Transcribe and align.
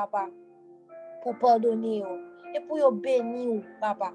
papa, 0.00 0.26
pou 1.20 1.36
pardonne 1.40 1.98
yo, 2.00 2.16
e 2.54 2.60
pou 2.64 2.80
yo 2.80 2.90
beni 2.92 3.46
yo, 3.46 3.56
papa, 3.82 4.12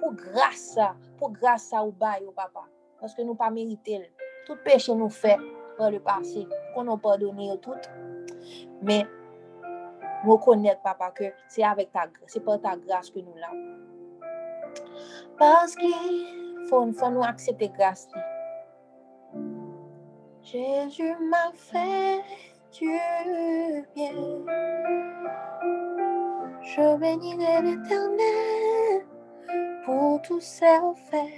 pou 0.00 0.14
grasa, 0.18 0.92
pou 1.18 1.30
grasa 1.34 1.82
ou 1.84 1.94
bay 1.94 2.24
yo, 2.24 2.34
papa, 2.34 2.66
paske 3.00 3.26
nou 3.26 3.38
pa 3.38 3.52
merite 3.54 4.00
l, 4.02 4.08
tout 4.48 4.58
peche 4.66 4.94
nou 4.96 5.12
fe, 5.12 5.36
pou 5.78 5.90
le 5.94 6.02
pase, 6.02 6.46
pou 6.72 6.86
nou 6.86 6.98
pardonne 6.98 7.54
tout, 7.62 7.90
mou 10.24 10.40
konet, 10.42 10.82
papa, 10.82 11.12
ke 11.14 11.30
se 11.52 11.62
avek 11.66 11.94
ta, 11.94 12.08
se 12.30 12.42
pa 12.42 12.58
ta 12.58 12.74
grase 12.80 13.14
ke 13.14 13.22
nou 13.22 13.38
la. 13.38 13.52
Paske, 15.38 15.90
fon, 16.70 16.94
fon 16.98 17.14
nou 17.14 17.26
aksepte 17.26 17.70
grase 17.76 18.10
li. 18.14 18.30
Jésus 20.44 21.16
m'a 21.20 21.50
fait 21.54 22.22
Je 22.76 22.90
bénirai 26.96 27.62
l'éternel 27.62 29.06
pour 29.84 30.20
tous 30.22 30.40
ses 30.40 30.80
faits. 31.08 31.28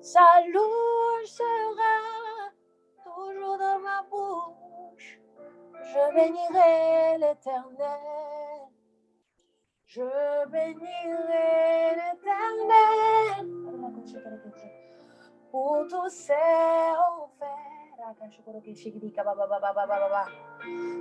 Sa 0.00 0.42
louange 0.52 1.24
sera 1.24 1.96
toujours 3.02 3.58
dans 3.58 3.80
ma 3.80 4.02
bouche. 4.08 5.18
Je 5.82 6.14
bénirai 6.14 7.18
l'éternel. 7.18 8.68
Je 9.86 10.46
bénirai 10.50 11.96
l'éternel 11.96 13.44
pour 15.50 15.88
tous 15.88 16.10
ses. 16.10 17.29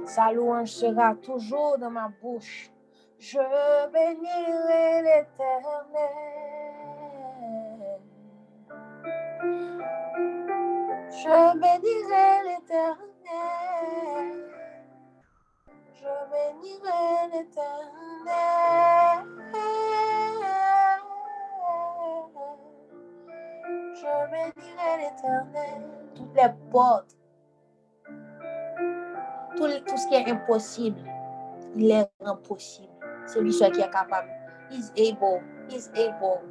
Sa 0.05 0.31
louange 0.31 0.71
sera 0.71 1.15
toujours 1.15 1.77
dans 1.77 1.89
ma 1.89 2.09
bouche. 2.21 2.71
Je 3.17 3.37
bénirai 3.91 5.01
l'éternel. 5.01 6.39
Je 11.11 11.57
bénirai 11.59 12.43
l'éternel. 12.47 12.99
Je 15.93 16.13
bénirai 16.31 17.27
l'éternel. 17.33 19.08
Toutes 26.15 26.35
les 26.35 26.49
portes, 26.71 27.17
tout, 29.55 29.67
tout 29.85 29.97
ce 29.97 30.07
qui 30.07 30.15
est 30.15 30.29
impossible, 30.29 31.01
il 31.75 31.91
est 31.91 32.09
impossible. 32.23 32.93
C'est 33.25 33.41
lui 33.41 33.53
seul 33.53 33.71
qui 33.71 33.81
est 33.81 33.89
capable. 33.89 34.29
He's 34.71 34.91
able. 34.97 35.43
He's 35.69 35.89
able. 35.95 36.41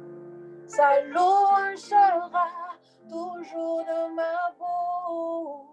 Sa 0.67 1.01
louange 1.03 1.77
sera 1.77 2.29
toujours 3.09 3.83
dans 3.85 4.09
ma 4.13 4.53
bouche. 4.57 5.69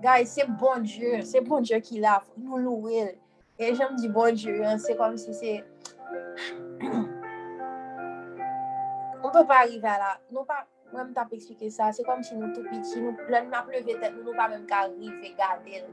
Guys, 0.00 0.26
c'est 0.26 0.48
bon 0.48 0.80
Dieu. 0.80 1.22
C'est 1.22 1.40
bon 1.40 1.60
Dieu 1.60 1.78
qui 1.80 2.00
l'a. 2.00 2.22
Nous 2.36 2.56
louer. 2.56 3.18
Et 3.58 3.74
j'aime 3.74 3.96
dire 3.96 4.10
bon 4.12 4.34
Dieu. 4.34 4.64
Hein. 4.64 4.78
C'est 4.78 4.96
comme 4.96 5.16
si 5.16 5.34
c'est. 5.34 5.64
on 9.28 9.30
peut 9.30 9.46
pas 9.46 9.60
arriver 9.60 9.86
à 9.86 9.98
la, 9.98 10.20
non 10.32 10.44
pas, 10.44 10.66
même 10.92 11.12
t'as 11.14 11.26
expliqué 11.30 11.70
ça, 11.70 11.92
c'est 11.92 12.04
comme 12.04 12.22
si 12.22 12.34
nous 12.36 12.52
tout 12.54 12.62
petit, 12.62 13.00
nous, 13.00 13.16
le 13.16 13.50
n'a 13.50 13.62
plevé 13.62 13.98
tête, 13.98 14.14
nous, 14.16 14.24
nous 14.24 14.36
pas 14.36 14.48
même 14.48 14.66
qu'arriver, 14.66 15.34
garder. 15.36 15.84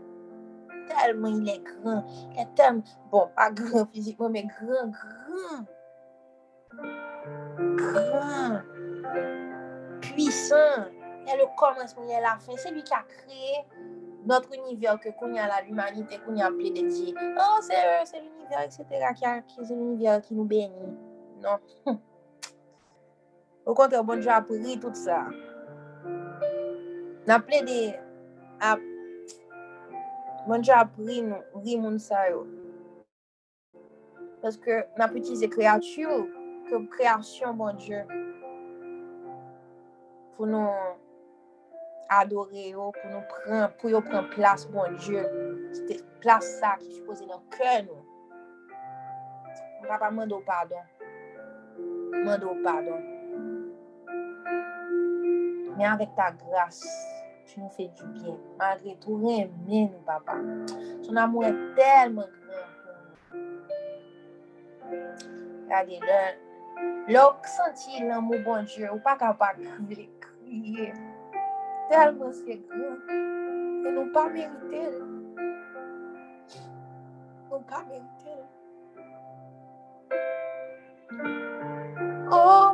Tellement 0.88 1.30
il 1.30 1.50
est 1.50 1.64
grand, 1.64 2.04
il 2.32 2.40
est 2.40 2.56
tellement, 2.56 2.84
bon, 3.12 3.28
pas 3.36 3.52
grand 3.52 3.86
physiquement, 3.92 4.30
mais 4.30 4.44
grand, 4.44 4.90
grand. 4.90 5.66
Grand. 7.76 8.62
Puissant. 10.02 10.56
Il 11.22 11.30
y 11.30 11.32
a 11.32 11.38
le 11.38 11.46
commencement, 11.58 12.04
il 12.04 12.12
y 12.12 12.14
a 12.14 12.22
la 12.22 12.38
fin. 12.38 12.54
C'est 12.56 12.70
lui 12.70 12.84
qui 12.84 12.94
a 12.94 13.02
créé 13.02 13.66
notre 14.26 14.54
univers 14.54 15.00
que 15.00 15.10
qu'on 15.10 15.36
a 15.36 15.62
l'humanité, 15.64 16.20
qu'on 16.20 16.38
a 16.38 16.46
appelé 16.46 16.70
de 16.70 16.88
dire, 16.88 17.16
oh, 17.18 17.58
c'est 17.62 17.74
eux, 17.74 18.06
c'est 18.06 18.22
l'univers, 18.22 18.62
etc., 18.62 18.86
qui, 19.16 19.26
a, 19.26 19.42
qui 19.42 19.56
c'est 19.64 19.74
l'univers 19.74 20.22
qui 20.22 20.36
nous 20.36 20.46
bénit. 20.46 20.70
Non. 21.42 21.58
Ou 23.66 23.74
kontre 23.74 24.02
bon 24.06 24.22
Dje 24.22 24.30
ap 24.30 24.50
ri 24.54 24.78
tout 24.82 24.98
sa. 24.98 25.24
Na 27.26 27.40
ple 27.42 27.64
de 27.66 27.80
ap 28.62 28.84
bon 30.46 30.62
Dje 30.62 30.76
ap 30.78 30.94
ri, 31.02 31.24
nou, 31.26 31.42
ri 31.66 31.80
moun 31.82 31.98
sa 32.02 32.28
yo. 32.30 32.44
Paske 34.44 34.84
na 35.00 35.08
ap 35.08 35.18
utize 35.18 35.50
kreatur 35.50 36.28
ke 36.70 36.84
kreasyon 36.94 37.58
bon 37.58 37.82
Dje 37.82 38.06
pou 40.36 40.46
nou 40.52 40.70
adore 42.12 42.68
yo, 42.70 42.92
pou 42.94 43.10
nou 43.10 43.24
pren, 43.32 43.70
pou 43.80 43.90
yo 43.90 44.04
pren 44.06 44.30
plas 44.36 44.68
bon 44.70 44.94
Dje. 45.00 45.26
Plas 46.22 46.54
sa 46.60 46.76
ki 46.82 47.00
jpose 47.00 47.26
nan 47.26 47.42
kè 47.56 47.80
nou. 47.88 48.04
Mwen 49.80 49.90
pa 49.90 50.00
pa 50.06 50.14
mando 50.14 50.42
padon. 50.46 50.86
Mando 52.26 52.54
padon. 52.66 53.15
Men 55.76 55.92
avèk 55.92 56.12
ta 56.16 56.30
grase, 56.40 56.88
tu 57.48 57.60
nou 57.60 57.72
fè 57.76 57.86
du 57.98 58.06
byen. 58.16 58.38
Malgré 58.60 58.94
tou 59.04 59.20
remè 59.20 59.82
nou, 59.90 60.02
papa. 60.08 60.38
Son 61.04 61.20
amou 61.20 61.44
e 61.44 61.52
telman 61.78 62.30
kren 62.38 62.68
pou 62.80 62.94
nou. 63.02 63.16
Gade, 65.72 65.98
lè, 66.08 66.22
lè 67.12 67.20
ou 67.24 67.34
senti 67.58 67.94
lè 68.06 68.18
mou 68.24 68.40
bon 68.46 68.62
djè, 68.72 68.88
ou 68.94 69.02
pa 69.04 69.14
ka 69.20 69.34
pa 69.40 69.50
kriye, 69.58 70.08
kriye. 70.24 70.88
Telman 71.92 72.32
se 72.40 72.54
kren. 72.70 72.96
E 73.86 73.88
nou 73.92 74.08
pa 74.16 74.24
merite 74.32 74.82
lè. 74.96 75.04
Nou 77.52 77.62
pa 77.68 77.80
merite 77.90 78.32
lè. 78.40 78.46
Oh! 82.32 82.65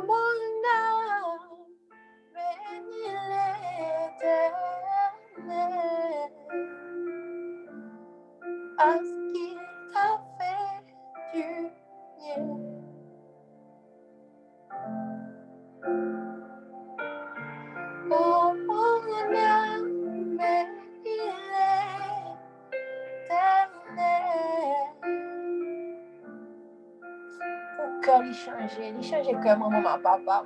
chanje, 28.72 28.92
li 28.96 29.02
chanje 29.02 29.32
ke 29.42 29.56
maman 29.56 30.02
papa. 30.02 30.44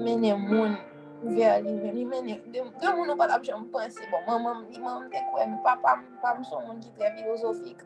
Mene 0.00 0.34
moun 0.34 0.76
ver 1.22 1.62
li 1.62 1.72
men, 1.72 1.94
li 1.94 2.04
mene, 2.04 2.40
de 2.52 2.62
moun 2.62 3.06
nou 3.06 3.16
pat 3.16 3.30
ap 3.36 3.44
jen 3.44 3.60
mpense, 3.66 4.00
bon, 4.10 4.24
maman 4.26 4.64
li 4.70 4.80
maman 4.80 5.10
te 5.12 5.20
kwen, 5.30 5.52
mi 5.54 5.58
papa 5.64 5.96
mi, 6.00 6.08
pa 6.22 6.34
mi 6.38 6.44
son 6.44 6.64
moun 6.66 6.80
ki 6.80 6.90
tre 6.96 7.12
filosofik. 7.18 7.84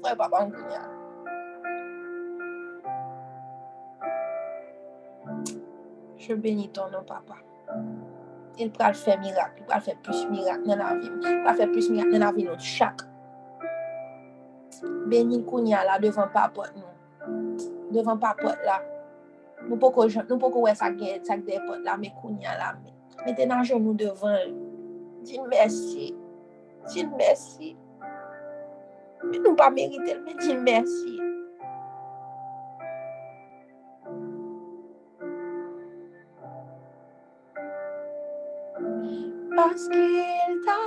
Fwe 0.00 0.16
papa 0.16 0.46
m 0.46 0.54
kounya. 0.56 0.82
Je 6.20 6.34
beni 6.36 6.68
ton 6.72 6.90
nou 6.92 7.04
papa. 7.06 7.38
Il 8.60 8.72
pral 8.72 8.96
fè 8.98 9.14
mirak, 9.20 9.60
il 9.60 9.64
pral 9.68 9.80
fè 9.84 9.94
plus 10.04 10.26
mirak 10.28 10.66
nan 10.68 10.82
avim, 10.84 11.20
il 11.22 11.38
pral 11.44 11.56
fè 11.56 11.68
plus 11.70 11.88
mirak 11.92 12.10
nan 12.12 12.26
avim 12.26 12.50
nou 12.50 12.60
chak. 12.60 13.09
benil 15.10 15.44
kounya 15.48 15.84
la 15.86 15.98
devan 16.02 16.30
papot 16.34 16.70
nou. 16.76 16.90
Devan 17.94 18.20
papot 18.22 18.56
la. 18.66 18.78
Nou 19.66 19.76
pou 19.76 19.92
ko, 19.92 20.06
ko 20.06 20.64
wè 20.64 20.74
sak 20.76 20.96
de, 21.00 21.18
sak 21.26 21.44
de 21.46 21.60
pot 21.66 21.82
la, 21.84 21.98
me 22.00 22.12
kounya 22.22 22.56
la. 22.58 22.72
Mete 23.26 23.46
nan 23.48 23.64
joun 23.64 23.84
nou 23.84 23.96
devan. 23.98 24.54
Din 25.26 25.48
mersi. 25.52 26.12
Din 26.92 27.10
mersi. 27.18 27.74
Men 29.24 29.42
nou 29.44 29.56
pa 29.58 29.68
merite, 29.72 30.16
men 30.24 30.38
din 30.40 30.62
mersi. 30.64 31.18
Paskil 39.60 40.56
ta 40.64 40.78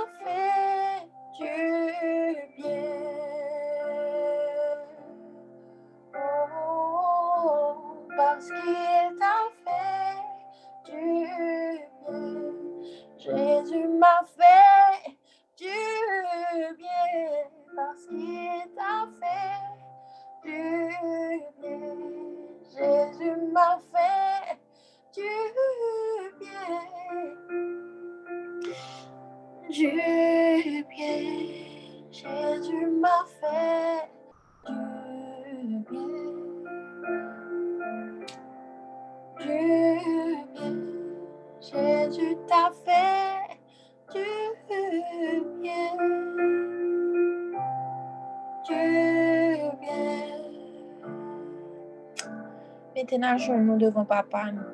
patenajyon 53.14 53.62
nou 53.70 53.78
devan 53.78 54.02
papa 54.10 54.50
nou. 54.50 54.66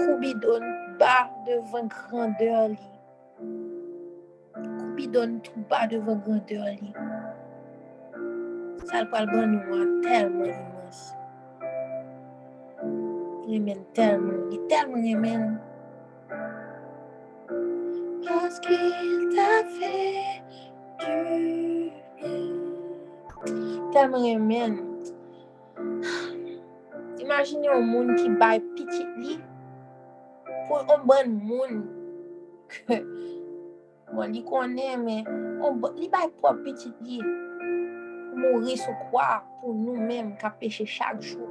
Koubidon 0.00 0.64
ba 0.96 1.28
devan 1.44 1.84
grandeur 1.92 2.72
li. 2.72 2.88
Koubidon 4.56 5.36
tou 5.44 5.60
ba 5.68 5.84
devan 5.84 6.24
grandeur 6.24 6.72
li. 6.80 6.88
Sal 8.88 9.04
pal 9.12 9.28
ban 9.28 9.52
nou 9.52 9.76
an 9.76 10.00
telman 10.00 10.56
imans. 10.56 11.00
Remen 13.44 13.84
telman, 13.92 14.48
li 14.48 14.64
telman 14.72 15.04
remen. 15.04 15.42
Paskil 18.24 19.28
ta 19.36 19.52
fe 19.76 20.00
du 20.96 21.12
bien. 22.16 22.56
Telman 23.92 24.24
remen. 24.24 24.87
imajine 27.38 27.70
ou 27.70 27.82
moun 27.82 28.16
ki 28.18 28.32
bay 28.34 28.58
pitit 28.74 29.10
li 29.14 29.36
pou 30.66 30.80
yon 30.82 31.04
ban 31.06 31.28
moun 31.30 31.84
ke 32.66 32.96
bon 34.10 34.32
li 34.34 34.42
konen 34.42 35.04
men 35.04 35.28
ba, 35.60 35.70
bon, 35.70 35.94
li 35.94 36.08
bay 36.10 36.26
pou 36.40 36.50
pitit 36.64 36.96
li 37.06 37.20
pou 37.22 38.42
mouri 38.42 38.74
sou 38.80 39.06
kwa 39.12 39.28
pou 39.60 39.70
nou 39.70 39.94
men 39.94 40.32
ka 40.40 40.50
peche 40.58 40.82
chak 40.82 41.22
chou 41.22 41.46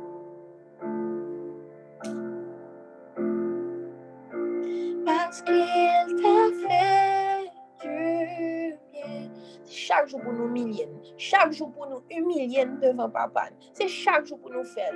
parce 5.07 5.41
qu'il 5.41 6.19
t'a 6.19 6.35
fait 6.67 7.51
du 7.81 8.75
bien. 8.91 9.29
Chaque 9.65 10.09
jour 10.09 10.19
pour 10.21 10.33
nous 10.33 10.47
humilier. 10.47 10.89
Chaque 11.17 11.53
jour 11.53 11.71
pour 11.71 11.87
nous 11.87 12.01
humilier 12.09 12.65
devant 12.81 13.09
papa. 13.09 13.49
C'est 13.73 13.87
chaque 13.87 14.25
jour 14.25 14.39
pour 14.39 14.51
nous 14.51 14.63
faire. 14.65 14.93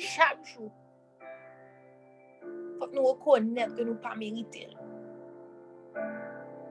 Chaque. 0.00 0.58
Faut 2.78 2.86
que 2.86 2.94
nous 2.94 3.02
reconnaître 3.02 3.74
que 3.74 3.82
nous 3.82 3.96
pas 3.96 4.14
mérité. 4.16 4.68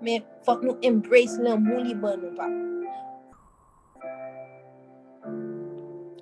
Mais 0.02 0.24
faut 0.42 0.56
que 0.56 0.66
nous 0.66 0.78
embrace 0.84 1.38
l'amour 1.38 1.80
libre 1.80 2.16
nous 2.16 2.36
pas. 2.36 2.50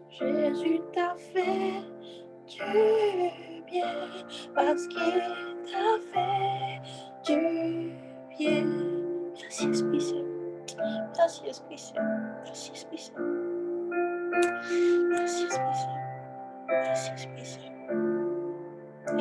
Jésus 0.10 0.82
t'a 0.94 1.16
fait 1.16 1.82
du 2.46 3.62
bien 3.66 3.88
parce 4.54 4.88
qu'il 4.88 5.00
t'a 5.00 5.98
fait 6.12 6.82
du 7.24 7.94
bien. 8.38 8.66
Merci 9.34 9.70
Esprit 9.70 10.02
Saint. 10.02 10.26
Merci 11.16 11.48
Esprit 11.48 11.78
Saint. 11.78 12.04
Merci 12.44 12.72
Esprit 12.74 12.98
Saint. 12.98 13.14
Merci 15.10 15.46
Esprit 15.46 15.74
Saint. 15.74 16.07
Just 16.68 17.12
express 17.12 17.58
it. 17.64 17.72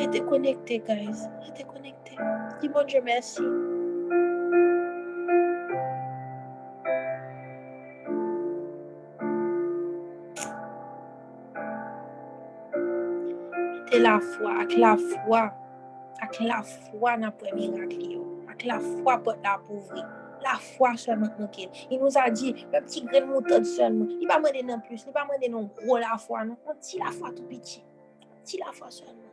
Ete 0.03 0.21
konekte, 0.27 0.83
guys. 0.87 1.29
Ete 1.47 1.63
konekte. 1.65 2.19
Di 2.61 2.69
bon 2.69 2.87
je 2.89 3.01
mersi. 3.01 3.47
Mete 13.71 14.03
la 14.03 14.19
fwa, 14.19 14.59
ak 14.67 14.77
la 14.77 14.97
fwa. 14.97 15.43
Ak 16.23 16.41
la 16.41 16.63
fwa 16.67 17.17
nan 17.21 17.33
pou 17.39 17.47
emirak 17.53 17.95
li 17.95 18.17
yo. 18.19 18.27
Ak 18.51 18.67
la 18.67 18.81
fwa 18.83 19.21
pot 19.23 19.39
la 19.47 19.59
pouvri. 19.63 20.03
La 20.47 20.59
foi 20.61 20.97
seulement 20.97 21.27
nous 21.41 21.49
Il 21.91 21.99
nous 21.99 22.17
a 22.17 22.31
dit, 22.31 22.55
un 22.73 22.81
petit 22.81 23.03
grain 23.03 23.21
de 23.21 23.27
moutarde 23.27 23.65
seulement. 23.65 24.07
Il 24.21 24.29
va 24.29 24.37
demander 24.37 24.63
non 24.63 24.79
plus. 24.79 25.03
Il 25.05 25.13
va 25.13 25.25
demander 25.25 25.49
non 25.49 25.69
gros 25.77 25.99
la 25.99 26.17
foi. 26.17 26.45
Non, 26.45 26.57
un 26.69 26.75
petit 26.77 26.99
la 26.99 27.11
foi 27.11 27.33
tout 27.33 27.43
petit. 27.43 27.83
Un 28.23 28.45
petit 28.45 28.59
la 28.59 28.71
foi 28.73 28.89
seulement. 28.89 29.27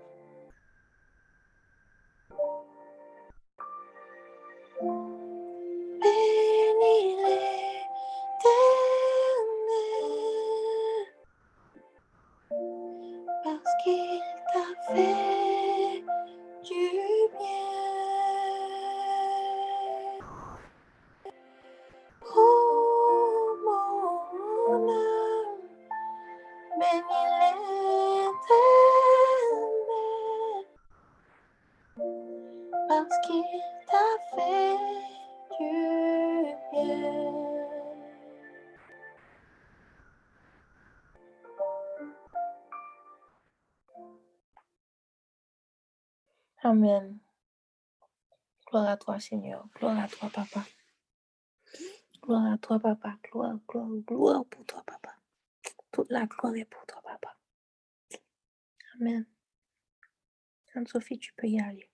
Amen. 46.83 47.19
Gloire 48.67 48.89
à 48.89 48.97
toi, 48.97 49.19
Seigneur. 49.19 49.67
Gloire 49.75 49.99
à 49.99 50.07
toi, 50.09 50.29
Papa. 50.33 50.65
Gloire 52.21 52.53
à 52.53 52.57
toi, 52.59 52.79
Papa. 52.79 53.17
Gloire, 53.31 53.57
gloire, 53.67 53.89
gloire 54.07 54.45
pour 54.45 54.65
toi, 54.65 54.83
Papa. 54.85 55.15
Toute 55.91 56.11
la 56.11 56.25
gloire 56.27 56.55
est 56.55 56.65
pour 56.65 56.85
toi, 56.87 57.01
Papa. 57.03 57.37
Amen. 58.99 59.25
Anne-Sophie, 60.75 61.19
tu 61.19 61.33
peux 61.35 61.47
y 61.47 61.59
aller. 61.61 61.89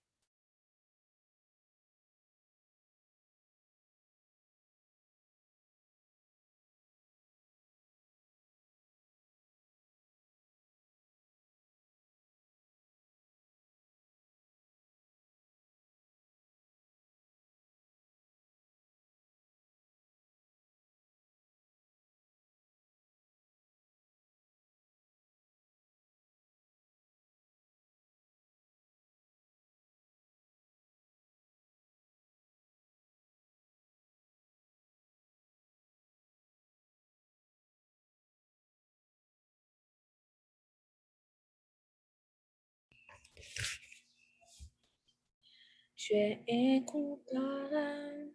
Tu 46.10 46.16
es 46.16 46.40
incomparable. 46.50 48.34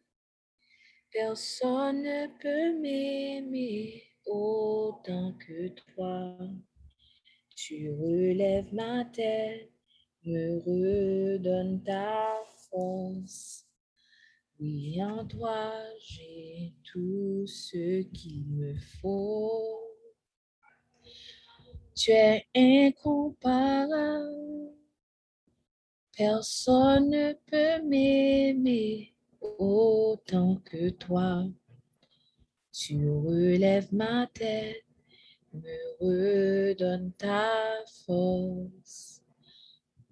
Personne 1.10 2.02
ne 2.02 2.28
peut 2.40 2.80
m'aimer 2.80 4.04
autant 4.26 5.34
que 5.44 5.68
toi. 5.70 6.38
Tu 7.56 7.90
relèves 7.90 8.72
ma 8.72 9.04
tête, 9.06 9.72
me 10.24 10.60
redonnes 10.60 11.82
ta 11.82 12.36
force. 12.70 13.66
Oui, 14.60 15.02
en 15.02 15.26
toi, 15.26 15.72
j'ai 15.98 16.74
tout 16.84 17.44
ce 17.44 18.02
qu'il 18.12 18.46
me 18.50 18.76
faut. 19.02 19.80
Tu 21.96 22.12
es 22.12 22.46
incomparable. 22.54 24.83
Personne 26.16 27.10
ne 27.10 27.32
peut 27.32 27.82
m'aimer 27.82 29.12
autant 29.40 30.60
que 30.64 30.90
toi. 30.90 31.44
Tu 32.72 33.10
relèves 33.10 33.92
ma 33.92 34.28
tête, 34.28 34.84
me 35.52 35.96
redonnes 36.00 37.10
ta 37.18 37.50
force. 38.06 39.22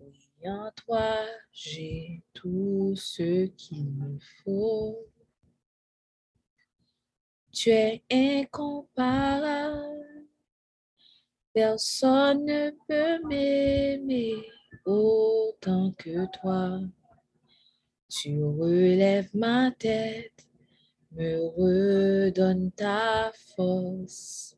Oui, 0.00 0.28
en 0.44 0.72
toi, 0.84 1.24
j'ai 1.52 2.20
tout 2.34 2.94
ce 2.96 3.46
qu'il 3.46 3.92
me 3.92 4.18
faut. 4.42 5.06
Tu 7.52 7.70
es 7.70 8.02
incomparable. 8.10 10.26
Personne 11.52 12.44
ne 12.44 12.70
peut 12.88 13.24
m'aimer 13.28 14.44
autant 14.84 15.92
que 15.98 16.26
toi. 16.40 16.80
Tu 18.08 18.42
relèves 18.42 19.30
ma 19.34 19.70
tête, 19.70 20.46
me 21.12 21.46
redonnes 21.56 22.70
ta 22.72 23.32
force. 23.56 24.56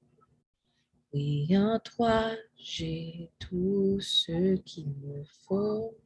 Oui, 1.13 1.57
en 1.57 1.79
toi, 1.79 2.33
j'ai 2.57 3.31
tout 3.39 4.01
ce 4.01 4.57
qu'il 4.57 4.89
me 4.89 5.23
faut. 5.47 5.97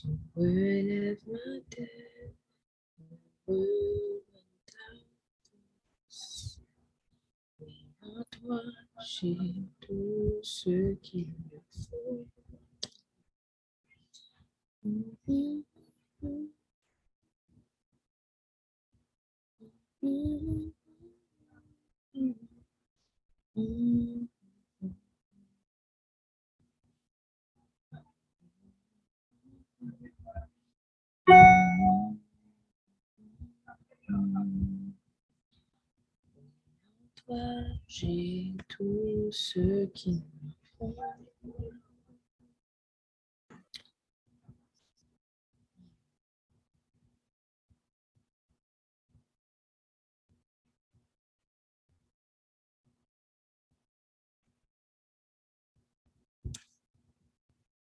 Tu 0.00 0.08
relèves 0.34 1.18
ma 1.28 1.60
tête, 1.68 2.34
en 8.00 8.24
toi, 8.30 8.62
j'ai 9.04 9.36
tout 9.82 10.38
ce 10.42 10.94
qu'il 11.02 11.26
me 11.26 11.60
faut. 11.90 12.26
J'ai 37.86 38.56
tout 38.68 39.28
ce 39.30 39.86
qu'il 39.86 40.22
me. 40.80 40.90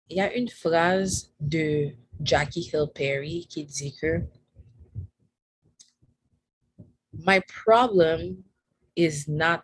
Il 0.09 0.17
y 0.17 0.21
a 0.21 0.35
une 0.35 0.49
phrase 0.49 1.33
de 1.39 1.91
Jackie 2.21 2.61
Hill 2.61 2.87
Perry 2.87 3.45
dit 3.49 3.93
que 3.99 4.27
My 7.11 7.41
problem 7.47 8.43
is 8.95 9.27
not 9.27 9.63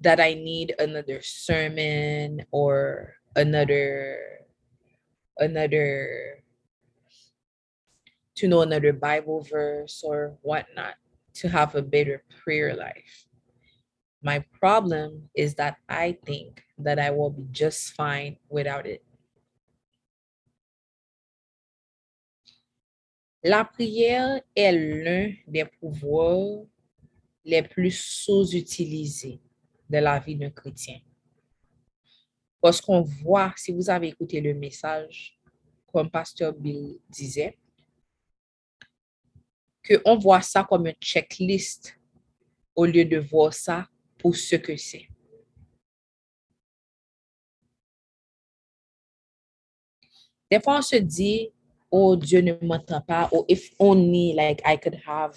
that 0.00 0.20
I 0.20 0.34
need 0.34 0.74
another 0.78 1.20
sermon 1.22 2.44
or 2.50 3.14
another 3.36 4.18
another 5.38 6.44
to 8.36 8.48
know 8.48 8.62
another 8.62 8.92
Bible 8.92 9.42
verse 9.42 10.02
or 10.04 10.36
whatnot 10.42 10.94
to 11.34 11.48
have 11.48 11.74
a 11.74 11.82
better 11.82 12.22
prayer 12.42 12.74
life. 12.74 13.26
My 14.24 14.42
problem 14.58 15.28
is 15.34 15.54
that 15.56 15.76
I 15.86 16.16
think 16.24 16.64
that 16.78 16.98
I 16.98 17.10
will 17.10 17.28
be 17.28 17.44
just 17.52 17.92
fine 17.92 18.38
without 18.48 18.86
it. 18.86 19.02
La 23.44 23.64
prière 23.64 24.40
est 24.56 24.72
l'un 24.72 25.34
des 25.46 25.66
pouvoirs 25.66 26.64
les 27.44 27.62
plus 27.62 27.90
sous-utilisés 27.90 29.42
de 29.90 29.98
la 29.98 30.18
vie 30.18 30.36
d'un 30.36 30.48
chrétien. 30.48 31.00
Parce 32.62 32.80
qu'on 32.80 33.02
voit, 33.02 33.52
si 33.58 33.72
vous 33.72 33.90
avez 33.90 34.08
écouté 34.08 34.40
le 34.40 34.54
message, 34.54 35.38
comme 35.92 36.10
Pasteur 36.10 36.54
Bill 36.54 36.98
disait, 37.10 37.58
qu'on 39.86 40.16
voit 40.16 40.40
ça 40.40 40.64
comme 40.64 40.86
une 40.86 40.94
checklist 40.94 41.94
au 42.74 42.86
lieu 42.86 43.04
de 43.04 43.18
voir 43.18 43.52
ça 43.52 43.86
pour 44.24 44.34
ce 44.34 44.56
que 44.56 44.74
c'est. 44.74 45.06
Des 50.50 50.58
fois, 50.62 50.78
on 50.78 50.82
se 50.82 50.96
dit, 50.96 51.50
oh, 51.90 52.16
Dieu 52.16 52.40
ne 52.40 52.54
m'entend 52.62 53.02
pas, 53.02 53.28
or 53.32 53.44
if 53.48 53.74
only 53.78 54.32
like 54.32 54.62
I 54.64 54.78
could 54.78 54.98
have 55.06 55.36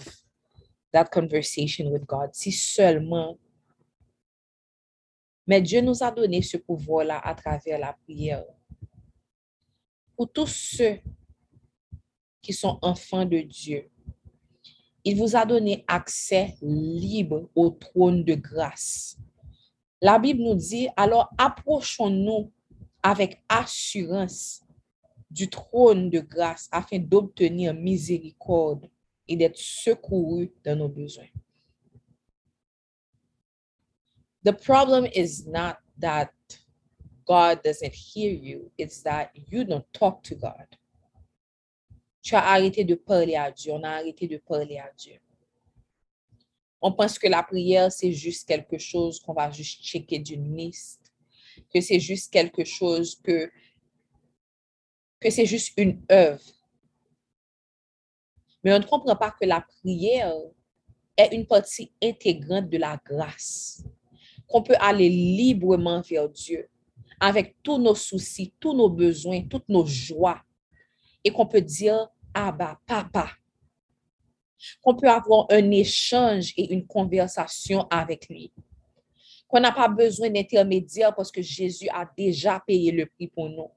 that 0.93 1.11
conversation 1.11 1.91
with 1.91 2.07
God, 2.07 2.33
si 2.33 2.53
seulement. 2.53 3.37
Mais 5.45 5.61
Dieu 5.61 5.81
nous 5.81 6.01
a 6.01 6.09
donné 6.09 6.41
ce 6.41 6.55
pouvoir-là 6.55 7.19
à 7.19 7.35
travers 7.35 7.79
la 7.79 7.91
prière. 7.91 8.45
Pour 10.15 10.31
tous 10.31 10.47
ceux 10.47 11.01
qui 12.41 12.53
sont 12.53 12.79
enfants 12.81 13.25
de 13.25 13.41
Dieu, 13.41 13.91
il 15.07 15.15
vous 15.15 15.37
a 15.37 15.45
donné 15.45 15.85
accès 15.87 16.57
libre 16.61 17.49
au 17.55 17.69
trône 17.69 18.25
de 18.25 18.35
grâce. 18.35 19.17
La 20.01 20.19
Bible 20.19 20.41
nous 20.43 20.55
dit, 20.55 20.89
alors 20.97 21.29
approchons-nous 21.37 22.51
avec 23.01 23.41
assurance 23.47 24.63
du 25.31 25.49
trône 25.49 26.09
de 26.09 26.19
grâce 26.19 26.67
afin 26.73 26.99
d'obtenir 26.99 27.73
miséricorde 27.73 28.89
et 29.29 29.37
d'être 29.37 29.55
secouru 29.57 30.51
dans 30.65 30.77
nos 30.77 30.89
besoins. 30.89 31.31
The 34.43 34.51
problem 34.51 35.05
is 35.15 35.47
not 35.47 35.77
that 36.01 36.31
God 37.25 37.61
doesn't 37.63 37.93
hear 37.93 38.33
you, 38.33 38.71
it's 38.77 39.01
that 39.03 39.29
you 39.33 39.63
don't 39.63 39.85
talk 39.93 40.21
to 40.23 40.35
God. 40.35 40.76
Tu 42.27 42.35
as 42.35 42.45
arrêté 42.45 42.83
de 42.83 42.95
parler 42.95 43.35
à 43.35 43.49
Dieu, 43.49 43.71
on 43.71 43.81
a 43.83 43.89
arrêté 43.89 44.27
de 44.27 44.35
parler 44.35 44.77
à 44.77 44.91
Dieu. 44.97 45.17
On 46.81 46.91
pense 46.91 47.17
que 47.17 47.27
la 47.29 47.41
prière, 47.41 47.89
c'est 47.89 48.11
juste 48.11 48.45
quelque 48.45 48.77
chose 48.77 49.21
qu'on 49.21 49.31
va 49.31 49.49
juste 49.49 49.81
checker 49.81 50.19
d'une 50.19 50.57
liste, 50.57 51.13
que 51.73 51.79
c'est 51.79 52.01
juste 52.01 52.33
quelque 52.33 52.65
chose 52.65 53.15
que, 53.23 53.49
que 55.21 55.29
c'est 55.29 55.45
juste 55.45 55.71
une 55.77 56.03
œuvre. 56.11 56.43
Mais 58.61 58.73
on 58.73 58.79
ne 58.79 58.83
comprend 58.83 59.15
pas 59.15 59.31
que 59.31 59.45
la 59.45 59.61
prière 59.61 60.35
est 61.15 61.33
une 61.33 61.47
partie 61.47 61.93
intégrante 62.03 62.69
de 62.69 62.77
la 62.77 62.99
grâce, 63.05 63.85
qu'on 64.49 64.63
peut 64.63 64.75
aller 64.81 65.07
librement 65.07 66.01
vers 66.01 66.27
Dieu 66.27 66.67
avec 67.21 67.55
tous 67.63 67.77
nos 67.77 67.95
soucis, 67.95 68.53
tous 68.59 68.73
nos 68.73 68.89
besoins, 68.89 69.47
toutes 69.47 69.69
nos 69.69 69.85
joies, 69.85 70.41
et 71.23 71.31
qu'on 71.31 71.47
peut 71.47 71.61
dire, 71.61 72.09
Abba, 72.37 72.79
papa, 72.85 73.31
qu'on 74.83 74.95
peut 74.95 75.09
avoir 75.09 75.47
un 75.49 75.71
échange 75.71 76.53
et 76.55 76.71
une 76.71 76.85
conversation 76.85 77.87
avec 77.89 78.29
lui, 78.29 78.51
qu'on 79.47 79.59
n'a 79.59 79.71
pas 79.71 79.87
besoin 79.87 80.29
d'intermédiaire 80.29 81.15
parce 81.15 81.31
que 81.31 81.41
Jésus 81.41 81.89
a 81.89 82.07
déjà 82.15 82.59
payé 82.59 82.91
le 82.91 83.07
prix 83.07 83.27
pour 83.27 83.49
nous, 83.49 83.71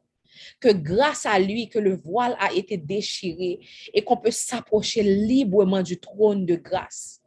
que 0.61 0.71
grâce 0.73 1.25
à 1.25 1.39
lui, 1.39 1.71
que 1.71 1.79
le 1.79 1.97
voile 1.97 2.37
a 2.39 2.53
été 2.53 2.77
déchiré 2.77 3.61
et 3.95 4.05
qu'on 4.05 4.19
peut 4.19 4.31
s'approcher 4.31 5.03
librement 5.03 5.83
du 5.83 5.99
trône 5.99 6.45
de 6.45 6.57
grâce, 6.57 7.23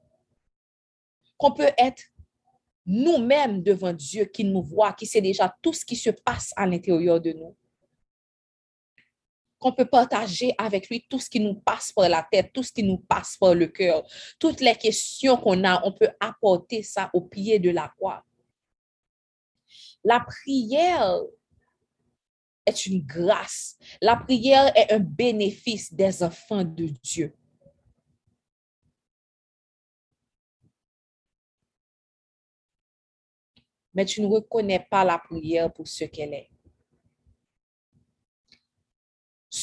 qu'on 1.36 1.52
peut 1.52 1.72
être 1.80 2.04
nous-mêmes 2.86 3.64
devant 3.64 3.94
Dieu 3.94 4.26
qui 4.26 4.44
nous 4.44 4.62
voit, 4.62 4.94
qui 4.94 5.08
sait 5.08 5.22
déjà 5.22 5.52
tout 5.64 5.74
ce 5.74 5.84
qui 5.84 5.96
se 5.96 6.12
passe 6.12 6.54
à 6.56 6.68
l'intérieur 6.68 7.20
de 7.20 7.32
nous 7.32 7.56
qu'on 9.64 9.72
peut 9.72 9.86
partager 9.86 10.54
avec 10.58 10.90
lui 10.90 11.06
tout 11.10 11.20
ce 11.20 11.30
qui 11.30 11.40
nous 11.40 11.56
passe 11.56 11.94
par 11.94 12.10
la 12.10 12.28
tête, 12.30 12.52
tout 12.54 12.64
ce 12.64 12.72
qui 12.72 12.84
nous 12.84 12.98
passe 12.98 13.38
par 13.38 13.56
le 13.56 13.68
cœur, 13.68 14.04
toutes 14.38 14.60
les 14.60 14.76
questions 14.76 15.38
qu'on 15.38 15.64
a, 15.64 15.82
on 15.86 15.94
peut 15.94 16.10
apporter 16.20 16.84
ça 16.84 17.10
au 17.14 17.22
pied 17.22 17.60
de 17.60 17.70
la 17.70 17.88
croix. 17.88 18.26
La 20.04 20.20
prière 20.20 21.22
est 22.66 22.86
une 22.86 23.06
grâce. 23.06 23.78
La 24.02 24.18
prière 24.18 24.72
est 24.76 24.92
un 24.92 25.00
bénéfice 25.00 25.94
des 25.94 26.22
enfants 26.24 26.66
de 26.66 26.88
Dieu. 27.02 27.34
Mais 33.94 34.06
tu 34.06 34.22
ne 34.22 34.28
reconnais 34.28 34.86
pas 34.90 35.06
la 35.06 35.20
prière 35.20 35.72
pour 35.72 35.88
ce 35.88 36.04
qu'elle 36.06 36.34
est. 36.34 36.53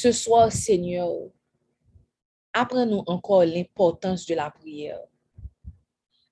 Ce 0.02 0.12
soir, 0.12 0.50
Seigneur, 0.50 1.12
apprends-nous 2.54 3.02
encore 3.07 3.45
l'importance 3.45 4.25
de 4.25 4.35
la 4.35 4.50
prière. 4.50 5.02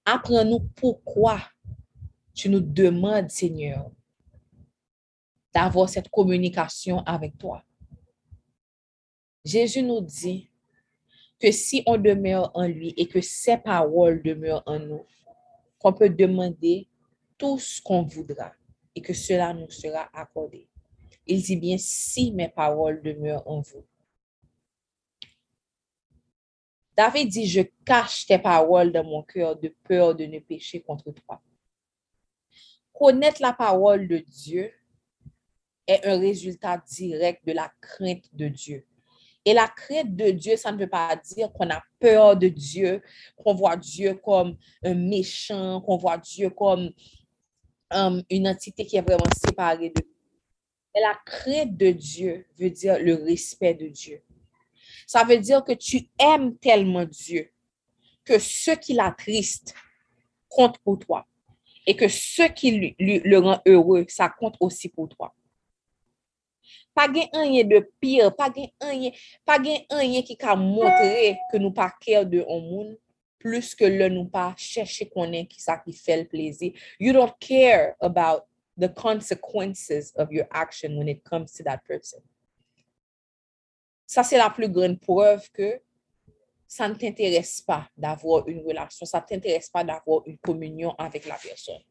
Apprends-nous 0.06 0.60
pourquoi 0.74 1.38
tu 2.32 2.48
nous 2.48 2.60
demandes, 2.60 3.28
Seigneur, 3.28 3.90
d'avoir 5.52 5.90
cette 5.90 6.08
communication 6.08 7.00
avec 7.00 7.36
toi. 7.36 7.62
Jésus 9.44 9.82
nous 9.82 10.00
dit 10.00 10.48
que 11.38 11.52
si 11.52 11.82
on 11.84 11.98
demeure 11.98 12.50
en 12.54 12.66
lui 12.66 12.94
et 12.96 13.06
que 13.06 13.20
ses 13.20 13.58
paroles 13.58 14.22
demeurent 14.22 14.62
en 14.64 14.78
nous, 14.78 15.04
qu'on 15.78 15.92
peut 15.92 16.08
demander 16.08 16.88
tout 17.36 17.58
ce 17.58 17.82
qu'on 17.82 18.04
voudra 18.04 18.50
et 18.94 19.02
que 19.02 19.12
cela 19.12 19.52
nous 19.52 19.68
sera 19.68 20.08
accordé. 20.14 20.67
Il 21.28 21.42
dit 21.42 21.56
bien, 21.56 21.76
si 21.78 22.32
mes 22.32 22.48
paroles 22.48 23.02
demeurent 23.02 23.46
en 23.46 23.60
vous. 23.60 23.84
David 26.96 27.28
dit, 27.28 27.46
je 27.46 27.60
cache 27.84 28.26
tes 28.26 28.38
paroles 28.38 28.90
dans 28.90 29.04
mon 29.04 29.22
cœur 29.22 29.54
de 29.54 29.72
peur 29.84 30.14
de 30.14 30.24
ne 30.24 30.40
pécher 30.40 30.80
contre 30.80 31.12
toi. 31.12 31.40
Connaître 32.92 33.40
la 33.40 33.52
parole 33.52 34.08
de 34.08 34.18
Dieu 34.18 34.72
est 35.86 36.04
un 36.04 36.18
résultat 36.18 36.82
direct 36.88 37.46
de 37.46 37.52
la 37.52 37.70
crainte 37.80 38.24
de 38.32 38.48
Dieu. 38.48 38.86
Et 39.44 39.54
la 39.54 39.68
crainte 39.68 40.16
de 40.16 40.30
Dieu, 40.30 40.56
ça 40.56 40.72
ne 40.72 40.78
veut 40.78 40.88
pas 40.88 41.14
dire 41.14 41.52
qu'on 41.52 41.70
a 41.70 41.82
peur 42.00 42.36
de 42.36 42.48
Dieu, 42.48 43.02
qu'on 43.36 43.54
voit 43.54 43.76
Dieu 43.76 44.14
comme 44.14 44.56
un 44.82 44.94
méchant, 44.94 45.80
qu'on 45.82 45.96
voit 45.98 46.18
Dieu 46.18 46.50
comme 46.50 46.90
um, 47.90 48.22
une 48.28 48.48
entité 48.48 48.84
qui 48.84 48.96
est 48.96 49.02
vraiment 49.02 49.30
séparée 49.46 49.90
de 49.90 50.02
la 50.94 51.18
crainte 51.24 51.76
de 51.76 51.90
Dieu 51.90 52.46
veut 52.58 52.70
dire 52.70 52.98
le 52.98 53.14
respect 53.14 53.74
de 53.74 53.88
Dieu. 53.88 54.22
Ça 55.06 55.24
veut 55.24 55.38
dire 55.38 55.64
que 55.64 55.72
tu 55.72 56.08
aimes 56.18 56.56
tellement 56.58 57.04
Dieu 57.04 57.50
que 58.24 58.38
ce 58.38 58.72
qui 58.72 58.92
l'attriste 58.92 59.74
compte 60.48 60.78
pour 60.78 60.98
toi 60.98 61.26
et 61.86 61.96
que 61.96 62.08
ce 62.08 62.42
qui 62.52 62.94
le 62.98 63.38
rend 63.38 63.60
heureux, 63.66 64.04
ça 64.08 64.28
compte 64.28 64.56
aussi 64.60 64.88
pour 64.88 65.08
toi. 65.08 65.34
Pas 66.94 67.06
rien 67.06 67.64
de 67.64 67.90
pire, 68.00 68.34
pas 68.34 68.50
rien, 68.50 69.10
pas 69.44 69.58
rien 69.58 70.22
qui 70.22 70.36
a 70.40 70.56
montré 70.56 71.38
que 71.50 71.56
nous 71.56 71.70
pas 71.70 71.92
cœur 72.00 72.26
de 72.26 72.44
monde 72.44 72.98
plus 73.38 73.74
que 73.74 73.84
le 73.84 74.08
chercher 74.56 75.08
qu'on 75.08 75.32
est 75.32 75.46
qui 75.46 75.60
ça 75.60 75.78
qui 75.78 75.92
fait 75.92 76.22
le 76.22 76.28
plaisir. 76.28 76.72
You 76.98 77.12
don't 77.12 77.32
care 77.38 77.94
about 78.00 78.44
the 78.78 78.88
consequences 78.88 80.12
of 80.16 80.32
your 80.32 80.46
action 80.52 80.96
when 80.96 81.08
it 81.08 81.24
comes 81.24 81.52
to 81.52 81.64
that 81.64 81.80
person. 81.86 82.20
Ça, 84.06 84.22
c'est 84.22 84.38
la 84.38 84.48
plus 84.48 84.68
grande 84.68 84.98
preuve 85.00 85.50
que 85.50 85.80
ça 86.66 86.88
ne 86.88 86.94
t'intéresse 86.94 87.60
pas 87.60 87.88
d'avoir 87.96 88.46
une 88.48 88.60
relation, 88.66 89.04
ça 89.04 89.20
ne 89.20 89.26
t'intéresse 89.26 89.68
pas 89.68 89.84
d'avoir 89.84 90.22
une 90.26 90.38
communion 90.38 90.94
avec 90.98 91.26
la 91.26 91.36
personne. 91.36 91.82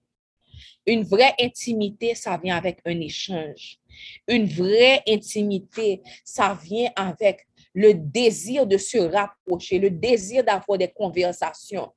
Une 0.86 1.03
vraie 1.03 1.36
intimité, 1.39 2.15
ça 2.15 2.38
vient 2.38 2.58
avec 2.58 2.79
un 2.86 3.00
échange. 3.00 3.77
Une 4.27 4.48
vraie 4.48 5.03
intimité, 5.08 6.01
ça 6.24 6.58
vient 6.63 6.91
avec 6.96 7.48
le 7.74 7.94
désir 7.94 8.65
de 8.65 8.77
se 8.77 8.98
rapprocher, 8.98 9.77
le 9.77 9.92
désir 9.92 10.44
d'avoir 10.44 10.77
des 10.77 10.88
conversations, 10.88 11.92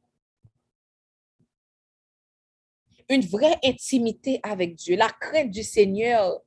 une 3.11 3.27
vraie 3.27 3.59
intimité 3.65 4.41
avec 4.43 4.77
Dieu, 4.77 4.97
la 4.97 5.11
crainte 5.11 5.51
du 5.51 5.65
Seigneur. 5.65 6.41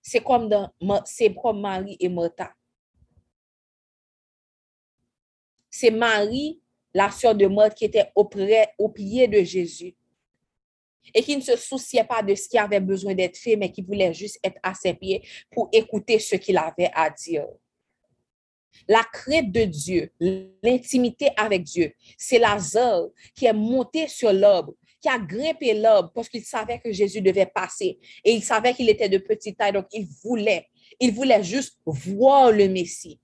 C'est 0.00 0.22
comme, 0.22 0.48
dans, 0.48 0.72
Marie 0.80 1.96
et 2.00 2.08
Martha. 2.08 2.52
C'est 5.70 5.90
Marie, 5.90 6.60
la 6.94 7.10
sœur 7.10 7.34
de 7.34 7.46
Marthe, 7.46 7.74
qui 7.74 7.84
était 7.84 8.10
au 8.14 8.24
pied 8.24 9.28
de 9.28 9.44
Jésus 9.44 9.94
et 11.14 11.22
qui 11.22 11.36
ne 11.36 11.42
se 11.42 11.56
souciait 11.56 12.04
pas 12.04 12.22
de 12.22 12.34
ce 12.34 12.48
qui 12.48 12.58
avait 12.58 12.80
besoin 12.80 13.14
d'être 13.14 13.36
fait, 13.36 13.56
mais 13.56 13.70
qui 13.70 13.82
voulait 13.82 14.12
juste 14.14 14.40
être 14.42 14.58
à 14.62 14.74
ses 14.74 14.94
pieds 14.94 15.22
pour 15.50 15.68
écouter 15.72 16.18
ce 16.18 16.36
qu'il 16.36 16.56
avait 16.56 16.90
à 16.92 17.10
dire. 17.10 17.46
La 18.88 19.04
crainte 19.12 19.50
de 19.52 19.64
Dieu, 19.64 20.10
l'intimité 20.62 21.30
avec 21.36 21.62
Dieu, 21.64 21.92
c'est 22.16 22.38
Lazare 22.38 23.06
qui 23.34 23.46
est 23.46 23.52
monté 23.52 24.08
sur 24.08 24.32
l'arbre, 24.32 24.74
qui 25.00 25.08
a 25.08 25.18
grimpé 25.18 25.74
l'arbre 25.74 26.12
parce 26.14 26.28
qu'il 26.28 26.44
savait 26.44 26.78
que 26.78 26.92
Jésus 26.92 27.20
devait 27.20 27.46
passer 27.46 27.98
et 28.24 28.32
il 28.32 28.42
savait 28.42 28.74
qu'il 28.74 28.88
était 28.88 29.08
de 29.08 29.18
petite 29.18 29.58
taille, 29.58 29.72
donc 29.72 29.86
il 29.92 30.06
voulait, 30.22 30.66
il 31.00 31.12
voulait 31.12 31.42
juste 31.42 31.78
voir 31.84 32.52
le 32.52 32.68
Messie. 32.68 33.20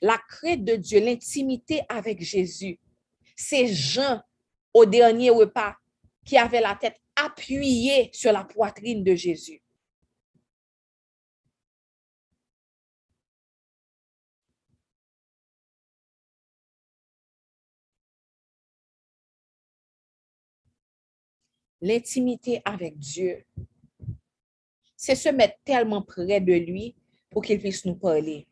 La 0.00 0.18
crainte 0.28 0.64
de 0.64 0.76
Dieu, 0.76 1.00
l'intimité 1.00 1.82
avec 1.88 2.22
Jésus, 2.22 2.78
c'est 3.36 3.66
Jean 3.66 4.20
au 4.72 4.86
dernier 4.86 5.30
repas 5.30 5.74
qui 6.24 6.36
avait 6.36 6.60
la 6.60 6.74
tête 6.74 7.00
appuyée 7.16 8.10
sur 8.12 8.32
la 8.32 8.44
poitrine 8.44 9.04
de 9.04 9.14
Jésus. 9.14 9.63
L'intimité 21.86 22.62
avec 22.64 22.98
Dieu, 22.98 23.44
c'est 24.96 25.14
se 25.14 25.28
mettre 25.28 25.58
tellement 25.66 26.00
près 26.00 26.40
de 26.40 26.54
lui 26.54 26.96
pour 27.28 27.42
qu'il 27.42 27.60
puisse 27.60 27.84
nous 27.84 27.94
parler. 27.94 28.46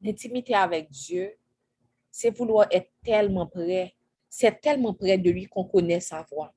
L'intimité 0.00 0.52
avec 0.56 0.90
Dieu, 0.90 1.38
c'est 2.10 2.36
vouloir 2.36 2.66
être 2.72 2.90
tellement 3.04 3.46
près, 3.46 3.94
c'est 4.28 4.60
tellement 4.60 4.92
près 4.92 5.16
de 5.16 5.30
lui 5.30 5.46
qu'on 5.46 5.62
connaît 5.62 6.00
sa 6.00 6.22
voix, 6.22 6.52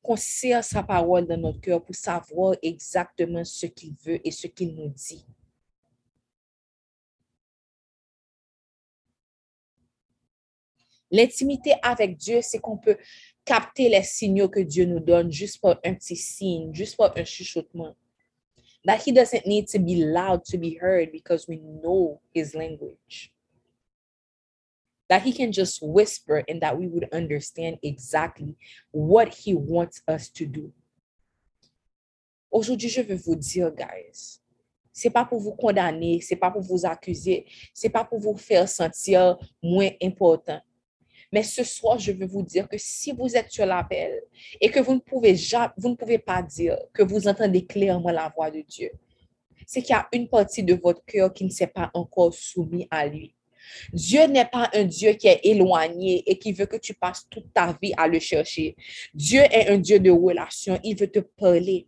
qu'on 0.00 0.16
sert 0.16 0.64
sa 0.64 0.82
parole 0.82 1.26
dans 1.26 1.36
notre 1.36 1.60
cœur 1.60 1.84
pour 1.84 1.94
savoir 1.94 2.54
exactement 2.62 3.44
ce 3.44 3.66
qu'il 3.66 3.94
veut 4.02 4.26
et 4.26 4.30
ce 4.30 4.46
qu'il 4.46 4.74
nous 4.74 4.88
dit. 4.88 5.26
L'intimité 11.10 11.74
avec 11.82 12.16
Dieu, 12.16 12.40
c'est 12.42 12.58
qu'on 12.58 12.76
peut 12.76 12.98
capter 13.44 13.88
les 13.88 14.02
signaux 14.02 14.48
que 14.48 14.60
Dieu 14.60 14.84
nous 14.84 15.00
donne 15.00 15.32
juste 15.32 15.60
pour 15.60 15.70
un 15.84 15.94
petit 15.94 16.16
signe, 16.16 16.74
juste 16.74 16.96
pour 16.96 17.10
un 17.16 17.24
chuchotement. 17.24 17.94
That 18.84 18.98
he 19.06 19.12
doesn't 19.12 19.46
need 19.46 19.66
to 19.68 19.78
be 19.78 19.96
loud 19.96 20.44
to 20.50 20.58
be 20.58 20.78
heard 20.80 21.10
because 21.10 21.46
we 21.48 21.58
know 21.58 22.20
his 22.34 22.54
language. 22.54 23.32
That 25.08 25.22
he 25.22 25.32
can 25.32 25.50
just 25.52 25.82
whisper 25.82 26.44
and 26.48 26.60
that 26.60 26.78
we 26.78 26.86
would 26.86 27.08
understand 27.12 27.78
exactly 27.82 28.56
what 28.92 29.28
he 29.28 29.54
wants 29.54 30.02
us 30.06 30.30
to 30.30 30.46
do. 30.46 30.72
Aujourd'hui, 32.50 32.88
je 32.88 33.02
veux 33.02 33.16
vous 33.16 33.36
dire, 33.36 33.70
guys, 33.70 34.40
c'est 34.92 35.10
pas 35.10 35.24
pour 35.24 35.38
vous 35.38 35.54
condamner, 35.54 36.20
c'est 36.20 36.36
pas 36.36 36.50
pour 36.50 36.62
vous 36.62 36.84
accuser, 36.84 37.46
c'est 37.72 37.90
pas 37.90 38.04
pour 38.04 38.18
vous 38.18 38.36
faire 38.36 38.68
sentir 38.68 39.38
moins 39.62 39.90
important. 40.02 40.60
Mais 41.32 41.42
ce 41.42 41.62
soir, 41.62 41.98
je 41.98 42.12
veux 42.12 42.26
vous 42.26 42.42
dire 42.42 42.68
que 42.68 42.78
si 42.78 43.12
vous 43.12 43.36
êtes 43.36 43.50
sur 43.50 43.66
l'appel 43.66 44.22
et 44.60 44.70
que 44.70 44.80
vous 44.80 44.94
ne 44.94 45.00
pouvez 45.00 45.36
jamais, 45.36 45.72
vous 45.76 45.90
ne 45.90 45.94
pouvez 45.94 46.18
pas 46.18 46.42
dire 46.42 46.78
que 46.92 47.02
vous 47.02 47.28
entendez 47.28 47.66
clairement 47.66 48.10
la 48.10 48.32
voix 48.34 48.50
de 48.50 48.62
Dieu, 48.62 48.90
c'est 49.66 49.82
qu'il 49.82 49.94
y 49.94 49.98
a 49.98 50.08
une 50.12 50.28
partie 50.28 50.62
de 50.62 50.74
votre 50.74 51.04
cœur 51.04 51.32
qui 51.32 51.44
ne 51.44 51.50
s'est 51.50 51.66
pas 51.66 51.90
encore 51.92 52.32
soumis 52.32 52.88
à 52.90 53.06
lui. 53.06 53.34
Dieu 53.92 54.24
n'est 54.24 54.46
pas 54.46 54.70
un 54.72 54.84
Dieu 54.84 55.12
qui 55.12 55.28
est 55.28 55.40
éloigné 55.44 56.22
et 56.26 56.38
qui 56.38 56.52
veut 56.52 56.64
que 56.64 56.76
tu 56.76 56.94
passes 56.94 57.26
toute 57.28 57.52
ta 57.52 57.76
vie 57.82 57.92
à 57.98 58.08
le 58.08 58.18
chercher. 58.18 58.76
Dieu 59.12 59.40
est 59.40 59.68
un 59.68 59.76
Dieu 59.76 60.00
de 60.00 60.10
relation. 60.10 60.78
Il 60.82 60.96
veut 60.96 61.10
te 61.10 61.18
parler. 61.18 61.86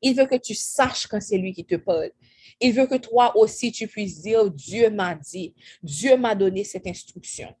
Il 0.00 0.14
veut 0.14 0.26
que 0.26 0.36
tu 0.36 0.54
saches 0.54 1.08
quand 1.08 1.20
c'est 1.20 1.38
lui 1.38 1.52
qui 1.52 1.64
te 1.64 1.74
parle. 1.74 2.12
Il 2.60 2.72
veut 2.72 2.86
que 2.86 2.96
toi 2.96 3.36
aussi 3.36 3.72
tu 3.72 3.88
puisses 3.88 4.22
dire, 4.22 4.48
Dieu 4.50 4.90
m'a 4.90 5.14
dit, 5.16 5.54
Dieu 5.82 6.16
m'a 6.16 6.34
donné 6.34 6.62
cette 6.62 6.86
instruction. 6.86 7.52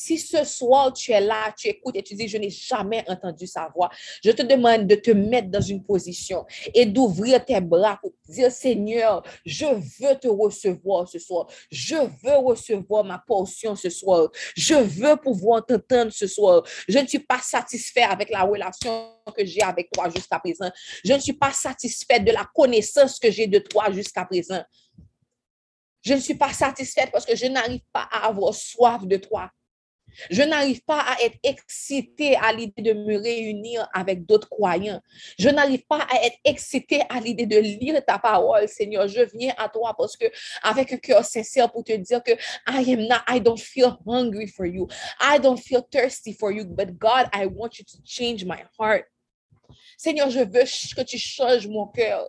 Si 0.00 0.16
ce 0.16 0.44
soir 0.44 0.92
tu 0.92 1.10
es 1.10 1.20
là, 1.20 1.52
tu 1.58 1.66
écoutes 1.66 1.96
et 1.96 2.04
tu 2.04 2.14
dis, 2.14 2.28
je 2.28 2.38
n'ai 2.38 2.50
jamais 2.50 3.02
entendu 3.08 3.48
sa 3.48 3.68
voix, 3.74 3.90
je 4.22 4.30
te 4.30 4.42
demande 4.42 4.86
de 4.86 4.94
te 4.94 5.10
mettre 5.10 5.48
dans 5.48 5.60
une 5.60 5.82
position 5.82 6.46
et 6.72 6.86
d'ouvrir 6.86 7.44
tes 7.44 7.60
bras 7.60 7.98
pour 8.00 8.12
dire, 8.28 8.52
Seigneur, 8.52 9.24
je 9.44 9.66
veux 9.66 10.14
te 10.14 10.28
recevoir 10.28 11.08
ce 11.08 11.18
soir. 11.18 11.48
Je 11.72 11.96
veux 11.96 12.36
recevoir 12.36 13.02
ma 13.02 13.18
portion 13.18 13.74
ce 13.74 13.90
soir. 13.90 14.30
Je 14.56 14.74
veux 14.74 15.16
pouvoir 15.16 15.66
t'entendre 15.66 16.12
ce 16.12 16.28
soir. 16.28 16.62
Je 16.88 17.00
ne 17.00 17.06
suis 17.08 17.18
pas 17.18 17.40
satisfait 17.40 18.02
avec 18.02 18.30
la 18.30 18.42
relation 18.42 19.10
que 19.36 19.44
j'ai 19.44 19.62
avec 19.62 19.90
toi 19.90 20.08
jusqu'à 20.10 20.38
présent. 20.38 20.70
Je 21.04 21.12
ne 21.12 21.18
suis 21.18 21.32
pas 21.32 21.50
satisfait 21.50 22.20
de 22.20 22.30
la 22.30 22.48
connaissance 22.54 23.18
que 23.18 23.32
j'ai 23.32 23.48
de 23.48 23.58
toi 23.58 23.90
jusqu'à 23.90 24.24
présent. 24.24 24.62
Je 26.04 26.14
ne 26.14 26.20
suis 26.20 26.36
pas 26.36 26.52
satisfaite 26.52 27.10
parce 27.10 27.26
que 27.26 27.34
je 27.34 27.46
n'arrive 27.46 27.82
pas 27.92 28.08
à 28.12 28.28
avoir 28.28 28.54
soif 28.54 29.04
de 29.04 29.16
toi. 29.16 29.50
Je 30.30 30.42
n'arrive 30.42 30.82
pas 30.84 31.00
à 31.00 31.22
être 31.22 31.38
excité 31.42 32.36
à 32.36 32.52
l'idée 32.52 32.82
de 32.82 32.92
me 32.92 33.18
réunir 33.18 33.88
avec 33.92 34.26
d'autres 34.26 34.48
croyants. 34.48 35.00
Je 35.38 35.48
n'arrive 35.48 35.84
pas 35.86 36.06
à 36.10 36.24
être 36.24 36.36
excité 36.44 37.02
à 37.08 37.20
l'idée 37.20 37.46
de 37.46 37.58
lire 37.58 38.04
ta 38.04 38.18
parole, 38.18 38.68
Seigneur. 38.68 39.08
Je 39.08 39.22
viens 39.36 39.54
à 39.56 39.68
toi 39.68 39.94
parce 39.96 40.16
que 40.16 40.26
avec 40.62 40.92
un 40.92 40.98
cœur 40.98 41.24
sincère 41.24 41.70
pour 41.70 41.84
te 41.84 41.92
dire 41.92 42.22
que 42.22 42.32
I 42.66 42.92
am 42.92 43.06
not, 43.06 43.22
I 43.28 43.40
don't 43.40 43.58
feel 43.58 43.96
hungry 44.06 44.46
for 44.46 44.66
you. 44.66 44.88
I 45.20 45.38
don't 45.38 45.58
feel 45.58 45.82
thirsty 45.90 46.32
for 46.32 46.52
you, 46.52 46.64
but 46.64 46.98
God, 46.98 47.28
I 47.32 47.46
want 47.46 47.78
you 47.78 47.84
to 47.84 47.98
change 48.04 48.44
my 48.44 48.64
heart. 48.78 49.06
Seigneur, 49.96 50.30
je 50.30 50.40
veux 50.40 50.64
que 50.96 51.02
tu 51.02 51.18
changes 51.18 51.66
mon 51.66 51.86
cœur. 51.86 52.28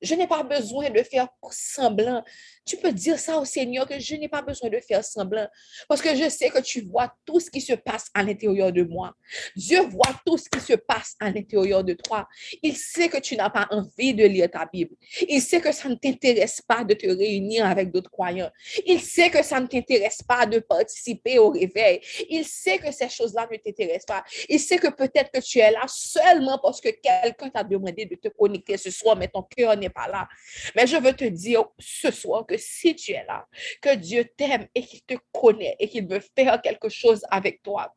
Je 0.00 0.14
n'ai 0.14 0.26
pas 0.26 0.42
besoin 0.42 0.90
de 0.90 1.02
faire 1.02 1.28
semblant. 1.50 2.22
Tu 2.64 2.76
peux 2.76 2.92
dire 2.92 3.18
ça 3.18 3.38
au 3.38 3.44
Seigneur 3.44 3.86
que 3.86 3.98
je 3.98 4.14
n'ai 4.14 4.28
pas 4.28 4.42
besoin 4.42 4.68
de 4.68 4.78
faire 4.86 5.04
semblant 5.04 5.46
parce 5.88 6.02
que 6.02 6.14
je 6.14 6.28
sais 6.28 6.50
que 6.50 6.60
tu 6.60 6.82
vois 6.82 7.12
tout 7.24 7.40
ce 7.40 7.50
qui 7.50 7.60
se 7.60 7.72
passe 7.72 8.08
à 8.14 8.22
l'intérieur 8.22 8.72
de 8.72 8.82
moi. 8.82 9.14
Dieu 9.56 9.80
voit 9.82 10.14
tout 10.26 10.36
ce 10.36 10.48
qui 10.48 10.60
se 10.60 10.74
passe 10.74 11.14
à 11.18 11.30
l'intérieur 11.30 11.82
de 11.82 11.94
toi. 11.94 12.28
Il 12.62 12.76
sait 12.76 13.08
que 13.08 13.18
tu 13.18 13.36
n'as 13.36 13.50
pas 13.50 13.66
envie 13.70 14.14
de 14.14 14.24
lire 14.24 14.50
ta 14.50 14.66
Bible. 14.66 14.94
Il 15.28 15.40
sait 15.40 15.60
que 15.60 15.72
ça 15.72 15.88
ne 15.88 15.94
t'intéresse 15.94 16.60
pas 16.60 16.84
de 16.84 16.94
te 16.94 17.06
réunir 17.06 17.66
avec 17.66 17.90
d'autres 17.90 18.10
croyants. 18.10 18.50
Il 18.86 19.00
sait 19.00 19.30
que 19.30 19.42
ça 19.42 19.60
ne 19.60 19.66
t'intéresse 19.66 20.22
pas 20.22 20.46
de 20.46 20.58
participer 20.58 21.38
au 21.38 21.50
réveil. 21.50 22.00
Il 22.28 22.44
sait 22.44 22.78
que 22.78 22.92
ces 22.92 23.08
choses-là 23.08 23.48
ne 23.50 23.56
t'intéressent 23.56 24.06
pas. 24.06 24.24
Il 24.48 24.60
sait 24.60 24.78
que 24.78 24.88
peut-être 24.88 25.30
que 25.32 25.40
tu 25.40 25.58
es 25.58 25.70
là 25.70 25.84
seulement 25.86 26.58
parce 26.58 26.80
que 26.80 26.90
quelqu'un 26.90 27.50
t'a 27.50 27.64
demandé 27.64 28.04
de 28.04 28.14
te 28.16 28.28
connecter 28.28 28.76
ce 28.76 28.90
soir, 28.90 29.16
mais 29.16 29.28
ton 29.28 29.42
cœur 29.42 29.76
n'est 29.76 29.87
pas 29.88 30.08
là. 30.08 30.28
Mais 30.74 30.86
je 30.86 30.96
veux 30.96 31.12
te 31.12 31.24
dire 31.24 31.64
ce 31.78 32.10
soir 32.10 32.46
que 32.46 32.56
si 32.56 32.94
tu 32.94 33.12
es 33.12 33.24
là, 33.26 33.46
que 33.80 33.94
Dieu 33.94 34.24
t'aime 34.36 34.66
et 34.74 34.82
qu'il 34.82 35.02
te 35.02 35.14
connaît 35.32 35.76
et 35.78 35.88
qu'il 35.88 36.06
veut 36.06 36.22
faire 36.36 36.60
quelque 36.60 36.88
chose 36.88 37.22
avec 37.30 37.62
toi. 37.62 37.94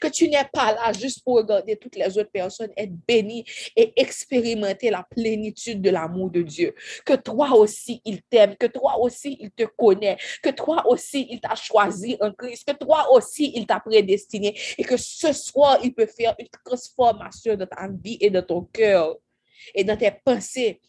Que 0.00 0.08
tu 0.08 0.28
n'es 0.28 0.44
pas 0.52 0.72
là 0.74 0.92
juste 0.92 1.24
pour 1.24 1.36
regarder 1.36 1.76
toutes 1.76 1.96
les 1.96 2.18
autres 2.18 2.30
personnes 2.30 2.70
être 2.76 2.92
bénies 3.06 3.44
et 3.74 3.92
expérimenter 3.96 4.90
la 4.90 5.02
plénitude 5.02 5.80
de 5.80 5.90
l'amour 5.90 6.30
de 6.30 6.42
Dieu. 6.42 6.74
Que 7.04 7.14
toi 7.14 7.54
aussi, 7.54 8.00
il 8.04 8.22
t'aime, 8.22 8.56
que 8.56 8.66
toi 8.66 8.98
aussi, 9.00 9.36
il 9.40 9.50
te 9.50 9.64
connaît, 9.64 10.18
que 10.42 10.50
toi 10.50 10.84
aussi, 10.86 11.26
il 11.30 11.40
t'a 11.40 11.54
choisi 11.54 12.16
en 12.20 12.32
Christ, 12.32 12.68
que 12.70 12.76
toi 12.76 13.10
aussi, 13.12 13.52
il 13.54 13.66
t'a 13.66 13.80
prédestiné 13.80 14.54
et 14.76 14.84
que 14.84 14.96
ce 14.96 15.32
soir, 15.32 15.78
il 15.82 15.94
peut 15.94 16.06
faire 16.06 16.34
une 16.38 16.48
transformation 16.64 17.56
dans 17.56 17.66
ta 17.66 17.88
vie 17.88 18.18
et 18.20 18.30
dans 18.30 18.44
ton 18.44 18.62
cœur 18.62 19.16
et 19.74 19.84
dans 19.84 19.96
tes 19.96 20.10
pensées 20.24 20.80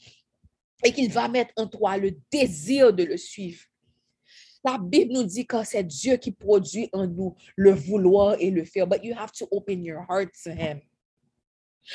et 0.83 0.91
qu'il 0.91 1.11
va 1.11 1.27
mettre 1.27 1.53
en 1.55 1.67
toi 1.67 1.97
le 1.97 2.11
désir 2.31 2.93
de 2.93 3.03
le 3.03 3.17
suivre. 3.17 3.61
La 4.63 4.77
Bible 4.79 5.13
nous 5.13 5.23
dit 5.23 5.45
que 5.45 5.63
c'est 5.63 5.83
Dieu 5.83 6.17
qui 6.17 6.31
produit 6.31 6.89
en 6.91 7.05
nous 7.05 7.35
le 7.55 7.71
vouloir 7.71 8.35
et 8.39 8.49
le 8.49 8.65
faire, 8.65 8.87
but 8.87 9.03
you 9.03 9.13
have 9.15 9.31
to 9.31 9.47
open 9.51 9.83
your 9.83 10.03
heart 10.09 10.31
to 10.43 10.51
Him. 10.51 10.81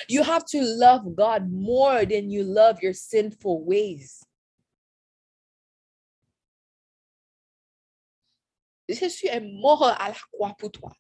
You 0.09 0.23
have 0.23 0.45
to 0.53 0.61
love 0.61 1.03
God 1.17 1.51
more 1.51 2.07
than 2.07 2.31
you 2.31 2.45
love 2.45 2.81
your 2.81 2.95
sinful 2.95 3.65
ways. 3.65 4.23
Jésus 8.89 9.27
est 9.27 9.41
mort 9.41 9.85
à 9.85 10.09
la 10.09 10.15
croix 10.33 10.55
pour 10.57 10.71
toi. 10.71 10.93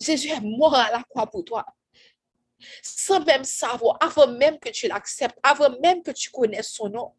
Jésus 0.00 0.28
est 0.28 0.40
mort 0.40 0.74
à 0.74 0.90
la 0.90 1.02
croix 1.02 1.26
pour 1.26 1.44
toi 1.44 1.64
sans 2.82 3.24
même 3.24 3.44
savoir, 3.44 3.98
avant 4.00 4.26
même 4.26 4.58
que 4.58 4.68
tu 4.70 4.88
l'acceptes, 4.88 5.38
avant 5.42 5.78
même 5.80 6.02
que 6.02 6.10
tu 6.10 6.30
connaisses 6.30 6.70
son 6.70 6.88
nom. 6.88 7.12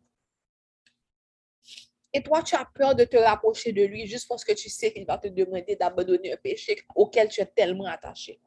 Et 2.11 2.23
toi, 2.23 2.41
tu 2.41 2.55
as 2.55 2.65
peur 2.65 2.95
de 2.95 3.03
te 3.03 3.17
rapprocher 3.17 3.71
de 3.71 3.83
lui 3.83 4.07
juste 4.07 4.27
parce 4.27 4.43
que 4.43 4.53
tu 4.53 4.67
sais 4.69 4.91
qu'il 4.91 5.05
va 5.05 5.17
te 5.17 5.27
demander 5.27 5.75
d'abandonner 5.75 6.33
un 6.33 6.37
péché 6.37 6.81
auquel 6.95 7.27
tu 7.27 7.41
es 7.41 7.45
tellement 7.45 7.85
attaché. 7.85 8.39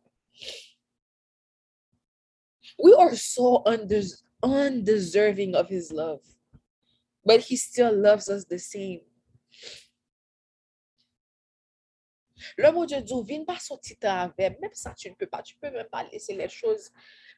We 2.78 2.94
are 2.94 3.14
so 3.14 3.62
undeserving 4.42 5.54
of 5.54 5.68
his 5.68 5.92
love, 5.92 6.20
but 7.24 7.40
he 7.40 7.56
still 7.56 7.92
loves 7.92 8.28
us 8.28 8.44
the 8.46 8.58
same. 8.58 9.02
Le 12.56 12.70
mot 12.70 12.86
Dieu 12.86 13.00
dit, 13.00 13.14
viens 13.24 13.44
pas 13.44 13.58
sortir 13.58 13.96
avec, 14.02 14.60
même 14.60 14.70
ça, 14.72 14.94
tu 14.96 15.10
ne 15.10 15.14
peux 15.14 15.26
pas, 15.26 15.42
tu 15.42 15.56
peux 15.56 15.70
même 15.70 15.88
pas 15.90 16.04
laisser 16.04 16.34
les 16.34 16.48
choses 16.48 16.90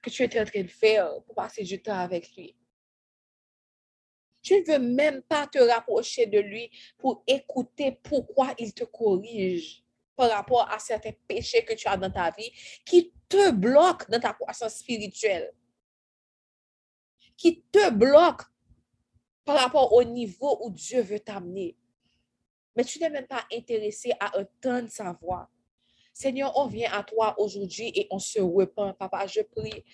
que 0.03 0.11
tu 0.11 0.23
étais 0.23 0.41
en 0.41 0.45
train 0.45 0.63
de 0.63 0.69
faire 0.69 1.11
pour 1.25 1.35
passer 1.35 1.63
du 1.63 1.81
temps 1.83 1.99
avec 1.99 2.35
lui. 2.37 2.57
Tu 4.43 4.61
ne 4.61 4.73
veux 4.73 4.79
même 4.79 5.23
pas 5.23 5.47
te 5.47 5.59
rapprocher 5.59 6.27
de 6.27 6.39
lui 6.39 6.71
pour 6.99 7.25
écouter 7.27 7.99
pourquoi 8.03 8.55
il 8.59 8.75
te 8.75 8.85
corrige 8.85 9.83
par 10.15 10.31
rapport 10.31 10.71
à 10.71 10.79
certains 10.79 11.13
péchés 11.27 11.65
que 11.65 11.75
tu 11.75 11.89
as 11.89 11.97
dans 11.97 12.11
ta 12.11 12.31
vie 12.31 12.53
qui 12.85 13.13
te 13.29 13.51
bloquent 13.51 14.07
dans 14.11 14.21
ta 14.21 14.35
croissance 14.35 14.77
spirituelle, 14.77 15.53
qui 17.37 17.63
te 17.73 17.91
bloquent 17.91 18.45
par 19.45 19.59
rapport 19.59 19.93
au 19.93 20.05
niveau 20.05 20.59
où 20.63 20.71
Dieu 20.71 21.01
veut 21.01 21.21
t'amener 21.21 21.77
mais 22.77 22.85
tu 22.85 22.99
n'es 22.99 23.11
même 23.11 23.27
pas 23.27 23.45
intéressé 23.53 24.13
à 24.21 24.39
entendre 24.39 24.89
sa 24.91 25.13
voix. 25.13 25.49
Seigneur, 26.13 26.57
on 26.57 26.69
vient 26.69 26.93
à 26.93 27.03
toi 27.03 27.35
aujourd'hui 27.39 27.91
et 27.93 28.07
on 28.09 28.21
se 28.21 28.41
repent. 28.41 28.93
Papa, 28.93 29.27
je 29.27 29.41
prie 29.41 29.85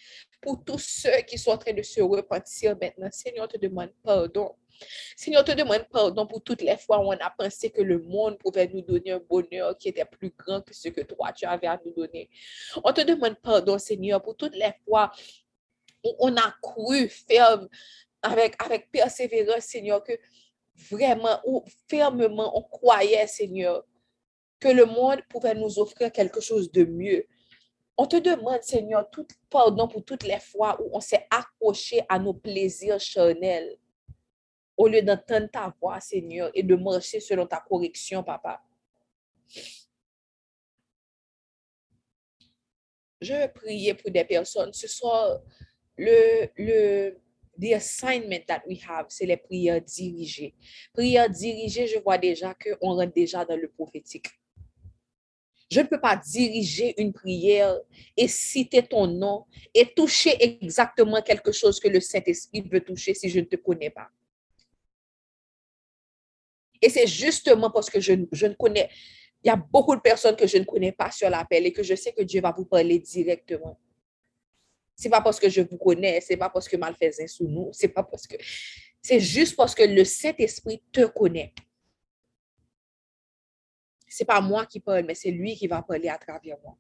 pour 0.43 0.63
tous 0.63 0.79
ceux 0.79 1.23
qui 1.27 1.39
sont 1.39 1.53
en 1.53 1.57
train 1.57 1.73
de 1.73 1.83
se 1.83 2.03
repentir 2.03 2.77
maintenant. 2.81 3.09
Seigneur, 3.11 3.49
te 3.49 3.57
demande 3.57 3.91
pardon. 4.03 4.55
Seigneur, 5.17 5.43
te 5.45 5.53
demande 5.53 5.87
pardon 5.91 6.27
pour 6.27 6.43
toutes 6.43 6.61
les 6.61 6.77
fois 6.77 6.99
où 6.99 7.09
on 7.09 7.13
a 7.13 7.31
pensé 7.31 7.71
que 7.71 7.81
le 7.81 8.01
monde 8.01 8.37
pouvait 8.39 8.69
nous 8.69 8.83
donner 8.83 9.13
un 9.13 9.19
bonheur 9.19 9.77
qui 9.79 9.89
était 9.89 10.05
plus 10.05 10.31
grand 10.37 10.61
que 10.61 10.75
ce 10.75 10.89
que 10.89 11.01
toi, 11.01 11.33
tu 11.33 11.47
avais 11.47 11.67
à 11.67 11.81
nous 11.85 11.93
donner. 11.93 12.29
On 12.85 12.93
te 12.93 13.01
demande 13.01 13.37
pardon, 13.41 13.79
Seigneur, 13.79 14.23
pour 14.23 14.37
toutes 14.37 14.55
les 14.55 14.73
fois 14.85 15.11
où 16.05 16.15
on 16.19 16.37
a 16.37 16.55
cru 16.63 17.09
ferme 17.09 17.67
avec, 18.21 18.63
avec 18.63 18.91
persévérance, 18.91 19.65
Seigneur, 19.65 20.05
que 20.05 20.13
vraiment 20.91 21.41
ou 21.45 21.65
fermement 21.89 22.57
on 22.57 22.63
croyait, 22.63 23.27
Seigneur, 23.27 23.85
que 24.59 24.69
le 24.69 24.85
monde 24.85 25.23
pouvait 25.29 25.55
nous 25.55 25.79
offrir 25.79 26.13
quelque 26.13 26.41
chose 26.41 26.71
de 26.71 26.85
mieux. 26.85 27.27
On 27.97 28.07
te 28.07 28.17
demande, 28.17 28.63
Seigneur, 28.63 29.09
tout 29.11 29.27
pardon 29.51 29.87
pour 29.89 30.05
toutes 30.05 30.23
les 30.23 30.41
fois 30.41 30.81
où 30.81 30.91
on 30.93 31.01
s'est 31.01 31.27
accroché 31.31 32.03
à 32.09 32.19
nos 32.19 32.35
plaisirs 32.35 33.01
charnels, 33.01 33.77
au 34.77 34.89
lieu 34.89 35.03
d'entendre 35.03 35.49
ta 35.51 35.75
voix, 35.81 36.01
Seigneur, 36.01 36.51
et 36.55 36.63
de 36.63 36.75
marcher 36.75 37.21
selon 37.21 37.47
ta 37.47 37.61
correction, 37.61 38.23
Papa. 38.23 38.63
Je 43.21 43.35
vais 43.35 43.49
prier 43.49 43.93
pour 43.93 44.11
des 44.11 44.25
personnes. 44.25 44.73
Ce 44.73 44.89
soir, 44.89 45.41
le, 45.97 47.19
the 47.61 47.75
assignment 47.75 48.47
that 48.47 48.63
we 48.67 48.81
have, 48.89 49.07
c'est 49.09 49.27
les 49.27 49.37
prières 49.37 49.83
dirigées. 49.83 50.55
Prières 50.93 51.29
dirigées, 51.29 51.87
je 51.87 51.99
vois 51.99 52.19
déjà 52.19 52.55
qu'on 52.55 52.95
rentre 52.95 53.13
déjà 53.13 53.45
dans 53.45 53.57
le 53.57 53.69
prophétique. 53.69 54.27
Je 55.71 55.81
ne 55.81 55.87
peux 55.87 56.01
pas 56.01 56.17
diriger 56.17 57.01
une 57.01 57.13
prière 57.13 57.79
et 58.17 58.27
citer 58.27 58.83
ton 58.83 59.07
nom 59.07 59.45
et 59.73 59.87
toucher 59.95 60.37
exactement 60.43 61.23
quelque 61.23 61.53
chose 61.53 61.79
que 61.79 61.89
le 61.89 62.01
Saint-Esprit 62.01 62.63
veut 62.63 62.81
toucher 62.81 63.15
si 63.15 63.29
je 63.29 63.39
ne 63.39 63.45
te 63.45 63.57
connais 63.57 63.91
pas. 63.91 64.09
Et 66.83 66.89
c'est 66.89 67.07
justement 67.07 67.71
parce 67.71 67.89
que 67.89 68.01
je, 68.01 68.15
je 68.33 68.47
ne 68.47 68.55
connais, 68.55 68.91
il 69.45 69.49
y 69.49 69.51
a 69.51 69.57
beaucoup 69.57 69.95
de 69.95 70.01
personnes 70.01 70.35
que 70.35 70.47
je 70.47 70.57
ne 70.57 70.65
connais 70.65 70.93
pas 70.93 71.11
sur 71.13 71.31
l'appel 71.31 71.67
et 71.67 71.73
que 71.73 71.83
je 71.85 71.95
sais 71.95 72.13
que 72.13 72.23
Dieu 72.23 72.41
va 72.41 72.53
vous 72.57 72.65
parler 72.65 72.99
directement. 72.99 73.79
C'est 75.01 75.09
pas 75.09 75.23
parce 75.23 75.41
que 75.41 75.49
je 75.49 75.63
vous 75.63 75.79
connais, 75.79 76.21
c'est 76.21 76.37
pas 76.37 76.51
parce 76.51 76.69
que 76.69 76.77
mal 76.77 76.95
faisait 76.95 77.27
sous 77.27 77.49
nous, 77.49 77.71
c'est 77.73 77.89
pas 77.89 78.03
parce 78.03 78.27
que 78.27 78.37
c'est 79.01 79.19
juste 79.19 79.57
parce 79.57 79.75
que 79.75 79.83
le 79.83 80.05
Saint-Esprit 80.05 80.83
te 80.93 81.07
connaît. 81.07 81.55
C'est 84.07 84.27
pas 84.27 84.43
moi 84.43 84.67
qui 84.67 84.79
parle, 84.79 85.07
mais 85.07 85.15
c'est 85.15 85.31
lui 85.31 85.57
qui 85.57 85.67
va 85.69 85.81
parler 85.81 86.11
à 86.11 86.19
travers 86.19 86.59
moi. 86.63 86.77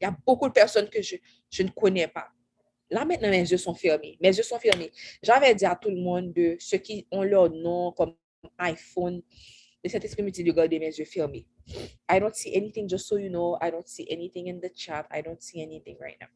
Il 0.00 0.04
y 0.04 0.08
a 0.08 0.16
beaucoup 0.26 0.48
de 0.48 0.52
personnes 0.52 0.90
que 0.90 1.00
je, 1.00 1.14
je 1.48 1.62
ne 1.62 1.68
connais 1.68 2.08
pas. 2.08 2.28
Là, 2.90 3.04
maintenant, 3.04 3.30
mes 3.30 3.48
yeux 3.48 3.56
sont 3.56 3.74
fermés. 3.74 4.18
Mes 4.20 4.36
yeux 4.36 4.42
sont 4.42 4.58
fermés. 4.58 4.90
J'avais 5.22 5.54
dit 5.54 5.64
à 5.64 5.76
tout 5.76 5.90
le 5.90 6.00
monde 6.00 6.32
de 6.32 6.56
ceux 6.58 6.78
qui 6.78 7.06
ont 7.12 7.22
leur 7.22 7.50
nom 7.50 7.92
comme 7.92 8.16
iPhone, 8.58 9.22
Le 9.84 9.88
Saint-Esprit 9.88 10.24
me 10.24 10.32
dit 10.32 10.42
de 10.42 10.50
garder 10.50 10.80
mes 10.80 10.92
yeux 10.92 11.04
fermés. 11.04 11.46
I 12.08 12.18
don't 12.18 12.36
see 12.36 12.54
anything, 12.54 12.88
just 12.88 13.08
so 13.08 13.16
you 13.16 13.30
know. 13.30 13.58
I 13.60 13.70
don't 13.70 13.88
see 13.88 14.06
anything 14.10 14.46
in 14.46 14.60
the 14.60 14.70
chat. 14.70 15.06
I 15.10 15.20
don't 15.20 15.42
see 15.42 15.62
anything 15.62 15.96
right 16.00 16.16
now. 16.20 16.28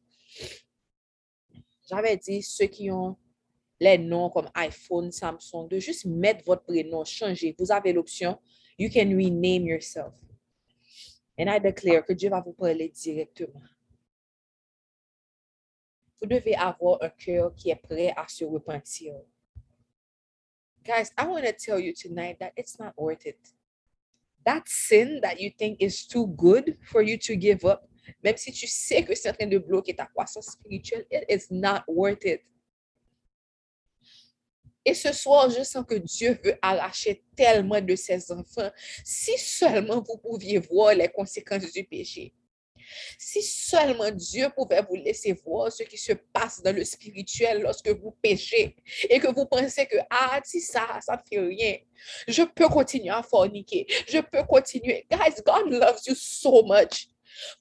J'avais 1.89 2.17
dit, 2.17 2.41
ceux 2.41 2.67
qui 2.67 2.89
ont 2.91 3.17
les 3.79 3.97
noms 3.97 4.29
comme 4.29 4.49
iPhone, 4.55 5.11
Samsung, 5.11 5.67
de 5.69 5.79
juste 5.79 6.05
mettre 6.05 6.45
votre 6.45 6.63
prénom, 6.63 7.03
changer. 7.03 7.55
Vous 7.57 7.71
avez 7.71 7.93
l'option. 7.93 8.39
You 8.77 8.89
can 8.89 9.15
rename 9.15 9.65
yourself. 9.65 10.13
And 11.37 11.49
I 11.49 11.59
declare 11.59 12.03
que 12.03 12.13
Dieu 12.13 12.29
va 12.29 12.41
vous 12.41 12.53
parler 12.53 12.89
directement. 12.89 13.61
Vous 16.21 16.27
devez 16.27 16.55
avoir 16.55 17.01
un 17.01 17.09
cœur 17.09 17.53
qui 17.55 17.69
est 17.69 17.75
prêt 17.75 18.13
à 18.15 18.27
se 18.27 18.45
repentir. 18.45 19.15
Guys, 20.83 21.11
I 21.17 21.25
want 21.25 21.43
to 21.43 21.53
tell 21.53 21.79
you 21.79 21.93
tonight 21.93 22.39
that 22.39 22.53
it's 22.55 22.79
not 22.79 22.93
worth 22.97 23.25
it. 23.25 23.39
That 24.45 24.63
sin 24.65 25.19
that 25.21 25.39
you 25.39 25.51
think 25.57 25.81
is 25.81 26.05
too 26.07 26.27
good 26.35 26.77
for 26.83 27.01
you 27.01 27.17
to 27.19 27.35
give 27.35 27.63
up, 27.65 27.81
même 28.23 28.37
si 28.37 28.51
tu 28.51 28.67
sais 28.67 29.03
que 29.03 29.15
c'est 29.15 29.29
en 29.29 29.33
train 29.33 29.47
de 29.47 29.57
bloquer 29.57 29.95
ta 29.95 30.05
croissance 30.05 30.51
spirituelle, 30.51 31.05
it 31.11 31.23
is 31.29 31.47
not 31.49 31.83
worth 31.87 32.25
it. 32.25 32.41
Et 34.85 34.93
ce 34.93 35.13
soir, 35.13 35.49
je 35.49 35.63
sens 35.63 35.85
que 35.87 35.95
Dieu 35.95 36.37
veut 36.43 36.57
arracher 36.61 37.23
tellement 37.37 37.79
de 37.79 37.95
ses 37.95 38.29
enfants. 38.31 38.69
Si 39.05 39.37
seulement 39.37 40.01
vous 40.01 40.17
pouviez 40.17 40.59
voir 40.59 40.93
les 40.93 41.07
conséquences 41.07 41.71
du 41.71 41.85
péché. 41.85 42.33
Si 43.17 43.41
seulement 43.41 44.11
Dieu 44.11 44.49
pouvait 44.55 44.81
vous 44.81 44.95
laisser 44.95 45.33
voir 45.45 45.71
ce 45.71 45.83
qui 45.83 45.97
se 45.97 46.13
passe 46.13 46.61
dans 46.61 46.75
le 46.75 46.83
spirituel 46.83 47.61
lorsque 47.61 47.89
vous 47.89 48.11
péchez 48.21 48.75
et 49.09 49.19
que 49.19 49.27
vous 49.33 49.45
pensez 49.45 49.85
que, 49.85 49.97
ah, 50.09 50.39
si 50.43 50.61
ça, 50.61 50.99
ça 51.01 51.15
ne 51.15 51.21
fait 51.27 51.45
rien. 51.45 51.77
Je 52.27 52.43
peux 52.43 52.67
continuer 52.67 53.09
à 53.09 53.23
forniquer. 53.23 53.85
Je 54.07 54.19
peux 54.19 54.43
continuer. 54.43 55.05
Guys, 55.09 55.41
God 55.45 55.71
loves 55.71 56.01
you 56.07 56.15
so 56.15 56.63
much. 56.63 57.07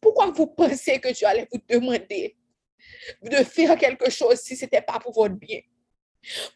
Pourquoi 0.01 0.31
vous 0.31 0.47
pensez 0.47 0.99
que 0.99 1.13
Dieu 1.13 1.27
allait 1.27 1.49
vous 1.51 1.61
demander 1.69 2.37
de 3.23 3.37
faire 3.37 3.77
quelque 3.77 4.11
chose 4.11 4.39
si 4.41 4.57
ce 4.57 4.65
n'était 4.65 4.83
pas 4.83 4.99
pour 4.99 5.13
votre 5.13 5.35
bien? 5.35 5.61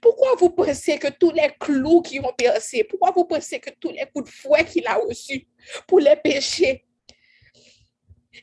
Pourquoi 0.00 0.34
vous 0.36 0.50
pensez 0.50 0.98
que 0.98 1.08
tous 1.08 1.32
les 1.32 1.50
clous 1.58 2.00
qui 2.00 2.20
ont 2.20 2.32
percé, 2.36 2.84
pourquoi 2.84 3.10
vous 3.10 3.24
pensez 3.24 3.58
que 3.58 3.70
tous 3.80 3.90
les 3.90 4.06
coups 4.14 4.30
de 4.30 4.34
fouet 4.34 4.64
qu'il 4.64 4.86
a 4.86 4.94
reçus 4.94 5.48
pour 5.88 5.98
les 5.98 6.16
péchés, 6.16 6.84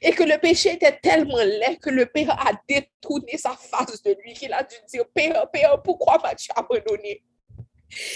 et 0.02 0.12
que 0.12 0.24
le 0.24 0.38
péché 0.38 0.74
était 0.74 0.98
tellement 0.98 1.38
laid 1.38 1.78
que 1.78 1.90
le 1.90 2.06
Père 2.06 2.32
a 2.32 2.52
détourné 2.68 3.38
sa 3.38 3.52
face 3.52 4.02
de 4.04 4.16
lui, 4.24 4.34
qu'il 4.34 4.54
a 4.54 4.64
dû 4.64 4.76
dire, 4.88 5.06
Père, 5.14 5.50
Père, 5.52 5.82
pourquoi 5.82 6.18
m'as-tu 6.24 6.50
abandonné? 6.56 7.24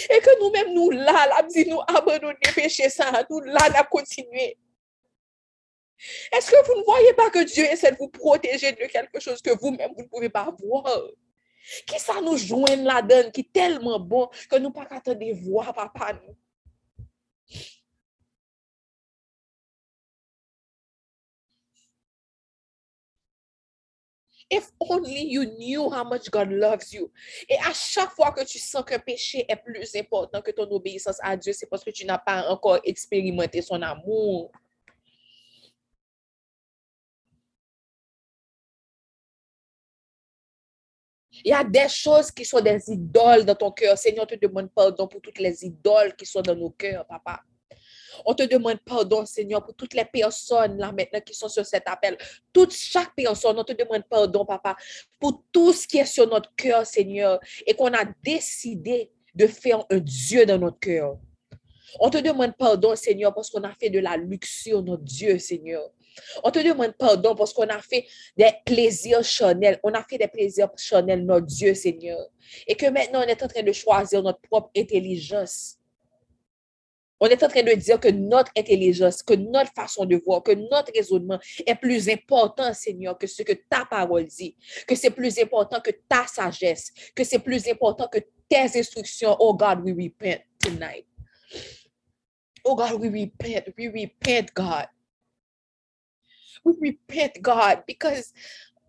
Et 0.09 0.19
que 0.19 0.39
nous-mêmes, 0.41 0.73
nous 0.73 0.89
là, 0.89 1.27
là, 1.27 1.43
dit 1.43 1.67
nous 1.67 1.81
abandonner 1.87 2.37
péché 2.55 2.89
ça, 2.89 3.11
nous 3.29 3.41
là, 3.41 3.69
là, 3.69 3.83
continuer. 3.83 4.57
Est-ce 6.31 6.51
que 6.51 6.65
vous 6.65 6.79
ne 6.79 6.83
voyez 6.83 7.13
pas 7.13 7.29
que 7.29 7.43
Dieu 7.43 7.65
essaie 7.65 7.91
de 7.91 7.97
vous 7.97 8.09
protéger 8.09 8.71
de 8.71 8.85
quelque 8.85 9.19
chose 9.19 9.41
que 9.41 9.51
vous-même, 9.59 9.91
vous 9.95 10.03
ne 10.03 10.07
pouvez 10.07 10.29
pas 10.29 10.53
voir? 10.59 11.01
Qui 11.85 11.99
ça 11.99 12.21
nous 12.21 12.37
joint 12.37 13.01
donne 13.01 13.31
qui 13.31 13.41
est 13.41 13.51
tellement 13.51 13.99
bon 13.99 14.29
que 14.49 14.57
nous 14.57 14.71
pas 14.71 14.87
attendre 14.89 15.19
de 15.19 15.49
voir 15.49 15.73
papa 15.73 16.13
nous? 16.13 16.35
If 24.49 24.71
only 24.79 25.27
you 25.29 25.45
knew 25.57 25.89
how 25.89 26.05
much 26.05 26.31
God 26.31 26.51
loves 26.51 26.93
you. 26.93 27.11
Et 27.49 27.57
à 27.57 27.73
chaque 27.73 28.11
fois 28.11 28.31
que 28.31 28.45
tu 28.45 28.59
sens 28.59 28.85
qu'un 28.85 28.99
péché 28.99 29.45
est 29.47 29.57
plus 29.57 29.93
important 29.95 30.41
que 30.41 30.51
ton 30.51 30.69
obéissance 30.71 31.17
à 31.21 31.35
Dieu, 31.35 31.51
c'est 31.51 31.67
parce 31.67 31.83
que 31.83 31.91
tu 31.91 32.05
n'as 32.05 32.17
pas 32.17 32.47
encore 32.49 32.79
expérimenté 32.85 33.61
son 33.61 33.81
amour. 33.81 34.51
Il 41.43 41.49
y 41.49 41.53
a 41.53 41.63
des 41.63 41.89
choses 41.89 42.31
qui 42.31 42.45
sont 42.45 42.61
des 42.61 42.81
idoles 42.89 43.45
dans 43.45 43.55
ton 43.55 43.71
cœur. 43.71 43.97
Seigneur, 43.97 44.25
te 44.25 44.35
demande 44.35 44.71
pardon 44.71 45.07
pour 45.07 45.21
toutes 45.21 45.39
les 45.39 45.65
idoles 45.65 46.15
qui 46.15 46.25
sont 46.25 46.41
dans 46.41 46.55
nos 46.55 46.71
cœurs, 46.71 47.05
papa. 47.05 47.41
On 48.25 48.33
te 48.33 48.43
demande 48.43 48.77
pardon, 48.85 49.25
Seigneur, 49.25 49.63
pour 49.63 49.75
toutes 49.75 49.93
les 49.93 50.05
personnes 50.05 50.77
là 50.77 50.91
maintenant 50.91 51.21
qui 51.21 51.33
sont 51.33 51.49
sur 51.49 51.65
cet 51.65 51.83
appel. 51.87 52.17
Toute 52.53 52.73
chaque 52.73 53.13
personne, 53.15 53.57
on 53.57 53.63
te 53.63 53.73
demande 53.73 54.03
pardon, 54.09 54.45
papa, 54.45 54.75
pour 55.19 55.43
tout 55.51 55.73
ce 55.73 55.87
qui 55.87 55.97
est 55.97 56.05
sur 56.05 56.27
notre 56.27 56.53
cœur, 56.55 56.85
Seigneur, 56.85 57.39
et 57.65 57.73
qu'on 57.73 57.93
a 57.93 58.05
décidé 58.23 59.11
de 59.33 59.47
faire 59.47 59.85
un 59.89 59.99
Dieu 59.99 60.45
dans 60.45 60.57
notre 60.57 60.79
cœur. 60.79 61.17
On 61.99 62.09
te 62.09 62.17
demande 62.17 62.55
pardon, 62.57 62.95
Seigneur, 62.95 63.33
parce 63.33 63.49
qu'on 63.49 63.63
a 63.63 63.73
fait 63.73 63.89
de 63.89 63.99
la 63.99 64.17
luxure, 64.17 64.83
notre 64.83 65.03
Dieu, 65.03 65.37
Seigneur. 65.39 65.89
On 66.43 66.51
te 66.51 66.59
demande 66.59 66.93
pardon 66.97 67.35
parce 67.35 67.53
qu'on 67.53 67.67
a 67.67 67.79
fait 67.79 68.05
des 68.35 68.51
plaisirs 68.65 69.23
charnels. 69.23 69.79
On 69.83 69.93
a 69.93 70.03
fait 70.03 70.17
des 70.17 70.27
plaisirs 70.27 70.69
charnels, 70.75 71.23
notre 71.23 71.45
Dieu, 71.45 71.73
Seigneur. 71.73 72.19
Et 72.67 72.75
que 72.75 72.87
maintenant, 72.87 73.19
on 73.19 73.27
est 73.27 73.41
en 73.43 73.47
train 73.47 73.63
de 73.63 73.71
choisir 73.71 74.23
notre 74.23 74.41
propre 74.41 74.71
intelligence 74.75 75.77
on 77.19 77.27
est 77.27 77.43
en 77.43 77.47
train 77.47 77.63
de 77.63 77.73
dire 77.73 77.99
que 77.99 78.09
notre 78.09 78.51
intelligence, 78.57 79.23
que 79.23 79.33
notre 79.33 79.71
façon 79.73 80.05
de 80.05 80.21
voir, 80.25 80.43
que 80.43 80.51
notre 80.51 80.91
raisonnement 80.95 81.39
est 81.65 81.75
plus 81.75 82.09
important, 82.09 82.73
Seigneur, 82.73 83.17
que 83.17 83.27
ce 83.27 83.43
que 83.43 83.53
ta 83.53 83.85
parole 83.85 84.25
dit, 84.25 84.55
que 84.87 84.95
c'est 84.95 85.09
plus 85.09 85.37
important 85.39 85.81
que 85.81 85.91
ta 86.07 86.27
sagesse, 86.27 86.91
que 87.15 87.23
c'est 87.23 87.39
plus 87.39 87.67
important 87.67 88.07
que 88.07 88.19
tes 88.49 88.77
instructions. 88.77 89.35
Oh 89.39 89.53
God, 89.53 89.83
we 89.83 89.93
repent 89.93 90.41
tonight. 90.59 91.05
Oh 92.63 92.75
God, 92.75 92.99
we 92.99 93.09
repent. 93.09 93.73
We 93.77 93.87
repent, 93.87 94.53
God. 94.53 94.87
We 96.63 96.75
repent, 96.81 97.41
God, 97.41 97.83
because 97.87 98.33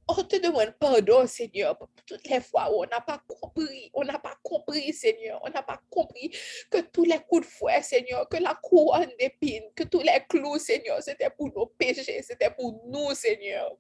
on 0.09 0.23
te 0.25 0.37
demande 0.37 0.75
pardon, 0.79 1.27
Seigneur, 1.27 1.77
pour 1.77 1.89
toutes 2.07 2.27
les 2.29 2.41
fois 2.41 2.71
où 2.73 2.83
on 2.83 2.87
n'a 2.87 3.01
pas 3.01 3.21
compris, 3.27 3.91
on 3.95 4.05
n'a 4.05 4.19
pas 4.19 4.35
compris, 4.43 4.93
Seigneur, 4.93 5.41
on 5.45 5.51
n'a 5.51 5.63
pas 5.63 5.81
compris 5.91 6.31
que 6.71 6.79
tous 6.81 7.05
les 7.05 7.19
coups 7.29 7.47
de 7.47 7.51
fouet, 7.51 7.83
Seigneur, 7.83 8.29
que 8.29 8.39
la 8.39 8.55
couronne 8.55 9.11
d'épines, 9.19 9.71
que 9.77 9.85
tous 9.85 10.01
les 10.01 10.25
clous, 10.29 10.59
Seigneur, 10.59 11.03
c'était 11.03 11.31
pour 11.31 11.53
nos 11.55 11.67
péchés, 11.67 12.23
c'était 12.23 12.51
pour 12.51 12.81
nous, 12.87 13.15
Seigneur. 13.15 13.77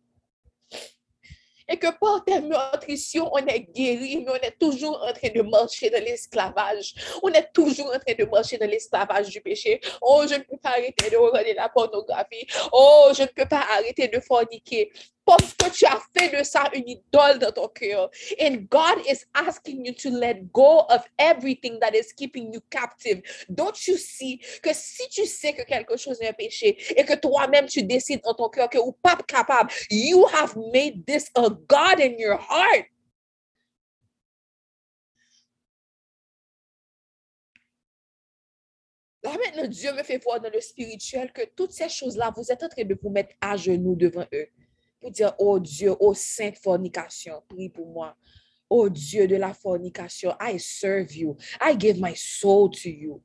Et 1.70 1.76
que 1.76 1.88
par 1.98 2.24
tes 2.24 2.40
meurtrissures, 2.40 3.30
on 3.30 3.46
est 3.46 3.60
guéri, 3.60 4.24
mais 4.24 4.32
on 4.32 4.36
est 4.36 4.58
toujours 4.58 5.02
en 5.02 5.12
train 5.12 5.28
de 5.28 5.42
marcher 5.42 5.90
dans 5.90 6.02
l'esclavage. 6.02 6.94
On 7.22 7.28
est 7.28 7.52
toujours 7.52 7.88
en 7.88 7.98
train 7.98 8.14
de 8.18 8.24
marcher 8.24 8.56
dans 8.56 8.68
l'esclavage 8.68 9.28
du 9.28 9.42
péché. 9.42 9.78
Oh, 10.00 10.24
je 10.26 10.36
ne 10.36 10.42
peux 10.44 10.56
pas 10.56 10.70
arrêter 10.70 11.10
de 11.10 11.16
regarder 11.16 11.52
la 11.52 11.68
pornographie. 11.68 12.46
Oh, 12.72 13.10
je 13.14 13.22
ne 13.22 13.28
peux 13.28 13.46
pas 13.46 13.66
arrêter 13.76 14.08
de 14.08 14.18
forniquer. 14.18 14.90
Parce 15.28 15.52
que 15.52 15.70
tu 15.70 15.84
as 15.84 16.00
fait 16.16 16.34
de 16.34 16.42
ça 16.42 16.70
une 16.72 16.88
idole 16.88 17.38
dans 17.38 17.52
ton 17.52 17.68
cœur. 17.68 18.10
And 18.40 18.66
God 18.70 19.04
is 19.06 19.26
asking 19.34 19.84
you 19.84 19.92
to 19.92 20.08
let 20.08 20.50
go 20.54 20.86
of 20.88 21.04
everything 21.18 21.78
that 21.80 21.94
is 21.94 22.14
keeping 22.16 22.50
you 22.50 22.62
captive. 22.70 23.20
Don't 23.50 23.76
you 23.86 23.98
see 23.98 24.38
que 24.62 24.72
si 24.72 25.06
tu 25.10 25.26
sais 25.26 25.52
que 25.52 25.64
quelque 25.64 25.98
chose 25.98 26.18
est 26.22 26.28
un 26.28 26.32
péché 26.32 26.78
et 26.96 27.04
que 27.04 27.14
toi-même 27.14 27.66
tu 27.66 27.82
décides 27.82 28.22
dans 28.22 28.32
ton 28.32 28.48
cœur 28.48 28.70
que 28.70 28.78
ou 28.78 28.92
pas 28.92 29.16
capable, 29.16 29.70
you 29.90 30.26
have 30.32 30.56
made 30.72 31.04
this 31.04 31.30
a 31.34 31.50
God 31.50 32.00
in 32.00 32.16
your 32.16 32.38
heart. 32.38 32.86
Là 39.22 39.36
maintenant, 39.36 39.68
Dieu 39.68 39.92
me 39.92 40.02
fait 40.04 40.16
voir 40.24 40.40
dans 40.40 40.48
le 40.48 40.60
spirituel 40.62 41.30
que 41.34 41.42
toutes 41.54 41.72
ces 41.72 41.90
choses-là, 41.90 42.32
vous 42.34 42.50
êtes 42.50 42.62
en 42.62 42.68
train 42.68 42.84
de 42.84 42.98
vous 43.02 43.10
mettre 43.10 43.34
à 43.42 43.58
genoux 43.58 43.94
devant 43.94 44.26
eux 44.32 44.48
oh 45.38 45.58
Dieu, 45.58 45.96
oh 46.00 46.12
sainte 46.14 46.58
fornication, 46.58 47.40
prie 47.48 47.68
pour 47.68 47.86
moi. 47.92 48.14
Oh 48.70 48.88
Dieu 48.88 49.26
de 49.26 49.38
la 49.38 49.52
fornication, 49.52 50.34
I 50.40 50.58
serve 50.58 51.12
you. 51.12 51.36
I 51.60 51.74
give 51.74 51.98
my 51.98 52.14
soul 52.14 52.70
to 52.70 52.90
you. 52.90 53.22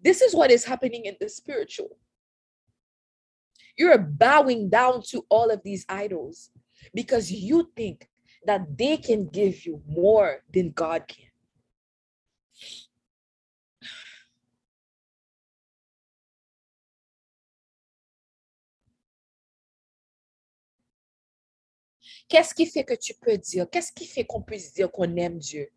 This 0.00 0.20
is 0.20 0.34
what 0.34 0.50
is 0.50 0.64
happening 0.64 1.06
in 1.06 1.16
the 1.20 1.28
spiritual. 1.28 1.96
You're 3.76 3.98
bowing 3.98 4.68
down 4.68 5.02
to 5.10 5.24
all 5.28 5.50
of 5.50 5.62
these 5.64 5.86
idols 5.88 6.50
because 6.94 7.30
you 7.30 7.70
think 7.76 8.08
that 8.44 8.76
they 8.76 8.96
can 8.96 9.28
give 9.28 9.64
you 9.64 9.82
more 9.86 10.42
than 10.52 10.72
God 10.72 11.06
can. 11.08 11.27
Qu'est-ce 22.28 22.54
qui 22.54 22.66
fait 22.66 22.84
que 22.84 22.94
tu 22.94 23.14
peux 23.14 23.38
dire? 23.38 23.68
Qu'est-ce 23.70 23.92
qui 23.92 24.06
fait 24.06 24.24
qu'on 24.24 24.42
puisse 24.42 24.72
dire 24.74 24.90
qu'on 24.90 25.16
aime 25.16 25.38
Dieu? 25.38 25.70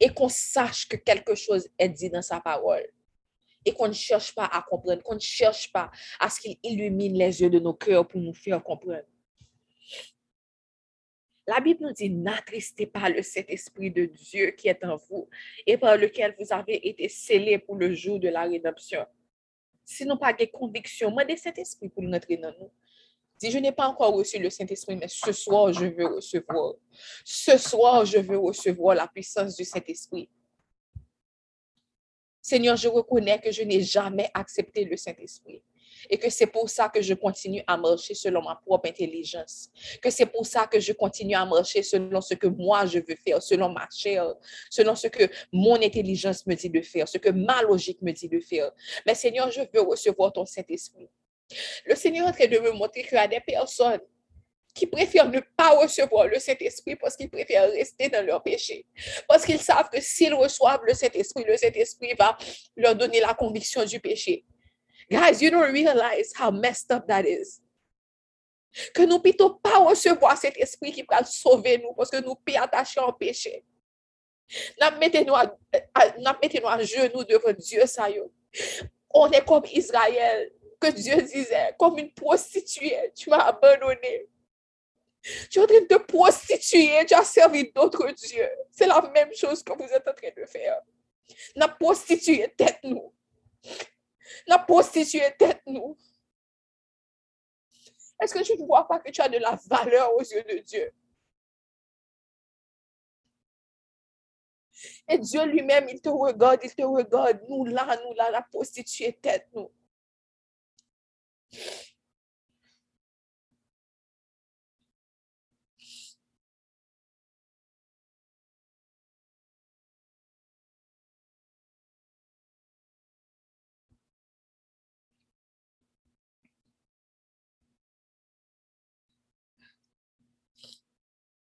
Et 0.00 0.08
qu'on 0.08 0.28
sache 0.28 0.88
que 0.88 0.96
quelque 0.96 1.34
chose 1.34 1.68
est 1.78 1.88
dit 1.90 2.08
dans 2.08 2.22
sa 2.22 2.40
parole. 2.40 2.86
Et 3.64 3.72
qu'on 3.72 3.88
ne 3.88 3.92
cherche 3.92 4.34
pas 4.34 4.46
à 4.46 4.62
comprendre, 4.62 5.02
qu'on 5.02 5.14
ne 5.14 5.20
cherche 5.20 5.70
pas 5.70 5.90
à 6.18 6.28
ce 6.28 6.40
qu'il 6.40 6.56
illumine 6.62 7.16
les 7.16 7.42
yeux 7.42 7.50
de 7.50 7.58
nos 7.58 7.74
cœurs 7.74 8.08
pour 8.08 8.20
nous 8.20 8.34
faire 8.34 8.62
comprendre. 8.62 9.04
La 11.46 11.60
Bible 11.60 11.84
nous 11.84 11.92
dit, 11.92 12.08
n'attristez 12.08 12.86
pas 12.86 13.08
le 13.08 13.20
Saint-Esprit 13.22 13.90
de 13.90 14.06
Dieu 14.06 14.52
qui 14.52 14.68
est 14.68 14.84
en 14.84 14.96
vous 14.96 15.28
et 15.66 15.76
par 15.76 15.96
lequel 15.96 16.34
vous 16.38 16.52
avez 16.52 16.88
été 16.88 17.08
scellés 17.08 17.58
pour 17.58 17.76
le 17.76 17.92
jour 17.94 18.20
de 18.20 18.28
la 18.28 18.42
rédemption. 18.42 19.04
Si 19.84 20.06
nous 20.06 20.16
pas 20.16 20.32
des 20.32 20.46
convictions, 20.46 21.10
moi, 21.10 21.24
des 21.24 21.36
Saint-Esprit 21.36 21.88
pour 21.88 22.02
nous 22.02 22.12
entrer 22.12 22.36
dans 22.36 22.52
nous. 22.58 22.70
Si 23.42 23.50
je 23.50 23.58
n'ai 23.58 23.72
pas 23.72 23.88
encore 23.88 24.14
reçu 24.14 24.38
le 24.38 24.50
Saint-Esprit, 24.50 24.94
mais 24.94 25.08
ce 25.08 25.32
soir, 25.32 25.72
je 25.72 25.86
veux 25.86 26.06
recevoir. 26.14 26.74
Ce 27.24 27.58
soir, 27.58 28.04
je 28.04 28.18
veux 28.18 28.38
recevoir 28.38 28.94
la 28.94 29.08
puissance 29.08 29.56
du 29.56 29.64
Saint-Esprit. 29.64 30.28
Seigneur, 32.40 32.76
je 32.76 32.86
reconnais 32.86 33.40
que 33.40 33.50
je 33.50 33.64
n'ai 33.64 33.82
jamais 33.82 34.30
accepté 34.32 34.84
le 34.84 34.96
Saint-Esprit 34.96 35.60
et 36.08 36.18
que 36.18 36.30
c'est 36.30 36.46
pour 36.46 36.70
ça 36.70 36.88
que 36.88 37.02
je 37.02 37.14
continue 37.14 37.64
à 37.66 37.76
marcher 37.76 38.14
selon 38.14 38.42
ma 38.42 38.54
propre 38.64 38.88
intelligence, 38.88 39.70
que 40.00 40.10
c'est 40.10 40.26
pour 40.26 40.46
ça 40.46 40.68
que 40.68 40.78
je 40.78 40.92
continue 40.92 41.34
à 41.34 41.44
marcher 41.44 41.82
selon 41.82 42.20
ce 42.20 42.34
que 42.34 42.46
moi 42.46 42.86
je 42.86 43.00
veux 43.00 43.16
faire, 43.26 43.42
selon 43.42 43.70
ma 43.70 43.88
chair, 43.92 44.36
selon 44.70 44.94
ce 44.94 45.08
que 45.08 45.24
mon 45.52 45.82
intelligence 45.82 46.46
me 46.46 46.54
dit 46.54 46.70
de 46.70 46.80
faire, 46.80 47.08
ce 47.08 47.18
que 47.18 47.30
ma 47.30 47.60
logique 47.62 48.02
me 48.02 48.12
dit 48.12 48.28
de 48.28 48.38
faire. 48.38 48.70
Mais 49.04 49.16
Seigneur, 49.16 49.50
je 49.50 49.62
veux 49.74 49.80
recevoir 49.80 50.32
ton 50.32 50.46
Saint-Esprit. 50.46 51.08
Le 51.84 51.94
Seigneur 51.94 52.26
est 52.26 52.30
en 52.30 52.32
train 52.32 52.46
de 52.46 52.58
me 52.58 52.72
montrer 52.72 53.02
qu'il 53.02 53.14
y 53.14 53.18
a 53.18 53.28
des 53.28 53.40
personnes 53.40 54.00
qui 54.74 54.86
préfèrent 54.86 55.28
ne 55.28 55.40
pas 55.56 55.70
recevoir 55.70 56.26
le 56.26 56.38
Saint-Esprit 56.38 56.96
parce 56.96 57.16
qu'ils 57.16 57.28
préfèrent 57.28 57.70
rester 57.70 58.08
dans 58.08 58.24
leur 58.24 58.42
péché. 58.42 58.86
Parce 59.28 59.44
qu'ils 59.44 59.60
savent 59.60 59.90
que 59.90 60.00
s'ils 60.00 60.34
reçoivent 60.34 60.80
le 60.86 60.94
Saint-Esprit, 60.94 61.44
le 61.46 61.56
Saint-Esprit 61.56 62.14
va 62.18 62.36
leur 62.76 62.94
donner 62.94 63.20
la 63.20 63.34
conviction 63.34 63.84
du 63.84 64.00
péché. 64.00 64.44
Guys, 65.10 65.42
you 65.42 65.50
don't 65.50 65.70
realize 65.70 66.32
how 66.38 66.50
messed 66.50 66.90
up 66.90 67.06
that 67.06 67.26
is. 67.26 67.60
Que 68.94 69.02
nous 69.02 69.18
ne 69.18 69.32
pouvons 69.32 69.58
pas 69.62 69.78
recevoir 69.78 70.38
cet 70.38 70.56
esprit 70.56 70.92
qui 70.92 71.02
va 71.02 71.22
sauver 71.24 71.76
nous 71.76 71.92
parce 71.92 72.08
que 72.08 72.16
nous 72.16 72.30
sommes 72.30 72.62
attachés 72.62 73.00
au 73.00 73.12
péché. 73.12 73.62
Nous 74.80 74.98
mettons 74.98 75.34
à, 75.34 75.54
à 75.94 76.82
genoux 76.82 77.24
devant 77.24 77.52
Dieu. 77.52 77.84
Ça 77.86 78.08
On 79.10 79.30
est 79.30 79.44
comme 79.44 79.64
Israël, 79.70 80.50
que 80.82 80.90
Dieu 80.90 81.22
disait, 81.22 81.74
comme 81.78 81.98
une 81.98 82.12
prostituée, 82.12 83.12
tu 83.14 83.30
m'as 83.30 83.46
abandonné. 83.46 84.28
Tu 85.50 85.58
es 85.58 85.62
en 85.62 85.66
train 85.66 85.80
de 85.80 85.86
te 85.86 85.98
prostituer, 85.98 87.06
tu 87.06 87.14
as 87.14 87.24
servi 87.24 87.70
d'autres 87.70 88.10
dieux. 88.10 88.50
C'est 88.72 88.86
la 88.86 89.00
même 89.02 89.32
chose 89.34 89.62
que 89.62 89.72
vous 89.72 89.84
êtes 89.84 90.08
en 90.08 90.14
train 90.14 90.30
de 90.36 90.44
faire. 90.46 90.80
N'a 91.54 91.68
prostitué 91.68 92.52
tête 92.56 92.80
nous. 92.82 93.14
N'a 94.48 94.58
prostitué 94.58 95.22
tête 95.38 95.62
nous. 95.66 95.96
Est-ce 98.20 98.34
que 98.34 98.42
tu 98.42 98.58
ne 98.58 98.66
vois 98.66 98.86
pas 98.86 98.98
que 98.98 99.10
tu 99.10 99.20
as 99.20 99.28
de 99.28 99.38
la 99.38 99.58
valeur 99.66 100.14
aux 100.16 100.22
yeux 100.22 100.42
de 100.42 100.58
Dieu? 100.58 100.92
Et 105.08 105.18
Dieu 105.18 105.44
lui-même, 105.44 105.88
il 105.88 106.00
te 106.00 106.08
regarde, 106.08 106.60
il 106.64 106.74
te 106.74 106.82
regarde. 106.82 107.40
Nous 107.48 107.64
là, 107.64 107.96
nous 108.02 108.14
là, 108.14 108.30
la 108.30 108.42
prostituée 108.42 109.12
tête 109.12 109.48
nous. 109.54 109.70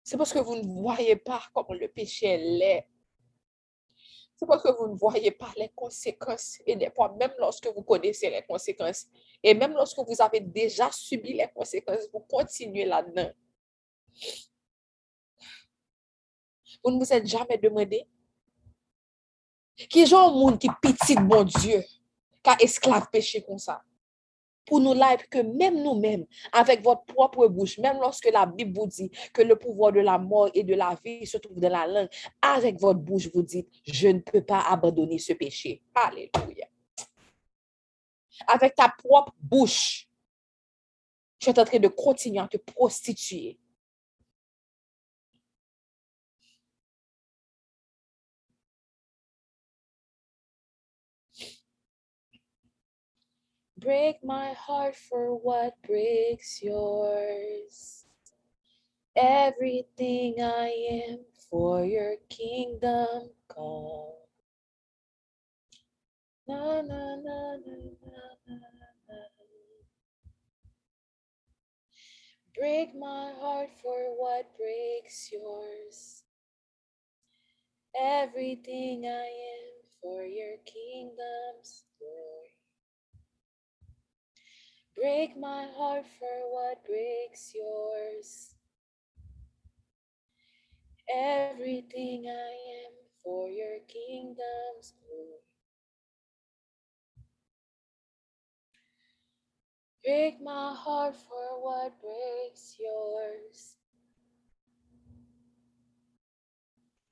C'est 0.09 0.17
parce 0.17 0.33
que 0.33 0.39
vous 0.39 0.57
ne 0.57 0.81
voyez 0.81 1.17
pas 1.17 1.43
comment 1.53 1.75
le 1.79 1.87
péché 1.87 2.39
l'est. 2.39 2.89
C'est 4.39 4.47
parce 4.47 4.63
que 4.63 4.69
vous 4.69 4.87
ne 4.87 4.95
voyez 4.97 5.33
pas 5.33 5.53
les 5.57 5.69
conséquences. 5.71 6.59
Et 6.65 6.77
des 6.77 6.91
fois, 6.91 7.13
même 7.19 7.33
lorsque 7.39 7.67
vous 7.75 7.83
connaissez 7.83 8.31
les 8.31 8.43
conséquences, 8.43 9.07
et 9.43 9.53
même 9.53 9.73
lorsque 9.73 9.99
vous 9.99 10.23
avez 10.23 10.39
déjà 10.39 10.93
subi 10.93 11.33
les 11.33 11.49
conséquences, 11.49 12.09
vous 12.13 12.21
continuez 12.21 12.85
là-dedans. 12.85 13.31
Vous 16.85 16.93
ne 16.93 16.99
vous 16.99 17.13
êtes 17.13 17.27
jamais 17.27 17.59
demandé? 17.59 18.07
Qui 19.77 20.03
est 20.03 20.13
un 20.13 20.31
monde 20.31 20.59
qui 20.59 20.69
petit 20.81 21.17
bon 21.17 21.43
Dieu, 21.43 21.83
qui 22.43 22.51
a 22.51 22.57
esclave 22.61 23.09
péché 23.11 23.43
comme 23.43 23.59
ça? 23.59 23.83
Pour 24.69 24.81
nous 24.81 24.93
là, 24.93 25.17
que 25.31 25.39
même 25.39 25.83
nous-mêmes, 25.83 26.27
avec 26.53 26.83
votre 26.83 27.05
propre 27.07 27.49
bouche, 27.49 27.79
même 27.79 27.97
lorsque 28.01 28.31
la 28.31 28.45
Bible 28.45 28.79
vous 28.79 28.87
dit 28.87 29.11
que 29.33 29.43
le 29.43 29.57
pouvoir 29.57 29.93
de 29.93 30.01
la 30.01 30.19
mort 30.19 30.51
et 30.53 30.63
de 30.63 30.75
la 30.75 30.97
vie 31.03 31.27
se 31.27 31.39
trouve 31.39 31.59
dans 31.59 31.73
la 31.73 31.87
langue, 31.87 32.09
avec 32.43 32.79
votre 32.79 33.01
bouche, 33.01 33.29
vous 33.35 33.43
dites, 33.43 33.69
je 33.87 34.09
ne 34.09 34.21
peux 34.21 34.43
pas 34.43 34.61
abandonner 34.61 35.19
ce 35.19 35.33
péché. 35.33 35.83
Alléluia. 35.95 36.67
Avec 38.47 38.75
ta 38.75 38.89
propre 38.89 39.33
bouche, 39.41 40.07
tu 41.39 41.49
es 41.49 41.59
en 41.59 41.65
train 41.65 41.79
de 41.79 41.89
continuer 41.89 42.41
à 42.41 42.49
te 42.49 42.59
prostituer 42.59 43.59
Break 53.79 54.25
my 54.25 54.55
heart 54.55 54.97
for 54.97 55.37
what 55.37 55.75
breaks 55.87 56.61
yours. 56.63 58.07
Everything 59.17 60.43
I 60.43 60.69
am 60.91 61.21
for 61.51 61.85
your 61.85 62.17
kingdom 62.29 63.31
come. 63.49 64.15
Na, 66.49 66.83
na, 66.83 67.17
na, 67.17 67.57
na, 67.63 67.77
na, 68.03 68.19
na, 68.49 68.57
na. 69.09 69.19
Break 72.59 72.97
my 72.97 73.33
heart 73.41 73.71
for 73.81 74.19
what 74.19 74.47
breaks 74.59 75.31
yours. 75.33 76.25
Everything 77.97 79.07
I 79.07 79.27
am 79.27 79.73
for 80.03 80.25
your 80.25 80.57
kingdom's 80.67 81.85
glory. 82.01 82.58
Break 85.01 85.39
my 85.39 85.67
heart 85.77 86.05
for 86.19 86.39
what 86.51 86.85
breaks 86.85 87.53
yours. 87.55 88.57
Everything 91.09 92.27
I 92.27 92.51
am 92.83 92.93
for 93.23 93.49
your 93.49 93.79
kingdom's 93.87 94.95
glory. 94.99 95.45
Break 100.05 100.43
my 100.43 100.75
heart 100.75 101.15
for 101.15 101.63
what 101.63 101.93
breaks 102.01 102.77
yours. 102.81 103.77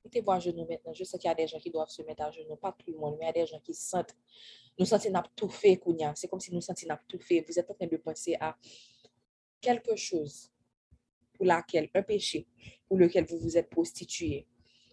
Mettez-vous 0.04 0.32
à 0.32 0.40
genoux 0.40 0.66
maintenant. 0.68 0.92
Je 0.92 1.04
sais 1.04 1.18
qu'il 1.18 1.28
y 1.28 1.30
a 1.30 1.34
des 1.36 1.46
gens 1.46 1.60
qui 1.60 1.70
doivent 1.70 1.88
se 1.88 2.02
mettre 2.02 2.24
à 2.24 2.30
genoux, 2.32 2.56
pas 2.56 2.72
tout 2.72 2.90
le 2.90 2.98
monde, 2.98 3.16
mais 3.20 3.26
il 3.26 3.28
y 3.28 3.30
a 3.30 3.44
des 3.44 3.46
gens 3.46 3.60
qui 3.60 3.74
sentent 3.74 4.14
nous 4.78 4.86
sentons 4.86 5.10
n'a 5.10 5.24
tout 5.34 5.48
fait. 5.48 5.80
C'est 6.14 6.28
comme 6.28 6.40
si 6.40 6.52
nous 6.52 6.60
sentons 6.60 6.86
n'a 6.86 7.00
tout 7.08 7.18
fait. 7.18 7.44
Vous 7.46 7.58
êtes 7.58 7.70
en 7.70 7.74
train 7.74 7.86
de 7.86 7.96
penser 7.96 8.36
à 8.40 8.56
quelque 9.60 9.96
chose 9.96 10.50
pour 11.34 11.46
laquelle, 11.46 11.88
un 11.94 12.02
péché 12.02 12.46
pour 12.88 12.96
lequel 12.96 13.24
vous 13.24 13.38
vous 13.38 13.56
êtes 13.56 13.68
prostitué. 13.68 14.46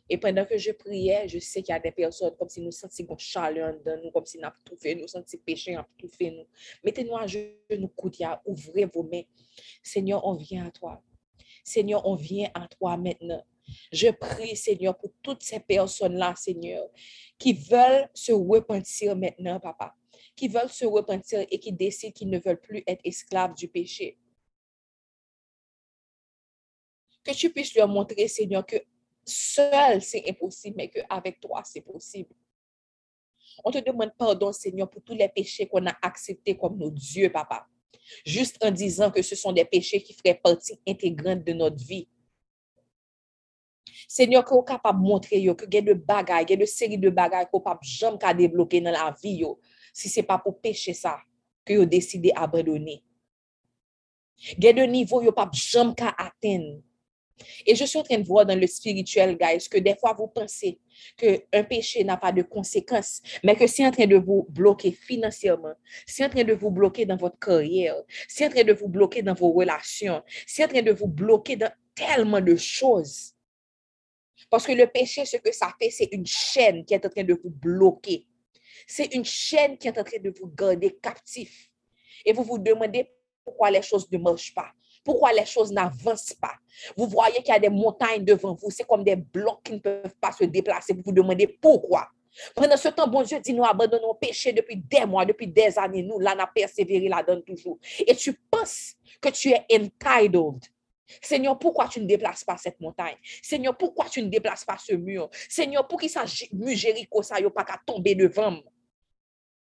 Et 0.09 0.17
pendant 0.17 0.45
que 0.45 0.57
je 0.57 0.71
priais, 0.71 1.27
je 1.27 1.39
sais 1.39 1.61
qu'il 1.61 1.73
y 1.73 1.75
a 1.75 1.79
des 1.79 1.91
personnes 1.91 2.35
comme 2.37 2.49
si 2.49 2.61
nous 2.61 2.71
sentions 2.71 3.17
chaleur 3.17 3.73
dans 3.85 4.01
nous, 4.03 4.11
comme 4.11 4.25
si 4.25 4.37
nous 4.37 4.45
avons 4.45 4.55
tout 4.65 4.75
fait, 4.75 4.95
nous 4.95 5.07
sentions 5.07 5.39
péché, 5.45 5.73
nous 5.73 5.83
tout 5.97 6.13
fait. 6.13 6.31
Nous. 6.31 6.45
Mettez-nous 6.83 7.15
à 7.15 7.25
genoux, 7.25 7.87
Kounia, 7.95 8.41
ouvrez 8.45 8.85
vos 8.85 9.03
mains. 9.03 9.23
Seigneur, 9.81 10.25
on 10.25 10.33
vient 10.33 10.67
à 10.67 10.71
toi. 10.71 11.01
Seigneur, 11.63 12.05
on 12.05 12.15
vient 12.15 12.49
à 12.53 12.67
toi 12.67 12.97
maintenant. 12.97 13.43
Je 13.91 14.09
prie, 14.09 14.55
Seigneur, 14.55 14.97
pour 14.97 15.11
toutes 15.21 15.43
ces 15.43 15.59
personnes-là, 15.59 16.33
Seigneur, 16.35 16.87
qui 17.37 17.53
veulent 17.53 18.09
se 18.13 18.31
repentir 18.31 19.15
maintenant, 19.15 19.59
papa, 19.59 19.95
qui 20.35 20.47
veulent 20.47 20.69
se 20.69 20.85
repentir 20.85 21.45
et 21.49 21.59
qui 21.59 21.71
décident 21.71 22.13
qu'ils 22.13 22.29
ne 22.29 22.39
veulent 22.39 22.61
plus 22.61 22.83
être 22.87 23.01
esclaves 23.03 23.55
du 23.55 23.67
péché. 23.67 24.17
Que 27.23 27.33
tu 27.33 27.51
puisses 27.51 27.75
leur 27.75 27.87
montrer, 27.87 28.27
Seigneur, 28.27 28.65
que 28.65 28.77
seul 29.25 30.01
c'est 30.01 30.27
impossible, 30.29 30.75
mais 30.77 30.89
qu'avec 30.89 31.39
toi 31.39 31.61
c'est 31.63 31.81
possible. 31.81 32.35
On 33.63 33.71
te 33.71 33.77
demande 33.77 34.11
pardon, 34.17 34.51
Seigneur, 34.51 34.89
pour 34.89 35.01
tous 35.03 35.13
les 35.13 35.29
péchés 35.29 35.67
qu'on 35.67 35.85
a 35.85 35.95
acceptés 36.01 36.57
comme 36.57 36.77
nos 36.77 36.89
dieux, 36.89 37.31
papa. 37.31 37.67
Juste 38.25 38.63
en 38.63 38.71
disant 38.71 39.11
que 39.11 39.21
ce 39.21 39.35
sont 39.35 39.53
des 39.53 39.65
péchés 39.65 40.01
qui 40.01 40.13
feraient 40.13 40.39
partie 40.41 40.77
intégrante 40.87 41.43
de 41.43 41.53
notre 41.53 41.83
vie. 41.83 42.07
Seigneur, 44.07 44.43
que 44.43 44.53
vous 44.53 44.63
capable 44.63 45.01
de 45.01 45.07
montrer 45.07 45.43
que 45.55 45.65
il 45.71 45.85
de 45.85 45.93
bagages, 45.93 46.45
il 46.49 46.57
de 46.57 46.65
série 46.65 46.97
de 46.97 47.09
bagages 47.09 47.45
que 47.45 47.51
vous 47.53 47.61
pas 47.61 47.79
jamais 47.81 48.17
débloquer 48.35 48.81
dans 48.81 48.91
la 48.91 49.15
vie 49.21 49.43
si 49.93 50.09
c'est 50.09 50.23
pas 50.23 50.37
pour 50.37 50.59
pécher 50.59 50.93
ça 50.93 51.19
que 51.65 51.73
vous 51.73 51.85
décidé 51.85 52.31
d'abandonner. 52.35 53.03
Il 54.57 54.63
y 54.63 54.67
a 54.67 54.73
de 54.73 54.81
niveaux 54.81 55.21
que 55.21 55.29
pas 55.29 55.49
jamais 55.53 55.95
atteindre 56.17 56.81
Et 57.65 57.75
je 57.75 57.85
suis 57.85 57.99
en 57.99 58.03
train 58.03 58.17
de 58.17 58.25
voir 58.25 58.45
dans 58.45 58.59
le 58.59 58.67
spirituel, 58.67 59.37
guys, 59.37 59.67
que 59.69 59.77
des 59.77 59.95
fois 59.95 60.13
vous 60.13 60.27
pensez 60.27 60.79
qu'un 61.17 61.63
péché 61.63 62.03
n'a 62.03 62.17
pas 62.17 62.31
de 62.31 62.41
conséquences, 62.41 63.21
mais 63.43 63.55
que 63.55 63.67
c'est 63.67 63.85
en 63.85 63.91
train 63.91 64.07
de 64.07 64.17
vous 64.17 64.45
bloquer 64.49 64.91
financièrement, 64.91 65.73
c'est 66.05 66.25
en 66.25 66.29
train 66.29 66.43
de 66.43 66.53
vous 66.53 66.71
bloquer 66.71 67.05
dans 67.05 67.17
votre 67.17 67.39
carrière, 67.39 67.95
c'est 68.27 68.45
en 68.45 68.49
train 68.49 68.63
de 68.63 68.73
vous 68.73 68.87
bloquer 68.87 69.21
dans 69.21 69.33
vos 69.33 69.51
relations, 69.51 70.21
c'est 70.45 70.65
en 70.65 70.67
train 70.67 70.81
de 70.81 70.91
vous 70.91 71.07
bloquer 71.07 71.55
dans 71.55 71.71
tellement 71.95 72.41
de 72.41 72.55
choses. 72.55 73.33
Parce 74.53 74.67
que 74.67 74.71
le 74.73 74.85
péché, 74.85 75.25
ce 75.25 75.37
que 75.37 75.51
ça 75.51 75.73
fait, 75.81 75.89
c'est 75.89 76.09
une 76.11 76.27
chaîne 76.27 76.85
qui 76.85 76.93
est 76.93 77.03
en 77.03 77.09
train 77.09 77.23
de 77.23 77.33
vous 77.33 77.49
bloquer. 77.49 78.27
C'est 78.85 79.15
une 79.15 79.25
chaîne 79.25 79.79
qui 79.79 79.87
est 79.87 79.97
en 79.97 80.03
train 80.03 80.19
de 80.19 80.31
vous 80.39 80.45
garder 80.45 80.95
captif. 81.01 81.71
Et 82.23 82.33
vous 82.33 82.43
vous 82.43 82.59
demandez 82.59 83.09
pourquoi 83.43 83.71
les 83.71 83.81
choses 83.81 84.07
ne 84.11 84.19
marchent 84.19 84.53
pas. 84.53 84.67
Pourquoi 85.03 85.33
les 85.33 85.47
choses 85.47 85.71
n'avancent 85.71 86.35
pas? 86.35 86.53
Vous 86.95 87.07
voyez 87.07 87.37
qu'il 87.37 87.47
y 87.47 87.57
a 87.57 87.59
des 87.59 87.71
montagnes 87.71 88.23
devant 88.23 88.53
vous. 88.53 88.69
C'est 88.69 88.85
comme 88.85 89.03
des 89.03 89.15
blocs 89.15 89.63
qui 89.63 89.73
ne 89.73 89.79
peuvent 89.79 90.15
pas 90.21 90.31
se 90.31 90.43
déplacer. 90.43 90.93
Vous 90.93 91.01
vous 91.03 91.13
demandez 91.13 91.47
pourquoi. 91.47 92.09
Pendant 92.53 92.77
ce 92.77 92.89
temps, 92.89 93.07
bon 93.07 93.23
Dieu 93.23 93.39
dit, 93.39 93.55
nous 93.55 93.65
abandonnons 93.65 94.09
au 94.09 94.13
péché 94.13 94.53
depuis 94.53 94.75
des 94.75 95.07
mois, 95.07 95.25
depuis 95.25 95.47
des 95.47 95.79
années. 95.79 96.03
Nous, 96.03 96.19
là, 96.19 96.35
on 96.37 96.43
a 96.43 96.45
persévéré 96.45 97.07
là-dedans 97.07 97.41
toujours. 97.41 97.79
Et 98.05 98.15
tu 98.15 98.33
penses 98.51 98.93
que 99.19 99.29
tu 99.29 99.49
es 99.49 99.65
entitled. 99.73 100.63
Seigneur, 101.21 101.59
pourquoi 101.59 101.87
tu 101.87 101.99
ne 102.01 102.05
déplaces 102.05 102.43
pas 102.43 102.57
cette 102.57 102.79
montagne? 102.79 103.17
Seigneur, 103.41 103.77
pourquoi 103.77 104.09
tu 104.09 104.21
ne 104.21 104.29
déplaces 104.29 104.65
pas 104.65 104.77
ce 104.77 104.93
mur? 104.93 105.29
Seigneur, 105.49 105.87
pour 105.87 105.99
qu'il 105.99 106.09
s'agit 106.09 106.49
Jéricho, 106.75 107.21
ça 107.21 107.39
n'y 107.39 107.49
pas 107.49 107.63
qu'à 107.63 107.79
tomber 107.85 108.15
devant 108.15 108.51
moi? 108.51 108.71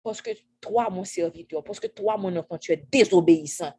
Parce 0.03 0.21
que 0.21 0.31
toi, 0.61 0.89
mon 0.89 1.03
serviteur, 1.03 1.63
parce 1.63 1.79
que 1.79 1.87
toi, 1.87 2.17
mon 2.17 2.35
enfant, 2.35 2.57
tu 2.57 2.71
es 2.71 2.77
désobéissant. 2.77 3.73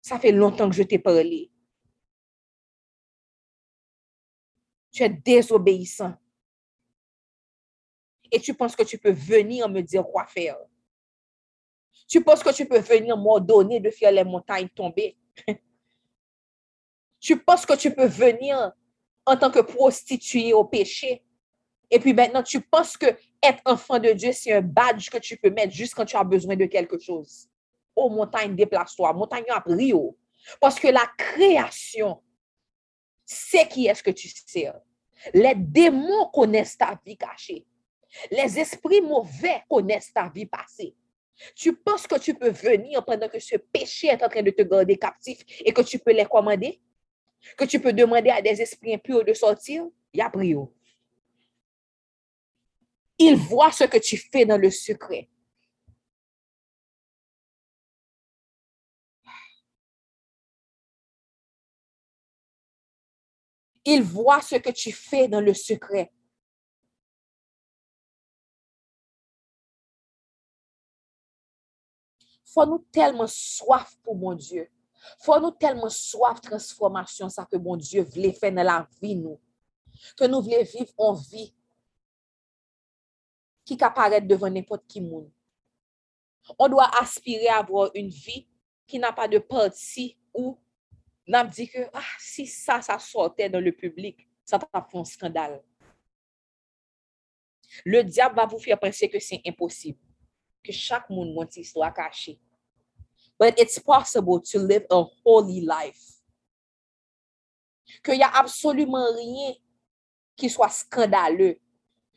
Ça 0.00 0.18
fait 0.18 0.32
longtemps 0.32 0.68
que 0.68 0.74
je 0.74 0.82
t'ai 0.82 0.98
parlé. 0.98 1.50
Tu 4.90 5.02
es 5.02 5.10
désobéissant. 5.10 6.14
Et 8.30 8.40
tu 8.40 8.54
penses 8.54 8.76
que 8.76 8.82
tu 8.82 8.98
peux 8.98 9.12
venir 9.12 9.68
me 9.68 9.80
dire 9.80 10.04
quoi 10.04 10.26
faire? 10.26 10.58
Tu 12.08 12.24
penses 12.24 12.42
que 12.42 12.54
tu 12.54 12.66
peux 12.66 12.78
venir 12.78 13.16
m'ordonner 13.16 13.80
de 13.80 13.90
faire 13.90 14.10
les 14.10 14.24
montagnes 14.24 14.68
tomber? 14.70 15.16
tu 17.20 17.38
penses 17.38 17.66
que 17.66 17.76
tu 17.76 17.94
peux 17.94 18.06
venir 18.06 18.72
en 19.26 19.36
tant 19.36 19.50
que 19.50 19.60
prostituée 19.60 20.54
au 20.54 20.64
péché? 20.64 21.22
Et 21.90 21.98
puis 22.00 22.14
maintenant, 22.14 22.42
tu 22.42 22.62
penses 22.62 22.96
que 22.96 23.06
être 23.42 23.62
enfant 23.66 23.98
de 23.98 24.10
Dieu, 24.12 24.32
c'est 24.32 24.52
un 24.52 24.62
badge 24.62 25.10
que 25.10 25.18
tu 25.18 25.36
peux 25.36 25.50
mettre 25.50 25.72
juste 25.72 25.94
quand 25.94 26.06
tu 26.06 26.16
as 26.16 26.24
besoin 26.24 26.56
de 26.56 26.64
quelque 26.64 26.98
chose? 26.98 27.48
Oh, 27.94 28.08
montagne, 28.08 28.56
déplace-toi. 28.56 29.12
Montagne 29.12 29.44
a 29.50 29.62
rio. 29.66 30.16
Parce 30.60 30.80
que 30.80 30.88
la 30.88 31.06
création 31.16 32.22
sait 33.24 33.68
qui 33.68 33.86
est-ce 33.86 34.02
que 34.02 34.10
tu 34.10 34.28
sers. 34.28 34.80
Les 35.34 35.54
démons 35.54 36.30
connaissent 36.32 36.78
ta 36.78 36.98
vie 37.04 37.16
cachée. 37.16 37.66
Les 38.30 38.58
esprits 38.58 39.02
mauvais 39.02 39.62
connaissent 39.68 40.12
ta 40.12 40.28
vie 40.28 40.46
passée. 40.46 40.94
Tu 41.54 41.74
penses 41.76 42.06
que 42.06 42.18
tu 42.18 42.34
peux 42.34 42.50
venir 42.50 43.04
pendant 43.04 43.28
que 43.28 43.38
ce 43.38 43.56
péché 43.56 44.08
est 44.08 44.22
en 44.22 44.28
train 44.28 44.42
de 44.42 44.50
te 44.50 44.62
garder 44.62 44.96
captif 44.96 45.38
et 45.64 45.72
que 45.72 45.82
tu 45.82 45.98
peux 45.98 46.12
les 46.12 46.24
commander? 46.24 46.80
Que 47.56 47.64
tu 47.64 47.80
peux 47.80 47.92
demander 47.92 48.30
à 48.30 48.42
des 48.42 48.60
esprits 48.60 48.94
impurs 48.94 49.24
de 49.24 49.32
sortir? 49.32 49.84
Il 50.12 50.18
y 50.18 50.22
a. 50.22 50.30
Il 53.20 53.36
voit 53.36 53.72
ce 53.72 53.84
que 53.84 53.98
tu 53.98 54.16
fais 54.16 54.44
dans 54.44 54.58
le 54.58 54.70
secret. 54.70 55.28
Il 63.84 64.02
voit 64.02 64.42
ce 64.42 64.56
que 64.56 64.70
tu 64.70 64.92
fais 64.92 65.28
dans 65.28 65.40
le 65.40 65.54
secret. 65.54 66.12
Faut-nous 72.52 72.78
tellement 72.90 73.26
soif 73.26 73.96
pour 74.02 74.16
mon 74.16 74.34
Dieu. 74.34 74.70
Faut-nous 75.20 75.50
tellement 75.52 75.90
soif 75.90 76.40
transformation, 76.40 77.28
ça 77.28 77.44
que 77.44 77.56
mon 77.56 77.76
Dieu 77.76 78.02
voulait 78.02 78.32
faire 78.32 78.52
dans 78.52 78.62
la 78.62 78.88
vie, 79.00 79.16
nous. 79.16 79.40
Que 80.16 80.24
nous 80.24 80.40
voulons 80.40 80.62
vivre 80.62 80.92
en 80.96 81.14
vie 81.14 81.54
qui 83.64 83.76
apparaît 83.82 84.20
devant 84.20 84.48
n'importe 84.48 84.86
qui 84.86 85.00
monde. 85.00 85.30
On 86.58 86.68
doit 86.68 86.90
aspirer 87.00 87.48
à 87.48 87.58
avoir 87.58 87.90
une 87.94 88.08
vie 88.08 88.46
qui 88.86 88.98
n'a 88.98 89.12
pas 89.12 89.28
de 89.28 89.38
partie 89.38 90.16
ou 90.32 90.58
n'a 91.26 91.44
dit 91.44 91.68
que 91.68 91.80
ah, 91.92 92.00
si 92.18 92.46
ça, 92.46 92.80
ça 92.80 92.98
sortait 92.98 93.50
dans 93.50 93.60
le 93.60 93.72
public, 93.72 94.26
ça 94.44 94.56
va 94.56 94.66
faire 94.66 95.00
un 95.00 95.04
scandale. 95.04 95.62
Le 97.84 98.02
diable 98.02 98.36
va 98.36 98.46
vous 98.46 98.58
faire 98.58 98.78
penser 98.80 99.10
que 99.10 99.18
c'est 99.18 99.42
impossible, 99.46 99.98
que 100.62 100.72
chaque 100.72 101.08
monde 101.10 101.36
a 101.38 101.42
une 101.42 101.62
histoire 101.62 101.92
cachée. 101.92 102.38
But 103.38 103.54
it's 103.58 103.78
possible 103.78 104.40
to 104.40 104.58
live 104.58 104.86
a 104.90 105.04
holy 105.24 105.60
life. 105.60 106.18
N'y 108.06 108.22
a 108.22 108.30
absolument 108.34 109.06
rien 109.14 109.54
qui 110.36 110.48
soit 110.50 110.70
scandaleux. 110.70 111.58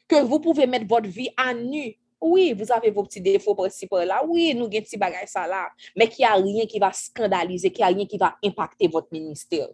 Que 0.07 0.21
vous 0.23 0.39
pouvez 0.39 0.67
mettre 0.67 0.87
votre 0.87 1.07
vie 1.07 1.29
à 1.37 1.53
nu 1.53 1.97
oui, 2.21 2.53
vous 2.53 2.71
avez 2.71 2.91
vos 2.91 3.03
petits 3.03 3.19
défauts 3.19 3.55
par-ci 3.55 3.87
par-là. 3.87 4.23
Oui, 4.27 4.53
nous 4.53 4.61
avons 4.61 4.69
des 4.69 4.81
petits 4.81 4.97
bagages 4.97 5.29
ça 5.29 5.47
là. 5.47 5.69
Mais 5.95 6.07
qu'il 6.07 6.23
n'y 6.23 6.31
a 6.31 6.35
rien 6.35 6.65
qui 6.67 6.77
va 6.77 6.93
scandaliser, 6.93 7.71
qu'il 7.71 7.83
n'y 7.83 7.91
a 7.91 7.95
rien 7.95 8.05
qui 8.05 8.17
va 8.17 8.37
impacter 8.43 8.87
votre 8.87 9.07
ministère. 9.11 9.67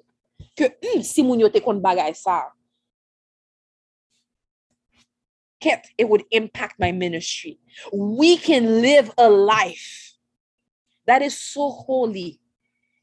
Que 0.55 0.63
hum, 0.63 1.03
si 1.03 1.22
vous 1.22 1.34
avez 1.34 1.59
contre 1.59 1.82
bagage 1.82 2.15
ça, 5.60 5.88
it 5.97 6.08
would 6.08 6.24
impact 6.32 6.80
my 6.80 6.91
ministry. 6.91 7.60
We 7.91 8.38
can 8.38 8.82
live 8.82 9.12
a 9.18 9.30
life 9.30 10.14
that 11.05 11.22
is 11.22 11.39
so 11.39 11.70
holy 11.70 12.39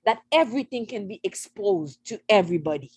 that 0.04 0.20
everything 0.30 0.86
can 0.86 1.08
be 1.08 1.20
exposed 1.24 2.04
to 2.06 2.20
everybody. 2.28 2.90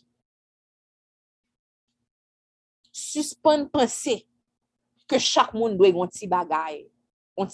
Suspend 2.91 3.72
pensée 3.72 4.26
que 5.08 5.18
chaque 5.18 5.53
monde 5.53 5.78
doit 5.78 5.88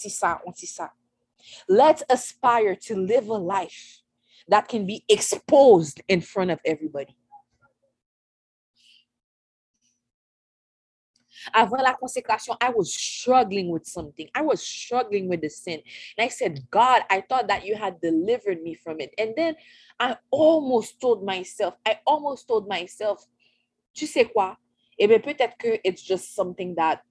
ça, 0.09 0.41
un 0.47 0.51
petit 0.51 0.67
ça. 0.67 0.89
Let's 1.67 2.03
aspire 2.09 2.75
to 2.87 2.95
live 2.95 3.27
a 3.27 3.37
life 3.37 4.01
that 4.47 4.67
can 4.67 4.85
be 4.85 5.03
exposed 5.09 6.01
in 6.07 6.21
front 6.21 6.51
of 6.51 6.59
everybody. 6.65 7.15
Avant 11.53 11.81
la 11.81 11.93
consécration, 11.93 12.55
I 12.61 12.69
was 12.69 12.93
struggling 12.93 13.69
with 13.69 13.85
something. 13.85 14.29
I 14.35 14.41
was 14.41 14.61
struggling 14.61 15.27
with 15.27 15.41
the 15.41 15.49
sin. 15.49 15.81
And 16.17 16.25
I 16.25 16.29
said, 16.29 16.69
God, 16.69 17.03
I 17.09 17.21
thought 17.21 17.47
that 17.47 17.65
you 17.65 17.75
had 17.75 17.99
delivered 18.01 18.61
me 18.61 18.75
from 18.75 18.99
it. 18.99 19.13
And 19.17 19.33
then 19.35 19.55
I 19.99 20.17
almost 20.31 20.99
told 21.01 21.23
myself, 21.23 21.75
I 21.85 21.99
almost 22.05 22.47
told 22.47 22.67
myself, 22.67 23.25
tu 23.93 24.05
sais 24.05 24.25
quoi? 24.25 24.55
Eh 24.99 25.07
bien, 25.07 25.19
peut-être 25.19 25.57
que 25.57 25.79
it's 25.83 26.03
just 26.03 26.35
something 26.35 26.75
that 26.75 27.01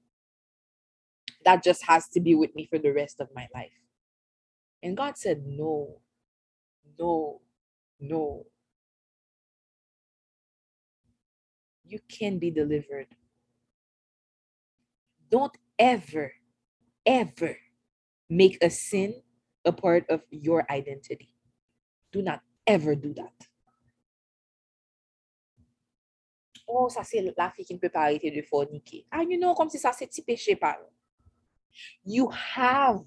that 1.44 1.62
just 1.62 1.84
has 1.84 2.08
to 2.08 2.20
be 2.20 2.34
with 2.34 2.54
me 2.54 2.66
for 2.66 2.78
the 2.78 2.92
rest 2.92 3.20
of 3.20 3.28
my 3.34 3.48
life. 3.54 3.72
And 4.82 4.96
God 4.96 5.18
said, 5.18 5.42
No, 5.46 6.00
no, 6.98 7.40
no. 8.00 8.46
You 11.84 11.98
can 12.08 12.38
be 12.38 12.50
delivered. 12.50 13.08
Don't 15.32 15.56
ever, 15.78 16.30
ever 17.06 17.56
make 18.28 18.62
a 18.62 18.68
sin 18.68 19.22
a 19.64 19.72
part 19.72 20.04
of 20.10 20.20
your 20.30 20.66
identity. 20.70 21.34
Do 22.12 22.20
not 22.20 22.40
ever 22.66 22.94
do 22.94 23.14
that. 23.14 23.32
Oh, 26.68 26.90
ça 26.90 27.02
c'est 27.02 27.22
la 27.36 27.50
fille 27.50 27.64
qui 27.64 27.74
ne 27.74 27.78
peut 27.78 27.88
pas 27.88 28.02
arrêter 28.02 28.30
de 28.30 28.42
forniquer. 28.42 29.06
Ah, 29.10 29.22
you 29.22 29.38
know, 29.38 29.54
comme 29.54 29.70
si 29.70 29.78
ça 29.78 29.92
c'est 29.92 30.06
petit 30.06 30.22
péché 30.22 30.54
par. 30.54 30.76
You 32.04 32.30
have 32.30 33.00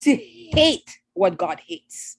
to 0.00 0.10
hate 0.10 0.90
what 1.14 1.36
God 1.36 1.60
hates. 1.68 2.18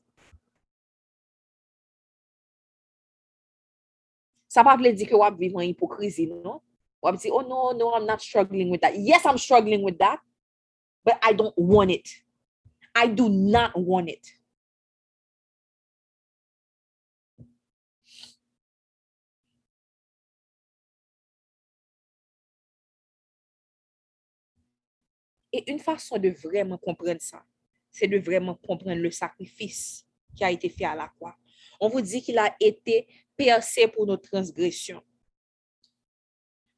Ça 4.48 4.64
pas 4.64 4.78
veut 4.78 4.94
dire 4.94 5.10
que 5.10 5.16
vous 5.16 5.38
vivez 5.38 5.56
en 5.56 5.62
hypocrisie, 5.62 6.28
non? 6.28 6.62
Vous 7.04 7.18
dire, 7.18 7.34
oh 7.34 7.42
no, 7.42 7.74
no, 7.74 7.94
I'm 7.94 8.06
not 8.06 8.22
struggling 8.22 8.70
with 8.70 8.82
that. 8.82 8.98
Yes, 8.98 9.26
I'm 9.26 9.38
struggling 9.38 9.84
with 9.84 9.98
that, 10.00 10.20
but 11.04 11.18
I 11.22 11.34
don't 11.34 11.54
want 11.58 11.92
it. 11.92 12.08
I 12.96 13.08
do 13.08 13.28
not 13.28 13.72
want 13.76 14.08
it. 14.10 14.26
Et 25.56 25.70
une 25.72 25.80
façon 25.80 26.18
de 26.18 26.30
vraiment 26.30 26.80
comprendre 26.80 27.22
ça, 27.22 27.44
c'est 27.92 28.08
de 28.08 28.18
vraiment 28.18 28.56
comprendre 28.56 29.00
le 29.00 29.12
sacrifice 29.12 30.04
qui 30.36 30.44
a 30.44 30.50
été 30.50 30.68
fait 30.68 30.86
à 30.86 30.96
la 30.96 31.08
croix. 31.10 31.36
On 31.80 31.90
vous 31.90 32.02
dit 32.02 32.24
qu'il 32.24 32.40
a 32.40 32.56
été 32.60 33.08
percé 33.38 33.88
pour 33.88 34.08
nos 34.08 34.18
transgressions. 34.18 35.04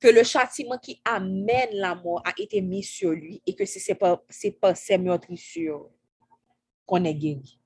Que 0.06 0.12
le 0.12 0.24
châtiment 0.24 0.78
qui 0.78 1.02
amène 1.04 1.72
la 1.72 1.96
mort 1.96 2.22
a 2.24 2.32
été 2.38 2.62
mis 2.62 2.84
sur 2.84 3.10
lui 3.10 3.42
et 3.44 3.56
que 3.56 3.66
c'est 3.66 3.96
par, 3.96 4.22
par 4.62 4.78
ses 4.78 5.00
meurtrissures 5.00 5.90
qu'on 6.86 7.04
est 7.06 7.16
guéri. 7.16 7.60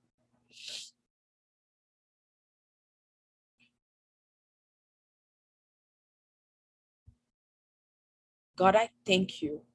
God, 8.55 8.77
I 8.77 8.89
thank 9.05 9.41
you 9.41 9.65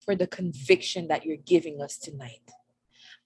for 0.00 0.16
the 0.16 0.26
conviction 0.26 1.06
that 1.06 1.24
you're 1.24 1.36
giving 1.36 1.80
us 1.80 1.96
tonight. 1.96 2.50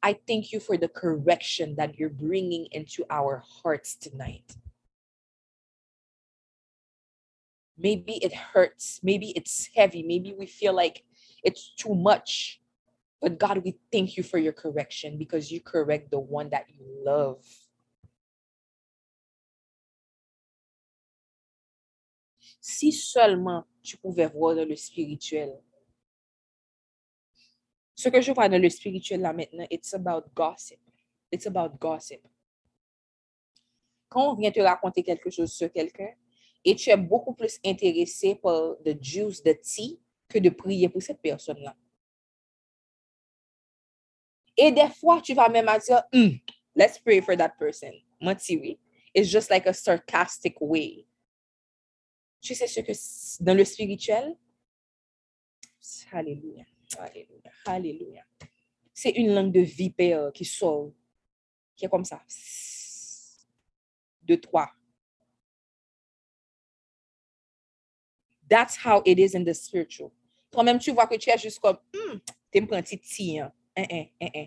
I 0.03 0.13
thank 0.27 0.53
you 0.53 0.61
for 0.61 0.77
the 0.77 0.89
correction 0.89 1.75
that 1.77 1.99
you're 1.99 2.11
bringing 2.11 2.67
into 2.71 3.07
our 3.09 3.43
hearts 3.63 3.97
tonight. 3.97 4.59
Maybe 7.79 8.19
it 8.25 8.35
hurts. 8.35 9.01
Maybe 9.03 9.33
it's 9.37 9.71
heavy. 9.75 10.03
Maybe 10.03 10.35
we 10.37 10.47
feel 10.47 10.75
like 10.75 11.05
it's 11.45 11.73
too 11.77 11.95
much. 11.95 12.61
But 13.23 13.39
God, 13.39 13.63
we 13.65 13.79
thank 13.93 14.17
you 14.17 14.23
for 14.23 14.39
your 14.39 14.53
correction 14.53 15.17
because 15.17 15.51
you 15.51 15.61
correct 15.61 16.11
the 16.11 16.19
one 16.19 16.51
that 16.51 16.67
you 16.69 16.85
love. 17.05 17.45
Si 22.61 22.93
seulement 22.93 23.65
tu 23.83 23.97
pouvais 23.97 24.27
voir 24.27 24.55
dans 24.55 24.69
le 24.69 24.77
spirituel. 24.77 25.63
Ce 27.95 28.09
que 28.09 28.21
je 28.21 28.33
vois 28.33 28.49
dans 28.49 28.61
le 28.61 28.71
spirituel 28.71 29.21
là 29.21 29.33
maintenant, 29.33 29.67
it's 29.71 29.95
about 29.95 30.35
gossip. 30.35 30.79
It's 31.33 31.47
about 31.47 31.81
gossip. 31.81 32.21
Quand 34.09 34.33
on 34.33 34.35
vient 34.37 34.53
te 34.53 34.61
raconter 34.61 35.03
quelque 35.03 35.31
chose 35.31 35.53
sur 35.53 35.73
quelqu'un 35.73 36.13
et 36.65 36.75
tu 36.75 36.91
es 36.91 36.97
beaucoup 36.97 37.35
plus 37.35 37.59
intéressé 37.65 38.35
par 38.35 38.77
the 38.85 38.97
juice, 39.01 39.43
the 39.43 39.59
tea, 39.61 39.99
que 40.29 40.39
de 40.39 40.51
prier 40.51 40.89
pour 40.89 41.03
cette 41.03 41.21
personne-là. 41.21 41.75
Et 44.57 44.73
des 44.73 44.89
fois, 44.89 45.21
tu 45.23 45.35
vas 45.35 45.49
même 45.49 45.71
dire, 45.87 46.03
hmm, 46.13 46.37
let's 46.75 46.99
pray 46.99 47.21
for 47.21 47.37
that 47.37 47.53
person. 47.59 47.93
Menti, 48.21 48.57
oui. 48.57 48.79
It's 49.15 49.29
just 49.29 49.51
like 49.51 49.67
a 49.67 49.73
sarcastic 49.73 50.61
way. 50.61 51.07
Tu 52.41 52.55
sais 52.55 52.67
ce 52.67 52.81
que 52.81 52.93
dans 53.43 53.55
le 53.55 53.65
spirituel, 53.65 54.37
Alléluia, 56.13 56.65
Alléluia, 56.99 57.51
Alléluia. 57.67 58.25
C'est 58.93 59.11
une 59.11 59.35
langue 59.35 59.53
de 59.53 59.61
vipère 59.61 60.33
qui 60.33 60.45
sort, 60.45 60.93
qui 61.77 61.85
est 61.85 61.89
comme 61.89 62.05
ça, 62.05 62.23
de 64.23 64.35
toi. 64.35 64.71
That's 68.49 68.77
how 68.77 69.03
it 69.05 69.19
is 69.19 69.35
in 69.35 69.45
the 69.45 69.55
spiritual. 69.55 70.13
Toi-même, 70.51 70.79
tu 70.79 70.93
vois 70.93 71.07
que 71.07 71.17
tu 71.17 71.31
es 71.31 71.39
juste 71.39 71.61
comme, 71.61 71.79
hmm, 71.95 72.19
tu 72.51 72.59
un 72.59 72.83
petit 72.83 73.39
hein. 73.39 73.53
Hein, 73.77 74.47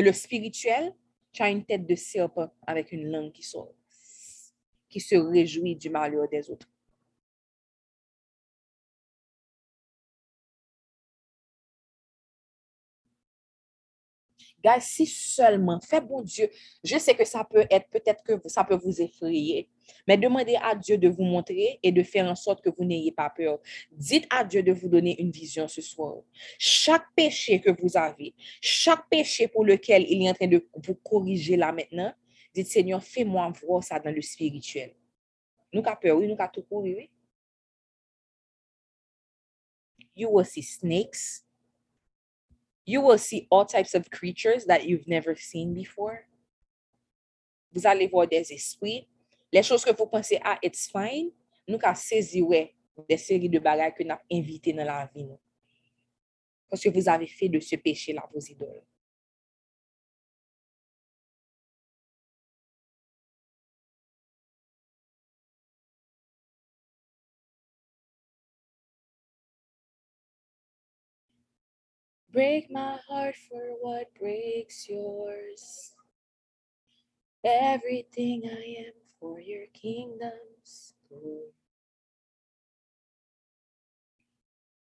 le 0.00 0.12
spirituel, 0.12 0.94
tu 1.32 1.42
as 1.42 1.50
une 1.50 1.64
tête 1.64 1.86
de 1.86 1.94
serpent 1.94 2.50
avec 2.66 2.92
une 2.92 3.10
langue 3.10 3.32
qui 3.32 3.42
qui 4.88 5.00
se 5.00 5.14
réjouit 5.14 5.76
du 5.76 5.90
malheur 5.90 6.28
des 6.28 6.50
autres. 6.50 6.68
Guys, 14.62 14.82
si 14.82 15.06
seulement, 15.06 15.80
fait 15.80 16.02
bon 16.02 16.22
Dieu, 16.22 16.50
je 16.84 16.98
sais 16.98 17.14
que 17.14 17.24
ça 17.24 17.44
peut 17.44 17.64
être, 17.70 17.88
peut-être 17.88 18.22
que 18.22 18.48
ça 18.48 18.62
peut 18.62 18.76
vous 18.76 19.00
effrayer, 19.00 19.70
mais 20.06 20.16
demandez 20.16 20.56
à 20.62 20.74
Dieu 20.74 20.98
de 20.98 21.08
vous 21.08 21.22
montrer 21.22 21.78
et 21.82 21.92
de 21.92 22.02
faire 22.02 22.26
en 22.26 22.34
sorte 22.34 22.62
que 22.62 22.70
vous 22.70 22.84
n'ayez 22.84 23.12
pas 23.12 23.30
peur. 23.30 23.60
Dites 23.92 24.26
à 24.30 24.44
Dieu 24.44 24.62
de 24.62 24.72
vous 24.72 24.88
donner 24.88 25.20
une 25.20 25.30
vision 25.30 25.68
ce 25.68 25.80
soir. 25.80 26.16
Chaque 26.58 27.06
péché 27.14 27.60
que 27.60 27.70
vous 27.70 27.96
avez, 27.96 28.34
chaque 28.60 29.08
péché 29.08 29.48
pour 29.48 29.64
lequel 29.64 30.04
il 30.08 30.24
est 30.24 30.30
en 30.30 30.34
train 30.34 30.46
de 30.46 30.66
vous 30.74 30.94
corriger 30.94 31.56
là 31.56 31.72
maintenant, 31.72 32.12
dites 32.54 32.68
Seigneur, 32.68 33.02
fais-moi 33.02 33.52
voir 33.62 33.82
ça 33.84 33.98
dans 33.98 34.14
le 34.14 34.22
spirituel. 34.22 34.94
Nous 35.72 35.82
avons 35.84 35.96
peur, 36.00 36.16
oui, 36.16 36.26
nous 36.26 36.36
avons 36.38 36.50
tout 36.52 36.66
oui. 36.70 37.10
You 40.16 40.28
will 40.30 40.44
see 40.44 40.62
snakes, 40.62 41.44
you 42.84 43.00
will 43.00 43.18
see 43.18 43.46
all 43.50 43.64
types 43.64 43.94
of 43.94 44.10
creatures 44.10 44.66
that 44.66 44.84
you've 44.84 45.06
never 45.06 45.34
seen 45.36 45.72
before. 45.72 46.18
Vous 47.72 47.86
allez 47.86 48.08
voir 48.08 48.26
des 48.26 48.52
esprits. 48.52 49.06
Les 49.52 49.62
choses 49.62 49.84
que 49.84 49.94
vous 49.96 50.06
pensez, 50.06 50.38
ah, 50.42 50.58
it's 50.62 50.88
fine, 50.90 51.32
nous 51.66 51.78
avons 51.82 51.94
saisi 51.96 52.40
ouais, 52.40 52.74
des 53.08 53.16
séries 53.16 53.48
de 53.48 53.58
bagages 53.58 53.94
que 53.96 54.04
nous 54.04 54.12
avons 54.12 54.22
invitées 54.30 54.72
dans 54.72 54.84
la 54.84 55.10
vie. 55.14 55.26
Parce 56.68 56.82
que 56.82 56.88
vous 56.88 57.08
avez 57.08 57.26
fait 57.26 57.48
de 57.48 57.58
ce 57.58 57.76
péché-là 57.76 58.28
vos 58.32 58.40
idoles. 58.40 58.84
Break 72.32 72.70
my 72.70 72.96
heart 73.08 73.34
for 73.48 73.74
what 73.82 74.06
breaks 74.14 74.88
yours. 74.88 75.96
Everything 77.42 78.44
I 78.44 78.86
am 78.86 79.09
for 79.20 79.40
your 79.40 79.66
kingdom's 79.74 80.94
glory. 81.08 81.54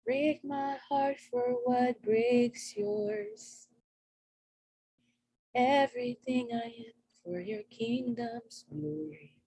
Break 0.06 0.44
my 0.44 0.76
heart 0.88 1.18
for 1.30 1.56
what 1.64 2.02
breaks 2.02 2.76
yours. 2.76 3.68
Everything 5.54 6.48
I 6.52 6.66
am 6.66 6.92
for 7.24 7.40
your 7.40 7.62
kingdom's 7.70 8.64
glory. 8.70 9.41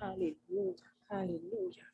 Hallelujah. 0.00 0.74
Hallelujah. 1.10 1.86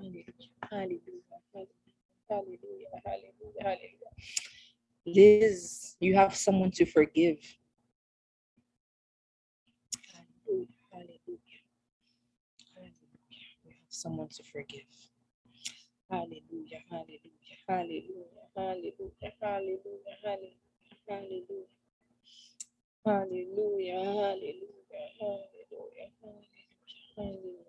Hallelujah. 0.00 0.22
Hallelujah. 0.70 1.02
Hallelujah. 2.30 3.00
Hallelujah. 3.04 3.62
Hallelujah. 3.62 4.12
Liz, 5.06 5.96
you 6.00 6.14
have 6.16 6.34
someone 6.36 6.70
to 6.72 6.86
forgive. 6.86 7.38
Hallelujah. 10.12 10.68
Hallelujah. 10.92 11.60
Hallelujah. 12.74 12.94
You 13.64 13.72
have 13.72 13.88
someone 13.90 14.28
to 14.28 14.42
forgive. 14.44 14.86
Hallelujah. 16.10 16.80
Hallelujah. 16.90 17.58
Hallelujah. 17.68 18.46
Hallelujah. 18.56 19.32
Hallelujah. 19.42 20.12
Hallelujah. 20.24 20.54
Hallelujah. 21.08 21.83
Hallelujah. 23.04 24.00
Hallelujah. 24.00 25.08
Hallelujah. 25.20 26.08
Hallelujah. 26.22 27.64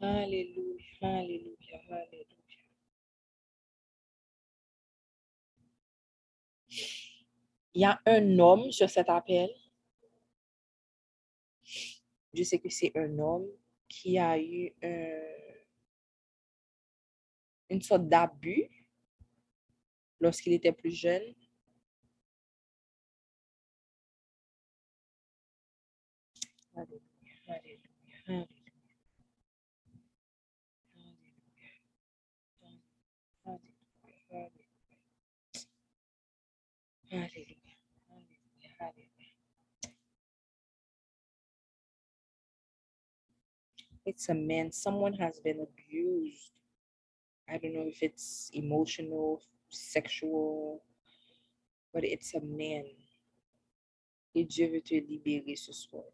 Hallelujah. 0.00 0.84
Hallelujah. 1.02 1.80
Hallelujah. 1.88 2.40
Il 7.74 7.82
y 7.82 7.84
a 7.84 8.00
un 8.06 8.38
homme 8.38 8.70
sur 8.70 8.88
cet 8.88 9.08
appel. 9.08 9.50
Je 12.32 12.42
sais 12.44 12.58
que 12.60 12.68
c'est 12.68 12.92
un 12.96 13.18
homme 13.18 13.48
qui 13.88 14.18
a 14.18 14.38
eu 14.38 14.72
un, 14.82 15.20
une 17.70 17.82
sorte 17.82 18.08
d'abus 18.08 18.68
lorsqu'il 20.20 20.52
était 20.52 20.72
plus 20.72 20.92
jeune. 20.92 21.34
It's 44.06 44.28
a 44.28 44.34
man. 44.34 44.70
Someone 44.72 45.14
has 45.14 45.40
been 45.40 45.60
abused. 45.60 46.52
I 47.48 47.58
don't 47.58 47.74
know 47.74 47.86
if 47.86 48.02
it's 48.02 48.50
emotional, 48.54 49.42
sexual, 49.68 50.82
but 51.92 52.04
it's 52.04 52.34
a 52.34 52.40
man. 52.40 52.84
Et 54.34 54.44
Dieu 54.44 54.68
veut 54.68 54.80
te 54.80 54.94
libérer 54.94 55.56
ce 55.56 55.72
soir 55.72 56.04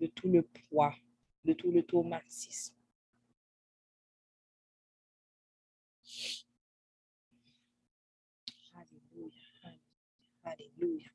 de 0.00 0.06
tout 0.06 0.28
le 0.28 0.42
poids, 0.42 0.94
de 1.44 1.52
tout 1.52 1.70
le 1.70 1.82
traumatisme. 1.82 2.74
Alléluia. 10.48 11.10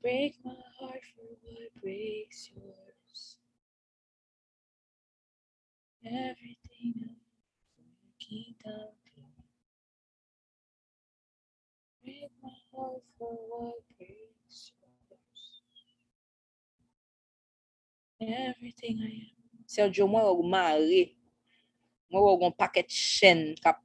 Break 0.00 0.34
my 0.44 0.56
heart 0.78 1.02
for 1.14 1.28
what 1.42 1.68
breaks 1.80 2.50
yours. 2.54 3.38
Everything 6.04 6.94
for 7.76 7.84
your 7.84 8.14
kingdom. 8.18 8.88
Break 12.02 12.32
my 12.42 12.56
heart 12.72 13.02
for 13.18 13.36
what 13.50 13.82
breaks 13.98 14.72
yours. 14.80 15.42
Everything 18.20 18.98
I 19.02 19.12
am. 19.28 19.64
Sergio, 19.66 20.08
mwen 20.08 20.24
wè 20.24 20.32
ou 20.32 20.48
mare. 20.48 21.04
Mwen 22.10 22.24
ou 22.24 22.40
gon 22.40 22.56
paket 22.56 22.88
chen 22.88 23.52
kap. 23.62 23.84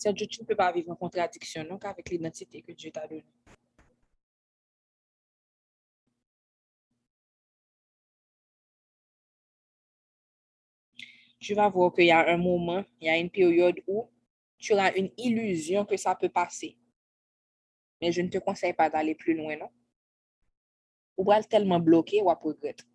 Sergio, 0.00 0.26
tu 0.26 0.40
ne 0.40 0.46
peux 0.46 0.56
pas 0.56 0.72
vivre 0.72 0.90
en 0.90 0.96
contradiction 0.96 1.62
donc 1.64 1.84
avec 1.84 2.08
l'identité 2.08 2.62
que 2.62 2.72
Dieu 2.72 2.90
t'a 2.90 3.06
donnée. 3.06 3.22
Tu 11.38 11.52
vas 11.52 11.68
voir 11.68 11.92
qu'il 11.92 12.06
y 12.06 12.10
a 12.10 12.32
un 12.32 12.38
moment, 12.38 12.82
il 12.98 13.08
y 13.08 13.10
a 13.10 13.18
une 13.18 13.28
période 13.28 13.78
où 13.86 14.08
tu 14.56 14.72
auras 14.72 14.90
une 14.94 15.10
illusion 15.18 15.84
que 15.84 15.98
ça 15.98 16.14
peut 16.14 16.30
passer. 16.30 16.78
Mais 18.00 18.10
je 18.10 18.22
ne 18.22 18.28
te 18.28 18.38
conseille 18.38 18.72
pas 18.72 18.88
d'aller 18.88 19.14
plus 19.14 19.34
loin, 19.34 19.54
non? 19.56 19.68
Ou 21.18 21.24
va 21.24 21.42
tellement 21.42 21.78
bloqué 21.78 22.22
ou 22.22 22.30
à 22.30 22.34
regretter. 22.34 22.89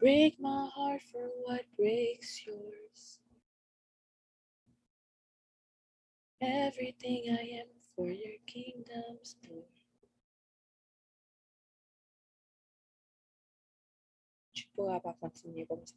Break 0.00 0.40
my 0.40 0.68
heart 0.74 1.02
for 1.12 1.30
what 1.44 1.62
breaks 1.76 2.46
yours. 2.46 3.20
Everything 6.42 7.24
I 7.30 7.42
am 7.60 7.68
for 7.96 8.08
your 8.10 8.38
kingdom's 8.46 9.36
ça. 15.86 15.96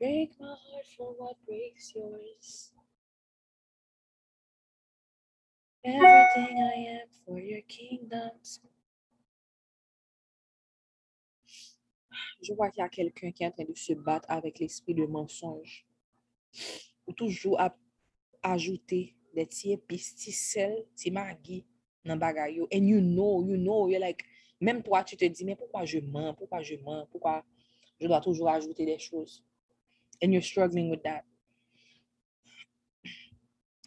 Break 0.00 0.38
my 0.40 0.48
heart 0.48 0.86
for 0.96 1.14
what 1.18 1.36
breaks 1.46 1.94
yours. 1.96 2.73
Everything 5.84 6.62
I 6.62 7.00
am 7.00 7.08
for 7.26 7.38
your 7.38 7.60
kingdoms. 7.68 8.60
Je 12.42 12.54
vois 12.54 12.70
qu'il 12.70 12.82
y 12.82 12.86
a 12.86 12.88
quelqu'un 12.88 13.32
qui 13.32 13.42
est 13.42 13.46
en 13.46 13.50
train 13.50 13.64
de 13.64 13.74
se 13.74 13.92
battre 13.92 14.30
avec 14.30 14.58
l'esprit 14.58 14.94
de 14.94 15.04
mensonge. 15.04 15.86
Ou 17.06 17.12
toujours 17.12 17.60
à 17.60 17.76
ajouter 18.42 19.14
des 19.34 19.44
petits 19.44 19.72
épices, 19.72 20.14
petits 20.14 20.32
sel, 20.32 20.86
petits 20.94 21.10
maggi 21.10 21.66
dans 22.04 22.16
bagay 22.16 22.54
yo. 22.54 22.68
And 22.72 22.86
you 22.86 23.00
know, 23.00 23.42
you 23.44 23.56
know, 23.56 23.88
you're 23.88 24.00
like, 24.00 24.24
même 24.60 24.82
toi, 24.82 25.04
tu 25.04 25.16
te 25.16 25.24
dis, 25.26 25.44
mais 25.44 25.56
pourquoi 25.56 25.84
je 25.84 25.98
mens, 25.98 26.34
pourquoi 26.34 26.62
je 26.62 26.76
mens, 26.76 27.06
pourquoi 27.10 27.44
je 28.00 28.06
dois 28.06 28.20
toujours 28.20 28.48
ajouter 28.48 28.86
des 28.86 28.98
choses? 28.98 29.44
And 30.22 30.32
you're 30.32 30.44
struggling 30.44 30.90
with 30.90 31.02
that. 31.02 31.24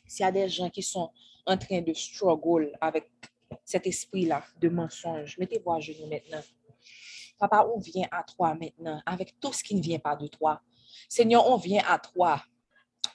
S'il 0.06 0.24
y 0.24 0.28
a 0.28 0.32
des 0.32 0.48
gens 0.48 0.70
qui 0.70 0.84
sont 0.84 1.12
en 1.48 1.58
train 1.58 1.82
de 1.82 1.94
struggle 1.94 2.72
avec 2.80 3.10
cet 3.64 3.88
esprit-là 3.88 4.44
de 4.60 4.70
mensonge, 4.70 5.38
mettez-vous 5.38 5.72
à 5.72 5.80
genoux 5.80 6.08
maintenant. 6.08 6.42
Papa, 7.40 7.68
on 7.74 7.80
vient 7.80 8.08
à 8.12 8.24
toi 8.24 8.56
maintenant 8.56 9.02
avec 9.06 9.40
tout 9.40 9.54
ce 9.54 9.64
qui 9.64 9.76
ne 9.76 9.82
vient 9.82 10.00
pas 10.00 10.16
de 10.16 10.28
toi. 10.28 10.62
Seigneur, 11.08 11.48
on 11.50 11.58
vient 11.58 11.84
à 11.88 12.00
toi 12.00 12.42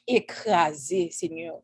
écraser, 0.07 1.11
Seigneur, 1.11 1.61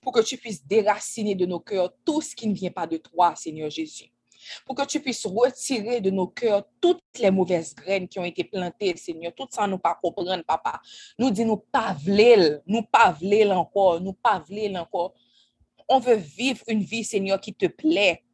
pour 0.00 0.12
que 0.12 0.20
tu 0.20 0.36
puisses 0.36 0.66
déraciner 0.66 1.34
de 1.34 1.46
nos 1.46 1.60
cœurs 1.60 1.92
tout 2.04 2.20
ce 2.20 2.34
qui 2.34 2.48
ne 2.48 2.54
vient 2.54 2.70
pas 2.70 2.86
de 2.86 2.96
toi, 2.96 3.34
Seigneur 3.36 3.70
Jésus. 3.70 4.10
Pour 4.64 4.74
que 4.74 4.86
tu 4.86 5.00
puisses 5.00 5.26
retirer 5.26 6.00
de 6.00 6.10
nos 6.10 6.28
cœurs 6.28 6.64
toutes 6.80 7.02
les 7.18 7.30
mauvaises 7.30 7.74
graines 7.74 8.08
qui 8.08 8.18
ont 8.18 8.24
été 8.24 8.44
plantées, 8.44 8.96
Seigneur. 8.96 9.32
Tout 9.34 9.48
ça, 9.50 9.66
nous 9.66 9.78
pas 9.78 9.98
comprendre, 10.00 10.44
papa. 10.44 10.80
Nous 11.18 11.30
dit 11.30 11.44
nous 11.44 11.56
pas 11.56 11.96
nous 12.66 12.82
pas 12.82 13.16
encore, 13.50 14.00
nous 14.00 14.12
pas 14.12 14.42
encore. 14.76 15.14
On 15.88 15.98
veut 15.98 16.16
vivre 16.16 16.62
une 16.68 16.82
vie, 16.82 17.04
Seigneur, 17.04 17.40
qui 17.40 17.54
te 17.54 17.66
plaît. 17.66 18.24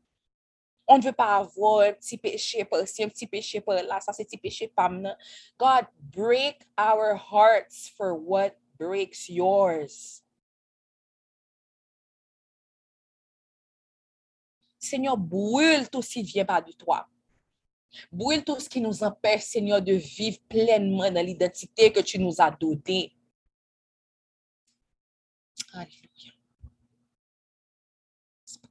On 0.86 0.98
ne 0.98 1.02
veut 1.02 1.12
pas 1.12 1.36
avoir 1.36 1.80
un 1.88 1.92
petit 1.92 2.18
péché 2.18 2.64
par-ci, 2.64 3.04
un 3.04 3.08
petit 3.08 3.26
péché 3.26 3.60
par-là, 3.60 4.00
ça 4.00 4.12
c'est 4.12 4.24
petit 4.24 4.36
péché 4.36 4.68
par 4.68 4.90
maintenant. 4.90 5.16
God, 5.58 5.86
break 5.98 6.60
our 6.78 7.16
hearts 7.16 7.90
for 7.96 8.12
what 8.14 8.50
breaks 8.78 9.28
yours. 9.30 10.22
Seigneur, 14.78 15.16
brûle 15.16 15.88
tout 15.88 16.02
ce 16.02 16.12
qui 16.12 16.22
vient 16.22 16.44
pas 16.44 16.60
de 16.60 16.72
toi. 16.72 17.08
Brûle 18.12 18.44
tout 18.44 18.60
ce 18.60 18.68
qui 18.68 18.80
nous 18.80 19.02
empêche, 19.02 19.42
Seigneur, 19.42 19.80
de 19.80 19.94
vivre 19.94 20.38
pleinement 20.48 21.10
dans 21.10 21.24
l'identité 21.24 21.90
que 21.90 22.00
tu 22.00 22.18
nous 22.18 22.34
as 22.38 22.50
donnée. 22.50 23.16
Alléluia. 25.72 26.33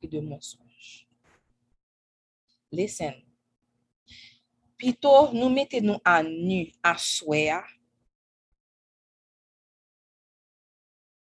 Esprit 0.03 0.07
de 0.09 0.19
mensonge. 0.19 1.07
Listen. 2.71 3.13
Plutôt, 4.77 5.31
nous 5.31 5.49
mettons-nous 5.49 5.99
à 6.03 6.21
nu, 6.23 6.73
à 6.83 6.97
souhait. 6.97 7.53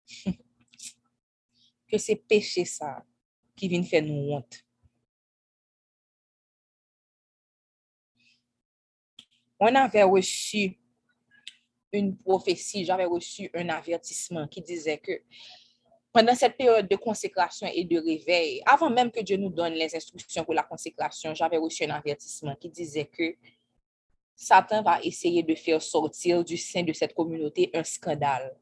que 1.89 1.97
c'est 1.97 2.17
péché 2.17 2.67
ça 2.67 3.05
qui 3.55 3.69
vient 3.69 3.83
faire 3.83 4.03
nous 4.03 4.33
honte. 4.33 4.63
On 9.59 9.75
avait 9.75 10.03
reçu 10.03 10.79
une 11.93 12.15
prophétie, 12.19 12.85
j'avais 12.85 13.07
reçu 13.07 13.51
un 13.55 13.71
avertissement 13.71 14.47
qui 14.47 14.61
disait 14.61 14.99
que 14.99 15.23
pendant 16.17 16.35
cette 16.35 16.57
période 16.57 16.89
de 16.89 16.97
consécration 16.97 17.69
et 17.75 17.85
de 17.85 17.99
réveil, 17.99 18.63
avant 18.65 18.89
même 18.89 19.11
que 19.11 19.21
Dieu 19.21 19.37
nous 19.37 19.51
donne 19.51 19.75
les 19.75 19.95
instructions 19.95 20.45
pour 20.45 20.55
la 20.55 20.63
consécration, 20.63 21.35
j'avais 21.35 21.59
reçu 21.59 21.85
un 21.85 21.91
avertissement 21.91 22.57
qui 22.57 22.71
disait 22.71 23.05
que 23.05 23.37
Satan 24.35 24.83
va 24.83 24.99
essayer 25.03 25.43
de 25.43 25.55
faire 25.55 25.83
sortir 25.83 26.43
du 26.43 26.57
sein 26.57 26.83
de 26.85 26.95
cette 26.95 27.13
communauté 27.13 27.69
un 27.75 27.85
scandale. 27.85 28.57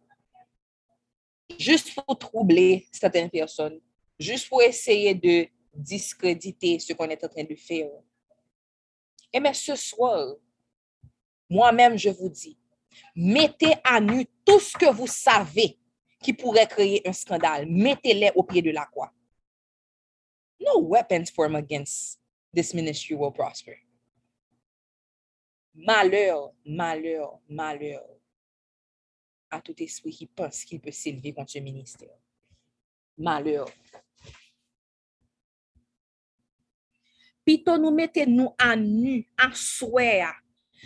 Juste 1.57 1.95
pour 1.95 2.19
troubler 2.19 2.89
certaines 2.91 3.31
personnes, 3.31 3.81
juste 4.19 4.49
pour 4.49 4.61
essayer 4.61 5.15
de 5.15 5.47
discréditer 5.73 6.81
ce 6.81 6.93
qu'on 6.93 7.09
est 7.09 7.23
en 7.23 7.29
train 7.29 7.45
de 7.45 7.55
faire. 7.55 7.89
Et 9.33 9.39
mais 9.39 9.55
ce 9.55 9.77
soir, 9.77 10.35
moi-même, 11.49 11.97
je 11.97 12.11
vous 12.11 12.31
dis, 12.31 12.59
mettez 13.15 13.75
à 13.85 14.01
nu 14.01 14.27
tout 14.45 14.59
ce 14.59 14.77
que 14.77 14.93
vous 14.93 15.07
savez 15.07 15.79
qui 16.25 16.33
pourrait 16.33 16.67
créer 16.67 17.07
un 17.07 17.13
scandale. 17.13 17.67
Mettez-les 17.67 18.33
au 18.35 18.43
pied 18.43 18.63
de 18.63 18.71
la 18.71 18.87
croix. 18.87 19.13
No 20.59 20.81
weapons 20.81 21.31
formed 21.31 21.57
against 21.57 22.19
this 22.55 22.73
ministry 22.73 23.15
will 23.15 23.31
prosper. 23.31 23.77
Malheur, 25.75 26.53
malheur, 26.65 27.41
malheur 27.49 28.03
à 29.51 29.61
tout 29.61 29.75
esprit 29.83 30.11
qui 30.11 30.27
pense 30.27 30.65
qu'il 30.65 30.81
peut 30.81 30.91
s'élever 30.91 31.35
contre 31.35 31.51
ce 31.51 31.59
ministère. 31.59 32.17
Malheur. 33.19 33.69
Plutôt 37.45 37.77
nous 37.77 37.91
mettez 37.91 38.27
nous 38.27 38.55
à 38.59 38.75
nu, 38.75 39.29
à 39.37 39.53
souhait, 39.53 40.25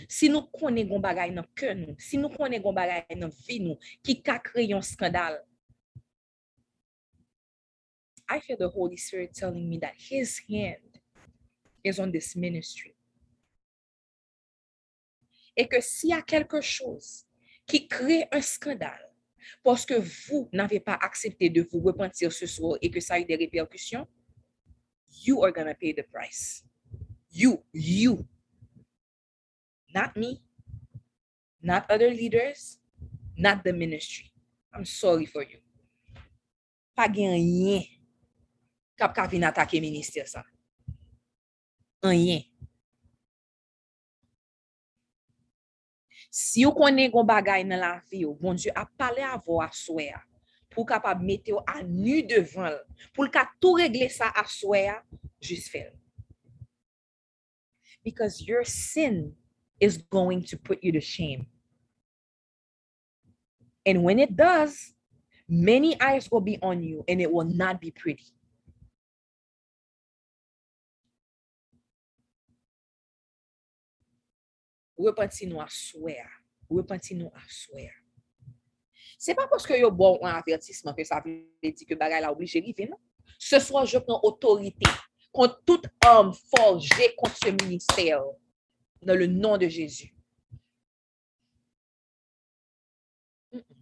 si 0.08 0.28
nous 0.28 0.42
connaissons 0.42 0.98
bagay 1.00 1.30
dans 1.30 1.44
cœur 1.54 1.74
nous, 1.74 1.94
si 1.98 2.18
nous 2.18 2.28
connaissons 2.28 2.72
bagay 2.72 3.04
dans 3.16 3.28
vie 3.28 3.60
nous 3.60 3.78
qui 4.02 4.22
a 4.26 4.38
créé 4.38 4.72
un 4.72 4.82
scandale. 4.82 5.42
I 8.30 8.40
feel 8.40 8.58
the 8.58 8.68
Holy 8.68 8.98
Spirit 8.98 9.32
telling 9.34 9.68
me 9.68 9.78
that 9.78 9.94
his 9.96 10.38
hand 10.48 11.00
is 11.82 11.98
on 11.98 12.12
this 12.12 12.36
ministry. 12.36 12.94
Et 15.56 15.66
que 15.66 15.80
s'il 15.80 16.10
y 16.10 16.12
a 16.12 16.22
quelque 16.22 16.60
chose 16.60 17.24
qui 17.66 17.88
crée 17.88 18.26
un 18.30 18.42
scandale 18.42 19.10
parce 19.64 19.86
que 19.86 19.94
vous 19.94 20.48
n'avez 20.52 20.78
pas 20.78 20.98
accepté 21.00 21.50
de 21.50 21.62
vous 21.62 21.80
repentir 21.80 22.30
ce 22.32 22.46
soir 22.46 22.76
et 22.82 22.90
que 22.90 23.00
ça 23.00 23.14
a 23.14 23.20
eu 23.20 23.24
des 23.24 23.36
répercussions, 23.36 24.06
you 25.24 25.42
are 25.42 25.52
gonna 25.52 25.74
pay 25.74 25.94
the 25.94 26.04
price. 26.12 26.64
You, 27.30 27.64
you. 27.72 28.26
Not 29.94 30.16
me, 30.16 30.42
not 31.62 31.90
other 31.90 32.10
leaders, 32.10 32.78
not 33.36 33.64
the 33.64 33.72
ministry. 33.72 34.30
I'm 34.74 34.84
sorry 34.84 35.24
for 35.24 35.42
you. 35.42 35.64
Pa 36.92 37.06
gen 37.08 37.32
rien 37.32 37.86
kap 38.98 39.14
ka 39.14 39.30
vin 39.30 39.46
atake 39.46 39.78
ministère 39.78 40.26
sa. 40.26 40.42
Rien. 42.02 42.42
Si 46.28 46.66
yo 46.66 46.74
konen 46.74 47.08
gon 47.14 47.26
bagay 47.26 47.62
nan 47.62 47.80
la 47.80 47.94
vi 48.10 48.26
yo, 48.26 48.34
bon 48.34 48.58
Dieu 48.58 48.74
a 48.74 48.84
pale 48.84 49.22
avo 49.22 49.62
a 49.62 49.70
souè 49.70 50.10
a, 50.12 50.20
pou 50.74 50.84
kapab 50.86 51.22
mette 51.22 51.54
yo 51.54 51.62
a 51.62 51.80
nu 51.86 52.20
devan 52.26 52.74
pou 53.14 53.24
l 53.24 53.32
ka 53.32 53.46
tou 53.62 53.78
regle 53.78 54.10
sa 54.12 54.28
a 54.34 54.44
souè 54.44 54.84
a, 54.92 54.98
jis 55.38 55.70
fel. 55.70 55.94
Because 58.02 58.42
your 58.42 58.66
sin 58.66 59.37
is 59.80 59.98
going 60.10 60.42
to 60.44 60.56
put 60.56 60.82
you 60.82 60.92
to 60.92 61.00
shame. 61.00 61.46
And 63.86 64.02
when 64.02 64.18
it 64.18 64.36
does, 64.36 64.92
many 65.48 66.00
eyes 66.00 66.28
will 66.30 66.40
be 66.40 66.58
on 66.60 66.82
you 66.82 67.04
and 67.08 67.20
it 67.20 67.30
will 67.30 67.46
not 67.46 67.80
be 67.80 67.90
pretty. 67.90 68.26
Repenti 74.98 75.46
nou 75.46 75.62
a 75.62 75.68
souè 75.70 76.16
a. 76.18 76.30
Repenti 76.74 77.14
nou 77.14 77.30
a 77.30 77.44
souè 77.46 77.84
a. 77.86 77.94
Se 79.18 79.34
pa 79.38 79.46
poske 79.50 79.78
yo 79.78 79.92
bon 79.94 80.18
an 80.26 80.40
avertisman 80.40 80.96
ke 80.98 81.06
sa 81.06 81.20
vle 81.22 81.70
di 81.70 81.86
ke 81.86 81.94
bagay 81.98 82.18
la 82.22 82.32
oblige 82.34 82.58
rive, 82.58 82.88
non? 82.90 82.98
Ce 83.38 83.60
soir, 83.62 83.86
je 83.86 83.98
prends 83.98 84.18
autorité 84.24 84.90
contre 85.30 85.62
tout 85.64 85.82
homme 86.04 86.32
forgé 86.56 87.14
contre 87.16 87.36
ce 87.36 87.50
ministère 87.62 88.24
dans 89.02 89.18
le 89.18 89.26
nom 89.26 89.56
de 89.56 89.68
Jésus. 89.68 90.14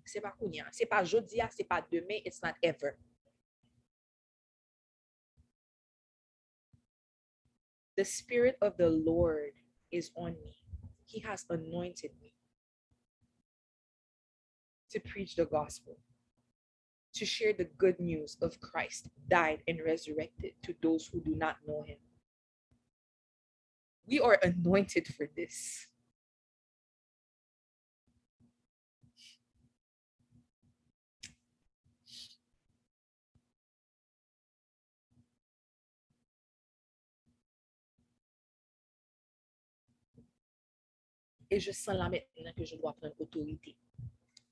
C'est 0.05 0.21
pas 0.21 0.31
kounya, 0.31 0.67
c'est 0.71 0.87
pas 0.87 1.05
jodia, 1.05 1.49
c'est 1.51 1.65
pas 1.65 1.85
demain, 1.91 2.21
it's 2.25 2.41
not 2.43 2.55
ever. 2.63 2.97
The 7.97 8.05
Spirit 8.05 8.57
of 8.61 8.77
the 8.77 8.89
Lord 8.89 9.53
is 9.91 10.11
on 10.17 10.33
me. 10.45 10.57
He 11.07 11.21
has 11.21 11.45
anointed 11.51 12.13
me 12.21 12.35
to 14.91 15.01
preach 15.01 15.35
the 15.35 15.47
gospel, 15.47 15.99
to 17.15 17.25
share 17.25 17.53
the 17.53 17.69
good 17.79 17.99
news 17.99 18.37
of 18.43 18.61
Christ 18.61 19.09
died 19.29 19.63
and 19.67 19.81
resurrected 19.85 20.53
to 20.63 20.75
those 20.83 21.07
who 21.07 21.21
do 21.21 21.35
not 21.35 21.57
know 21.67 21.83
him. 21.87 21.99
We 24.07 24.21
are 24.21 24.39
anointed 24.43 25.09
for 25.15 25.27
this. 25.27 25.89
Et 41.51 41.61
je 41.61 41.73
sens 41.73 41.97
là 41.97 42.09
maintenant 42.09 42.53
que 42.57 42.65
je 42.65 42.77
dois 42.77 42.93
prendre 42.95 43.15
autorité. 43.21 43.77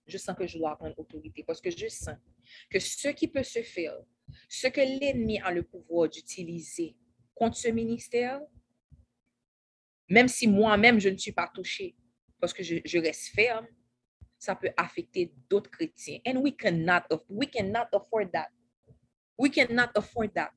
Je 0.07 0.19
sens 0.19 0.37
que 0.37 0.47
je 0.47 0.59
dois 0.59 0.77
prendre 0.77 0.99
autorité 0.99 1.43
parce 1.43 1.61
que 1.61 1.71
je 1.71 1.89
sens 1.89 2.17
que 2.71 2.79
ce 2.79 3.09
qui 3.09 3.29
peut 3.29 3.43
se 3.43 3.63
faire, 3.63 3.97
ce 4.49 4.69
que 4.69 4.81
l'ennemi 4.81 5.41
a 5.41 5.51
le 5.51 5.63
pouvoir 5.63 6.09
d'utiliser 6.09 6.97
contre 7.35 7.57
ce 7.57 7.69
ministère, 7.69 8.41
même 10.09 10.29
si 10.29 10.47
moi-même 10.47 10.99
je 11.01 11.09
ne 11.09 11.17
suis 11.17 11.33
pas 11.33 11.49
touchée 11.49 11.95
parce 12.41 12.53
que 12.53 12.63
je, 12.63 12.99
reste 12.99 13.35
ferme, 13.35 13.67
ça 14.39 14.55
peut 14.55 14.71
affecter 14.77 15.33
d'autres 15.49 15.71
chrétiens. 15.71 16.19
And 16.27 16.37
we 16.43 16.55
cannot, 16.55 17.05
we 17.29 17.49
cannot 17.49 17.89
afford 17.93 18.31
that. 18.33 18.51
We 19.39 19.51
cannot 19.51 19.91
afford 19.95 20.35
that. 20.35 20.53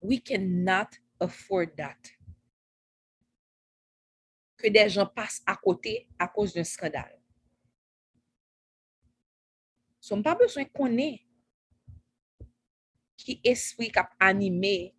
We 0.00 0.20
cannot 0.20 0.88
afford 1.20 1.76
that. 1.76 1.98
Que 4.56 4.68
des 4.68 4.88
gens 4.88 5.06
passent 5.06 5.42
à 5.46 5.56
côté 5.56 6.08
à 6.18 6.26
cause 6.26 6.52
d'un 6.54 6.64
scandale. 6.64 7.20
Nous 10.10 10.16
n'avons 10.16 10.22
pas 10.22 10.34
besoin 10.34 10.64
qu'on 10.64 10.98
ait 10.98 11.24
qui 13.16 13.40
esprit 13.44 13.90
qui 13.90 13.98
a 13.98 14.10
animé. 14.18 14.94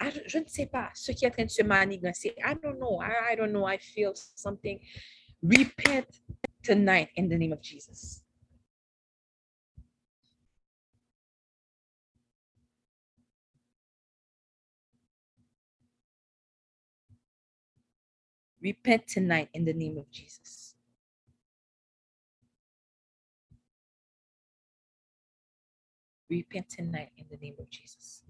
Je 0.00 0.38
ne 0.38 0.46
sais 0.46 0.66
pas 0.66 0.90
ce 0.94 1.12
qui 1.12 1.24
est 1.24 1.28
en 1.28 1.30
train 1.30 1.44
de 1.44 1.50
se 1.50 1.62
manigancer. 1.62 2.34
I 2.38 2.54
don't 2.62 2.78
know. 2.78 3.00
I, 3.02 3.32
I 3.32 3.36
don't 3.36 3.52
know. 3.52 3.66
I 3.66 3.78
feel 3.78 4.12
something. 4.14 4.80
Repent 5.42 6.06
tonight 6.62 7.10
in 7.16 7.28
the 7.28 7.36
name 7.36 7.52
of 7.52 7.60
Jesus. 7.60 8.22
Repent 18.62 19.06
tonight 19.06 19.48
in 19.54 19.64
the 19.64 19.72
name 19.72 19.98
of 19.98 20.10
Jesus. 20.10 20.74
Repent 26.30 26.68
tonight 26.70 27.10
in 27.18 27.26
the 27.30 27.36
name 27.38 27.56
of 27.58 27.68
Jesus. 27.70 28.22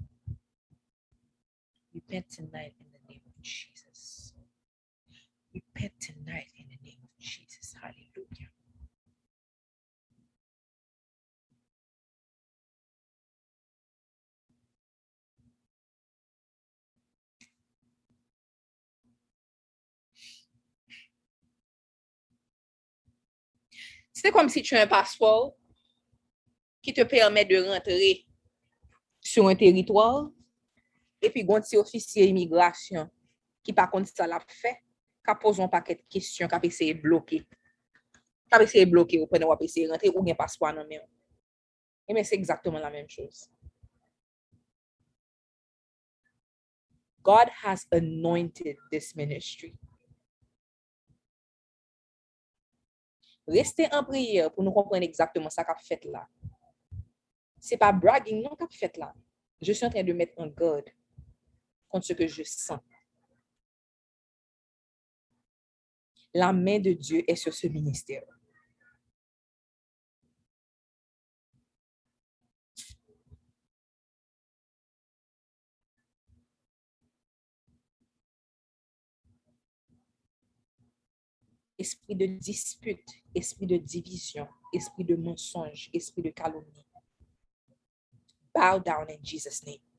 Repent 1.92 2.30
tonight 2.30 2.74
in 2.78 2.86
the 2.92 3.12
name 3.12 3.20
of 3.26 3.42
Jesus. 3.42 4.32
Repent 5.52 5.92
tonight 6.00 6.46
in 6.56 6.66
the 6.68 6.78
name 6.84 6.98
of 7.02 7.18
Jesus. 7.18 7.74
Hallelujah. 7.82 8.50
C'est 24.12 24.32
comme 24.32 24.48
si 24.50 24.62
tu 24.62 24.76
un 24.76 24.86
passeport 24.86 25.56
qui 26.82 26.92
te 26.92 27.02
permet 27.04 27.44
de 27.46 27.56
rentrer 27.62 28.26
sur 29.20 29.48
un 29.48 29.56
territoire 29.56 30.30
et 31.22 31.30
puis 31.30 31.44
gon 31.44 31.60
ti 31.60 31.76
officier 31.76 32.26
immigration 32.26 33.08
qui 33.62 33.72
par 33.72 33.90
contre 33.90 34.08
ça 34.14 34.26
l'a 34.26 34.40
fait, 34.48 34.78
qui 35.26 35.34
pose 35.40 35.60
un 35.60 35.68
paquet 35.68 35.96
de 35.96 36.02
questions, 36.08 36.48
qui 36.48 36.54
a 36.54 36.60
essayé 36.62 36.94
de 36.94 37.00
bloquer. 37.00 37.46
Qui 38.48 38.54
a 38.54 38.62
essayé 38.62 38.86
de 38.86 38.90
bloquer 38.90 39.20
ou 39.20 39.26
pendant 39.26 39.54
ou 39.54 39.56
essayé 39.64 39.86
de 39.86 39.92
rentrer 39.92 40.08
ou 40.08 40.28
un 40.28 40.34
passeport 40.34 40.72
non 40.72 40.86
mais. 40.88 41.00
Et 42.08 42.14
mais 42.14 42.24
c'est 42.24 42.34
exactement 42.34 42.78
la 42.78 42.90
même 42.90 43.08
chose. 43.08 43.48
God 47.22 47.48
has 47.62 47.86
anointed 47.92 48.76
this 48.90 49.14
ministry. 49.14 49.74
Restez 53.46 53.92
en 53.92 54.04
prière 54.04 54.52
pour 54.52 54.62
nous 54.62 54.72
comprendre 54.72 55.02
exactement 55.02 55.50
ça 55.50 55.64
qu'a 55.64 55.76
fait 55.76 56.04
là. 56.04 56.26
C'est 57.58 57.76
pas 57.76 57.92
bragging 57.92 58.42
non 58.42 58.56
qu'a 58.56 58.66
fait 58.70 58.96
là. 58.96 59.12
Je 59.60 59.72
suis 59.72 59.84
en 59.84 59.90
train 59.90 60.02
de 60.02 60.12
mettre 60.12 60.32
en 60.38 60.46
garde 60.46 60.88
contre 61.90 62.06
ce 62.06 62.12
que 62.12 62.26
je 62.26 62.42
sens. 62.44 62.80
La 66.32 66.52
main 66.52 66.78
de 66.78 66.92
Dieu 66.92 67.24
est 67.28 67.36
sur 67.36 67.52
ce 67.52 67.66
ministère. 67.66 68.22
Esprit 81.76 82.14
de 82.14 82.26
dispute, 82.26 83.08
esprit 83.34 83.66
de 83.66 83.78
division, 83.78 84.46
esprit 84.72 85.04
de 85.04 85.16
mensonge, 85.16 85.90
esprit 85.94 86.22
de 86.22 86.30
calomnie. 86.30 86.86
Bow 88.54 88.78
down 88.78 89.06
in 89.08 89.18
Jesus' 89.22 89.64
name. 89.64 89.89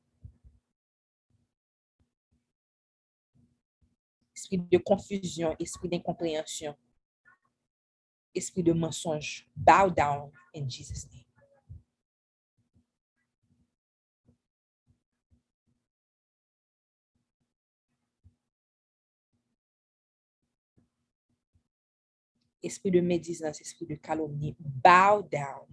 Esprit 4.42 4.58
de 4.58 4.78
confusion, 4.78 5.54
esprit 5.60 5.88
d'incompréhension, 5.88 6.74
esprit 8.34 8.64
de 8.64 8.72
mensonge. 8.72 9.46
Bow 9.54 9.88
down 9.88 10.32
in 10.52 10.68
Jesus' 10.68 11.06
name. 11.12 11.22
esprit 22.62 22.92
de 22.92 23.00
médisance, 23.00 23.60
esprit 23.60 23.86
de 23.86 23.96
calomnie, 23.96 24.56
bow 24.58 25.22
down 25.22 25.66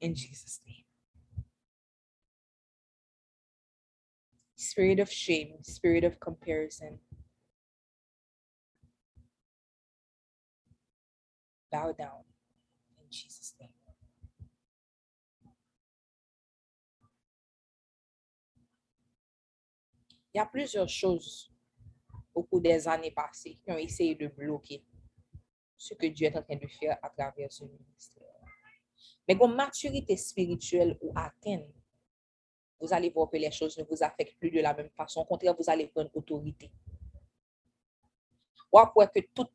in 0.00 0.14
Jesus' 0.14 0.60
name. 0.66 0.84
Spirit 4.56 5.00
of 5.00 5.10
shame, 5.10 5.62
spirit 5.62 6.04
of 6.04 6.20
comparison. 6.20 6.98
Bow 11.70 11.92
down 11.92 12.24
in 12.98 13.10
Jesus' 13.10 13.54
name. 13.60 13.70
Il 20.32 20.38
y 20.38 20.40
a 20.40 20.46
plusieurs 20.46 20.88
choses 20.88 21.52
au 22.32 22.44
cours 22.44 22.60
des 22.60 22.86
années 22.86 23.10
passées 23.10 23.58
qui 23.64 23.70
ont 23.70 23.78
essayé 23.78 24.14
de 24.14 24.28
bloquer 24.28 24.84
ce 25.76 25.94
que 25.94 26.06
Dieu 26.06 26.28
est 26.28 26.36
en 26.36 26.42
train 26.42 26.56
de 26.56 26.68
faire 26.68 26.98
à 27.02 27.10
travers 27.10 27.52
ce 27.52 27.64
ministère. 27.64 28.26
Mais 29.26 29.36
comme 29.36 29.56
maturité 29.56 30.16
spirituelle 30.16 30.96
ou 31.00 31.12
atteinte, 31.16 31.66
vous 32.80 32.92
allez 32.92 33.10
voir 33.10 33.28
que 33.28 33.36
les 33.36 33.50
choses 33.50 33.76
ne 33.78 33.84
vous 33.84 34.02
affectent 34.02 34.38
plus 34.38 34.50
de 34.50 34.60
la 34.60 34.72
même 34.74 34.90
façon. 34.90 35.20
Au 35.20 35.24
contraire, 35.24 35.54
vous 35.58 35.68
allez 35.68 35.88
prendre 35.88 36.10
autorité. 36.14 36.70
Ou 38.72 38.78
après 38.78 39.10
que 39.14 39.20
tout 39.34 39.48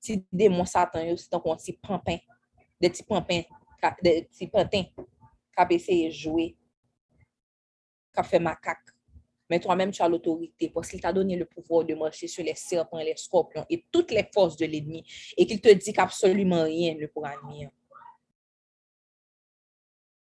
petit 0.00 0.26
démon 0.32 0.64
Satan, 0.64 1.00
c'est 1.16 1.34
un 1.34 1.40
petit 1.40 1.74
pampin, 1.74 2.18
des 2.80 2.90
petits 2.90 3.02
pampins, 3.04 3.42
des 4.02 4.22
petits 4.22 4.46
pantins, 4.46 4.82
qui 4.82 4.96
a 5.56 5.66
essayé 5.70 6.08
de 6.08 6.14
jouer, 6.14 6.56
qui 8.12 8.20
a 8.20 8.22
fait 8.22 8.38
macaque. 8.38 8.78
Mais 9.50 9.58
toi-même, 9.58 9.90
tu 9.90 10.00
as 10.00 10.08
l'autorité 10.08 10.68
parce 10.68 10.88
qu'il 10.88 11.00
t'a 11.00 11.12
donné 11.12 11.34
le 11.34 11.44
pouvoir 11.44 11.84
de 11.84 11.94
marcher 11.94 12.28
sur 12.28 12.44
les 12.44 12.54
serpents, 12.54 12.98
les 12.98 13.16
scorpions 13.16 13.66
et 13.68 13.84
toutes 13.90 14.12
les 14.12 14.28
forces 14.32 14.56
de 14.56 14.64
l'ennemi 14.64 15.04
et 15.36 15.44
qu'il 15.44 15.60
te 15.60 15.72
dit 15.72 15.92
qu'absolument 15.92 16.62
rien 16.62 16.94
ne 16.94 17.06
pourra 17.06 17.32
nuire. 17.44 17.70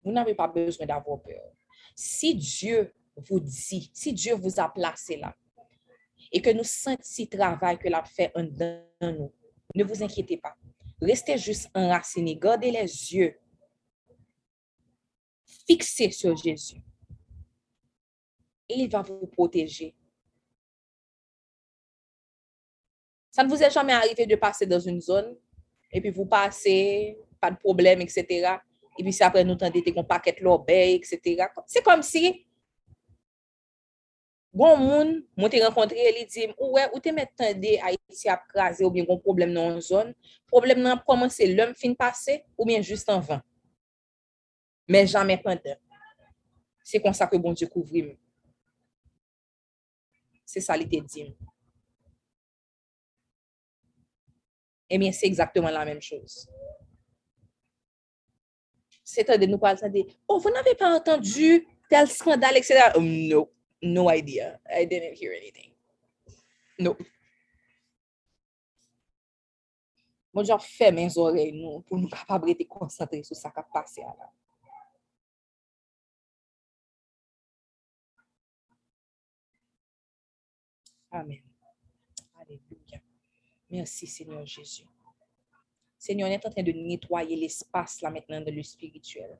Vous 0.04 0.12
n'avez 0.12 0.34
pas 0.34 0.48
besoin 0.48 0.84
d'avoir 0.84 1.22
peur. 1.22 1.50
Si 1.94 2.34
Dieu 2.34 2.92
vous 3.16 3.40
dit, 3.40 3.90
si 3.94 4.12
Dieu 4.12 4.34
vous 4.34 4.60
a 4.60 4.68
placé 4.68 5.16
là 5.16 5.34
et 6.30 6.42
que 6.42 6.50
nous 6.50 6.64
sentons 6.64 7.02
ce 7.02 7.22
travail 7.22 7.78
que 7.78 7.88
l'a 7.88 8.04
fait 8.04 8.30
en 8.34 8.42
nous, 9.12 9.32
ne 9.76 9.84
vous 9.84 10.02
inquiétez 10.02 10.38
pas. 10.38 10.56
Restez 11.00 11.36
juste 11.38 11.68
enracinés, 11.74 12.36
gardez 12.36 12.70
les 12.70 13.14
yeux 13.14 13.38
fixés 15.66 16.10
sur 16.10 16.36
Jésus 16.36 16.80
et 18.68 18.74
il 18.74 18.90
va 18.90 19.02
vous 19.02 19.26
protéger. 19.26 19.94
Ça 23.30 23.44
ne 23.44 23.48
vous 23.48 23.62
est 23.62 23.70
jamais 23.70 23.92
arrivé 23.92 24.26
de 24.26 24.36
passer 24.36 24.66
dans 24.66 24.80
une 24.80 25.00
zone 25.00 25.36
et 25.92 26.00
puis 26.00 26.10
vous 26.10 26.26
passez, 26.26 27.18
pas 27.40 27.50
de 27.50 27.58
problème, 27.58 28.00
etc. 28.00 28.56
Et 28.98 29.04
puis 29.04 29.16
après 29.20 29.44
nous 29.44 29.56
tendez 29.56 29.82
qu'on 29.92 30.04
paquet 30.04 30.36
l'obéi, 30.40 30.94
etc. 30.94 31.46
C'est 31.66 31.82
comme 31.82 32.02
si 32.02 32.45
bon 34.56 34.78
moun, 34.78 35.22
moun 35.36 35.50
te 35.50 35.62
rencontré, 35.62 35.98
il 36.18 36.26
dit, 36.26 36.46
ouais, 36.58 36.88
ou 36.94 37.00
te 37.00 37.10
met 37.10 37.28
tendé 37.36 37.78
Haïti 37.82 38.28
à 38.28 38.38
craser 38.38 38.84
ou 38.84 38.90
bien 38.90 39.04
un 39.08 39.18
problème 39.18 39.52
dans 39.52 39.70
une 39.70 39.82
zone. 39.82 40.14
Problème 40.46 40.80
n'a 40.80 40.96
commencé 41.06 41.54
l'homme 41.54 41.74
fin 41.74 41.92
passé 41.92 42.42
ou 42.56 42.64
bien 42.64 42.80
juste 42.80 43.08
en 43.10 43.20
vain. 43.20 43.42
Mais 44.88 45.06
jamais 45.06 45.36
pendant. 45.36 45.76
C'est 46.82 47.00
comme 47.00 47.12
ça 47.12 47.26
que 47.26 47.36
bon 47.36 47.52
Dieu 47.52 47.66
couvre 47.66 48.16
c'est 50.46 50.60
ça 50.60 50.76
l'idée 50.76 51.00
dit. 51.00 51.36
Eh 54.88 54.96
bien, 54.96 55.10
c'est 55.10 55.26
exactement 55.26 55.70
la 55.70 55.84
même 55.84 56.00
chose. 56.00 56.48
C'est 59.02 59.28
de 59.38 59.46
nous 59.46 59.58
parler 59.58 59.90
de, 59.90 60.04
oh, 60.28 60.38
vous 60.38 60.50
n'avez 60.50 60.76
pas 60.76 60.94
entendu 60.94 61.66
tel 61.90 62.08
scandale, 62.08 62.56
etc. 62.56 62.92
Oh, 62.94 63.00
no, 63.00 63.50
no 63.82 64.10
idea. 64.10 64.58
I 64.70 64.84
didn't 64.84 65.14
hear 65.14 65.32
anything. 65.32 65.72
No. 66.78 66.96
Moi, 70.32 70.44
j'ai 70.44 70.58
fait 70.60 70.92
mes 70.92 71.16
oreilles, 71.16 71.52
nous, 71.52 71.80
pour 71.80 71.96
nous 71.98 72.08
capables 72.08 72.54
de 72.54 72.64
concentrer 72.64 73.22
sur 73.22 73.34
ce 73.34 73.40
qui 73.40 73.48
a 73.56 73.62
passé 73.62 74.02
là. 74.02 74.30
Amen. 81.10 81.40
Alléluia. 82.38 83.00
Merci 83.70 84.06
Seigneur 84.06 84.44
Jésus. 84.44 84.84
Seigneur, 85.98 86.28
on 86.28 86.32
est 86.32 86.44
en 86.44 86.50
train 86.50 86.62
de 86.62 86.72
nettoyer 86.72 87.36
l'espace 87.36 88.02
là 88.02 88.10
maintenant 88.10 88.40
dans 88.42 88.54
le 88.54 88.62
spirituel. 88.62 89.38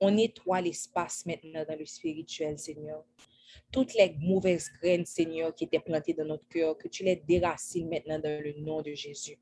On 0.00 0.10
nettoie 0.10 0.62
l'espace 0.62 1.26
maintenant 1.26 1.64
dans 1.66 1.78
le 1.78 1.84
spirituel, 1.84 2.58
Seigneur. 2.58 3.04
Toutes 3.72 3.94
les 3.94 4.16
mauvaises 4.20 4.70
graines, 4.80 5.06
Seigneur, 5.06 5.54
qui 5.54 5.64
étaient 5.64 5.80
plantées 5.80 6.14
dans 6.14 6.24
notre 6.24 6.46
cœur, 6.48 6.76
que 6.76 6.88
tu 6.88 7.04
les 7.04 7.16
déracines 7.16 7.88
maintenant 7.88 8.18
dans 8.18 8.42
le 8.42 8.52
nom 8.60 8.82
de 8.82 8.92
Jésus 8.94 9.38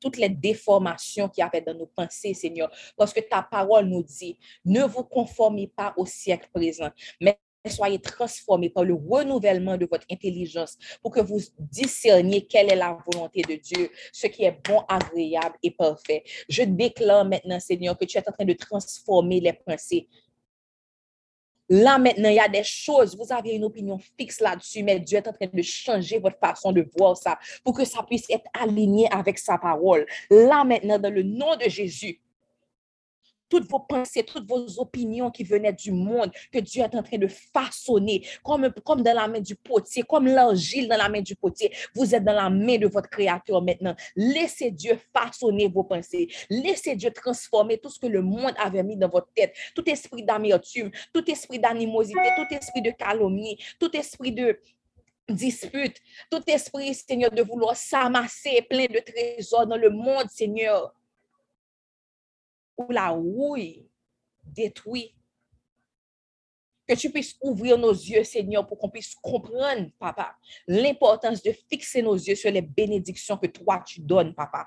toutes 0.00 0.16
les 0.16 0.30
déformations 0.30 1.28
qui 1.28 1.42
y 1.42 1.62
dans 1.62 1.74
nos 1.74 1.86
pensées, 1.86 2.34
Seigneur, 2.34 2.70
parce 2.96 3.12
que 3.12 3.20
ta 3.20 3.42
parole 3.42 3.84
nous 3.84 4.02
dit, 4.02 4.38
ne 4.64 4.82
vous 4.82 5.04
conformez 5.04 5.68
pas 5.68 5.92
au 5.96 6.06
siècle 6.06 6.48
présent, 6.52 6.88
mais 7.20 7.38
soyez 7.68 7.98
transformés 7.98 8.70
par 8.70 8.84
le 8.84 8.94
renouvellement 8.94 9.76
de 9.76 9.86
votre 9.90 10.06
intelligence 10.10 10.78
pour 11.02 11.12
que 11.12 11.20
vous 11.20 11.38
discerniez 11.58 12.46
quelle 12.46 12.72
est 12.72 12.76
la 12.76 12.96
volonté 13.12 13.42
de 13.42 13.56
Dieu, 13.56 13.90
ce 14.12 14.26
qui 14.28 14.44
est 14.44 14.58
bon, 14.66 14.82
agréable 14.88 15.56
et 15.62 15.70
parfait. 15.70 16.24
Je 16.48 16.62
déclare 16.62 17.26
maintenant, 17.26 17.60
Seigneur, 17.60 17.98
que 17.98 18.06
tu 18.06 18.16
es 18.16 18.26
en 18.26 18.32
train 18.32 18.46
de 18.46 18.54
transformer 18.54 19.40
les 19.40 19.52
pensées. 19.52 20.08
Là, 21.70 21.98
maintenant, 21.98 22.28
il 22.28 22.34
y 22.34 22.40
a 22.40 22.48
des 22.48 22.64
choses, 22.64 23.16
vous 23.16 23.32
avez 23.32 23.50
une 23.52 23.64
opinion 23.64 23.96
fixe 24.18 24.40
là-dessus, 24.40 24.82
mais 24.82 24.98
Dieu 24.98 25.18
est 25.18 25.28
en 25.28 25.32
train 25.32 25.46
de 25.52 25.62
changer 25.62 26.18
votre 26.18 26.38
façon 26.38 26.72
de 26.72 26.84
voir 26.98 27.16
ça 27.16 27.38
pour 27.64 27.76
que 27.76 27.84
ça 27.84 28.02
puisse 28.02 28.28
être 28.28 28.46
aligné 28.52 29.08
avec 29.12 29.38
sa 29.38 29.56
parole. 29.56 30.04
Là, 30.30 30.64
maintenant, 30.64 30.98
dans 30.98 31.14
le 31.14 31.22
nom 31.22 31.54
de 31.54 31.68
Jésus, 31.68 32.20
toutes 33.50 33.68
vos 33.68 33.80
pensées, 33.80 34.22
toutes 34.22 34.48
vos 34.48 34.78
opinions 34.78 35.30
qui 35.30 35.44
venaient 35.44 35.72
du 35.72 35.92
monde, 35.92 36.30
que 36.52 36.60
Dieu 36.60 36.82
est 36.82 36.94
en 36.94 37.02
train 37.02 37.18
de 37.18 37.26
façonner, 37.26 38.26
comme, 38.42 38.70
dans 39.02 39.14
la 39.14 39.28
main 39.28 39.40
du 39.40 39.56
potier, 39.56 40.02
comme 40.04 40.26
l'argile 40.26 40.88
dans 40.88 40.96
la 40.96 41.08
main 41.08 41.20
du 41.20 41.34
potier. 41.34 41.70
Vous 41.94 42.14
êtes 42.14 42.24
dans 42.24 42.32
la 42.32 42.48
main 42.48 42.78
de 42.78 42.86
votre 42.86 43.10
Créateur 43.10 43.60
maintenant. 43.60 43.96
Laissez 44.14 44.70
Dieu 44.70 44.98
façonner 45.12 45.68
vos 45.68 45.82
pensées. 45.82 46.28
Laissez 46.48 46.94
Dieu 46.94 47.10
transformer 47.10 47.78
tout 47.78 47.90
ce 47.90 47.98
que 47.98 48.06
le 48.06 48.22
monde 48.22 48.54
avait 48.56 48.84
mis 48.84 48.96
dans 48.96 49.08
votre 49.08 49.32
tête. 49.34 49.52
Tout 49.74 49.88
esprit 49.90 50.22
d'amertume, 50.22 50.90
tout 51.12 51.28
esprit 51.28 51.58
d'animosité, 51.58 52.20
tout 52.36 52.54
esprit 52.54 52.82
de 52.82 52.90
calomnie, 52.92 53.58
tout 53.80 53.94
esprit 53.96 54.32
de 54.32 54.60
dispute, 55.28 55.96
tout 56.30 56.42
esprit, 56.46 56.94
Seigneur, 56.94 57.30
de 57.30 57.42
vouloir 57.42 57.76
s'amasser 57.76 58.62
plein 58.68 58.86
de 58.86 59.00
trésors 59.00 59.66
dans 59.66 59.76
le 59.76 59.90
monde, 59.90 60.28
Seigneur 60.28 60.94
la 62.88 63.08
rouille 63.08 63.88
détruit. 64.42 65.14
Que 66.86 66.94
tu 66.94 67.10
puisses 67.10 67.36
ouvrir 67.40 67.78
nos 67.78 67.92
yeux, 67.92 68.24
Seigneur, 68.24 68.66
pour 68.66 68.78
qu'on 68.78 68.90
puisse 68.90 69.14
comprendre, 69.14 69.90
Papa, 69.98 70.36
l'importance 70.66 71.40
de 71.42 71.52
fixer 71.52 72.02
nos 72.02 72.16
yeux 72.16 72.34
sur 72.34 72.50
les 72.50 72.62
bénédictions 72.62 73.36
que 73.36 73.46
toi 73.46 73.82
tu 73.86 74.00
donnes, 74.00 74.34
Papa 74.34 74.66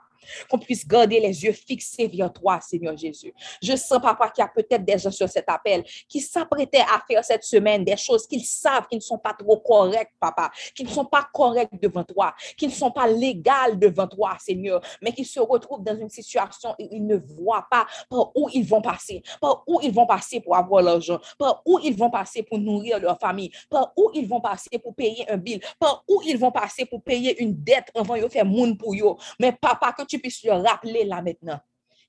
qu'on 0.49 0.59
puisse 0.59 0.87
garder 0.87 1.19
les 1.19 1.43
yeux 1.43 1.53
fixés 1.53 2.07
vers 2.07 2.31
toi, 2.31 2.59
Seigneur 2.61 2.95
Jésus. 2.97 3.33
Je 3.61 3.75
sens, 3.75 3.99
papa, 4.01 4.29
qu'il 4.29 4.43
y 4.43 4.45
a 4.45 4.49
peut-être 4.49 4.83
des 4.83 4.97
gens 4.97 5.11
sur 5.11 5.29
cet 5.29 5.49
appel 5.49 5.83
qui 6.07 6.19
s'apprêtaient 6.19 6.79
à 6.79 7.01
faire 7.07 7.23
cette 7.23 7.43
semaine 7.43 7.83
des 7.83 7.97
choses 7.97 8.27
qu'ils 8.27 8.45
savent 8.45 8.87
qui 8.87 8.95
ne 8.95 9.01
sont 9.01 9.17
pas 9.17 9.33
trop 9.33 9.57
correctes, 9.57 10.13
papa, 10.19 10.51
qui 10.75 10.83
ne 10.83 10.89
sont 10.89 11.05
pas 11.05 11.27
correctes 11.33 11.73
devant 11.81 12.03
toi, 12.03 12.33
qui 12.57 12.67
ne 12.67 12.71
sont 12.71 12.91
pas 12.91 13.07
légales 13.07 13.77
devant 13.77 14.07
toi, 14.07 14.37
Seigneur, 14.39 14.81
mais 15.01 15.11
qui 15.11 15.25
se 15.25 15.39
retrouvent 15.39 15.83
dans 15.83 15.97
une 15.97 16.09
situation 16.09 16.75
où 16.79 16.87
ils 16.91 17.05
ne 17.05 17.17
voient 17.17 17.67
pas 17.69 17.85
par 18.09 18.31
où 18.35 18.49
ils 18.53 18.65
vont 18.65 18.81
passer, 18.81 19.21
par 19.41 19.63
où 19.67 19.79
ils 19.81 19.93
vont 19.93 20.05
passer 20.05 20.39
pour 20.39 20.55
avoir 20.55 20.81
l'argent, 20.81 21.19
par 21.37 21.61
où 21.65 21.79
ils 21.79 21.95
vont 21.95 22.09
passer 22.09 22.43
pour 22.43 22.57
nourrir 22.57 22.99
leur 22.99 23.19
famille, 23.19 23.51
par 23.69 23.93
où 23.97 24.11
ils 24.13 24.27
vont 24.27 24.41
passer 24.41 24.77
pour 24.79 24.93
payer 24.95 25.29
un 25.29 25.37
bill, 25.37 25.61
par 25.79 26.03
où 26.07 26.21
ils 26.25 26.37
vont 26.37 26.51
passer 26.51 26.85
pour 26.85 27.01
payer 27.01 27.41
une 27.41 27.53
dette 27.63 27.89
avant 27.95 28.17
de 28.17 28.27
faire 28.27 28.45
moun 28.45 28.77
pour 28.77 28.93
eux. 28.93 29.15
Mais 29.39 29.51
papa, 29.51 29.93
que 29.93 30.03
tu 30.03 30.12
puisses 30.19 30.43
leur 30.43 30.63
rappeler 30.63 31.03
là 31.05 31.21
maintenant 31.21 31.59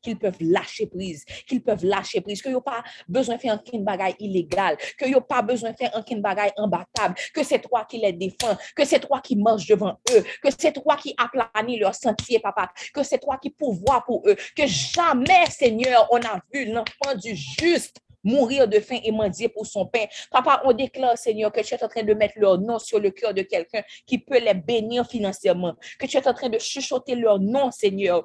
qu'ils 0.04 0.18
peuvent 0.18 0.36
lâcher 0.40 0.86
prise, 0.86 1.24
qu'ils 1.46 1.62
peuvent 1.62 1.84
lâcher 1.84 2.20
prise, 2.20 2.42
qu'ils 2.42 2.52
n'ont 2.52 2.60
pas 2.60 2.84
besoin 3.08 3.36
de 3.36 3.40
faire 3.40 3.54
un 3.54 3.78
bagaille 3.78 4.14
illégal, 4.20 4.76
qu'ils 4.98 5.12
n'ont 5.12 5.22
pas 5.22 5.42
besoin 5.42 5.72
de 5.72 5.76
faire 5.76 5.90
un 5.96 6.20
bagaille 6.20 6.52
imbattable, 6.56 7.14
que 7.32 7.42
c'est 7.42 7.60
toi 7.60 7.84
qui 7.88 7.98
les 7.98 8.12
défends, 8.12 8.56
que 8.76 8.84
c'est 8.84 9.00
toi 9.00 9.20
qui 9.20 9.34
marches 9.34 9.66
devant 9.66 9.98
eux, 10.12 10.22
que 10.42 10.48
c'est 10.56 10.72
toi 10.72 10.96
qui 10.96 11.14
aplanis 11.16 11.78
leur 11.78 11.94
sentier, 11.94 12.38
papa, 12.38 12.70
que 12.92 13.02
c'est 13.02 13.18
toi 13.18 13.38
qui 13.38 13.50
pourvois 13.50 14.04
pour 14.06 14.22
eux, 14.28 14.36
que 14.54 14.66
jamais, 14.66 15.46
Seigneur, 15.50 16.06
on 16.10 16.18
a 16.18 16.38
vu 16.52 16.66
l'enfant 16.66 17.14
du 17.16 17.34
juste 17.34 17.96
mourir 18.24 18.66
de 18.66 18.80
faim 18.80 18.98
et 19.04 19.12
mendier 19.12 19.48
pour 19.48 19.66
son 19.66 19.86
pain. 19.86 20.06
Papa, 20.30 20.62
on 20.64 20.72
déclare, 20.72 21.16
Seigneur, 21.16 21.52
que 21.52 21.60
tu 21.60 21.74
es 21.74 21.84
en 21.84 21.88
train 21.88 22.02
de 22.02 22.14
mettre 22.14 22.34
leur 22.36 22.58
nom 22.58 22.78
sur 22.78 22.98
le 22.98 23.10
cœur 23.10 23.34
de 23.34 23.42
quelqu'un 23.42 23.82
qui 24.06 24.18
peut 24.18 24.40
les 24.40 24.54
bénir 24.54 25.06
financièrement, 25.06 25.74
que 25.98 26.06
tu 26.06 26.16
es 26.16 26.28
en 26.28 26.34
train 26.34 26.48
de 26.48 26.58
chuchoter 26.58 27.14
leur 27.14 27.38
nom, 27.38 27.70
Seigneur, 27.70 28.24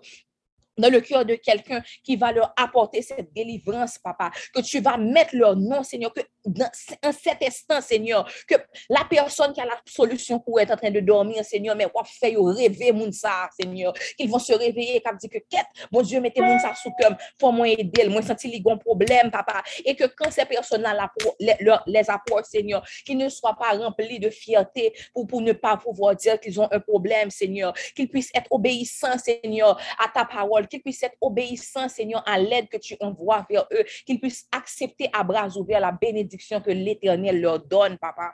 dans 0.79 0.89
le 0.91 1.01
cœur 1.01 1.25
de 1.25 1.35
quelqu'un 1.35 1.83
qui 2.03 2.15
va 2.15 2.31
leur 2.31 2.53
apporter 2.57 3.01
cette 3.01 3.33
délivrance, 3.33 3.97
papa. 3.97 4.31
Que 4.53 4.61
tu 4.61 4.79
vas 4.79 4.97
mettre 4.97 5.35
leur 5.35 5.55
nom, 5.55 5.83
Seigneur, 5.83 6.13
que 6.13 6.21
dans 6.45 6.69
cet 7.11 7.43
instant, 7.43 7.81
Seigneur, 7.81 8.29
que 8.47 8.55
la 8.89 9.05
personne 9.09 9.53
qui 9.53 9.61
a 9.61 9.65
la 9.65 9.79
solution 9.85 10.39
pour 10.39 10.59
être 10.59 10.71
en 10.71 10.77
train 10.77 10.91
de 10.91 10.99
dormir, 10.99 11.43
Seigneur, 11.43 11.75
mais 11.75 11.85
va 11.85 12.03
faire 12.03 12.39
rêver 12.41 12.91
mon 12.91 13.11
ça, 13.11 13.49
Seigneur. 13.59 13.93
Qu'ils 14.17 14.29
vont 14.29 14.39
se 14.39 14.53
réveiller 14.53 14.97
et 14.97 15.03
dit 15.19 15.29
que 15.29 15.39
quête, 15.49 15.65
mon 15.91 16.01
Dieu, 16.01 16.21
mettez 16.21 16.41
mon 16.41 16.57
ça 16.59 16.73
sous 16.75 16.91
cœur 16.99 17.17
pour 17.37 17.51
moi 17.51 17.67
aider, 17.67 18.07
moi 18.07 18.21
sentir 18.21 18.51
les 18.51 18.59
bons 18.59 18.77
problèmes, 18.77 19.31
papa. 19.31 19.61
Et 19.85 19.95
que 19.95 20.05
quand 20.05 20.31
ces 20.31 20.45
personnes-là 20.45 21.09
les, 21.39 21.55
les 21.87 22.09
apportent, 22.09 22.45
Seigneur, 22.45 22.85
qu'ils 23.05 23.17
ne 23.17 23.29
soient 23.29 23.57
pas 23.57 23.77
remplis 23.77 24.19
de 24.19 24.29
fierté 24.29 24.93
pour, 25.13 25.27
pour 25.27 25.41
ne 25.41 25.53
pas 25.53 25.77
pouvoir 25.77 26.15
dire 26.15 26.39
qu'ils 26.39 26.59
ont 26.59 26.67
un 26.71 26.79
problème, 26.79 27.29
Seigneur. 27.29 27.73
Qu'ils 27.95 28.09
puissent 28.09 28.31
être 28.33 28.47
obéissants, 28.51 29.17
Seigneur, 29.17 29.79
à 29.99 30.07
ta 30.07 30.25
parole 30.25 30.67
qu'ils 30.67 30.81
puissent 30.81 31.03
être 31.03 31.17
obéissants, 31.21 31.89
Seigneur, 31.89 32.23
à 32.27 32.39
l'aide 32.39 32.69
que 32.69 32.77
tu 32.77 32.95
envoies 32.99 33.45
vers 33.49 33.67
eux, 33.73 33.83
qu'ils 34.05 34.19
puissent 34.19 34.47
accepter 34.51 35.09
à 35.13 35.23
bras 35.23 35.47
ouverts 35.57 35.79
la 35.79 35.91
bénédiction 35.91 36.28
que 36.37 36.71
l'Éternel 36.71 37.41
leur 37.41 37.59
donne, 37.59 37.97
papa. 37.97 38.33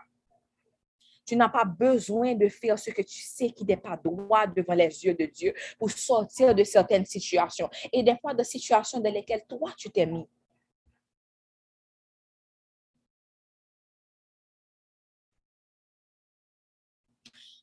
Tu 1.26 1.36
n'as 1.36 1.50
pas 1.50 1.66
besoin 1.66 2.36
de 2.36 2.48
faire 2.48 2.78
ce 2.78 2.92
que 2.92 3.02
tu 3.02 3.20
sais 3.22 3.50
qui 3.50 3.66
n'est 3.66 3.78
pas 3.78 3.98
droit 3.98 4.46
devant 4.46 4.76
les 4.76 5.04
yeux 5.04 5.16
de 5.16 5.26
Dieu 5.26 5.54
pour 5.80 5.90
sortir 5.90 6.54
de 6.54 6.64
certaines 6.64 7.06
situations 7.06 7.70
et 7.92 8.04
des 8.04 8.16
fois 8.22 8.34
de 8.36 8.44
situations 8.44 9.00
dans 9.00 9.12
lesquelles 9.12 9.44
toi 9.48 9.72
tu 9.76 9.90
t'es 9.90 10.06
mis. 10.06 10.28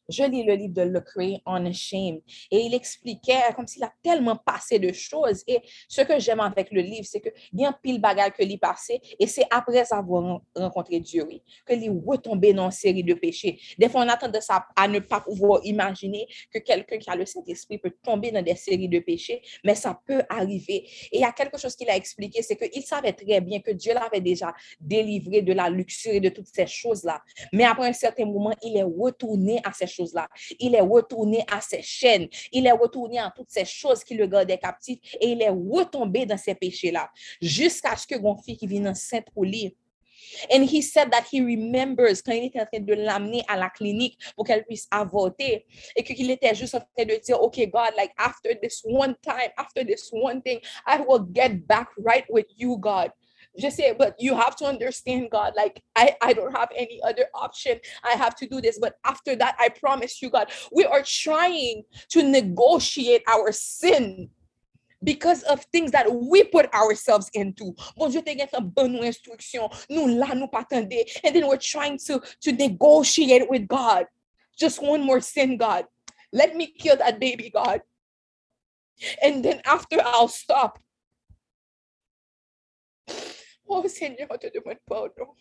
Je 0.08 0.24
lis 0.24 0.44
le 0.44 0.54
livre 0.54 0.74
de 0.74 0.82
Lecrae, 0.82 1.40
On 1.46 1.72
Shame, 1.72 2.20
et 2.50 2.60
il 2.60 2.74
expliquait 2.74 3.40
comme 3.54 3.66
s'il 3.66 3.84
a 3.84 3.92
tellement 4.02 4.36
passé 4.36 4.78
de 4.78 4.92
choses. 4.92 5.42
Et 5.46 5.60
ce 5.88 6.02
que 6.02 6.18
j'aime 6.18 6.40
avec 6.40 6.70
le 6.70 6.80
livre, 6.80 7.06
c'est 7.08 7.20
que 7.20 7.30
bien 7.52 7.72
pile 7.82 8.00
bagage 8.00 8.32
que 8.32 8.44
lui 8.44 8.58
passé, 8.58 9.00
et 9.18 9.26
c'est 9.26 9.44
après 9.50 9.92
avoir 9.92 10.40
rencontré 10.54 11.00
Dieu, 11.00 11.26
que 11.66 11.74
lui 11.74 11.88
retombé 11.88 12.52
dans 12.52 12.66
une 12.66 12.70
série 12.70 13.04
de 13.04 13.14
péchés. 13.14 13.58
Des 13.78 13.88
fois, 13.88 14.04
on 14.04 14.08
attend 14.08 14.28
de 14.28 14.40
ça 14.40 14.66
à 14.76 14.88
ne 14.88 14.98
pas 14.98 15.20
pouvoir 15.20 15.60
imaginer 15.64 16.26
que 16.52 16.58
quelqu'un 16.58 16.98
qui 16.98 17.10
a 17.10 17.16
le 17.16 17.26
Saint-Esprit 17.26 17.78
peut 17.78 17.92
tomber 18.02 18.30
dans 18.30 18.42
des 18.42 18.56
séries 18.56 18.88
de 18.88 18.98
péchés, 18.98 19.42
mais 19.64 19.74
ça 19.74 19.98
peut 20.06 20.22
arriver. 20.28 20.88
Et 21.12 21.18
il 21.18 21.20
y 21.20 21.24
a 21.24 21.32
quelque 21.32 21.58
chose 21.58 21.74
qu'il 21.76 21.88
a 21.90 21.96
expliqué, 21.96 22.42
c'est 22.42 22.56
qu'il 22.56 22.82
savait 22.82 23.12
très 23.12 23.40
bien 23.40 23.60
que 23.60 23.70
Dieu 23.70 23.94
l'avait 23.94 24.20
déjà 24.20 24.52
délivré 24.80 25.42
de 25.42 25.52
la 25.52 25.70
luxure 25.70 26.12
et 26.12 26.20
de 26.20 26.28
toutes 26.28 26.48
ces 26.48 26.66
choses-là. 26.66 27.22
Mais 27.52 27.64
après 27.64 27.88
un 27.88 27.92
certain 27.92 28.24
moment, 28.24 28.52
il 28.62 28.76
est 28.76 28.82
retourné 28.82 29.60
à 29.64 29.72
ces 29.72 29.86
choses-là. 29.92 30.28
Il 30.58 30.74
est 30.74 30.80
retourné 30.80 31.44
à 31.50 31.60
ses 31.60 31.82
chaînes. 31.82 32.28
Il 32.52 32.66
est 32.66 32.72
retourné 32.72 33.18
à 33.18 33.32
toutes 33.34 33.50
ces 33.50 33.64
choses 33.64 34.04
qui 34.04 34.14
le 34.14 34.26
gardaient 34.26 34.58
captif 34.58 34.98
et 35.20 35.28
il 35.28 35.42
est 35.42 35.50
retombé 35.50 36.26
dans 36.26 36.38
ces 36.38 36.54
péchés-là 36.54 37.10
jusqu'à 37.40 37.96
ce 37.96 38.06
que 38.06 38.18
mon 38.18 38.36
fils 38.36 38.58
qui 38.58 38.66
vient 38.66 38.86
enceinte 38.86 39.26
pour 39.32 39.44
lui. 39.44 39.76
And 40.50 40.64
he 40.64 40.80
said 40.80 41.10
that 41.10 41.26
he 41.30 41.40
remembers 41.40 42.22
quand 42.22 42.32
il 42.32 42.44
était 42.44 42.60
en 42.60 42.66
train 42.66 42.80
de 42.80 42.94
l'amener 42.94 43.44
à 43.48 43.56
la 43.56 43.68
clinique 43.70 44.18
pour 44.34 44.46
qu'elle 44.46 44.64
puisse 44.64 44.86
avorter 44.90 45.66
et 45.96 46.02
qu'il 46.02 46.30
était 46.30 46.54
juste 46.54 46.74
en 46.74 46.80
train 46.80 47.04
de 47.04 47.20
dire, 47.20 47.40
OK, 47.40 47.58
God, 47.70 47.92
like 47.96 48.12
after 48.18 48.54
this 48.54 48.82
one 48.84 49.14
time, 49.22 49.50
after 49.56 49.84
this 49.84 50.10
one 50.12 50.40
thing, 50.42 50.60
I 50.86 51.00
will 51.06 51.26
get 51.32 51.66
back 51.66 51.88
right 51.98 52.24
with 52.30 52.46
you, 52.56 52.78
God. 52.78 53.10
Just 53.58 53.76
say, 53.76 53.94
but 53.96 54.14
you 54.18 54.34
have 54.34 54.56
to 54.56 54.64
understand, 54.64 55.30
God, 55.30 55.52
like 55.56 55.82
I, 55.94 56.16
I 56.22 56.32
don't 56.32 56.56
have 56.56 56.70
any 56.76 57.00
other 57.02 57.26
option. 57.34 57.78
I 58.04 58.12
have 58.12 58.34
to 58.36 58.46
do 58.46 58.60
this. 58.60 58.78
But 58.78 58.94
after 59.04 59.36
that, 59.36 59.56
I 59.58 59.68
promise 59.68 60.22
you, 60.22 60.30
God, 60.30 60.50
we 60.72 60.84
are 60.84 61.02
trying 61.02 61.82
to 62.10 62.22
negotiate 62.22 63.22
our 63.28 63.52
sin 63.52 64.30
because 65.04 65.42
of 65.42 65.64
things 65.66 65.90
that 65.90 66.12
we 66.12 66.44
put 66.44 66.72
ourselves 66.72 67.30
into. 67.34 67.74
Bon 67.96 68.10
Dieu 68.10 68.22
te 68.22 68.36
bonne 68.60 69.04
instruction. 69.04 69.68
Nous 69.90 70.48
pas 70.48 70.66
And 70.70 70.90
then 71.34 71.46
we're 71.46 71.56
trying 71.56 71.98
to, 72.06 72.22
to 72.40 72.52
negotiate 72.52 73.48
with 73.50 73.66
God. 73.66 74.06
Just 74.58 74.82
one 74.82 75.02
more 75.02 75.20
sin, 75.20 75.56
God. 75.56 75.86
Let 76.32 76.56
me 76.56 76.66
kill 76.66 76.96
that 76.96 77.18
baby, 77.18 77.50
God. 77.50 77.82
And 79.22 79.44
then 79.44 79.60
after 79.64 79.98
I'll 80.02 80.28
stop. 80.28 80.78
Oh 83.74 83.88
Seigneur, 83.88 84.28
on 84.30 84.36
te 84.36 84.48
demande 84.48 84.78
pardon. 84.86 85.34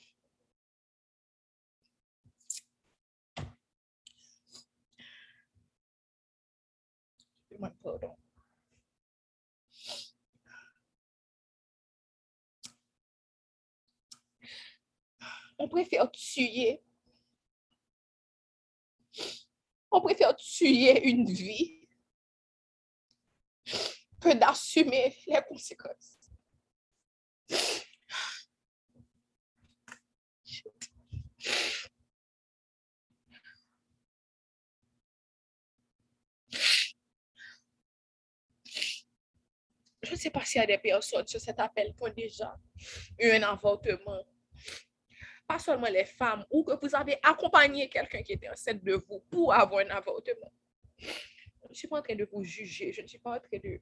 demande 7.51 7.77
pardon. 7.83 8.15
On 15.57 15.67
préfère 15.67 16.09
tuer. 16.09 16.81
On 19.91 19.99
préfère 19.99 20.33
tuer 20.37 21.09
une 21.09 21.29
vie 21.29 21.85
que 24.21 24.33
d'assumer 24.33 25.17
les 25.27 25.41
conséquences. 25.49 26.21
Je 40.11 40.11
ne 40.11 40.19
sais 40.19 40.29
pas 40.29 40.43
s'il 40.43 40.59
y 40.59 40.63
a 40.63 40.67
des 40.67 40.77
personnes 40.77 41.27
sur 41.27 41.39
cet 41.39 41.59
appel 41.59 41.93
qui 41.95 42.03
ont 42.03 42.13
déjà 42.13 42.59
eu 43.19 43.29
un 43.29 43.43
avortement. 43.43 44.25
Pas 45.47 45.59
seulement 45.59 45.87
les 45.87 46.05
femmes, 46.05 46.45
ou 46.49 46.63
que 46.63 46.73
vous 46.81 46.95
avez 46.95 47.17
accompagné 47.23 47.89
quelqu'un 47.89 48.21
qui 48.23 48.33
était 48.33 48.49
enceinte 48.49 48.83
de 48.83 48.93
vous 48.93 49.19
pour 49.29 49.53
avoir 49.53 49.85
un 49.85 49.89
avortement. 49.89 50.51
Je 50.97 51.69
ne 51.69 51.73
suis 51.73 51.87
pas 51.87 51.99
en 51.99 52.01
train 52.01 52.15
de 52.15 52.27
vous 52.31 52.43
juger, 52.43 52.91
je 52.91 53.01
ne 53.01 53.07
suis 53.07 53.19
pas 53.19 53.37
en 53.37 53.39
train 53.39 53.57
de... 53.57 53.81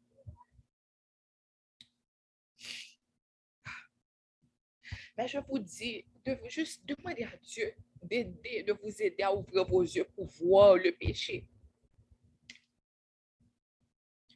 Mais 5.17 5.27
je 5.27 5.39
vous 5.39 5.59
dis, 5.59 6.05
de 6.35 6.49
juste 6.49 6.85
demander 6.85 7.23
à 7.23 7.35
Dieu 7.37 7.73
d'aider, 8.03 8.63
de 8.63 8.73
vous 8.73 9.01
aider 9.01 9.23
à 9.23 9.33
ouvrir 9.35 9.65
vos 9.65 9.81
yeux 9.81 10.05
pour 10.15 10.27
voir 10.27 10.75
le 10.75 10.91
péché. 10.91 11.47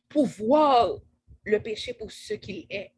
Pour 0.09 0.25
voir 0.25 0.99
le 1.43 1.61
péché 1.61 1.93
pour 1.93 2.11
ce 2.11 2.33
qu'il 2.33 2.65
est. 2.69 2.93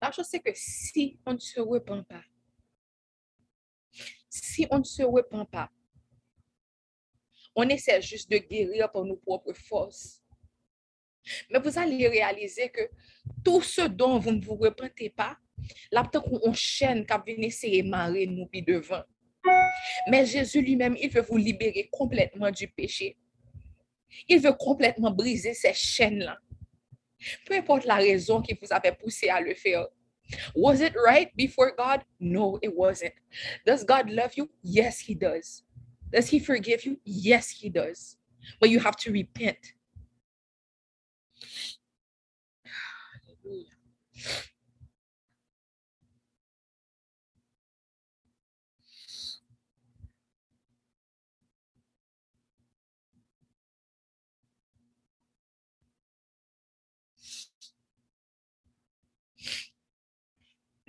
La 0.00 0.12
chose, 0.12 0.26
c'est 0.30 0.40
que 0.40 0.50
si 0.54 1.18
on 1.24 1.32
ne 1.32 1.38
se 1.38 1.60
repent 1.60 2.02
pas, 2.02 2.22
si 4.42 4.66
on 4.70 4.78
ne 4.78 4.84
se 4.84 5.02
repent 5.02 5.44
pas, 5.44 5.70
on 7.54 7.68
essaie 7.68 8.02
juste 8.02 8.30
de 8.30 8.38
guérir 8.38 8.90
par 8.90 9.04
nos 9.04 9.16
propres 9.16 9.52
forces. 9.52 10.20
Mais 11.50 11.60
vous 11.60 11.78
allez 11.78 12.08
réaliser 12.08 12.68
que 12.68 12.82
tout 13.44 13.62
ce 13.62 13.82
dont 13.82 14.18
vous 14.18 14.32
ne 14.32 14.44
vous 14.44 14.56
repentez 14.56 15.10
pas, 15.10 15.38
là, 15.92 16.02
peut-être 16.02 16.28
qu'on 16.28 16.52
chaîne 16.52 17.06
quand 17.06 17.22
vous 17.24 17.32
essayer 17.38 17.82
de 17.82 17.88
marrer 17.88 18.26
nous 18.26 18.48
devant. 18.52 19.02
Mais 20.10 20.26
Jésus 20.26 20.60
lui-même, 20.60 20.96
il 21.00 21.10
veut 21.10 21.22
vous 21.22 21.36
libérer 21.36 21.88
complètement 21.92 22.50
du 22.50 22.68
péché. 22.68 23.16
Il 24.28 24.40
veut 24.40 24.52
complètement 24.52 25.10
briser 25.10 25.54
ces 25.54 25.72
chaînes-là. 25.72 26.38
Peu 27.46 27.54
importe 27.54 27.84
la 27.84 27.96
raison 27.96 28.42
qui 28.42 28.58
vous 28.60 28.72
avait 28.72 28.92
poussé 28.94 29.28
à 29.28 29.40
le 29.40 29.54
faire. 29.54 29.86
Was 30.54 30.80
it 30.80 30.94
right 31.04 31.34
before 31.36 31.72
God? 31.76 32.04
No, 32.20 32.58
it 32.62 32.74
wasn't. 32.74 33.14
Does 33.66 33.84
God 33.84 34.10
love 34.10 34.32
you? 34.36 34.50
Yes, 34.62 35.00
he 35.00 35.14
does. 35.14 35.62
Does 36.12 36.28
he 36.28 36.38
forgive 36.38 36.84
you? 36.84 36.98
Yes, 37.04 37.50
he 37.50 37.68
does. 37.68 38.16
But 38.60 38.70
you 38.70 38.80
have 38.80 38.96
to 38.98 39.12
repent. 39.12 39.74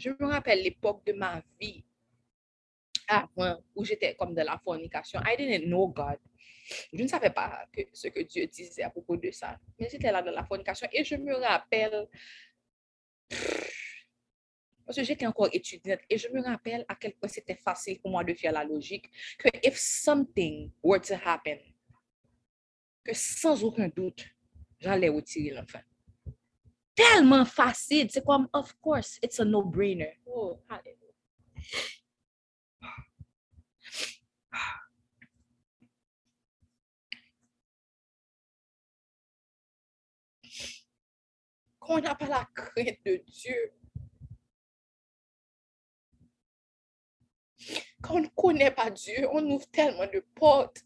Je 0.06 0.12
me 0.12 0.28
rappelle 0.28 0.62
l'époque 0.62 1.04
de 1.04 1.14
ma 1.14 1.42
vie 1.60 1.84
où 3.76 3.84
j'étais 3.84 4.14
comme 4.16 4.36
de 4.36 4.42
la 4.42 4.60
fornication. 4.64 5.20
I 5.26 5.36
didn't 5.36 5.66
know 5.68 5.88
God. 5.88 6.20
Je 6.94 7.02
ne 7.02 7.08
savais 7.08 7.32
pas 7.32 7.68
ce 7.92 8.10
que 8.10 8.20
Dieu 8.22 8.46
disait 8.46 8.84
à 8.84 8.92
propos 8.92 9.18
de 9.18 9.32
ça. 9.32 9.60
Mais 9.80 9.90
j'étais 9.90 10.12
là 10.12 10.22
dans 10.22 10.32
la 10.32 10.46
fornication 10.46 10.88
et 10.94 11.04
je 11.04 11.16
me 11.16 11.34
rappelle, 11.34 12.08
parce 14.86 14.98
que 14.98 15.04
j'étais 15.04 15.26
encore 15.26 15.50
étudiante, 15.52 16.02
et 16.08 16.20
je 16.20 16.28
me 16.30 16.40
rappelle 16.44 16.86
à 16.88 16.96
quel 16.96 17.16
point 17.16 17.28
c'était 17.28 17.56
facile 17.56 18.00
pour 18.00 18.12
moi 18.12 18.24
de 18.24 18.36
faire 18.36 18.52
la 18.52 18.64
logique, 18.64 19.10
que 19.40 19.50
if 19.64 19.76
something 19.76 20.72
were 20.84 21.02
to 21.02 21.16
happen, 21.26 21.58
que 23.04 23.14
sans 23.14 23.64
aucun 23.64 23.88
doute, 23.88 24.24
j'allais 24.80 25.10
retirer 25.10 25.50
l'enfant. 25.50 25.82
Tellement 26.96 27.44
facile, 27.46 28.10
c'est 28.10 28.24
comme, 28.24 28.48
of 28.54 28.74
course, 28.82 29.20
it's 29.22 29.40
a 29.40 29.46
no-brainer. 29.46 30.18
Oh, 30.26 30.58
hallelujah. 30.70 30.96
Quand 41.80 41.98
on 41.98 42.02
n'a 42.02 42.16
pas 42.16 42.28
la 42.28 42.46
crainte 42.56 42.98
de 43.06 43.24
Dieu, 43.28 43.74
quand 48.02 48.16
on 48.16 48.22
ne 48.22 48.28
connaît 48.30 48.72
pas 48.72 48.90
Dieu, 48.90 49.28
on 49.32 49.46
ouvre 49.52 49.70
tellement 49.70 50.08
de 50.08 50.20
portes. 50.34 50.84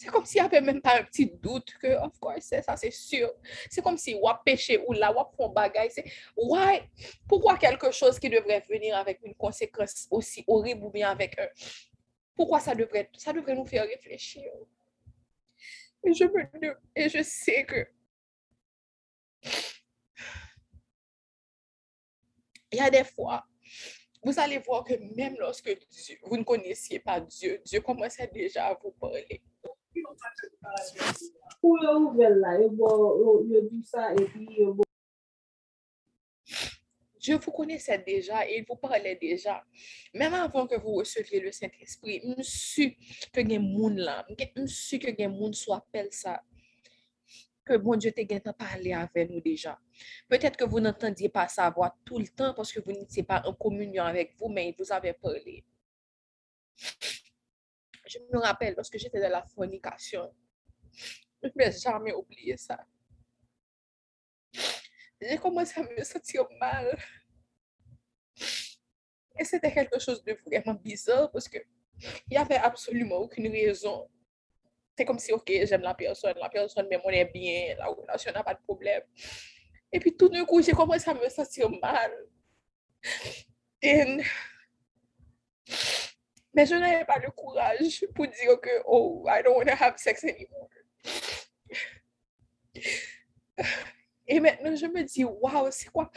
C'est 0.00 0.08
comme 0.08 0.24
s'il 0.24 0.40
n'y 0.40 0.46
avait 0.46 0.62
même 0.62 0.80
pas 0.80 0.98
un 0.98 1.02
petit 1.02 1.26
doute 1.26 1.74
que, 1.74 1.88
of 2.02 2.18
course, 2.18 2.54
ça 2.64 2.74
c'est 2.74 2.90
sûr. 2.90 3.30
C'est 3.68 3.82
comme 3.82 3.98
si 3.98 4.14
on 4.14 4.30
péché 4.42 4.82
ou 4.86 4.94
là, 4.94 5.12
on 5.14 5.26
font 5.36 5.50
bagaille. 5.50 5.90
Why? 6.34 6.80
Pourquoi 7.28 7.58
quelque 7.58 7.90
chose 7.90 8.18
qui 8.18 8.30
devrait 8.30 8.64
venir 8.66 8.96
avec 8.96 9.20
une 9.22 9.34
conséquence 9.34 10.08
aussi 10.10 10.42
horrible 10.46 10.84
ou 10.84 10.90
bien 10.90 11.10
avec 11.10 11.38
un, 11.38 11.48
pourquoi 12.34 12.60
ça 12.60 12.74
devrait, 12.74 13.10
ça 13.18 13.34
devrait 13.34 13.54
nous 13.54 13.66
faire 13.66 13.86
réfléchir? 13.86 14.50
Et 16.02 16.14
je, 16.14 16.24
me, 16.24 16.78
et 16.96 17.10
je 17.10 17.22
sais 17.22 17.66
que 17.66 17.86
il 22.72 22.78
y 22.78 22.80
a 22.80 22.88
des 22.88 23.04
fois, 23.04 23.44
vous 24.22 24.40
allez 24.40 24.56
voir 24.60 24.82
que 24.82 24.94
même 25.14 25.36
lorsque 25.38 25.76
vous 26.22 26.38
ne 26.38 26.42
connaissiez 26.42 27.00
pas 27.00 27.20
Dieu, 27.20 27.60
Dieu 27.66 27.82
commençait 27.82 28.28
déjà 28.28 28.68
à 28.68 28.74
vous 28.82 28.92
parler. 28.92 29.42
Dieu 37.20 37.36
vous 37.36 37.52
connaissait 37.52 37.98
déjà 37.98 38.48
et 38.48 38.58
il 38.58 38.64
vous 38.66 38.76
parlait 38.76 39.16
déjà. 39.16 39.62
Même 40.14 40.32
avant 40.32 40.66
que 40.66 40.76
vous 40.76 40.94
receviez 40.94 41.40
le 41.40 41.52
Saint-Esprit, 41.52 42.22
je 42.38 42.42
suis 42.42 42.96
que 43.32 43.40
les 43.40 43.56
gens 43.56 43.88
là, 43.90 44.26
je 44.56 44.66
suis 44.66 44.98
que 44.98 45.10
les 45.10 45.24
gens 45.24 45.52
soit 45.52 45.76
appelle 45.76 46.08
ça. 46.12 46.42
Que 47.64 47.76
bon 47.76 47.96
Dieu 47.96 48.10
te 48.10 48.50
parlé 48.52 48.94
avec 48.94 49.30
nous 49.30 49.40
déjà. 49.40 49.78
Peut-être 50.28 50.56
que 50.56 50.64
vous 50.64 50.80
n'entendiez 50.80 51.28
pas 51.28 51.46
sa 51.46 51.68
voix 51.68 51.94
tout 52.04 52.18
le 52.18 52.28
temps 52.28 52.54
parce 52.54 52.72
que 52.72 52.80
vous 52.80 52.92
n'étiez 52.92 53.22
pas 53.22 53.42
en 53.44 53.52
communion 53.52 54.04
avec 54.04 54.34
vous, 54.38 54.48
mais 54.48 54.70
il 54.70 54.74
vous 54.82 54.90
avait 54.90 55.12
parlé. 55.12 55.64
Je 58.10 58.18
me 58.32 58.38
rappelle 58.40 58.74
lorsque 58.76 58.98
j'étais 58.98 59.20
dans 59.20 59.30
la 59.30 59.42
fornication, 59.42 60.34
je 61.42 61.48
ne 61.48 61.52
vais 61.56 61.70
jamais 61.70 62.12
oublier 62.12 62.56
ça 62.56 62.84
j'ai 65.20 65.36
commencé 65.38 65.80
à 65.80 65.82
me 65.82 66.02
sentir 66.02 66.46
mal. 66.58 66.96
Et 69.38 69.44
c'était 69.44 69.72
quelque 69.72 69.98
chose 69.98 70.22
de 70.24 70.36
vraiment 70.46 70.74
bizarre 70.74 71.30
parce 71.30 71.48
que 71.48 71.58
il 71.98 72.30
n'y 72.30 72.36
avait 72.38 72.56
absolument 72.56 73.16
aucune 73.16 73.50
raison. 73.50 74.08
C'est 74.96 75.04
comme 75.04 75.18
si, 75.18 75.32
ok, 75.32 75.50
j'aime 75.64 75.82
la 75.82 75.94
personne, 75.94 76.34
la 76.38 76.48
personne 76.48 76.86
me 76.86 77.14
est 77.14 77.24
bien, 77.26 77.74
la 77.76 77.86
relation 77.86 78.32
n'a 78.32 78.42
pas 78.42 78.54
de 78.54 78.62
problème. 78.62 79.02
Et 79.92 80.00
puis 80.00 80.16
tout 80.16 80.28
d'un 80.28 80.44
coup, 80.44 80.62
j'ai 80.62 80.72
commencé 80.72 81.08
à 81.10 81.14
me 81.14 81.28
sentir 81.28 81.70
mal. 81.70 82.12
Et... 83.82 84.18
Mais 86.54 86.66
je 86.66 86.74
n'avais 86.74 87.04
pas 87.04 87.18
le 87.18 87.30
courage 87.30 88.04
pour 88.14 88.26
dire 88.26 88.60
que, 88.60 88.82
oh, 88.86 89.24
I 89.28 89.42
don't 89.42 89.56
want 89.56 89.66
to 89.66 89.82
have 89.82 89.96
sex 89.96 90.24
anymore. 90.24 90.68
Et 94.26 94.40
maintenant, 94.40 94.74
je 94.74 94.86
me 94.86 95.02
dis, 95.02 95.24
waouh, 95.24 95.68
c'est 95.70 95.90
quoi? 95.90 96.10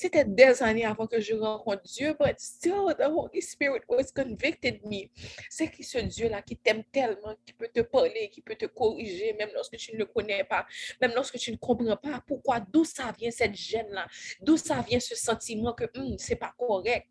C'était 0.00 0.24
des 0.24 0.62
années 0.62 0.84
avant 0.84 1.08
que 1.08 1.20
je 1.20 1.34
rencontre 1.34 1.82
Dieu, 1.82 2.14
but 2.20 2.38
still, 2.38 2.94
the 2.96 3.08
Holy 3.08 3.42
Spirit 3.42 3.80
was 3.88 4.12
convicted 4.14 4.80
me. 4.84 5.08
C'est 5.50 5.68
qui 5.68 5.82
ce 5.82 5.98
Dieu-là 5.98 6.40
qui 6.42 6.56
t'aime 6.56 6.84
tellement, 6.84 7.34
qui 7.44 7.52
peut 7.52 7.66
te 7.66 7.80
parler, 7.80 8.30
qui 8.30 8.40
peut 8.40 8.54
te 8.54 8.66
corriger, 8.66 9.32
même 9.32 9.50
lorsque 9.52 9.76
tu 9.76 9.94
ne 9.94 9.98
le 9.98 10.04
connais 10.06 10.44
pas, 10.44 10.66
même 11.00 11.12
lorsque 11.16 11.36
tu 11.38 11.50
ne 11.50 11.56
comprends 11.56 11.96
pas? 11.96 12.22
Pourquoi, 12.24 12.60
d'où 12.60 12.84
ça 12.84 13.12
vient 13.18 13.32
cette 13.32 13.56
gêne-là, 13.56 14.06
d'où 14.40 14.56
ça 14.56 14.82
vient 14.82 15.00
ce 15.00 15.16
sentiment 15.16 15.72
que 15.72 15.86
hmm, 15.98 16.16
c'est 16.16 16.36
pas 16.36 16.54
correct? 16.56 17.08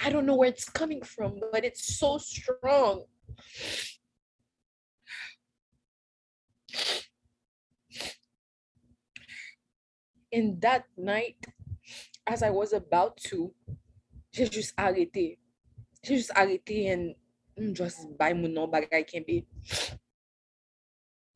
I 0.00 0.10
don't 0.10 0.26
know 0.26 0.36
where 0.36 0.48
it's 0.48 0.68
coming 0.68 1.02
from, 1.02 1.40
but 1.52 1.64
it's 1.64 1.98
so 1.98 2.18
strong. 2.18 3.04
in 10.32 10.58
that 10.60 10.84
night, 10.96 11.36
as 12.26 12.42
I 12.42 12.50
was 12.50 12.72
about 12.72 13.18
to, 13.28 13.52
j'ai 14.32 14.50
juste 14.50 14.74
arrêté. 14.76 15.38
J'ai 16.02 16.16
juste 16.16 16.32
arrêté 16.34 16.88
et 16.88 17.74
just 17.74 18.08
by 18.18 18.32
mon 18.32 18.48
nom 18.48 18.66
bagay 18.66 19.04
kembe. 19.04 19.44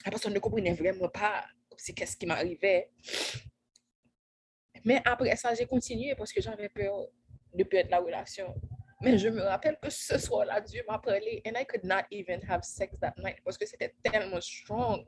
La 0.04 0.10
personne 0.10 0.32
ne 0.32 0.38
comprenait 0.38 0.72
vraiment 0.72 1.08
pas 1.08 1.44
c'est 1.76 1.92
qu'est-ce 1.92 2.16
qui 2.16 2.24
m'arrivait. 2.24 2.90
Mais 4.84 5.02
après 5.04 5.36
ça, 5.36 5.54
j'ai 5.54 5.66
continué 5.66 6.14
parce 6.14 6.32
que 6.32 6.40
j'avais 6.40 6.70
peur 6.70 7.08
de 7.56 7.64
perdre 7.64 7.90
la 7.90 7.98
relation. 7.98 8.54
Mais 9.00 9.18
je 9.18 9.28
me 9.28 9.42
rappelle 9.42 9.76
que 9.80 9.90
ce 9.90 10.18
soir-là, 10.18 10.60
Dieu 10.60 10.82
m'a 10.88 10.98
parlé 10.98 11.42
and 11.46 11.52
I 11.58 11.64
could 11.64 11.84
not 11.84 12.04
even 12.10 12.40
have 12.48 12.62
sex 12.62 12.98
that 13.00 13.14
night 13.18 13.36
parce 13.44 13.58
que 13.58 13.66
c'était 13.66 13.94
tellement 14.02 14.40
strong. 14.40 15.04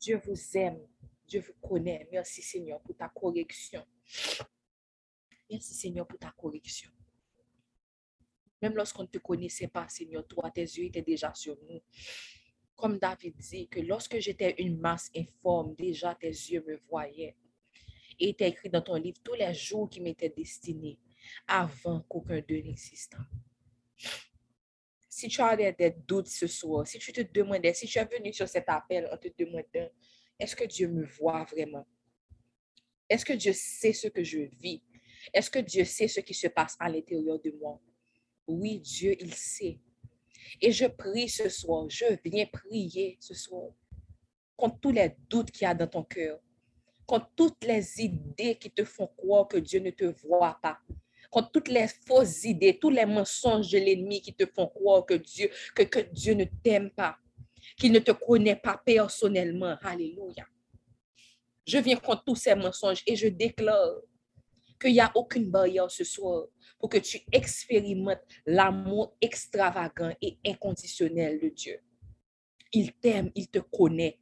Dieu 0.00 0.20
vous 0.24 0.56
aime. 0.56 0.80
Dieu 1.26 1.40
vous 1.40 1.68
connaît. 1.68 2.08
Merci 2.10 2.42
Seigneur 2.42 2.80
pour 2.80 2.96
ta 2.96 3.08
correction. 3.08 3.84
Merci 5.50 5.74
Seigneur 5.74 6.06
pour 6.06 6.18
ta 6.18 6.30
correction. 6.30 6.90
Même 8.62 8.74
lorsqu'on 8.74 9.02
ne 9.02 9.08
te 9.08 9.18
connaissait 9.18 9.68
pas, 9.68 9.88
Seigneur, 9.88 10.26
toi, 10.26 10.50
tes 10.50 10.62
yeux 10.62 10.84
étaient 10.84 11.02
déjà 11.02 11.32
sur 11.34 11.56
nous. 11.68 11.80
Comme 12.76 12.98
David 12.98 13.36
dit, 13.36 13.68
que 13.68 13.80
lorsque 13.80 14.18
j'étais 14.18 14.54
une 14.58 14.78
masse 14.78 15.10
informe, 15.16 15.74
déjà 15.74 16.14
tes 16.14 16.28
yeux 16.28 16.64
me 16.66 16.76
voyaient. 16.88 17.36
Et 18.18 18.30
était 18.30 18.48
écrit 18.48 18.68
dans 18.68 18.82
ton 18.82 18.96
livre 18.96 19.18
tous 19.24 19.34
les 19.34 19.52
jours 19.54 19.88
qui 19.88 20.00
m'étaient 20.00 20.28
destinés 20.28 20.98
avant 21.46 22.00
qu'aucun 22.02 22.40
d'eux 22.40 22.60
n'existât 22.60 23.26
si 25.20 25.28
tu 25.28 25.42
as 25.42 25.72
des, 25.72 25.90
doutes 26.06 26.28
ce 26.28 26.46
soir, 26.46 26.86
si 26.86 26.98
tu 26.98 27.12
te 27.12 27.20
demandais, 27.20 27.74
si 27.74 27.86
tu 27.86 27.98
es 27.98 28.04
venu 28.04 28.32
sur 28.32 28.48
cet 28.48 28.68
appel 28.68 29.08
en 29.12 29.16
te 29.18 29.28
demandant, 29.38 29.90
est-ce 30.38 30.56
que 30.56 30.64
Dieu 30.64 30.88
me 30.88 31.04
voit 31.04 31.44
vraiment? 31.44 31.86
Est-ce 33.08 33.24
que 33.24 33.34
Dieu 33.34 33.52
sait 33.52 33.92
ce 33.92 34.08
que 34.08 34.24
je 34.24 34.38
vis? 34.38 34.82
Est-ce 35.32 35.50
que 35.50 35.58
Dieu 35.58 35.84
sait 35.84 36.08
ce 36.08 36.20
qui 36.20 36.34
se 36.34 36.48
passe 36.48 36.76
à 36.78 36.88
l'intérieur 36.88 37.38
de 37.40 37.50
moi? 37.60 37.80
Oui, 38.46 38.80
Dieu, 38.80 39.16
il 39.20 39.34
sait. 39.34 39.78
Et 40.60 40.72
je 40.72 40.86
prie 40.86 41.28
ce 41.28 41.48
soir, 41.48 41.88
je 41.88 42.06
viens 42.24 42.46
prier 42.46 43.16
ce 43.20 43.34
soir 43.34 43.70
contre 44.56 44.78
tous 44.80 44.92
les 44.92 45.16
doutes 45.28 45.50
qu'il 45.50 45.62
y 45.62 45.66
a 45.66 45.74
dans 45.74 45.86
ton 45.86 46.02
cœur, 46.04 46.38
contre 47.06 47.30
toutes 47.34 47.64
les 47.64 48.00
idées 48.00 48.56
qui 48.56 48.70
te 48.70 48.84
font 48.84 49.06
croire 49.06 49.48
que 49.48 49.56
Dieu 49.56 49.80
ne 49.80 49.90
te 49.90 50.04
voit 50.04 50.58
pas, 50.62 50.78
contre 51.30 51.50
toutes 51.50 51.68
les 51.68 51.86
fausses 52.06 52.44
idées, 52.44 52.78
tous 52.78 52.90
les 52.90 53.06
mensonges 53.06 53.70
de 53.70 53.78
l'ennemi 53.78 54.20
qui 54.20 54.34
te 54.34 54.44
font 54.44 54.66
croire 54.66 55.06
que 55.06 55.14
Dieu, 55.14 55.50
ne 56.34 56.44
t'aime 56.62 56.90
pas, 56.90 57.16
qu'il 57.78 57.92
ne 57.92 58.00
te 58.00 58.12
connaît 58.12 58.56
pas 58.56 58.80
personnellement. 58.84 59.76
Alléluia. 59.80 60.46
Je 61.66 61.78
viens 61.78 61.96
contre 61.96 62.24
tous 62.24 62.36
ces 62.36 62.54
mensonges 62.54 63.02
et 63.06 63.16
je 63.16 63.28
déclare 63.28 63.94
qu'il 64.80 64.92
n'y 64.92 65.00
a 65.00 65.12
aucune 65.14 65.50
barrière 65.50 65.90
ce 65.90 66.04
soir 66.04 66.46
pour 66.78 66.88
que 66.88 66.98
tu 66.98 67.20
expérimentes 67.30 68.22
l'amour 68.46 69.16
extravagant 69.20 70.14
et 70.20 70.38
inconditionnel 70.46 71.38
de 71.38 71.48
Dieu. 71.48 71.78
Il 72.72 72.92
t'aime, 72.94 73.30
il 73.34 73.48
te 73.48 73.58
connaît. 73.58 74.18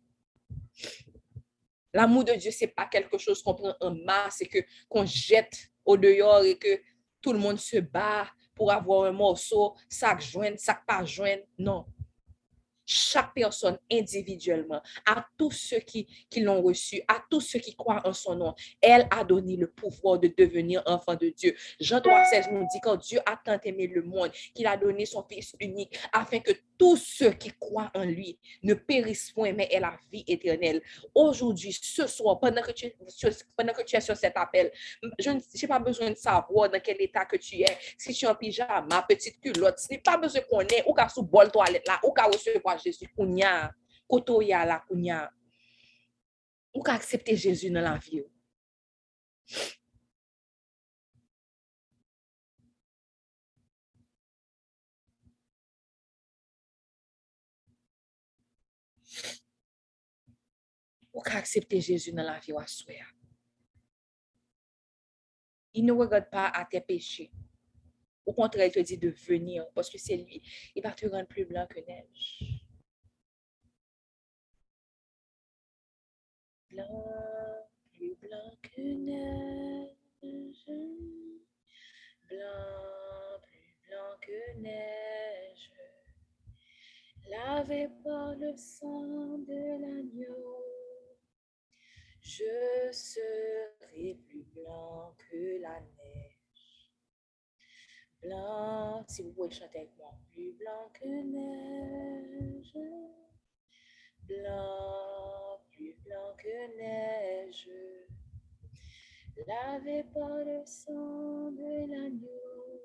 L'amour 1.95 2.25
de 2.25 2.33
Dieu, 2.35 2.51
c'est 2.51 2.69
pas 2.69 2.87
quelque 2.87 3.19
chose 3.19 3.43
qu'on 3.43 3.55
prend 3.55 3.75
en 3.81 3.95
masse 3.95 4.41
et 4.41 4.47
que 4.47 4.59
qu'on 4.89 5.07
jette 5.07 5.71
au 5.85 5.97
dehors 5.97 6.45
et 6.45 6.59
que 6.59 6.81
tout 7.21 7.33
le 7.33 7.39
monde 7.39 7.59
se 7.59 7.79
bat 7.79 8.29
pour 8.55 8.73
avoir 8.73 9.05
un 9.05 9.13
morceau, 9.13 9.75
sac 9.89 10.21
joint, 10.21 10.57
sac 10.57 10.85
pas 10.87 11.05
joint. 11.05 11.39
Non 11.59 11.87
chaque 12.89 13.35
personne 13.35 13.79
individuellement, 13.93 14.81
à 15.07 15.27
tous 15.37 15.51
ceux 15.51 15.81
qui, 15.81 16.07
qui 16.31 16.41
l'ont 16.41 16.63
reçu, 16.63 17.03
à 17.07 17.23
tous 17.31 17.43
ceux 17.43 17.59
qui 17.59 17.77
croient 17.77 18.01
en 18.05 18.15
son 18.15 18.35
nom. 18.35 18.55
Elle 18.81 19.07
a 19.11 19.23
donné 19.25 19.57
le 19.57 19.71
pouvoir 19.71 20.19
de 20.19 20.33
devenir 20.37 20.83
enfant 20.87 21.15
de 21.15 21.29
Dieu. 21.29 21.55
Jean 21.79 21.99
3,16 21.99 22.53
nous 22.53 22.63
dit 22.63 22.81
quand 22.83 22.97
Dieu 22.97 23.21
a 23.27 23.39
tant 23.45 23.61
aimé 23.63 23.87
le 23.87 24.03
monde 24.03 24.31
qu'il 24.55 24.67
a 24.67 24.77
donné 24.77 25.05
son 25.05 25.23
Fils 25.29 25.55
unique 25.61 25.99
afin 26.13 26.39
que 26.41 26.53
tous 26.79 26.97
ceux 26.97 27.33
qui 27.33 27.51
croient 27.59 27.91
en 27.95 28.05
lui 28.05 28.39
ne 28.63 28.73
périssent 28.73 29.33
point, 29.33 29.53
mais 29.53 29.69
aient 29.71 29.81
la 29.81 29.99
vie 30.11 30.25
éternelle. 30.27 30.81
Aujourd'hui, 31.15 31.77
ce 31.79 32.07
soir, 32.07 32.39
pendant 32.39 32.63
que, 32.63 32.71
tu, 32.71 32.91
pendant 33.57 33.73
que 33.73 33.83
tu 33.83 33.97
es 33.97 34.01
sur 34.01 34.17
cet 34.17 34.37
appel, 34.37 34.71
je 35.19 35.31
n'ai 35.31 35.69
pas 35.69 35.81
besoin 35.81 36.11
de 36.11 36.17
savoir 36.17 36.71
dans 36.71 36.81
quel 36.81 36.97
état 37.03 37.27
que 37.27 37.37
tu 37.37 37.61
es. 37.61 37.79
Si 37.99 38.15
tu 38.15 38.25
es 38.25 38.29
en 38.29 38.35
pyjama, 38.35 39.05
petite 39.09 39.41
culotte, 39.41 39.79
ce 39.79 39.89
n'est 39.91 39.99
pas 39.99 40.17
besoin 40.17 40.41
qu'on 40.49 40.61
ait 40.61 40.85
ou 40.87 40.95
qu'à 40.95 41.09
sous 41.09 41.23
bol 41.23 41.51
toilette 41.51 41.87
là, 41.87 41.99
ou 42.05 42.13
qu'à 42.13 42.25
recevoir 42.25 42.78
Jésus, 42.79 43.09
kounya, 43.17 43.75
koto 44.09 44.41
ya 44.43 44.65
la 44.65 44.81
kounya. 44.81 45.31
Ou 46.75 46.83
qu'à 46.83 46.95
accepter 46.95 47.37
Jésus 47.37 47.71
dans 47.71 47.81
la 47.81 47.99
vie. 47.99 48.23
Ou 61.13 61.21
qu'à 61.23 61.39
accepter 61.39 61.81
Jésus 61.81 62.13
dans 62.13 62.23
la 62.23 62.41
ou 62.49 62.59
à 62.59 62.65
Il 65.75 65.85
ne 65.85 65.93
regarde 65.93 66.31
pas 66.31 66.49
à 66.49 66.65
tes 66.65 66.81
péchés. 66.81 67.31
Au 68.25 68.33
contraire, 68.35 68.67
il 68.67 68.73
te 68.73 68.81
dit 68.81 68.99
de 68.99 69.09
venir 69.09 69.67
parce 69.75 69.89
que 69.89 69.97
c'est 69.97 70.17
lui. 70.17 70.43
Il 70.75 70.83
va 70.83 70.93
te 70.93 71.07
rendre 71.07 71.27
plus 71.27 71.47
blanc 71.47 71.67
que 71.67 71.81
neige. 71.81 72.68
Blanc, 76.71 77.67
plus 77.93 78.15
blanc 78.17 78.53
que 78.63 78.83
neige. 78.83 79.89
Blanc, 82.29 83.41
plus 83.43 83.75
blanc 83.87 84.17
que 84.21 84.59
neige. 84.59 85.73
Lavé 87.31 87.89
par 88.05 88.35
le 88.37 88.55
sang 88.57 89.39
de 89.39 89.81
l'agneau. 89.81 90.65
Je 92.21 92.93
serai 92.93 94.19
plus 94.27 94.45
blanc 94.55 95.15
que 95.19 95.61
la 95.63 95.81
neige. 95.81 96.93
Blanc, 98.21 99.05
si 99.09 99.23
vous 99.23 99.33
pouvez 99.33 99.51
chanter 99.51 99.79
avec 99.79 99.97
moi, 99.97 100.13
plus 100.33 100.53
blanc 100.53 100.91
que 100.93 101.07
neige. 101.07 102.77
Blanc, 104.29 105.59
plus 105.71 105.95
blanc 106.05 106.37
que 106.37 106.77
neige. 106.77 107.71
Lavé 109.47 110.05
par 110.13 110.45
le 110.45 110.63
sang 110.67 111.51
de 111.53 111.91
l'agneau. 111.91 112.83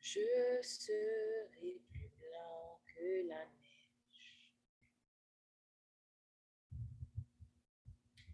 Je 0.00 0.62
serai 0.62 1.80
plus 1.90 2.10
blanc 2.20 2.80
que 2.86 3.26
la 3.26 3.44
neige. 3.46 4.52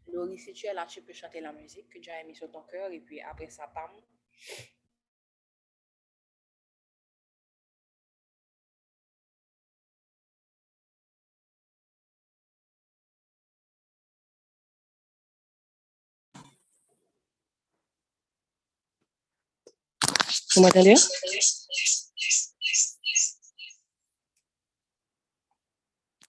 Laurie, 0.08 0.38
si 0.38 0.52
tu 0.52 0.66
es 0.66 0.74
là, 0.74 0.84
tu 0.84 1.00
peux 1.00 1.14
chanter 1.14 1.40
la 1.40 1.54
musique 1.54 1.88
que 1.88 1.98
tu 1.98 2.10
as 2.10 2.22
mis 2.24 2.34
sur 2.34 2.50
ton 2.50 2.64
cœur 2.64 2.90
et 2.92 3.00
puis 3.00 3.22
après 3.22 3.48
ça, 3.48 3.66
pam. 3.68 3.90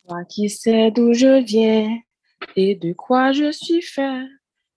Toi 0.05 0.25
qui 0.29 0.49
sais 0.49 0.91
d'où 0.91 1.13
je 1.13 1.43
viens, 1.43 1.99
et 2.55 2.75
de 2.75 2.93
quoi 2.93 3.33
je 3.33 3.51
suis 3.51 3.81
fait, 3.81 4.25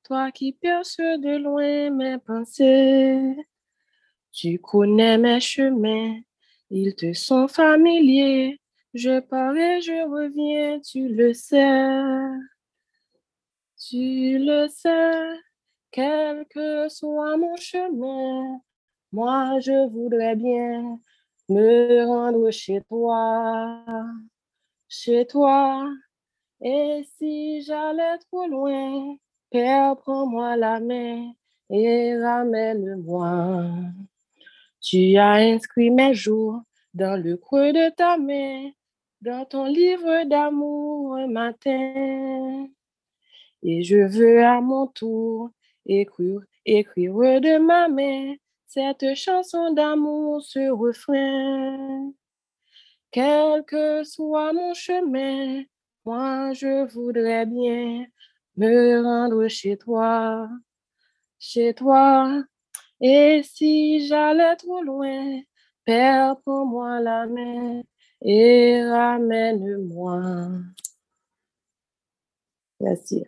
toi 0.03 0.33
qui 0.33 0.53
perces 0.53 0.97
de 0.97 1.37
loin 1.37 1.91
mes 1.91 2.19
pensées. 2.19 3.37
Tu 4.33 4.59
connais 4.59 5.17
mes 5.19 5.41
chemins, 5.41 6.19
ils 6.71 6.95
te 6.97 7.13
sont 7.13 7.47
familiers. 7.47 8.61
Je 8.95 9.21
pars 9.21 9.57
et 9.57 9.81
je 9.81 10.09
reviens, 10.09 10.81
tu 10.81 11.09
le 11.09 11.35
sais. 11.35 11.63
Tu 13.79 14.39
le 14.39 14.69
sais, 14.69 15.39
quel 15.91 16.47
que 16.47 16.89
soit 16.89 17.37
mon 17.37 17.57
chemin, 17.57 18.61
moi 19.13 19.59
je 19.61 19.89
voudrais 19.89 20.37
bien 20.37 20.99
me 21.49 22.05
rendre 22.07 22.51
chez 22.51 22.81
toi, 22.83 23.85
chez 24.89 25.27
toi. 25.27 25.89
Et 26.61 27.03
si 27.17 27.63
j'allais 27.63 28.19
trop 28.31 28.47
loin, 28.47 29.17
Père, 29.51 29.97
prends-moi 29.97 30.57
la 30.57 30.81
main 30.81 31.33
et 31.71 32.19
ramène-moi. 32.19 33.65
Tu 34.81 35.17
as 35.17 35.35
inscrit 35.35 35.91
mes 35.91 36.15
jours 36.15 36.63
dans 36.95 37.21
le 37.23 37.37
creux 37.37 37.73
de 37.73 37.91
ta 37.91 38.17
main, 38.17 38.71
dans 39.21 39.45
ton 39.45 39.67
livre 39.67 40.25
d'amour 40.25 41.17
un 41.17 41.27
matin. 41.27 42.69
Et 43.63 43.83
je 43.83 43.97
veux 43.97 44.45
à 44.45 44.61
mon 44.61 44.87
tour 44.87 45.51
écrire, 45.85 46.41
écrire 46.65 47.41
de 47.41 47.59
ma 47.59 47.89
main 47.89 48.35
cette 48.67 49.15
chanson 49.15 49.73
d'amour, 49.73 50.43
ce 50.43 50.71
refrain. 50.71 52.13
Quel 53.11 53.65
que 53.65 54.05
soit 54.05 54.53
mon 54.53 54.75
chemin, 54.75 55.65
moi, 56.05 56.53
je 56.53 56.87
voudrais 56.93 57.47
bien 57.47 58.07
me 58.57 59.03
rendre 59.03 59.49
chez 59.49 59.77
toi, 59.77 60.49
chez 61.39 61.75
toi. 61.75 62.43
Et 63.01 63.43
si 63.45 64.07
j'allais 64.07 64.57
trop 64.57 64.83
loin, 64.83 65.41
Père, 65.85 66.37
prends-moi 66.43 67.01
la 67.01 67.27
main 67.27 67.83
et 68.23 68.83
ramène-moi. 68.85 70.21
Merci. 72.81 73.25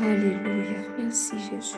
Alléluia. 0.00 0.80
Merci 0.98 1.38
Jésus. 1.38 1.76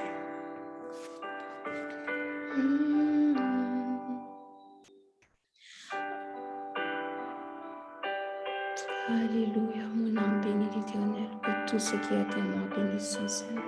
Alléluia, 9.08 9.84
mon 9.94 10.16
âme 10.16 10.40
bénit 10.40 10.64
l'éternel, 10.74 11.28
que 11.42 11.70
tout 11.70 11.78
ce 11.78 11.94
qui 11.96 12.14
est 12.14 12.34
en 12.38 12.42
moi 12.42 12.68
bénisse 12.74 13.10
son 13.10 13.28
Seigneur. 13.28 13.62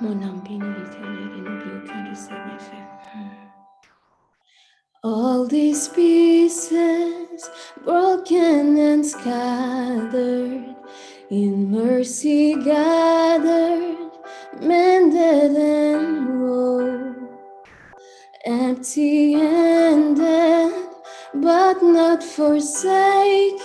Mon 0.00 0.12
âme 0.22 0.40
bénit 0.44 0.60
l'éternel 0.60 1.30
et 1.36 1.40
n'oublie 1.40 1.72
aucun 1.84 2.08
de 2.08 2.14
ses 2.14 2.30
bienfaits. 2.30 2.90
All 5.02 5.48
these 5.48 5.88
pieces, 5.88 7.50
broken 7.84 8.76
and 8.78 9.02
scattered, 9.02 10.76
in 11.30 11.70
mercy 11.70 12.54
gathered, 12.54 14.10
mended 14.60 15.54
and 15.54 16.42
rolled, 16.42 17.14
empty 18.44 19.34
handed, 19.34 20.72
but 21.34 21.80
not 21.84 22.24
forsaken, 22.24 23.60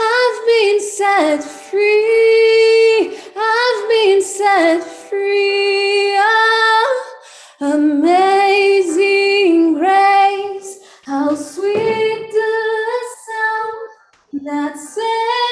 I've 0.00 0.46
been 0.46 0.80
set 0.80 1.42
free, 1.42 3.18
I've 3.36 3.88
been 3.88 4.22
set 4.22 4.84
free. 4.84 6.14
Ah, 6.18 6.86
amazing 7.62 9.74
grace, 9.74 10.78
how 11.04 11.34
sweet 11.34 12.30
the 12.30 13.00
sound 13.26 13.88
that 14.46 14.78
saved 14.78 15.47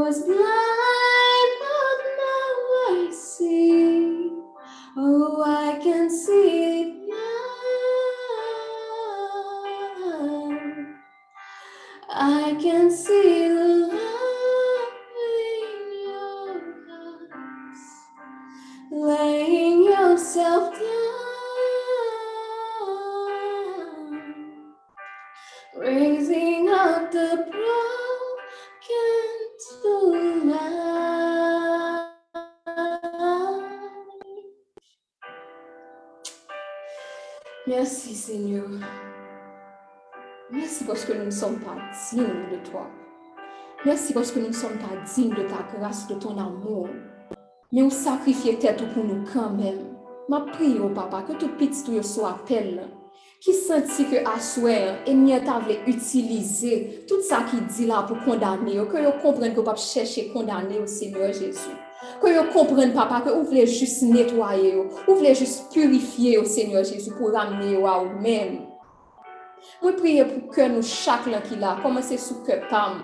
was 0.00 0.22
blind. 0.22 0.49
sommes 41.40 41.60
pas 41.60 41.76
dignes 42.12 42.50
de 42.52 42.70
toi. 42.70 42.86
Merci 43.86 44.12
parce 44.12 44.30
que 44.30 44.40
nous 44.40 44.48
ne 44.48 44.52
sommes 44.52 44.76
pas 44.76 44.94
dignes 45.14 45.30
de 45.30 45.42
ta 45.48 45.64
grâce, 45.78 46.06
de 46.06 46.14
ton 46.14 46.36
amour. 46.36 46.88
Mais 47.72 47.82
on 47.82 47.88
sacrifie 47.88 48.58
tête 48.58 48.82
pour 48.92 49.04
nous 49.04 49.24
quand 49.32 49.50
même. 49.50 49.96
Ma 50.28 50.40
prie 50.40 50.78
au 50.78 50.90
papa, 50.90 51.22
que 51.22 51.32
tout 51.32 51.48
petit 51.48 51.82
tout 51.82 52.02
soit 52.02 52.30
appel. 52.30 52.88
Qui 53.40 53.54
sentit 53.54 54.04
que 54.04 54.16
à 54.16 54.38
soir, 54.38 54.98
et 55.06 55.14
n'y 55.14 55.32
voulait 55.32 55.80
utiliser 55.86 57.06
tout 57.08 57.22
ça 57.22 57.38
qui 57.50 57.58
dit 57.74 57.86
là 57.86 58.04
pour 58.06 58.18
condamner, 58.22 58.74
que 58.74 59.02
vous 59.02 59.22
comprenez 59.22 59.54
que 59.54 59.60
papa 59.60 59.76
cherche 59.76 60.20
condamner 60.34 60.78
au 60.78 60.86
Seigneur 60.86 61.32
Jésus. 61.32 61.74
Que 62.20 62.38
vous 62.38 62.52
comprenez, 62.52 62.92
papa, 62.92 63.22
que 63.22 63.30
vous 63.30 63.44
voulez 63.44 63.66
juste 63.66 64.02
nettoyer, 64.02 64.74
vous 65.06 65.16
voulez 65.16 65.34
juste 65.34 65.72
purifier 65.72 66.36
au 66.36 66.44
Seigneur 66.44 66.84
Jésus 66.84 67.12
pour 67.16 67.32
ramener 67.32 67.82
à 67.82 68.04
vous-même. 68.04 68.69
Moi 69.82 69.92
prie 69.92 70.22
pour 70.24 70.54
que 70.54 70.68
nous 70.68 70.82
chacun 70.82 71.40
qui 71.40 71.56
là, 71.56 71.78
commencer 71.82 72.16
sous 72.16 72.42
que 72.42 72.68
pam. 72.68 73.02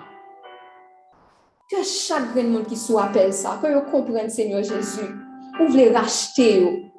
Que 1.70 1.82
chaque 1.82 2.32
grand 2.32 2.44
monde 2.44 2.66
qui 2.66 2.76
soit 2.76 3.04
appelle 3.04 3.32
ça, 3.32 3.58
que 3.60 3.72
vous 3.72 3.90
comprenne 3.90 4.30
Seigneur 4.30 4.62
Jésus, 4.62 5.14
vous 5.58 5.68
voulez 5.68 5.90
racheter. 5.90 6.92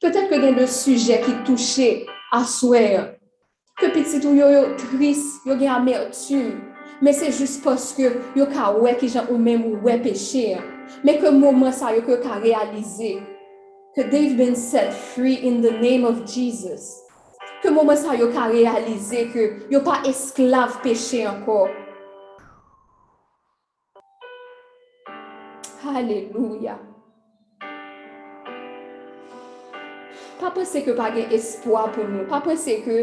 Peut-être 0.00 0.28
que 0.28 0.34
il 0.34 0.44
y 0.44 0.48
a 0.48 0.52
des 0.52 0.66
sujets 0.66 1.20
qui 1.20 1.32
touchent 1.44 2.04
à 2.32 2.44
souhait. 2.44 3.18
Que 3.76 3.86
petit 3.86 4.24
ou 4.24 4.34
yo 4.34 4.48
yo 4.48 4.76
triste, 4.76 5.44
yo 5.46 5.58
gen 5.58 5.68
amertume. 5.68 6.60
Mais 7.02 7.12
c'est 7.12 7.32
juste 7.32 7.64
parce 7.64 7.92
que 7.92 8.20
yo 8.36 8.46
ka 8.46 8.72
ouais 8.72 8.96
qui 8.96 9.08
gens 9.08 9.26
ou 9.30 9.36
même 9.36 9.64
ou 9.66 9.76
ouais 9.82 9.98
péché. 9.98 10.56
Mais 11.02 11.18
que 11.18 11.28
moment 11.28 11.72
ça 11.72 11.94
yo 11.94 12.02
ka 12.02 12.34
réaliser 12.34 13.20
que 13.96 14.02
they've 14.02 14.36
been 14.36 14.54
set 14.54 14.92
free 14.92 15.40
in 15.42 15.60
the 15.60 15.72
name 15.80 16.04
of 16.04 16.24
Jesus. 16.24 17.03
ke 17.64 17.72
mouman 17.72 17.96
sa 17.96 18.12
yo 18.12 18.28
ka 18.28 18.44
realize 18.52 19.24
ke 19.32 19.44
yo 19.72 19.80
pa 19.80 20.02
esklav 20.04 20.84
peche 20.84 21.24
ankor. 21.24 21.72
Aleluya. 25.84 26.76
Pa 30.40 30.50
pwese 30.52 30.84
ke 30.84 30.92
pa 30.92 31.08
gen 31.14 31.32
espoi 31.32 31.88
pou 31.96 32.04
nou. 32.04 32.28
Pa 32.28 32.42
pwese 32.44 32.82
ke 32.84 32.98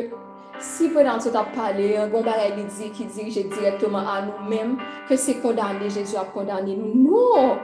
si 0.62 0.92
pou 0.94 1.02
nan 1.02 1.18
sot 1.24 1.40
ap 1.42 1.50
pale, 1.58 1.88
an 1.98 2.14
gon 2.14 2.26
bare 2.28 2.52
li 2.54 2.68
di 2.70 2.92
ki 2.94 3.10
dirije 3.16 3.48
direktman 3.50 4.06
an 4.06 4.30
nou 4.30 4.46
menm 4.52 4.78
ke 5.10 5.18
se 5.18 5.40
kondane, 5.42 5.90
Jezu 5.90 6.22
ap 6.22 6.36
kondane 6.38 6.78
nou. 6.78 6.94
Non! 7.02 7.58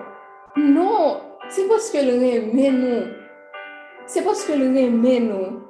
Non! 0.58 1.22
Se 1.54 1.70
poske 1.70 2.02
l 2.02 2.18
reme 2.18 2.74
nou. 2.74 3.06
Se 4.10 4.26
poske 4.26 4.58
l 4.58 4.66
reme 4.74 5.20
nou. 5.30 5.67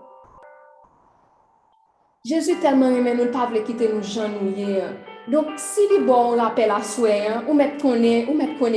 Jésus 2.27 2.55
tellement 2.59 2.89
aimé 2.89 3.13
nous, 3.15 3.31
pas 3.31 3.47
quitter 3.63 3.87
nous 3.87 4.03
genouiller. 4.03 4.81
Donc, 5.29 5.45
si 5.55 5.79
bon 6.05 6.33
on 6.33 6.35
rappelle 6.35 6.71
à 6.71 6.81
soi, 6.81 7.07
hein, 7.09 7.43
ou 7.47 7.53
mettre 7.53 7.81
connaît, 7.81 8.27
ou 8.27 8.33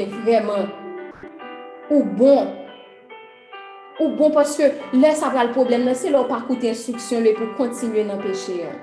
vraiment, 0.06 0.68
ou 1.90 2.04
bon, 2.04 2.46
ou 3.98 4.08
bon 4.10 4.30
parce 4.30 4.56
que 4.56 4.62
là, 4.96 5.10
ça 5.14 5.30
va 5.30 5.44
le 5.44 5.50
problème, 5.50 5.92
c'est 5.94 6.10
leur 6.10 6.28
parcours 6.28 6.58
d'instruction 6.58 7.20
pour 7.36 7.56
continuer 7.56 8.04
péché. 8.18 8.66
hein. 8.66 8.78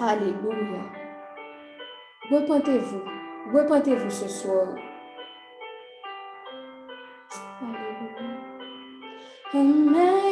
Alléluia. 0.00 0.80
Repentez-vous. 2.30 3.02
Repentez-vous 3.52 4.10
ce 4.10 4.28
soir. 4.28 4.68
Alléluia. 7.60 8.30
Amazing 9.52 10.29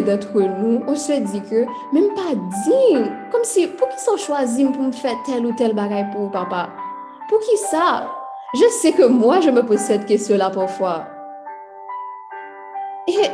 majorite 0.00 0.04
d'entre 0.04 0.40
nou, 0.60 0.82
on 0.86 0.96
se 0.96 1.20
di 1.20 1.40
ke, 1.40 1.66
menm 1.92 2.14
pa 2.14 2.34
di, 2.34 3.04
kom 3.30 3.44
si 3.44 3.66
pou 3.66 3.88
ki 3.90 4.00
son 4.00 4.18
chwazim 4.18 4.72
pou 4.72 4.82
m 4.82 4.92
fè 4.92 5.14
tel 5.26 5.46
ou 5.46 5.56
tel 5.56 5.74
bagay 5.74 6.10
pou 6.12 6.30
papa? 6.30 6.68
Pou 7.28 7.38
ki 7.40 7.56
sa? 7.70 8.06
Je 8.54 8.68
se 8.80 8.92
ke 8.92 9.06
mwa 9.08 9.40
je 9.40 9.50
me 9.50 9.62
pose 9.62 9.86
set 9.86 10.06
kesyon 10.08 10.40
la 10.40 10.50
pwafwa. 10.50 11.04
E, 13.08 13.30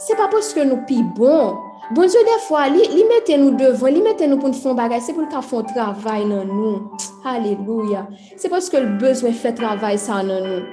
se 0.00 0.16
pa 0.16 0.28
poske 0.32 0.64
nou 0.64 0.84
pi 0.88 1.02
bon. 1.16 1.56
Bon 1.90 2.06
dieu 2.06 2.22
defwa, 2.26 2.68
li, 2.70 2.84
li 2.86 3.06
mette 3.08 3.34
nou 3.40 3.56
devan, 3.58 3.94
li 3.94 4.02
mette 4.04 4.28
nou 4.28 4.38
pou 4.38 4.52
nou 4.52 4.58
fon 4.58 4.76
bagay, 4.78 5.00
se 5.02 5.14
pou 5.14 5.24
nou 5.24 5.32
ka 5.32 5.40
fon 5.42 5.66
travay 5.72 6.26
nan 6.28 6.46
nou. 6.50 7.00
Aleluya. 7.26 8.06
Se 8.38 8.50
poske 8.52 8.78
l 8.78 8.92
bezwen 9.00 9.34
fè 9.34 9.54
travay 9.56 9.98
sa 9.98 10.20
nan 10.22 10.44
nou. 10.46 10.68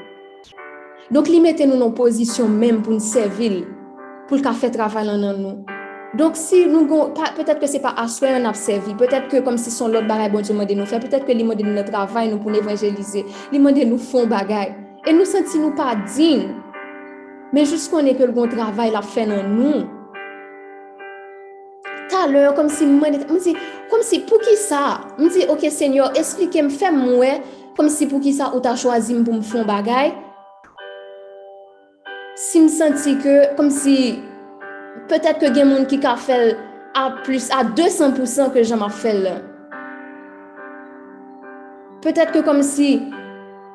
Donk 1.10 1.32
li 1.32 1.40
mette 1.40 1.66
nou 1.66 1.80
nan 1.80 1.96
posisyon 1.96 2.52
menm 2.52 2.84
pou 2.84 2.94
nou 2.94 3.04
servil. 3.04 3.64
pou 4.28 4.40
lka 4.40 4.54
fè 4.56 4.70
travay 4.76 5.08
lan 5.08 5.24
nan 5.24 5.42
nou. 5.42 5.78
Donk 6.18 6.38
si 6.40 6.64
nou 6.66 6.88
gon, 6.88 7.12
petèt 7.36 7.60
ke 7.60 7.68
se 7.70 7.82
pa 7.84 7.92
aswe 8.00 8.30
an 8.32 8.48
apsevi, 8.50 8.96
petèt 9.00 9.28
ke 9.32 9.42
kom 9.44 9.58
si 9.60 9.72
son 9.74 9.92
lot 9.92 10.08
bagay 10.08 10.32
bon 10.32 10.46
di 10.46 10.56
mande 10.56 10.78
nou 10.78 10.88
fè, 10.88 11.02
petèt 11.04 11.26
ke 11.28 11.36
li 11.36 11.44
mande 11.46 11.66
nou 11.66 11.76
nan 11.76 11.88
travay 11.88 12.30
nou 12.32 12.40
pou 12.42 12.54
n'evangelize, 12.54 13.26
li 13.52 13.60
mande 13.62 13.84
nou 13.86 14.00
fon 14.02 14.30
bagay. 14.32 14.72
E 15.04 15.14
nou 15.14 15.28
senti 15.28 15.60
nou 15.60 15.76
pa 15.78 15.92
din, 16.16 16.48
men 17.54 17.68
jous 17.68 17.90
konen 17.92 18.16
ke 18.18 18.26
l 18.26 18.34
gon 18.36 18.50
travay 18.52 18.94
la 18.96 19.04
fè 19.04 19.28
nan 19.30 19.52
nou. 19.60 19.84
Talè, 22.08 22.48
kom 22.56 22.72
si 22.72 22.88
mande, 22.88 23.22
mdi, 23.28 23.58
kom 23.92 24.04
si 24.08 24.24
pou 24.26 24.40
ki 24.42 24.56
sa, 24.64 25.02
mdi, 25.20 25.46
ok 25.52 25.68
senyor, 25.76 26.16
esplike 26.20 26.64
m 26.64 26.72
fè 26.72 26.90
mwen, 26.96 27.44
kom 27.78 27.92
si 27.94 28.08
pou 28.08 28.24
ki 28.24 28.32
sa 28.40 28.54
ou 28.56 28.64
ta 28.64 28.78
chwazi 28.80 29.20
m 29.20 29.28
pou 29.28 29.36
m 29.38 29.44
fon 29.46 29.68
bagay, 29.68 30.16
si 32.38 32.62
m 32.62 32.70
senti 32.70 33.16
ke, 33.18 33.36
kom 33.58 33.70
si, 33.74 34.22
petet 35.10 35.42
ke 35.42 35.50
gen 35.56 35.72
moun 35.72 35.88
ki 35.90 35.98
ka 36.04 36.14
fel 36.22 36.54
a 36.98 37.10
plus, 37.26 37.50
a 37.50 37.64
200% 37.66 38.54
ke 38.54 38.62
jan 38.62 38.82
ma 38.84 38.90
fel 38.94 39.24
la. 39.26 39.38
Petet 42.06 42.36
ke 42.36 42.44
kom 42.46 42.62
si, 42.62 42.92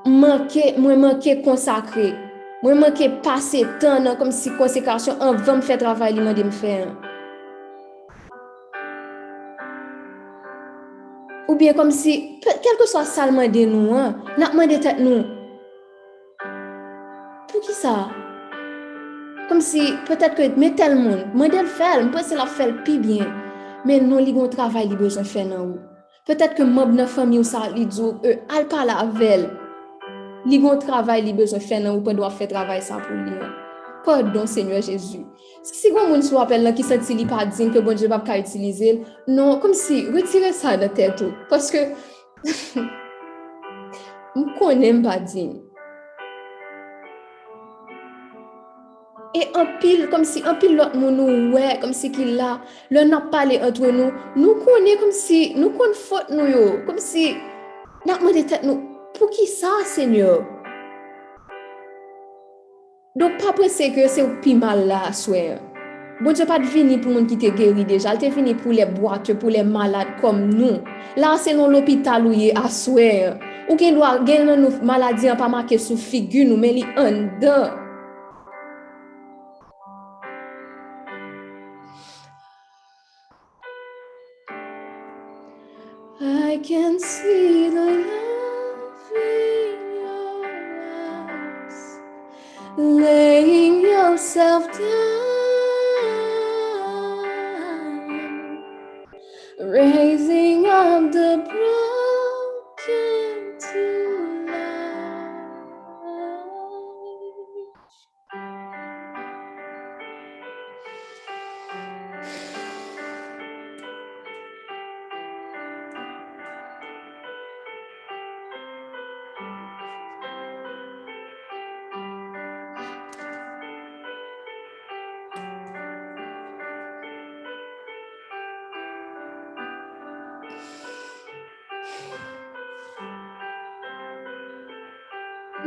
manke, 0.06 0.76
mwen 0.78 1.02
manke 1.02 1.40
konsakre, 1.42 2.12
mwen 2.62 2.78
manke 2.84 3.10
pase 3.26 3.64
tan 3.82 4.06
nan, 4.06 4.14
kom 4.20 4.30
si 4.30 4.54
konsekrasyon, 4.54 5.18
an 5.18 5.42
vam 5.42 5.64
fe 5.66 5.80
travay 5.82 6.14
li 6.14 6.22
man 6.22 6.38
de 6.38 6.46
m 6.46 6.54
fe. 6.54 6.78
Ou 11.50 11.58
bien 11.58 11.74
kom 11.74 11.90
si, 11.90 12.38
kelke 12.46 12.86
so 12.86 13.02
salman 13.02 13.50
de 13.50 13.66
nou, 13.66 14.06
nan 14.38 14.54
man 14.54 14.70
de 14.70 14.78
tet 14.78 15.02
nou. 15.02 15.26
Pou 17.50 17.60
ki 17.66 17.74
sa? 17.74 18.21
Kom 19.48 19.60
si, 19.64 19.82
petet 20.06 20.36
ke 20.38 20.48
mwen 20.54 20.76
tel 20.78 20.94
moun, 20.98 21.24
mwen 21.34 21.50
del 21.52 21.66
fel, 21.66 22.06
mwen 22.08 22.26
se 22.26 22.36
la 22.38 22.46
fel 22.46 22.76
pi 22.86 22.98
bien, 23.02 23.30
men 23.88 24.06
non 24.08 24.22
li 24.22 24.34
gon 24.34 24.50
travay 24.52 24.86
li 24.86 24.98
bejan 24.98 25.26
fè 25.26 25.42
nan 25.48 25.64
ou. 25.64 25.80
Petet 26.28 26.54
ke 26.58 26.66
mwen 26.66 26.92
bne 26.92 27.08
fami 27.10 27.40
ou 27.40 27.46
sa 27.46 27.64
li 27.72 27.86
djou, 27.88 28.20
e 28.22 28.36
al 28.54 28.68
pa 28.70 28.84
la 28.86 29.00
avel, 29.02 29.48
li 30.46 30.60
gon 30.62 30.78
travay 30.82 31.24
li 31.26 31.34
bejan 31.36 31.62
fè 31.62 31.80
nan 31.82 31.96
ou, 31.96 32.04
pe 32.06 32.14
do 32.18 32.26
a 32.26 32.30
fè 32.30 32.46
travay 32.50 32.82
sa 32.84 33.00
pou 33.02 33.18
li 33.18 33.34
an. 33.34 33.58
Pardon, 34.04 34.46
Seigneur 34.46 34.82
Jésus. 34.82 35.22
Si 35.62 35.90
gwen 35.94 36.08
moun 36.10 36.22
sou 36.26 36.40
apel 36.42 36.64
lan 36.66 36.74
ki 36.74 36.82
senti 36.86 37.14
li 37.14 37.26
pa 37.30 37.44
din 37.46 37.70
ke 37.74 37.82
bon 37.86 37.98
je 37.98 38.08
bab 38.10 38.24
ka 38.26 38.38
utilize, 38.40 38.96
non, 39.30 39.58
kom 39.62 39.74
si, 39.78 40.04
retire 40.14 40.50
sa 40.54 40.76
da 40.78 40.90
tèt 40.90 41.22
ou. 41.22 41.34
Paske, 41.50 41.84
m 44.38 44.48
konen 44.58 45.02
pa 45.06 45.18
din. 45.22 45.54
E 49.32 49.46
anpil, 49.56 50.10
kom 50.12 50.26
si 50.28 50.42
anpil 50.44 50.74
lot 50.76 50.92
moun 50.92 51.16
nou 51.16 51.54
wè, 51.54 51.78
kom 51.80 51.94
si 51.96 52.10
ki 52.12 52.34
la, 52.36 52.58
lè 52.92 53.06
nan 53.08 53.30
pale 53.32 53.56
antwe 53.64 53.88
nou, 53.96 54.12
nou 54.36 54.58
konè 54.60 54.98
kom 55.00 55.12
si, 55.16 55.54
nou 55.56 55.72
kon 55.78 55.94
fote 55.96 56.36
nou 56.36 56.50
yo, 56.50 56.66
kom 56.84 56.98
si, 57.00 57.30
nan 58.04 58.20
mwen 58.20 58.36
de 58.36 58.42
tèt 58.50 58.66
nou, 58.68 58.76
pou 59.16 59.32
ki 59.32 59.48
sa, 59.48 59.72
senyor? 59.88 60.44
Dok 63.16 63.40
pa 63.40 63.56
prese 63.56 63.88
ke 63.96 64.04
se 64.08 64.20
ou 64.24 64.36
pi 64.44 64.52
mal 64.56 64.84
la, 64.88 65.06
aswe. 65.08 65.46
Bon, 66.20 66.36
je 66.36 66.44
pa 66.46 66.60
te 66.60 66.68
vini 66.68 67.00
pou 67.00 67.16
moun 67.16 67.24
ki 67.28 67.40
te 67.40 67.48
geri 67.56 67.88
deja, 67.88 68.12
te 68.20 68.28
vini 68.32 68.52
pou 68.54 68.76
le 68.76 68.84
boate, 68.92 69.34
pou 69.40 69.52
le 69.52 69.64
malade 69.64 70.20
kom 70.20 70.44
nou. 70.52 70.78
La, 71.16 71.38
se 71.40 71.56
non 71.56 71.72
l'opital 71.72 72.28
ou 72.28 72.36
ye, 72.36 72.52
aswe. 72.52 73.08
Ou 73.64 73.80
gen 73.80 73.96
lwa 73.96 74.18
gen 74.28 74.44
nan 74.50 74.60
nou 74.60 74.84
maladi 74.84 75.32
an 75.32 75.40
pa 75.40 75.48
make 75.48 75.80
sou 75.80 75.96
figu 75.96 76.44
nou, 76.44 76.60
men 76.60 76.76
li 76.76 76.84
an 77.00 77.24
dan. 77.40 77.81
Can 86.62 86.98
see 87.00 87.68
the 87.70 87.80
love 87.80 89.10
in 89.16 89.96
your 89.98 90.46
eyes. 90.94 91.98
Laying 92.76 93.80
yourself 93.80 94.70
down, 94.78 94.84
raising 99.60 100.66
up 100.66 101.10
the 101.10 101.42
broken 101.50 103.58
to 103.58 104.01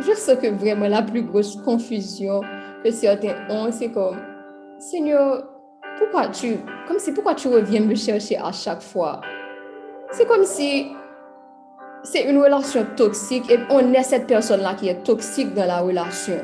je 0.05 0.13
sens 0.13 0.37
que 0.37 0.47
vraiment 0.47 0.87
la 0.87 1.01
plus 1.01 1.23
grosse 1.23 1.55
confusion 1.57 2.41
que 2.83 2.91
certains 2.91 3.35
ont, 3.49 3.71
c'est 3.71 3.91
comme, 3.91 4.17
Seigneur, 4.77 5.47
pourquoi 5.97 6.27
tu, 6.27 6.57
comme 6.87 6.99
si 6.99 7.11
pourquoi 7.13 7.35
tu 7.35 7.47
reviens 7.47 7.81
me 7.81 7.95
chercher 7.95 8.37
à 8.37 8.51
chaque 8.51 8.81
fois? 8.81 9.21
C'est 10.11 10.27
comme 10.27 10.43
si 10.43 10.91
c'est 12.03 12.29
une 12.29 12.37
relation 12.37 12.85
toxique 12.95 13.49
et 13.49 13.59
on 13.69 13.93
est 13.93 14.03
cette 14.03 14.27
personne-là 14.27 14.75
qui 14.75 14.89
est 14.89 15.03
toxique 15.03 15.53
dans 15.53 15.65
la 15.65 15.79
relation. 15.79 16.39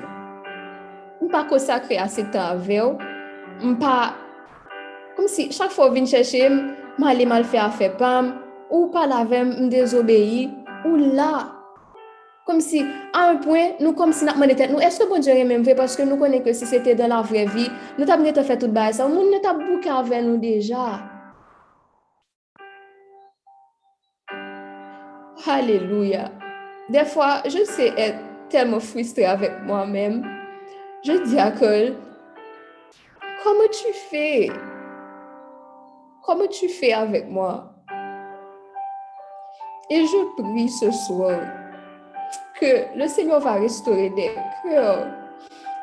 On 1.21 1.27
pas 1.27 1.43
consacré 1.43 1.97
assez 1.97 2.23
de 2.23 2.31
temps 2.31 2.47
avec 2.47 2.79
eux. 2.79 2.97
On 3.63 3.75
pas, 3.75 4.13
comme 5.15 5.27
si 5.27 5.51
chaque 5.51 5.71
fois 5.71 5.89
on 5.89 5.91
vient 5.91 6.05
chercher, 6.05 6.49
mal 6.97 7.27
mal 7.27 7.43
fait 7.43 7.59
à 7.59 7.69
faire 7.69 7.95
pam, 7.97 8.33
ou 8.71 8.88
pas 8.88 9.05
la 9.05 9.23
même, 9.23 9.55
on 9.59 9.67
désobéit, 9.67 10.49
ou 10.85 10.95
là, 10.95 11.60
kom 12.52 12.60
si 12.60 12.82
an 13.15 13.40
pwen 13.40 13.78
nou 13.80 13.95
kom 13.95 14.11
si 14.11 14.28
napman 14.28 14.52
deten 14.52 14.73
nou, 14.76 14.84
eske 14.84 15.07
bon 15.07 15.23
jere 15.23 15.45
men 15.48 15.64
vre, 15.64 15.76
paske 15.80 16.03
nou 16.03 16.19
konen 16.19 16.44
ke 16.44 16.52
si 16.56 16.68
sete 16.68 16.98
dan 16.99 17.14
la 17.14 17.22
vre 17.23 17.45
vi, 17.53 17.69
nou 17.95 18.07
tab 18.10 18.19
nete 18.23 18.44
fè 18.44 18.57
tout 18.60 18.73
baye 18.76 18.91
sa, 18.98 19.07
ou 19.07 19.14
moun 19.14 19.32
nete 19.32 19.53
bouke 19.56 19.91
avè 19.91 20.19
nou 20.26 20.40
deja. 20.41 20.90
Halelouya. 25.45 26.28
De 26.91 27.06
fwa, 27.07 27.40
je 27.48 27.64
se 27.69 27.88
et 27.95 28.19
telman 28.52 28.84
fwistre 28.84 29.23
avèk 29.32 29.61
mwen 29.65 29.95
mèm. 29.95 30.19
Je 31.07 31.15
di 31.23 31.40
akol, 31.41 31.95
kome 33.45 33.69
tu 33.80 33.95
fè? 34.10 34.28
Kome 36.28 36.52
tu 36.52 36.68
fè 36.76 36.91
avèk 36.99 37.32
mwen? 37.32 37.64
E 39.91 40.03
je 40.03 40.22
pri 40.38 40.68
se 40.72 40.91
swor, 41.07 41.40
que 42.60 42.98
le 42.98 43.08
Seigneur 43.08 43.40
va 43.40 43.53
restaurer 43.53 44.10
des 44.10 44.32
cœurs 44.64 45.08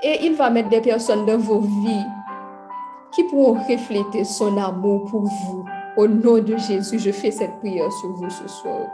et 0.02 0.24
il 0.24 0.34
va 0.34 0.50
mettre 0.50 0.68
des 0.68 0.80
personnes 0.80 1.26
dans 1.26 1.38
vos 1.38 1.60
vies 1.60 2.06
qui 3.12 3.24
pourront 3.24 3.54
refléter 3.54 4.24
son 4.24 4.56
amour 4.56 5.04
pour 5.10 5.22
vous. 5.22 5.64
Au 5.96 6.06
nom 6.06 6.38
de 6.38 6.56
Jésus, 6.56 6.98
je 6.98 7.10
fais 7.10 7.30
cette 7.30 7.58
prière 7.58 7.90
sur 7.92 8.10
vous 8.10 8.30
ce 8.30 8.46
soir. 8.46 8.86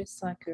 Je 0.00 0.06
sens 0.06 0.34
que 0.40 0.52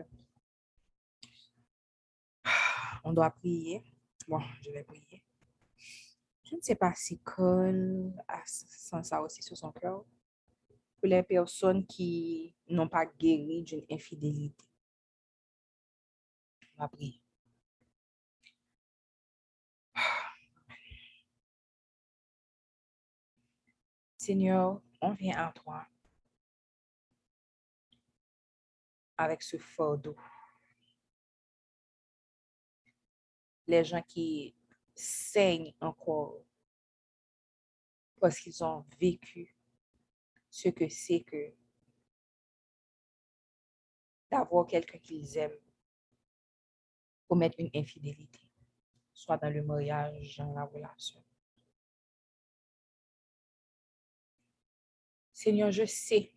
on 3.05 3.13
doit 3.13 3.31
prier. 3.31 3.81
Bon, 4.27 4.41
je 4.61 4.73
vais 4.73 4.83
prier. 4.83 5.23
Je 6.43 6.57
ne 6.57 6.61
sais 6.61 6.75
pas 6.75 6.93
si 6.97 7.21
Cole 7.21 8.13
a 8.27 8.43
sent 8.45 9.05
ça 9.05 9.23
aussi 9.23 9.41
sur 9.45 9.57
son 9.57 9.71
cœur. 9.71 10.05
Pour 10.99 11.07
les 11.07 11.23
personnes 11.23 11.87
qui 11.87 12.57
n'ont 12.69 12.89
pas 12.89 13.07
guéri 13.07 13.63
d'une 13.63 13.87
infidélité. 13.89 14.65
On 16.77 16.83
va 16.83 16.89
prier. 16.89 17.23
Seigneur, 24.17 24.83
on 25.01 25.13
vient 25.13 25.37
à 25.39 25.53
toi 25.53 25.87
avec 29.17 29.43
ce 29.43 29.59
fardeau. 29.59 30.17
Les 33.67 33.85
gens 33.85 34.03
qui 34.03 34.55
saignent 34.95 35.75
encore 35.81 36.43
parce 38.21 38.39
qu'ils 38.39 38.63
ont 38.65 38.85
vécu 38.99 39.55
ce 40.51 40.69
que 40.69 40.89
c'est 40.89 41.21
que 41.21 41.53
d'avoir 44.31 44.67
quelqu'un 44.67 44.99
qu'ils 44.99 45.37
aiment 45.37 45.61
commettre 47.29 47.57
une 47.59 47.71
infidélité, 47.75 48.41
soit 49.13 49.37
dans 49.37 49.51
le 49.51 49.63
mariage, 49.63 50.37
dans 50.39 50.53
la 50.55 50.65
relation. 50.65 51.23
Seigneur, 55.33 55.71
je 55.71 55.85
sais 55.85 56.33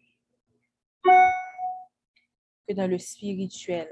que 2.70 2.76
dans 2.76 2.88
le 2.88 3.00
spirituel. 3.00 3.88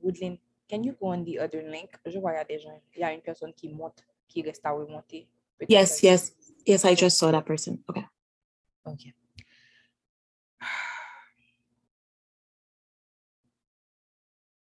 Woodland, 0.00 0.38
can 0.68 0.84
you 0.84 0.92
go 0.92 1.08
on 1.08 1.24
the 1.24 1.38
other 1.40 1.62
link? 1.62 1.90
Je 2.06 2.18
vois 2.18 2.32
il 2.32 2.36
y 2.36 2.38
a 2.38 2.44
des 2.44 2.58
gens, 2.60 2.80
il 2.94 3.00
y 3.00 3.04
a 3.04 3.12
une 3.12 3.20
personne 3.20 3.52
qui 3.52 3.68
monte, 3.68 4.06
qui 4.28 4.42
reste 4.42 4.64
à 4.64 4.70
remonter. 4.70 5.28
Yes, 5.68 6.02
yes, 6.02 6.36
yes. 6.64 6.84
I 6.84 6.94
just 6.94 7.18
saw 7.18 7.32
that 7.32 7.42
person. 7.42 7.82
Okay. 7.88 8.06
Ok. 8.84 9.12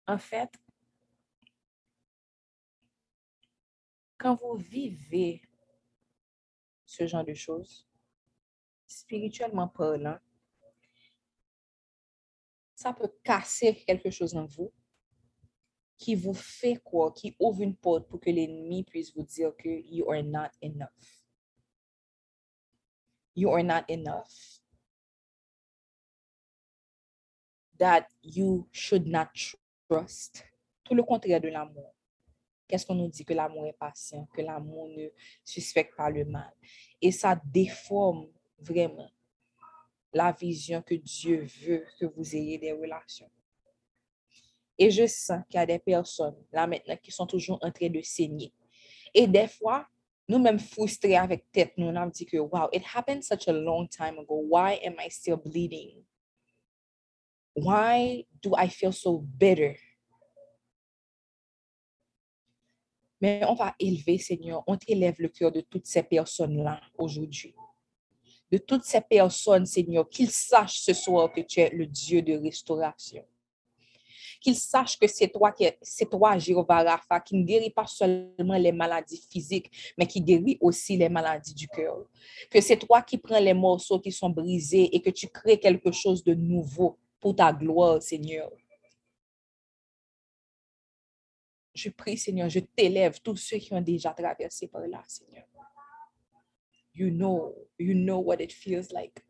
En 0.06 0.18
fait, 0.18 0.50
quand 4.16 4.36
vous 4.36 4.54
vivez 4.54 5.42
ce 6.84 7.08
genre 7.08 7.24
de 7.24 7.34
choses, 7.34 7.85
spirituellement 9.06 9.68
parlant, 9.68 10.18
ça 12.74 12.92
peut 12.92 13.10
casser 13.22 13.74
quelque 13.86 14.10
chose 14.10 14.34
en 14.36 14.44
vous 14.44 14.72
qui 15.96 16.14
vous 16.14 16.34
fait 16.34 16.76
quoi, 16.84 17.12
qui 17.12 17.34
ouvre 17.40 17.62
une 17.62 17.74
porte 17.74 18.06
pour 18.08 18.20
que 18.20 18.30
l'ennemi 18.30 18.84
puisse 18.84 19.14
vous 19.16 19.22
dire 19.22 19.56
que 19.56 19.68
you 19.68 20.10
are 20.10 20.22
not 20.22 20.50
enough. 20.60 21.24
You 23.34 23.50
are 23.50 23.64
not 23.64 23.84
enough. 23.88 24.60
that 27.78 28.08
you 28.22 28.66
should 28.72 29.06
not 29.06 29.28
trust. 29.88 30.44
Tout 30.84 30.94
le 30.94 31.02
contraire 31.02 31.40
de 31.40 31.48
l'amour. 31.48 31.94
Qu'est-ce 32.68 32.86
qu'on 32.86 32.94
nous 32.94 33.08
dit? 33.08 33.24
Que 33.24 33.34
l'amour 33.34 33.66
est 33.66 33.78
patient, 33.78 34.26
que 34.34 34.42
l'amour 34.42 34.88
ne 34.88 35.08
suspecte 35.44 35.96
pas 35.96 36.10
le 36.10 36.24
mal. 36.24 36.52
Et 37.00 37.12
ça 37.12 37.40
déforme 37.44 38.28
vraiment 38.58 39.10
la 40.12 40.32
vision 40.32 40.82
que 40.82 40.94
Dieu 40.94 41.46
veut 41.62 41.84
que 41.98 42.06
vous 42.06 42.34
ayez 42.34 42.58
des 42.58 42.72
relations. 42.72 43.30
Et 44.78 44.90
je 44.90 45.06
sens 45.06 45.42
qu'il 45.48 45.58
y 45.58 45.62
a 45.62 45.66
des 45.66 45.78
personnes 45.78 46.36
là 46.52 46.66
maintenant 46.66 46.96
qui 46.96 47.10
sont 47.10 47.26
toujours 47.26 47.58
en 47.62 47.70
train 47.70 47.88
de 47.88 48.00
saigner. 48.02 48.52
Et 49.14 49.26
des 49.26 49.48
fois, 49.48 49.86
nous-mêmes 50.28 50.58
frustrés 50.58 51.16
avec 51.16 51.50
tête, 51.52 51.72
nous, 51.76 51.86
on 51.86 52.06
dit 52.06 52.26
que, 52.26 52.36
wow, 52.36 52.68
it 52.72 52.82
happened 52.94 53.22
such 53.22 53.48
a 53.48 53.52
long 53.52 53.86
time 53.86 54.18
ago. 54.18 54.44
Why 54.48 54.78
am 54.84 54.96
I 54.98 55.08
still 55.08 55.36
bleeding? 55.36 56.04
Why 57.54 58.26
do 58.42 58.54
I 58.56 58.68
feel 58.68 58.92
so 58.92 59.18
bitter? 59.18 59.78
Mais 63.20 63.42
on 63.44 63.54
va 63.54 63.74
élever, 63.78 64.18
Seigneur, 64.18 64.62
on 64.66 64.76
t'élève 64.76 65.16
le 65.18 65.28
cœur 65.28 65.50
de 65.50 65.62
toutes 65.62 65.86
ces 65.86 66.02
personnes-là 66.02 66.80
aujourd'hui. 66.98 67.54
De 68.51 68.59
toutes 68.59 68.85
ces 68.85 69.01
personnes, 69.01 69.66
Seigneur, 69.66 70.09
qu'ils 70.09 70.31
sachent 70.31 70.81
ce 70.81 70.93
soir 70.93 71.32
que 71.32 71.40
tu 71.40 71.60
es 71.60 71.70
le 71.70 71.86
Dieu 71.86 72.23
de 72.23 72.36
restauration. 72.36 73.24
Qu'ils 74.40 74.56
sachent 74.56 74.98
que 74.98 75.09
c'est 75.09 75.28
toi, 75.28 75.52
c'est 75.82 76.09
toi, 76.09 76.39
Jéhovah 76.39 77.01
qui 77.24 77.36
ne 77.36 77.44
guérit 77.44 77.70
pas 77.70 77.86
seulement 77.86 78.56
les 78.56 78.70
maladies 78.70 79.20
physiques, 79.31 79.70
mais 79.98 80.06
qui 80.06 80.20
guérit 80.20 80.59
aussi 80.60 80.97
les 80.97 81.09
maladies 81.09 81.55
du 81.55 81.66
cœur. 81.66 82.06
Que 82.51 82.60
c'est 82.60 82.77
toi 82.77 83.02
qui 83.02 83.18
prends 83.18 83.40
les 83.40 83.55
morceaux 83.55 83.98
qui 83.98 84.12
sont 84.12 84.31
brisés 84.31 84.94
et 84.94 85.01
que 85.01 85.10
tu 85.10 85.27
crées 85.28 85.59
quelque 85.59 85.90
chose 85.90 86.23
de 86.23 86.35
nouveau 86.35 86.98
pour 87.18 87.35
ta 87.35 87.52
gloire, 87.52 88.01
Seigneur. 88.01 88.52
Je 91.74 91.90
prie, 91.90 92.16
Seigneur, 92.16 92.48
je 92.48 92.60
t'élève 92.60 93.20
tous 93.20 93.36
ceux 93.36 93.59
qui 93.59 93.73
ont 93.74 93.81
déjà 93.81 94.12
traversé 94.12 94.66
par 94.68 94.86
là, 94.86 95.02
Seigneur. 95.06 95.44
You 96.97 97.10
know, 97.10 97.55
you 97.78 97.94
know 97.94 98.18
what 98.18 98.40
it 98.40 98.52
feels 98.52 98.90
like. 98.90 99.23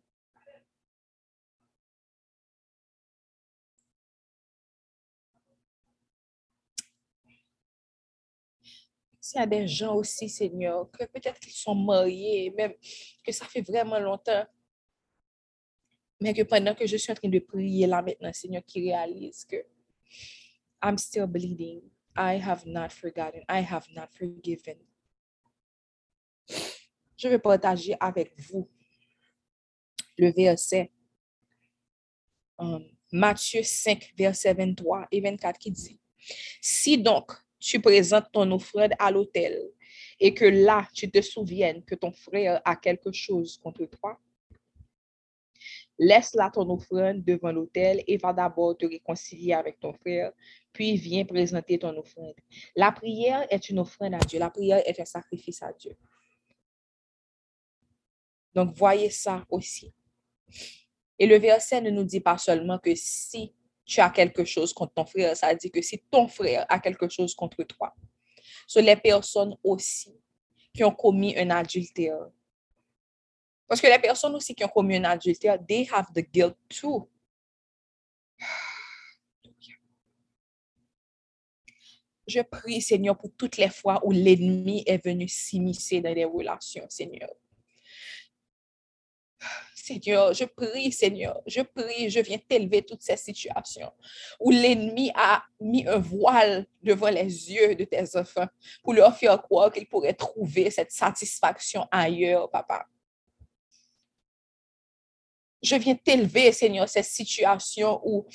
S'il 9.20 9.40
y 9.40 9.42
a 9.42 9.46
des 9.46 9.66
gens 9.66 9.96
aussi, 9.96 10.28
Seigneur, 10.28 10.88
que 10.92 11.04
peut-être 11.06 11.40
qu'ils 11.40 11.52
sont 11.52 11.74
mariés, 11.74 12.52
même 12.56 12.72
que 13.24 13.32
ça 13.32 13.44
fait 13.46 13.62
vraiment 13.62 13.98
longtemps, 13.98 14.46
mais 16.20 16.32
que 16.32 16.42
pendant 16.42 16.76
que 16.76 16.86
je 16.86 16.96
suis 16.96 17.10
en 17.10 17.16
train 17.16 17.28
de 17.28 17.40
prier 17.40 17.88
là 17.88 18.00
maintenant, 18.00 18.32
Seigneur, 18.32 18.62
qui 18.64 18.80
réalise 18.82 19.44
que 19.44 19.56
I'm 20.80 20.96
still 20.96 21.26
bleeding. 21.26 21.82
I 22.16 22.38
have 22.38 22.64
not 22.64 22.92
forgotten. 22.92 23.42
I 23.48 23.62
have 23.62 23.88
not 23.92 24.12
forgiven. 24.12 24.76
Je 27.16 27.28
vais 27.28 27.38
partager 27.38 27.96
avec 27.98 28.32
vous 28.38 28.68
le 30.18 30.30
verset 30.30 30.90
um, 32.58 32.84
Matthieu 33.12 33.62
5, 33.62 34.12
verset 34.16 34.54
23 34.54 35.08
et 35.10 35.20
24 35.20 35.58
qui 35.58 35.70
dit, 35.70 35.98
Si 36.60 36.98
donc 36.98 37.32
tu 37.58 37.80
présentes 37.80 38.30
ton 38.32 38.50
offrande 38.52 38.92
à 38.98 39.10
l'autel 39.10 39.58
et 40.20 40.34
que 40.34 40.44
là 40.44 40.86
tu 40.92 41.10
te 41.10 41.20
souviennes 41.20 41.84
que 41.84 41.94
ton 41.94 42.12
frère 42.12 42.60
a 42.64 42.76
quelque 42.76 43.12
chose 43.12 43.58
contre 43.58 43.86
toi, 43.86 44.18
laisse 45.98 46.34
là 46.34 46.50
ton 46.52 46.68
offrande 46.70 47.24
devant 47.24 47.52
l'autel 47.52 48.02
et 48.06 48.16
va 48.16 48.32
d'abord 48.32 48.76
te 48.76 48.86
réconcilier 48.86 49.54
avec 49.54 49.80
ton 49.80 49.92
frère, 49.92 50.32
puis 50.72 50.96
viens 50.96 51.24
présenter 51.24 51.78
ton 51.78 51.96
offrande. 51.96 52.34
La 52.74 52.92
prière 52.92 53.46
est 53.50 53.70
une 53.70 53.78
offrande 53.78 54.14
à 54.14 54.18
Dieu. 54.18 54.38
La 54.38 54.50
prière 54.50 54.82
est 54.84 55.00
un 55.00 55.04
sacrifice 55.04 55.62
à 55.62 55.72
Dieu. 55.72 55.96
Donc, 58.56 58.74
voyez 58.74 59.10
ça 59.10 59.44
aussi. 59.50 59.92
Et 61.18 61.26
le 61.26 61.38
verset 61.38 61.82
ne 61.82 61.90
nous 61.90 62.04
dit 62.04 62.20
pas 62.20 62.38
seulement 62.38 62.78
que 62.78 62.94
si 62.94 63.54
tu 63.84 64.00
as 64.00 64.08
quelque 64.08 64.46
chose 64.46 64.72
contre 64.72 64.94
ton 64.94 65.04
frère, 65.04 65.36
ça 65.36 65.54
dit 65.54 65.70
que 65.70 65.82
si 65.82 66.02
ton 66.10 66.26
frère 66.26 66.64
a 66.70 66.80
quelque 66.80 67.06
chose 67.10 67.34
contre 67.34 67.62
toi. 67.64 67.94
Ce 68.66 68.80
sont 68.80 68.86
les 68.86 68.96
personnes 68.96 69.54
aussi 69.62 70.18
qui 70.72 70.82
ont 70.84 70.94
commis 70.94 71.36
un 71.36 71.50
adultère. 71.50 72.30
Parce 73.68 73.78
que 73.78 73.88
les 73.88 73.98
personnes 73.98 74.34
aussi 74.34 74.54
qui 74.54 74.64
ont 74.64 74.68
commis 74.68 74.96
un 74.96 75.04
adultère, 75.04 75.58
they 75.66 75.86
have 75.92 76.06
the 76.14 76.22
guilt 76.22 76.56
too. 76.70 77.10
Je 82.26 82.40
prie, 82.40 82.80
Seigneur, 82.80 83.18
pour 83.18 83.30
toutes 83.36 83.58
les 83.58 83.68
fois 83.68 84.00
où 84.02 84.12
l'ennemi 84.12 84.82
est 84.86 85.04
venu 85.04 85.28
s'immiscer 85.28 86.00
dans 86.00 86.14
les 86.14 86.24
relations, 86.24 86.86
Seigneur. 86.88 87.28
Seigneur, 89.86 90.34
je 90.34 90.44
prie, 90.44 90.90
Seigneur, 90.90 91.40
je 91.46 91.60
prie, 91.60 92.10
je 92.10 92.18
viens 92.18 92.38
t'élever 92.38 92.82
toutes 92.82 93.02
ces 93.02 93.16
situations 93.16 93.92
où 94.40 94.50
l'ennemi 94.50 95.12
a 95.14 95.44
mis 95.60 95.86
un 95.86 95.98
voile 95.98 96.66
devant 96.82 97.08
les 97.08 97.52
yeux 97.52 97.76
de 97.76 97.84
tes 97.84 98.16
enfants 98.16 98.48
pour 98.82 98.94
leur 98.94 99.16
faire 99.16 99.40
croire 99.40 99.70
qu'ils 99.70 99.86
pourraient 99.86 100.14
trouver 100.14 100.72
cette 100.72 100.90
satisfaction 100.90 101.86
ailleurs, 101.92 102.50
papa. 102.50 102.86
Je 105.62 105.76
viens 105.76 105.94
t'élever, 105.94 106.50
Seigneur, 106.50 106.88
ces 106.88 107.04
situations 107.04 108.00
où 108.04 108.26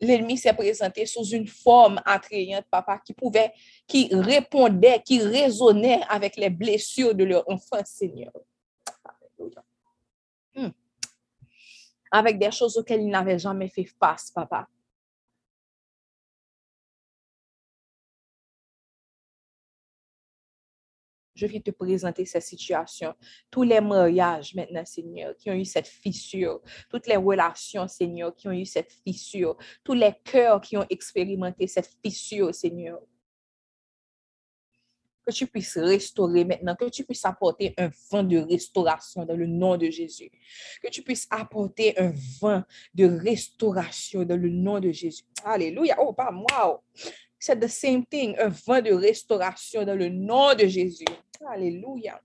l'ennemi 0.00 0.36
s'est 0.36 0.54
présenté 0.54 1.06
sous 1.06 1.24
une 1.24 1.46
forme 1.46 2.02
attrayante, 2.04 2.66
papa, 2.68 3.00
qui 3.06 3.12
pouvait, 3.12 3.52
qui 3.86 4.08
répondait, 4.12 5.02
qui 5.04 5.20
résonnait 5.20 6.00
avec 6.08 6.36
les 6.36 6.50
blessures 6.50 7.14
de 7.14 7.22
leur 7.22 7.48
enfant, 7.48 7.80
Seigneur. 7.84 8.32
Avec 12.10 12.38
des 12.38 12.50
choses 12.50 12.76
auxquelles 12.76 13.02
il 13.02 13.08
n'avait 13.08 13.38
jamais 13.38 13.68
fait 13.68 13.84
face, 13.84 14.30
papa. 14.30 14.68
je 21.40 21.46
viens 21.46 21.60
te 21.60 21.70
présenter 21.70 22.26
cette 22.26 22.42
situation. 22.42 23.14
Tous 23.50 23.62
les 23.62 23.80
mariages 23.80 24.54
maintenant, 24.54 24.84
Seigneur, 24.84 25.34
qui 25.36 25.50
ont 25.50 25.54
eu 25.54 25.64
cette 25.64 25.86
fissure, 25.86 26.60
toutes 26.90 27.06
les 27.06 27.16
relations, 27.16 27.88
Seigneur, 27.88 28.34
qui 28.34 28.48
ont 28.48 28.52
eu 28.52 28.66
cette 28.66 28.92
fissure, 29.04 29.56
tous 29.82 29.94
les 29.94 30.12
cœurs 30.22 30.60
qui 30.60 30.76
ont 30.76 30.86
expérimenté 30.90 31.66
cette 31.66 31.90
fissure, 32.04 32.54
Seigneur. 32.54 33.00
Que 35.30 35.34
tu 35.36 35.46
puisses 35.46 35.78
restaurer 35.78 36.44
maintenant, 36.44 36.74
que 36.74 36.88
tu 36.88 37.04
puisses 37.04 37.24
apporter 37.24 37.72
un 37.78 37.88
vent 38.10 38.24
de 38.24 38.38
restauration 38.38 39.24
dans 39.24 39.36
le 39.36 39.46
nom 39.46 39.76
de 39.76 39.88
Jésus. 39.88 40.28
Que 40.82 40.88
tu 40.88 41.02
puisses 41.02 41.28
apporter 41.30 41.96
un 42.00 42.12
vent 42.40 42.64
de 42.92 43.04
restauration 43.04 44.24
dans 44.24 44.36
le 44.36 44.48
nom 44.48 44.80
de 44.80 44.90
Jésus. 44.90 45.22
Alléluia. 45.44 45.94
Oh, 46.00 46.12
pas 46.12 46.32
moi. 46.32 46.82
C'est 47.38 47.60
the 47.60 47.68
same 47.68 48.04
thing, 48.04 48.36
un 48.40 48.48
vent 48.48 48.82
de 48.82 48.92
restauration 48.92 49.84
dans 49.84 49.94
le 49.94 50.08
nom 50.08 50.52
de 50.56 50.66
Jésus. 50.66 51.04
Alléluia. 51.46 52.20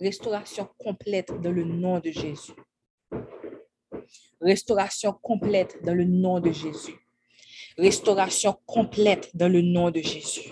Restauration 0.00 0.70
complète 0.78 1.38
dans 1.42 1.52
le 1.52 1.64
nom 1.64 2.00
de 2.00 2.10
Jésus. 2.10 2.54
Restauration 4.44 5.14
complète 5.14 5.82
dans 5.82 5.94
le 5.94 6.04
nom 6.04 6.38
de 6.38 6.52
Jésus. 6.52 6.94
Restauration 7.78 8.56
complète 8.66 9.34
dans 9.34 9.48
le 9.48 9.62
nom 9.62 9.90
de 9.90 10.00
Jésus. 10.00 10.50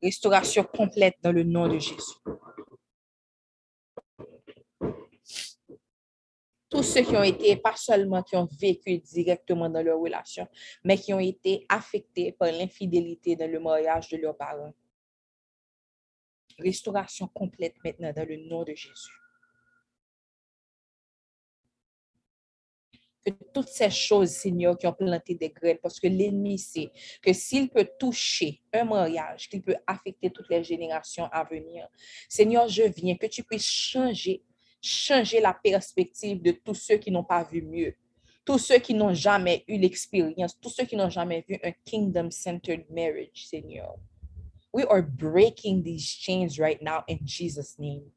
Restauration 0.00 0.62
complète 0.62 1.16
dans 1.20 1.32
le 1.32 1.42
nom 1.42 1.66
de 1.66 1.78
Jésus. 1.78 1.98
tous 6.70 6.82
ceux 6.82 7.02
qui 7.02 7.14
ont 7.14 7.22
été, 7.22 7.54
pas 7.56 7.76
seulement 7.76 8.22
qui 8.22 8.34
ont 8.34 8.48
vécu 8.58 8.96
directement 8.96 9.68
dans 9.68 9.82
leur 9.82 10.00
relation, 10.00 10.48
mais 10.82 10.96
qui 10.96 11.12
ont 11.12 11.20
été 11.20 11.66
affectés 11.68 12.32
par 12.32 12.50
l'infidélité 12.50 13.36
dans 13.36 13.50
le 13.50 13.60
mariage 13.60 14.08
de 14.08 14.16
leurs 14.16 14.36
parents. 14.36 14.72
Restauration 16.58 17.28
complète 17.28 17.74
maintenant 17.84 18.10
dans 18.16 18.26
le 18.26 18.36
nom 18.48 18.64
de 18.64 18.74
Jésus. 18.74 19.21
Que 23.24 23.30
toutes 23.54 23.68
ces 23.68 23.90
choses, 23.90 24.30
Seigneur, 24.30 24.76
qui 24.76 24.86
ont 24.86 24.92
planté 24.92 25.34
des 25.34 25.50
graines, 25.50 25.78
parce 25.80 26.00
que 26.00 26.08
l'ennemi 26.08 26.58
sait 26.58 26.90
que 27.22 27.32
s'il 27.32 27.68
peut 27.70 27.88
toucher 27.98 28.60
un 28.72 28.84
mariage, 28.84 29.48
qu'il 29.48 29.62
peut 29.62 29.76
affecter 29.86 30.30
toutes 30.30 30.50
les 30.50 30.64
générations 30.64 31.28
à 31.30 31.44
venir. 31.44 31.86
Seigneur, 32.28 32.66
je 32.68 32.82
viens 32.82 33.16
que 33.16 33.26
tu 33.26 33.44
puisses 33.44 33.64
changer 33.64 34.42
changer 34.82 35.40
la 35.40 35.54
perspective 35.54 36.42
de 36.42 36.50
tous 36.50 36.74
ceux 36.74 36.96
qui 36.96 37.10
n'ont 37.10 37.24
pas 37.24 37.44
vu 37.44 37.62
mieux, 37.62 37.94
tous 38.44 38.58
ceux 38.58 38.78
qui 38.78 38.94
n'ont 38.94 39.14
jamais 39.14 39.64
eu 39.68 39.78
l'expérience, 39.78 40.58
tous 40.60 40.70
ceux 40.70 40.84
qui 40.84 40.96
n'ont 40.96 41.10
jamais 41.10 41.44
vu 41.48 41.58
un 41.62 41.72
kingdom-centered 41.84 42.84
marriage, 42.90 43.46
Seigneur. 43.46 43.94
We 44.72 44.84
are 44.88 45.02
breaking 45.02 45.84
these 45.84 46.04
chains 46.04 46.58
right 46.58 46.82
now 46.82 47.04
in 47.08 47.18
Jesus' 47.24 47.78
name. 47.78 48.10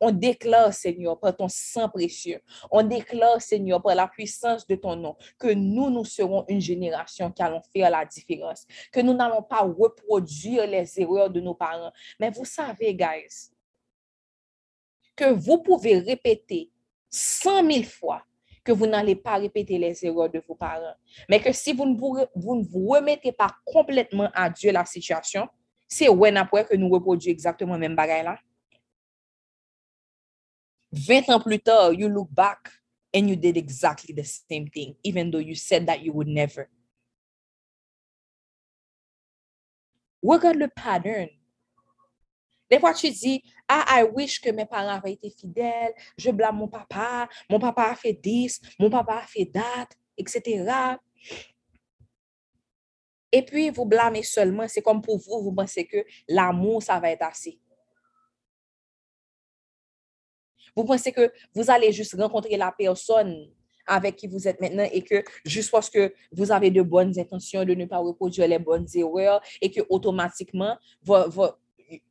On 0.00 0.10
déclare, 0.10 0.72
Seigneur, 0.72 1.18
par 1.18 1.36
ton 1.36 1.48
sang 1.48 1.88
précieux, 1.88 2.40
on 2.70 2.82
déclare, 2.82 3.40
Seigneur, 3.40 3.82
par 3.82 3.94
la 3.94 4.08
puissance 4.08 4.66
de 4.66 4.74
ton 4.74 4.96
nom, 4.96 5.16
que 5.38 5.52
nous, 5.52 5.90
nous 5.90 6.04
serons 6.04 6.44
une 6.48 6.60
génération 6.60 7.30
qui 7.30 7.42
allons 7.42 7.62
faire 7.72 7.90
la 7.90 8.04
différence, 8.04 8.66
que 8.90 9.00
nous 9.00 9.14
n'allons 9.14 9.42
pas 9.42 9.60
reproduire 9.60 10.66
les 10.66 11.00
erreurs 11.00 11.30
de 11.30 11.40
nos 11.40 11.54
parents. 11.54 11.92
Mais 12.18 12.30
vous 12.30 12.44
savez, 12.44 12.94
guys, 12.94 13.50
que 15.14 15.32
vous 15.32 15.62
pouvez 15.62 15.98
répéter 15.98 16.70
cent 17.10 17.62
mille 17.62 17.86
fois 17.86 18.22
que 18.64 18.72
vous 18.72 18.86
n'allez 18.86 19.16
pas 19.16 19.36
répéter 19.36 19.78
les 19.78 20.04
erreurs 20.04 20.30
de 20.30 20.42
vos 20.46 20.54
parents, 20.54 20.94
mais 21.28 21.40
que 21.40 21.52
si 21.52 21.72
vous 21.72 21.86
ne 21.86 21.98
vous, 21.98 22.18
vous, 22.34 22.88
remettez 22.88 23.32
pas 23.32 23.50
complètement 23.64 24.30
à 24.34 24.50
Dieu 24.50 24.70
la 24.70 24.84
situation, 24.84 25.48
c'est 25.88 26.08
ouais 26.08 26.34
après 26.36 26.64
que 26.64 26.76
nous 26.76 26.88
reproduisons 26.88 27.32
exactement 27.32 27.78
même 27.78 27.96
bagage 27.96 28.24
là. 28.24 28.38
20 30.92 31.28
ans 31.30 31.40
plus 31.40 31.60
tard, 31.60 31.94
you 31.94 32.08
look 32.08 32.28
back 32.30 32.70
and 33.14 33.28
you 33.28 33.36
did 33.36 33.56
exactly 33.56 34.14
the 34.14 34.24
same 34.24 34.68
thing, 34.68 34.94
even 35.04 35.30
though 35.30 35.38
you 35.38 35.54
said 35.54 35.86
that 35.86 36.02
you 36.02 36.12
would 36.12 36.28
never. 36.28 36.68
Regarde 40.22 40.56
le 40.56 40.68
pattern. 40.68 41.28
Des 42.70 42.78
fois, 42.78 42.94
tu 42.94 43.10
dis, 43.10 43.42
ah, 43.68 43.84
I 43.88 44.04
wish 44.04 44.40
que 44.40 44.50
mes 44.50 44.64
parents 44.64 44.94
avaient 44.94 45.14
été 45.14 45.30
fidèles, 45.30 45.92
je 46.16 46.30
blâme 46.30 46.56
mon 46.56 46.68
papa, 46.68 47.28
mon 47.48 47.58
papa 47.58 47.90
a 47.90 47.96
fait 47.96 48.12
10, 48.12 48.60
mon 48.78 48.90
papa 48.90 49.14
a 49.14 49.26
fait 49.26 49.44
date, 49.44 49.96
etc. 50.16 50.96
Et 53.32 53.44
puis, 53.44 53.70
vous 53.70 53.84
blâmez 53.86 54.22
seulement, 54.22 54.68
c'est 54.68 54.82
comme 54.82 55.02
pour 55.02 55.18
vous, 55.18 55.42
vous 55.42 55.52
pensez 55.52 55.84
que 55.84 56.04
l'amour, 56.28 56.82
ça 56.82 57.00
va 57.00 57.10
être 57.10 57.22
assez. 57.22 57.58
Vous 60.76 60.84
pensez 60.84 61.12
que 61.12 61.32
vous 61.54 61.70
allez 61.70 61.92
juste 61.92 62.14
rencontrer 62.18 62.56
la 62.56 62.72
personne 62.72 63.50
avec 63.86 64.16
qui 64.16 64.28
vous 64.28 64.46
êtes 64.46 64.60
maintenant 64.60 64.86
et 64.92 65.02
que 65.02 65.24
juste 65.44 65.70
parce 65.70 65.90
que 65.90 66.14
vous 66.32 66.52
avez 66.52 66.70
de 66.70 66.82
bonnes 66.82 67.18
intentions 67.18 67.64
de 67.64 67.74
ne 67.74 67.86
pas 67.86 67.98
reproduire 67.98 68.46
les 68.46 68.58
bonnes 68.58 68.86
erreurs 68.94 69.40
et 69.60 69.70
que 69.70 69.80
automatiquement 69.88 70.76
vo- 71.02 71.28
vo- 71.28 71.54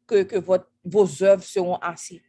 que, 0.06 0.23
que 0.23 0.38
vos 0.84 1.23
œuvres 1.23 1.44
seront 1.44 1.76
assez? 1.77 2.22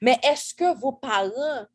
Mais 0.00 0.18
est-ce 0.22 0.54
que 0.54 0.76
vos 0.78 0.92
parents, 0.92 1.66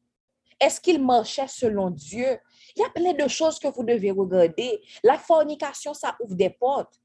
est-ce 0.59 0.79
qu'ils 0.81 1.03
marchaient 1.03 1.47
selon 1.47 1.89
Dieu? 1.89 2.37
Il 2.75 2.81
y 2.81 2.85
a 2.85 2.89
plein 2.89 3.13
de 3.13 3.27
choses 3.27 3.59
que 3.59 3.67
vous 3.67 3.83
devez 3.83 4.11
regarder. 4.11 4.81
La 5.03 5.17
fornication, 5.17 5.93
ça 5.93 6.15
ouvre 6.19 6.35
des 6.35 6.49
portes. 6.49 6.99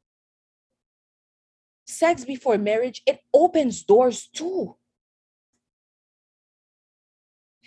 Sex 1.84 2.24
before 2.24 2.58
marriage, 2.58 3.02
it 3.06 3.20
opens 3.32 3.84
doors 3.84 4.28
too. 4.32 4.76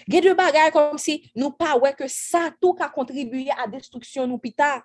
Gen 0.08 0.22
de 0.22 0.34
bagay 0.34 0.72
comme 0.72 0.98
si 0.98 1.32
nous 1.36 1.52
pas 1.52 1.78
ouais 1.78 1.94
que 1.94 2.08
ça 2.08 2.52
tout 2.62 2.76
a 2.80 2.90
contribué 2.90 3.50
à 3.58 3.68
destruction 3.68 4.28
nous 4.28 4.38
pita. 4.38 4.84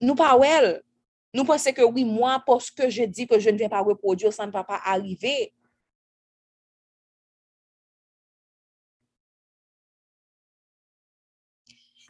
Nous 0.00 0.14
pas 0.14 0.36
ouais. 0.36 0.82
Nous 1.34 1.44
pensons 1.44 1.72
que 1.72 1.82
oui, 1.82 2.04
moi, 2.04 2.40
parce 2.46 2.70
que 2.70 2.88
je 2.88 3.02
dis 3.02 3.26
que 3.26 3.40
je 3.40 3.50
ne 3.50 3.58
vais 3.58 3.68
pas 3.68 3.80
reproduire, 3.80 4.32
ça 4.32 4.46
ne 4.46 4.52
va 4.52 4.62
pas 4.62 4.80
arriver. 4.84 5.52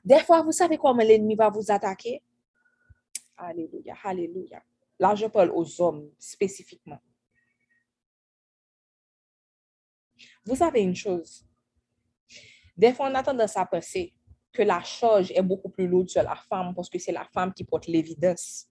Des 0.04 0.20
fois, 0.20 0.42
vous 0.42 0.52
savez 0.52 0.76
comment 0.76 1.02
l'ennemi 1.02 1.34
va 1.34 1.48
vous 1.48 1.70
attaquer? 1.70 2.22
Alléluia, 3.38 3.96
alléluia. 4.04 4.62
Là, 4.98 5.14
je 5.14 5.26
parle 5.26 5.50
aux 5.50 5.80
hommes 5.80 6.10
spécifiquement. 6.18 7.00
Vous 10.44 10.56
savez 10.56 10.82
une 10.82 10.94
chose? 10.94 11.46
Des 12.76 12.92
fois, 12.92 13.08
on 13.10 13.14
a 13.14 13.22
tendance 13.22 13.56
à 13.56 13.66
penser 13.66 14.14
que 14.52 14.62
la 14.62 14.82
charge 14.82 15.32
est 15.32 15.42
beaucoup 15.42 15.68
plus 15.68 15.86
lourde 15.88 16.08
sur 16.08 16.22
la 16.22 16.36
femme 16.36 16.74
parce 16.74 16.88
que 16.88 16.98
c'est 16.98 17.12
la 17.12 17.24
femme 17.24 17.52
qui 17.52 17.64
porte 17.64 17.86
l'évidence. 17.86 18.68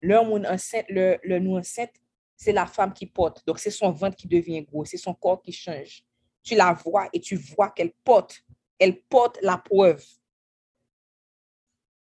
L'homme 0.00 0.44
enceinte, 0.46 0.86
le, 0.88 1.18
le 1.22 1.38
nous 1.38 1.56
enceinte, 1.56 1.94
c'est 2.36 2.52
la 2.52 2.66
femme 2.66 2.92
qui 2.92 3.06
porte. 3.06 3.46
Donc, 3.46 3.58
c'est 3.58 3.70
son 3.70 3.90
ventre 3.90 4.16
qui 4.16 4.26
devient 4.26 4.62
gros, 4.62 4.84
c'est 4.84 4.96
son 4.96 5.14
corps 5.14 5.40
qui 5.42 5.52
change. 5.52 6.02
Tu 6.42 6.56
la 6.56 6.72
vois 6.72 7.08
et 7.12 7.20
tu 7.20 7.36
vois 7.36 7.70
qu'elle 7.70 7.92
porte. 8.04 8.42
Elle 8.78 9.00
porte 9.02 9.38
la 9.42 9.58
preuve. 9.58 10.04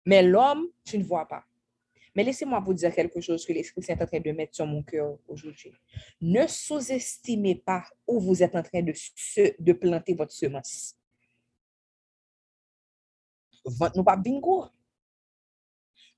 Mais 0.05 0.23
l'homme, 0.23 0.67
tu 0.85 0.99
ne 0.99 1.05
vois 1.05 1.27
pas. 1.27 1.45
Mais 2.15 2.25
laissez-moi 2.25 2.59
vous 2.61 2.75
dire 2.75 2.93
quelque 2.95 3.21
chose 3.21 3.47
que 3.47 3.53
l'Esprit 3.53 3.83
Saint 3.83 3.95
est 3.95 4.03
en 4.03 4.07
train 4.07 4.21
de 4.21 4.33
mettre 4.33 4.55
sur 4.55 4.67
mon 4.67 4.83
cœur 4.83 5.17
aujourd'hui. 5.29 5.73
Ne 6.21 6.47
sous-estimez 6.47 7.57
pas 7.57 7.85
où 8.07 8.21
vous 8.21 8.43
êtes 8.43 8.57
en 8.57 8.63
train 8.63 8.83
de, 8.83 8.93
de 9.59 9.73
planter 9.73 10.15
votre 10.15 10.33
semence. 10.33 10.97
Nous 13.95 14.05
pas 14.05 14.17
bingo. 14.17 14.67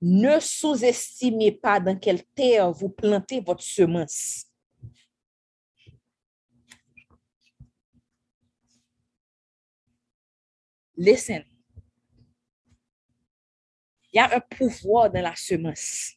Ne 0.00 0.40
sous-estimez 0.40 1.52
pas 1.52 1.78
dans 1.78 1.98
quelle 1.98 2.24
terre 2.24 2.72
vous 2.72 2.88
plantez 2.88 3.40
votre 3.40 3.62
semence. 3.62 4.46
Listen. 10.96 11.51
Il 14.12 14.18
y 14.18 14.20
a 14.20 14.36
un 14.36 14.40
pouvoir 14.40 15.10
dans 15.10 15.22
la 15.22 15.34
semence. 15.34 16.12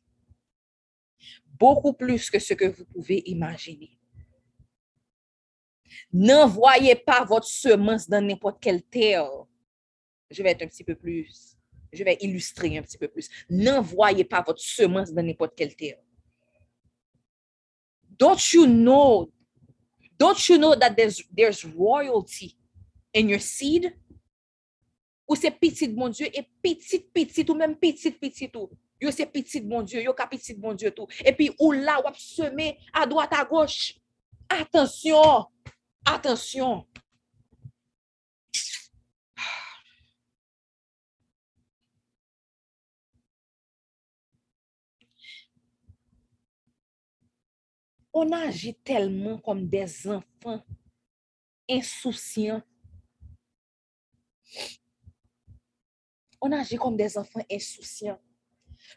Beaucoup 1.45 1.93
plus 1.93 2.29
que 2.29 2.39
ce 2.39 2.53
que 2.53 2.65
vous 2.65 2.85
pouvez 2.85 3.23
imaginer. 3.29 3.97
N'envoyez 6.11 6.95
pas 6.95 7.23
votre 7.23 7.47
semence 7.47 8.09
dans 8.09 8.25
n'importe 8.25 8.61
quelle 8.61 8.83
terre. 8.83 9.29
Je 10.29 10.43
vais 10.43 10.51
être 10.51 10.63
un 10.63 10.67
petit 10.67 10.83
peu 10.83 10.95
plus, 10.95 11.57
je 11.93 12.03
vais 12.03 12.17
illustrer 12.19 12.77
un 12.77 12.81
petit 12.81 12.97
peu 12.97 13.07
plus. 13.07 13.29
N'envoyez 13.49 14.25
pas 14.25 14.41
votre 14.41 14.59
semence 14.59 15.13
dans 15.13 15.23
n'importe 15.23 15.55
quelle 15.55 15.75
terre. 15.75 15.97
Don't 18.17 18.53
you 18.53 18.65
know, 18.65 19.31
don't 20.17 20.47
you 20.49 20.57
know 20.57 20.75
that 20.75 20.95
there's, 20.95 21.23
there's 21.35 21.63
royalty 21.65 22.57
in 23.13 23.29
your 23.29 23.39
seed? 23.39 23.93
Ou 25.27 25.35
c'est 25.35 25.51
petit 25.51 25.89
mon 25.89 26.09
Dieu 26.09 26.27
et 26.33 26.43
petit 26.61 26.99
petit 26.99 27.45
ou 27.49 27.55
même 27.55 27.75
petit 27.75 28.11
petit 28.11 28.49
tout. 28.49 28.69
Yo 29.01 29.11
c'est 29.11 29.25
petit 29.25 29.61
mon 29.61 29.81
Dieu, 29.81 30.01
yo 30.01 30.13
ka 30.13 30.27
petit 30.27 30.55
mon 30.55 30.73
Dieu 30.73 30.91
tout. 30.91 31.07
Et 31.23 31.33
puis 31.33 31.51
ou 31.59 31.71
là 31.71 31.99
ou 31.99 32.13
semer 32.15 32.77
à 32.93 33.05
droite 33.05 33.33
à 33.33 33.43
gauche. 33.43 33.95
Attention. 34.49 35.45
Attention. 36.05 36.85
On 48.17 48.31
agit 48.31 48.75
tellement 48.75 49.39
comme 49.39 49.67
des 49.67 50.07
enfants 50.07 50.63
insouciants. 51.69 52.61
On 56.47 56.51
agit 56.51 56.75
comme 56.75 56.95
des 56.95 57.17
enfants 57.17 57.41
insouciants. 57.51 58.19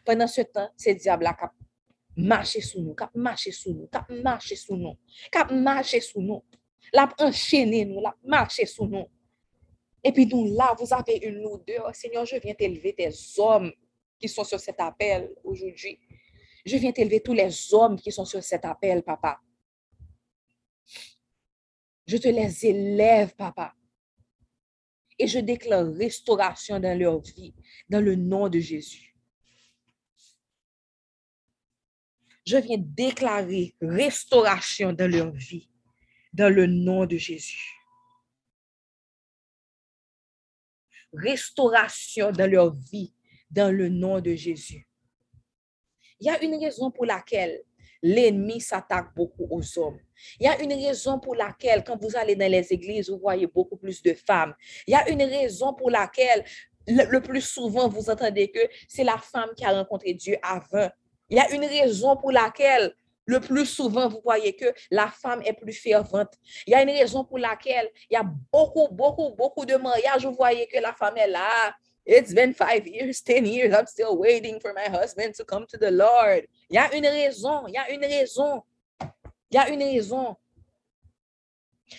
Pendant 0.05 0.27
ce 0.27 0.41
temps, 0.41 0.69
c'est 0.77 0.93
diable 0.93 1.25
qui 1.25 1.43
a 1.43 1.51
marché 2.15 2.61
sous 2.61 2.79
nous, 2.79 2.93
qui 2.93 3.03
a 3.03 3.09
marché 3.15 3.51
sous 3.51 3.73
nous, 3.73 3.87
qui 3.87 3.97
a 3.97 4.05
marché 4.21 4.55
sous 4.55 4.75
nous, 4.75 4.95
qui 5.31 6.01
sous 6.01 6.21
nous. 6.21 6.43
L'a 6.93 7.09
enchaîné 7.17 7.85
nous, 7.85 8.01
l'a 8.01 8.15
marché 8.23 8.67
sous 8.67 8.85
nous. 8.85 9.07
Et 10.03 10.11
puis 10.11 10.27
nous, 10.27 10.55
là, 10.55 10.75
vous 10.77 10.93
avez 10.93 11.17
une 11.23 11.43
odeur. 11.43 11.89
Seigneur, 11.95 12.23
je 12.23 12.35
viens 12.35 12.53
t'élever 12.53 12.93
tes 12.93 13.09
hommes 13.39 13.71
qui 14.19 14.29
sont 14.29 14.43
sur 14.43 14.59
cet 14.59 14.79
appel 14.79 15.33
aujourd'hui. 15.43 15.99
Je 16.63 16.77
viens 16.77 16.91
t'élever 16.91 17.19
tous 17.19 17.33
les 17.33 17.73
hommes 17.73 17.99
qui 17.99 18.11
sont 18.11 18.25
sur 18.25 18.43
cet 18.43 18.63
appel, 18.63 19.01
papa. 19.01 19.39
Je 22.05 22.17
te 22.17 22.27
les 22.27 22.63
élève, 22.67 23.33
papa. 23.35 23.73
Et 25.19 25.27
je 25.27 25.39
déclare 25.39 25.85
restauration 25.93 26.79
dans 26.79 26.97
leur 26.97 27.21
vie, 27.21 27.53
dans 27.89 28.01
le 28.01 28.15
nom 28.15 28.47
de 28.47 28.59
Jésus. 28.59 29.13
Je 32.45 32.57
viens 32.57 32.77
déclarer 32.79 33.75
restauration 33.81 34.93
dans 34.93 35.11
leur 35.11 35.31
vie, 35.31 35.69
dans 36.33 36.51
le 36.51 36.65
nom 36.65 37.05
de 37.05 37.17
Jésus. 37.17 37.69
Restauration 41.13 42.31
dans 42.31 42.49
leur 42.49 42.73
vie, 42.73 43.13
dans 43.51 43.75
le 43.75 43.89
nom 43.89 44.21
de 44.21 44.33
Jésus. 44.33 44.87
Il 46.19 46.27
y 46.27 46.29
a 46.29 46.41
une 46.43 46.55
raison 46.55 46.91
pour 46.91 47.05
laquelle 47.05 47.61
l'ennemi 48.01 48.61
s'attaque 48.61 49.13
beaucoup 49.15 49.47
aux 49.49 49.79
hommes. 49.79 49.99
Il 50.39 50.45
y 50.45 50.49
a 50.49 50.61
une 50.61 50.73
raison 50.73 51.19
pour 51.19 51.35
laquelle, 51.35 51.83
quand 51.83 52.01
vous 52.01 52.15
allez 52.15 52.35
dans 52.35 52.51
les 52.51 52.71
églises, 52.71 53.09
vous 53.09 53.19
voyez 53.19 53.47
beaucoup 53.47 53.77
plus 53.77 54.01
de 54.01 54.13
femmes. 54.13 54.53
Il 54.87 54.91
y 54.91 54.95
a 54.95 55.09
une 55.09 55.23
raison 55.23 55.73
pour 55.73 55.89
laquelle 55.89 56.43
le, 56.87 57.19
plus 57.19 57.41
souvent, 57.41 57.87
vous 57.87 58.09
entendez 58.09 58.49
que 58.49 58.59
c'est 58.87 59.03
la 59.03 59.17
femme 59.17 59.49
qui 59.55 59.65
a 59.65 59.71
rencontré 59.71 60.13
Dieu 60.13 60.37
avant. 60.41 60.89
Il 61.29 61.37
y 61.37 61.39
a 61.39 61.51
une 61.51 61.65
raison 61.65 62.17
pour 62.17 62.31
laquelle 62.31 62.93
le 63.25 63.39
plus 63.39 63.67
souvent, 63.67 64.09
vous 64.09 64.21
voyez 64.23 64.55
que 64.55 64.65
la 64.89 65.07
femme 65.07 65.43
est 65.45 65.53
plus 65.53 65.73
fervente. 65.73 66.33
Il 66.65 66.71
y 66.71 66.73
a 66.73 66.81
une 66.81 66.89
raison 66.89 67.23
pour 67.23 67.37
laquelle 67.37 67.87
il 68.09 68.15
y 68.15 68.17
a 68.17 68.23
beaucoup, 68.51 68.87
beaucoup, 68.91 69.35
beaucoup 69.37 69.65
de 69.65 69.75
mariages. 69.75 70.25
Vous 70.25 70.33
voyez 70.33 70.65
que 70.65 70.79
la 70.79 70.93
femme 70.93 71.15
est 71.15 71.27
là. 71.27 71.75
It's 72.11 72.33
been 72.33 72.55
five 72.55 72.87
years, 72.87 73.21
ten 73.21 73.45
years. 73.45 73.71
I'm 73.71 73.85
still 73.85 74.17
waiting 74.17 74.59
for 74.59 74.73
my 74.73 74.89
husband 74.89 75.35
to 75.35 75.45
come 75.45 75.67
to 75.69 75.77
the 75.77 75.91
Lord. 75.91 76.47
Il 76.67 76.73
y 76.73 76.77
a 76.79 76.91
une 76.91 77.05
raison. 77.05 77.67
Il 77.67 77.75
y 77.75 77.77
a 77.77 77.87
une 77.91 78.01
raison. 78.01 78.63
Il 79.51 79.55
y 79.55 79.57
a 79.57 79.69
une 79.69 79.83
raison. 79.83 80.35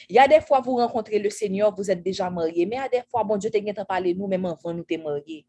Il 0.08 0.16
y 0.16 0.18
a 0.18 0.26
des 0.26 0.40
fois, 0.40 0.60
vous 0.60 0.74
rencontrez 0.74 1.20
le 1.20 1.30
Seigneur, 1.30 1.72
vous 1.72 1.88
êtes 1.92 2.02
déjà 2.02 2.28
marié. 2.28 2.66
Mais 2.66 2.74
il 2.74 2.78
y 2.80 2.82
a 2.82 2.88
des 2.88 3.02
fois, 3.08 3.22
bon 3.22 3.36
Dieu, 3.36 3.50
t'es 3.50 3.62
parlé 3.86 4.12
nous, 4.12 4.26
même 4.26 4.46
enfants, 4.46 4.74
nous 4.74 4.82
t'es 4.82 4.98
mariés. 4.98 5.46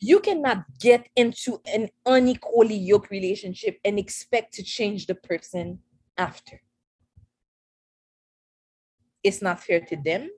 You 0.00 0.20
cannot 0.20 0.64
get 0.80 1.10
into 1.16 1.60
an 1.66 1.88
unequally 2.06 2.76
yoked 2.76 3.10
relationship 3.10 3.78
and 3.84 3.98
expect 3.98 4.54
to 4.54 4.62
change 4.62 5.06
the 5.06 5.14
person 5.14 5.80
after. 6.16 6.62
It's 9.22 9.42
not 9.42 9.60
fair 9.60 9.80
to 9.80 9.96
them. 9.96 10.30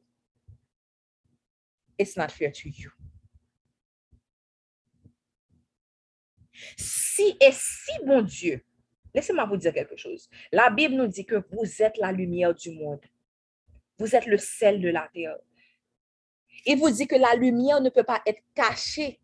It's 2.01 2.17
not 2.17 2.31
fair 2.31 2.51
to 2.51 2.69
you. 2.69 2.91
Si 6.77 7.37
et 7.41 7.53
si, 7.53 7.93
bon 8.05 8.23
Dieu, 8.23 8.65
laissez-moi 9.15 9.45
vous 9.47 9.57
dire 9.57 9.73
quelque 9.73 9.97
chose. 9.97 10.29
La 10.51 10.71
Bible 10.71 10.95
nous 10.95 11.07
dit 11.07 11.27
que 11.27 11.45
vous 11.51 11.83
êtes 11.83 11.99
la 11.99 12.13
lumière 12.13 12.55
du 12.55 12.73
monde. 12.73 13.05
Vous 13.99 14.17
êtes 14.17 14.27
le 14.27 14.39
sel 14.39 14.81
de 14.81 14.89
la 14.89 15.09
terre. 15.13 15.37
Il 16.65 16.79
vous 16.79 16.91
dit 16.91 17.07
que 17.07 17.17
la 17.17 17.35
lumière 17.35 17.81
ne 17.81 17.91
peut 17.91 18.05
pas 18.05 18.23
être 18.27 18.43
cachée 18.55 19.21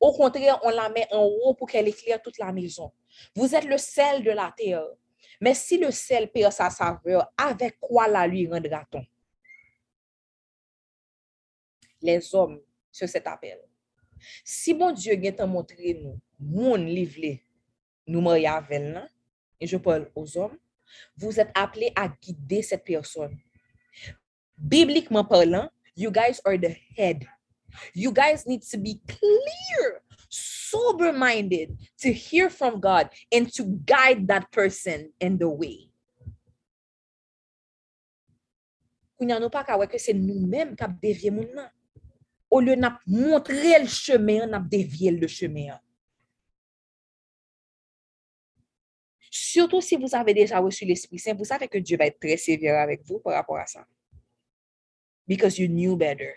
au 0.00 0.12
contraire, 0.12 0.58
on 0.62 0.70
la 0.70 0.88
met 0.88 1.06
en 1.12 1.24
haut 1.24 1.54
pour 1.54 1.68
qu'elle 1.68 1.86
éclaire 1.86 2.22
toute 2.22 2.38
la 2.38 2.52
maison. 2.52 2.90
Vous 3.36 3.54
êtes 3.54 3.66
le 3.66 3.76
sel 3.76 4.24
de 4.24 4.30
la 4.30 4.52
terre. 4.56 4.86
Mais 5.42 5.54
si 5.54 5.76
le 5.76 5.90
sel 5.90 6.30
perd 6.32 6.52
sa 6.52 6.70
saveur, 6.70 7.30
avec 7.36 7.78
quoi 7.78 8.08
la 8.08 8.26
lui 8.26 8.48
rendra-t-on? 8.48 9.04
Les 12.02 12.34
hommes 12.34 12.60
sur 12.90 13.08
cet 13.08 13.26
appel. 13.26 13.58
Si 14.44 14.74
bon 14.74 14.92
Dieu 14.92 15.16
vient 15.16 15.32
te 15.32 15.42
montrer 15.42 15.94
nous, 15.94 16.18
moun 16.38 16.84
livre, 16.86 17.38
nous 18.06 18.20
marier 18.20 18.48
avec 18.48 18.82
nous, 18.82 19.08
et 19.60 19.66
je 19.66 19.76
parle 19.76 20.10
aux 20.14 20.36
hommes, 20.36 20.58
vous 21.16 21.38
êtes 21.38 21.50
appelés 21.54 21.92
à 21.94 22.08
guider 22.08 22.62
cette 22.62 22.84
personne. 22.84 23.38
Bibliquement 24.58 25.24
parlant, 25.24 25.70
you 25.96 26.10
guys 26.10 26.40
are 26.44 26.58
the 26.58 26.74
head 26.96 27.26
You 27.94 28.12
guys 28.12 28.46
need 28.46 28.62
to 28.70 28.78
be 28.78 29.00
clear, 29.06 30.02
sober 30.28 31.12
minded 31.12 31.78
to 32.00 32.12
hear 32.12 32.50
from 32.50 32.80
God 32.80 33.10
and 33.32 33.52
to 33.54 33.64
guide 33.86 34.26
that 34.28 34.50
person 34.52 35.12
in 35.20 35.38
the 35.38 35.48
way. 35.48 35.90
Kounya 39.20 39.36
nou 39.36 39.52
pa 39.52 39.60
ka 39.60 39.76
ke 39.84 40.00
se 40.00 40.16
nou 40.16 40.48
mèm 40.48 40.72
kap 40.72 40.96
devye 40.96 41.28
moun 41.28 41.50
nan. 41.52 41.68
Au 42.50 42.60
lieu 42.60 42.74
nap 42.74 43.00
montre 43.06 43.52
le 43.52 43.86
chemin, 43.86 44.46
nap 44.46 44.68
devye 44.68 45.10
le 45.10 45.28
chemin. 45.28 45.80
Surtout 49.30 49.80
si 49.80 49.96
vous 49.96 50.14
avez 50.14 50.34
déjà 50.34 50.58
reçu 50.58 50.84
l'Esprit 50.84 51.20
Saint, 51.20 51.34
vous 51.34 51.44
savez 51.44 51.68
que 51.68 51.78
Dieu 51.78 51.96
va 51.96 52.06
être 52.06 52.18
très 52.18 52.36
sévère 52.36 52.80
avec 52.80 53.02
vous 53.04 53.20
par 53.20 53.34
rapport 53.34 53.58
à 53.58 53.66
ça. 53.66 53.86
Because 55.26 55.58
you 55.58 55.68
knew 55.68 55.96
better. 55.96 56.34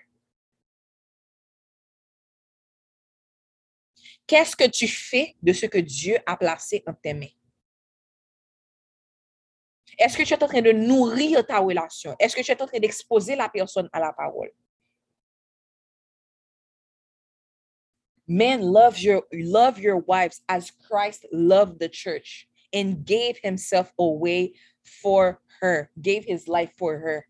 Qu'est-ce 4.28 4.56
que 4.56 4.70
tu 4.70 4.88
fais 4.88 5.36
de 5.42 5.52
ce 5.52 5.66
que 5.66 5.80
Dieu 5.80 6.18
a 6.26 6.38
placé 6.38 6.84
en 6.88 6.94
tes 6.94 7.14
mains? 7.14 7.34
Est-ce 9.98 10.18
que 10.18 10.24
tu 10.24 10.34
es 10.34 10.44
en 10.44 10.48
train 10.48 10.62
de 10.62 10.72
nourrir 10.72 11.46
ta 11.46 11.60
relation? 11.60 12.16
Est-ce 12.20 12.36
que 12.36 12.42
tu 12.42 12.52
es 12.52 12.62
en 12.62 12.68
train 12.68 12.80
d'exposer 12.80 13.36
la 13.36 13.50
personne 13.50 13.90
à 13.92 14.00
la 14.00 14.14
parole? 14.14 14.52
Men, 18.34 18.64
love 18.64 18.98
your, 18.98 19.22
love 19.32 19.78
your 19.78 19.98
wives 19.98 20.42
as 20.50 20.72
Christ 20.90 21.28
loved 21.32 21.80
the 21.80 21.88
church 21.88 22.48
and 22.74 23.06
gave 23.06 23.38
himself 23.44 23.94
away 24.00 24.54
for 24.82 25.40
her, 25.62 25.92
gave 26.02 26.26
his 26.26 26.48
life 26.48 26.72
for 26.76 26.98
her. 26.98 27.28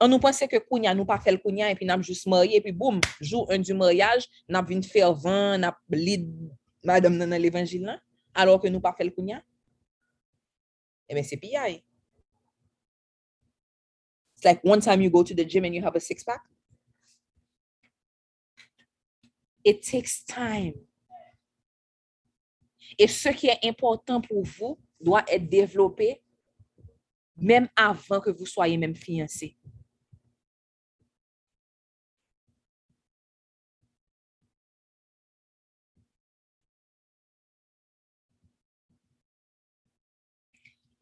On 0.00 0.08
nous 0.08 0.18
pensait 0.18 0.48
que 0.48 0.58
kounya 0.58 0.96
nous 0.96 1.04
pas 1.04 1.20
fait 1.20 1.30
le 1.30 1.38
kounya 1.38 1.70
et 1.70 1.76
puis 1.76 1.86
n'a 1.86 2.00
juste 2.00 2.26
marié 2.26 2.56
et 2.56 2.60
puis 2.60 2.72
boum, 2.72 3.00
jour 3.20 3.46
un 3.52 3.58
du 3.60 3.72
mariage, 3.72 4.26
n'a 4.48 4.62
vinn 4.62 4.82
fervent, 4.82 5.56
n'a 5.56 5.78
lead 5.88 6.26
madame 6.82 7.18
dans 7.18 7.40
l'évangile 7.40 7.82
là, 7.82 8.00
alors 8.34 8.60
que 8.60 8.66
nous 8.66 8.80
pas 8.80 8.94
fait 8.94 9.04
le 9.04 9.10
kounya. 9.10 9.44
Eh 11.08 11.14
bien 11.14 11.22
c'est 11.22 11.36
pillé. 11.36 11.84
It's 14.34 14.44
like 14.44 14.60
one 14.64 14.80
time 14.80 15.00
you 15.02 15.10
go 15.10 15.22
to 15.22 15.34
the 15.34 15.44
gym 15.44 15.64
and 15.64 15.72
you 15.72 15.84
have 15.84 15.94
a 15.94 16.00
six 16.00 16.24
pack. 16.24 16.40
It 19.70 19.82
takes 19.82 20.24
time. 20.24 20.74
Et 22.98 23.06
ce 23.06 23.28
qui 23.28 23.46
est 23.46 23.64
important 23.64 24.20
pour 24.20 24.42
vous 24.42 24.80
doit 25.00 25.24
être 25.28 25.48
développé 25.48 26.22
même 27.36 27.68
avant 27.76 28.20
que 28.20 28.30
vous 28.30 28.46
soyez 28.46 28.76
même 28.76 28.96
fiancés. 28.96 29.56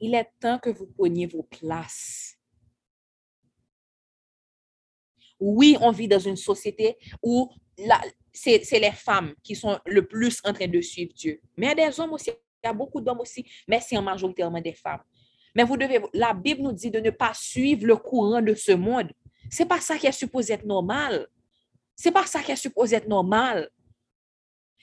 il 0.01 0.15
est 0.15 0.31
temps 0.39 0.59
que 0.59 0.71
vous 0.71 0.87
preniez 0.87 1.27
vos 1.27 1.43
places. 1.43 2.39
Oui, 5.41 5.77
on 5.81 5.93
vit 5.93 6.09
dans 6.09 6.19
une 6.19 6.37
société 6.37 6.97
où 7.23 7.51
c'est 8.33 8.79
les 8.79 8.93
femmes 8.93 9.35
qui 9.43 9.55
sont 9.55 9.79
le 9.87 10.07
plus 10.07 10.41
en 10.45 10.53
train 10.53 10.69
de 10.69 10.81
suivre 10.81 11.13
Dieu. 11.15 11.41
Mais 11.57 11.67
il 11.67 11.79
y 11.79 11.83
a 11.83 11.91
des 11.91 12.01
hommes 12.01 12.13
aussi, 12.13 12.31
il 12.31 12.67
y 12.67 12.71
a 12.71 12.73
beaucoup 12.73 13.01
d'hommes 13.01 13.21
aussi, 13.21 13.45
mais 13.67 13.81
c'est 13.81 14.01
majoritairement 14.01 14.61
des 14.61 14.73
femmes. 14.73 15.03
Mais 15.55 15.65
vous 15.65 15.77
devez, 15.77 16.01
la 16.13 16.35
Bible 16.35 16.63
nous 16.63 16.73
dit 16.73 16.91
de 16.91 17.01
ne 17.01 17.11
pas 17.11 17.33
suivre 17.35 17.87
le 17.87 17.97
courant 17.97 18.43
de 18.43 18.55
ce 18.55 18.73
monde. 18.73 19.13
C'est 19.51 19.67
pas 19.67 19.81
ça 19.81 19.97
qui 19.97 20.07
est 20.07 20.13
supposé 20.13 20.53
être 20.53 20.67
normal. 20.67 21.27
C'est 21.97 22.13
pas 22.13 22.27
ça 22.27 22.43
qui 22.43 22.53
est 22.53 22.57
supposé 22.57 22.97
être 22.97 23.09
normal. 23.09 23.71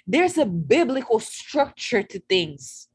There's 0.07 0.37
a 0.37 0.45
biblical 0.45 1.19
structure 1.19 2.03
to 2.03 2.19
things. 2.19 2.89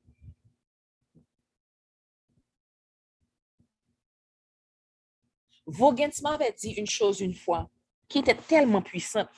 Vogels 5.67 6.21
m'avait 6.23 6.53
dit 6.53 6.73
une 6.73 6.87
chose 6.87 7.21
une 7.21 7.35
fois 7.35 7.71
qui 8.09 8.19
était 8.19 8.35
tellement 8.35 8.83
puissante. 8.83 9.29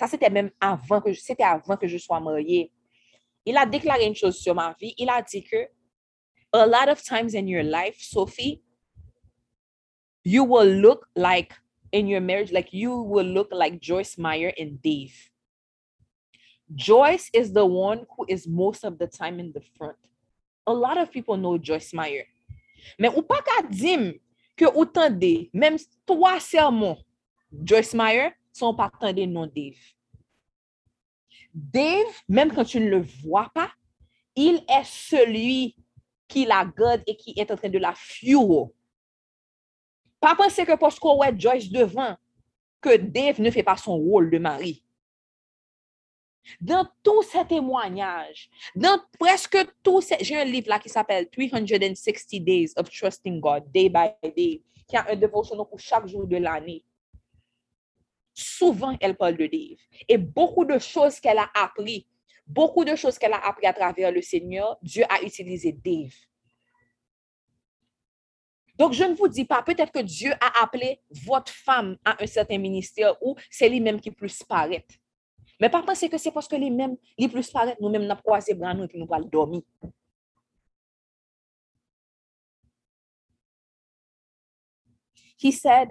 Ça, 0.00 0.06
c'était 0.06 0.30
même 0.30 0.50
avant 0.58 1.02
que, 1.02 1.12
c'était 1.12 1.42
avant 1.42 1.76
que 1.76 1.86
je 1.86 1.98
sois 1.98 2.18
mariée. 2.20 2.72
Il 3.44 3.54
a 3.58 3.66
déclaré 3.66 4.06
une 4.06 4.14
chose 4.14 4.38
sur 4.38 4.54
ma 4.54 4.74
vie. 4.80 4.94
Il 4.96 5.10
a 5.10 5.20
dit 5.20 5.44
que 5.44 5.68
a 6.54 6.66
lot 6.66 6.90
of 6.90 7.02
times 7.02 7.34
in 7.34 7.46
your 7.46 7.62
life, 7.62 7.96
Sophie, 8.00 8.62
you 10.24 10.42
will 10.42 10.80
look 10.80 11.06
like 11.14 11.52
in 11.92 12.06
your 12.06 12.22
marriage, 12.22 12.50
like 12.50 12.72
you 12.72 12.90
will 13.02 13.26
look 13.26 13.48
like 13.52 13.78
Joyce 13.78 14.16
Meyer 14.16 14.54
and 14.58 14.80
Dave. 14.82 15.12
Joyce 16.74 17.28
is 17.34 17.52
the 17.52 17.66
one 17.66 18.06
who 18.16 18.24
is 18.26 18.48
most 18.48 18.84
of 18.84 18.98
the 18.98 19.06
time 19.06 19.38
in 19.38 19.52
the 19.52 19.60
front. 19.76 19.98
A 20.66 20.72
lot 20.72 20.96
of 20.96 21.10
people 21.10 21.36
know 21.36 21.58
Joyce 21.58 21.92
Meyer. 21.92 22.24
Mais 22.98 23.10
ou 23.14 23.20
pas 23.20 23.42
qu'à 23.42 23.68
dire 23.68 24.14
que 24.56 24.64
autant 24.64 25.10
de, 25.10 25.50
même 25.52 25.76
trois 26.06 26.40
sermons, 26.40 26.96
Joyce 27.52 27.92
Meyer, 27.92 28.30
sont 28.52 28.74
pas 28.74 28.90
de 29.12 29.24
non 29.24 29.46
Dave. 29.46 29.76
Dave, 31.52 32.14
même 32.28 32.52
quand 32.52 32.64
tu 32.64 32.80
ne 32.80 32.88
le 32.88 33.02
vois 33.22 33.50
pas, 33.54 33.70
il 34.36 34.56
est 34.68 34.84
celui 34.84 35.76
qui 36.28 36.44
la 36.44 36.64
garde 36.64 37.02
et 37.06 37.16
qui 37.16 37.34
est 37.36 37.50
en 37.50 37.56
train 37.56 37.68
de 37.68 37.78
la 37.78 37.92
fuir. 37.94 38.68
Pas 40.20 40.36
penser 40.36 40.64
que 40.64 40.76
parce 40.76 40.98
qu'on 40.98 41.16
voit 41.16 41.36
Joyce 41.36 41.70
devant, 41.70 42.16
que 42.80 42.96
Dave 42.96 43.40
ne 43.40 43.50
fait 43.50 43.62
pas 43.62 43.76
son 43.76 43.96
rôle 43.96 44.30
de 44.30 44.38
mari. 44.38 44.84
Dans 46.60 46.88
tous 47.02 47.22
ces 47.22 47.44
témoignages, 47.44 48.48
dans 48.74 48.98
presque 49.18 49.58
tous 49.82 50.00
ces... 50.00 50.16
J'ai 50.20 50.40
un 50.40 50.44
livre 50.44 50.68
là 50.68 50.78
qui 50.78 50.88
s'appelle 50.88 51.28
360 51.28 52.42
Days 52.42 52.72
of 52.76 52.88
Trusting 52.90 53.40
God, 53.40 53.70
Day 53.70 53.88
by 53.88 54.08
Day, 54.22 54.62
qui 54.88 54.96
a 54.96 55.10
un 55.10 55.16
dévotion 55.16 55.62
pour 55.64 55.78
chaque 55.78 56.06
jour 56.06 56.26
de 56.26 56.36
l'année. 56.36 56.84
Souvent, 58.40 58.96
elle 59.00 59.16
parle 59.16 59.36
de 59.36 59.46
Dave. 59.46 59.78
Et 60.08 60.16
beaucoup 60.16 60.64
de 60.64 60.78
choses 60.78 61.20
qu'elle 61.20 61.38
a 61.38 61.50
appris, 61.54 62.06
beaucoup 62.46 62.84
de 62.84 62.96
choses 62.96 63.18
qu'elle 63.18 63.34
a 63.34 63.46
appris 63.46 63.66
à 63.66 63.74
travers 63.74 64.10
le 64.10 64.22
Seigneur, 64.22 64.78
Dieu 64.82 65.04
a 65.10 65.22
utilisé 65.22 65.72
Dave. 65.72 66.14
Donc, 68.76 68.94
je 68.94 69.04
ne 69.04 69.14
vous 69.14 69.28
dis 69.28 69.44
pas, 69.44 69.62
peut-être 69.62 69.92
que 69.92 70.00
Dieu 70.00 70.32
a 70.40 70.62
appelé 70.62 71.02
votre 71.26 71.52
femme 71.52 71.98
à 72.02 72.22
un 72.22 72.26
certain 72.26 72.56
ministère 72.56 73.14
ou 73.22 73.36
c'est 73.50 73.68
lui-même 73.68 74.00
qui 74.00 74.10
plus 74.10 74.42
paraît. 74.42 74.86
Mais 75.60 75.68
pas 75.68 75.82
penser 75.82 76.08
que 76.08 76.16
c'est 76.16 76.30
parce 76.30 76.48
que 76.48 76.56
lui-même, 76.56 76.96
lui 77.18 77.28
plus 77.28 77.50
paraît, 77.50 77.76
nous-mêmes, 77.78 78.06
nous 78.06 78.16
croisé 78.16 78.54
bras 78.54 78.72
nous 78.72 78.84
et 78.84 78.88
puis 78.88 78.98
nous 78.98 79.06
allons 79.12 79.28
dormir. 79.28 79.60
He 85.42 85.52
said, 85.52 85.90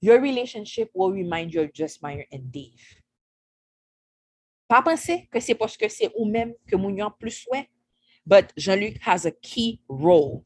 Your 0.00 0.20
relationship 0.20 0.90
will 0.94 1.12
remind 1.12 1.54
you 1.54 1.62
of 1.62 1.72
Just 1.72 2.02
Meyer 2.02 2.26
and 2.32 2.52
Dave. 2.52 3.02
Pas 4.68 4.82
penser 4.82 5.28
que 5.30 5.40
c'est 5.40 5.54
parce 5.54 5.76
que 5.76 5.88
c'est 5.88 6.12
ou-même 6.16 6.54
que 6.66 6.76
moun 6.76 7.10
plus 7.18 7.46
ouais. 7.52 7.68
But 8.26 8.52
Jean-Luc 8.56 8.98
has 9.02 9.24
a 9.24 9.30
key 9.30 9.80
role. 9.88 10.44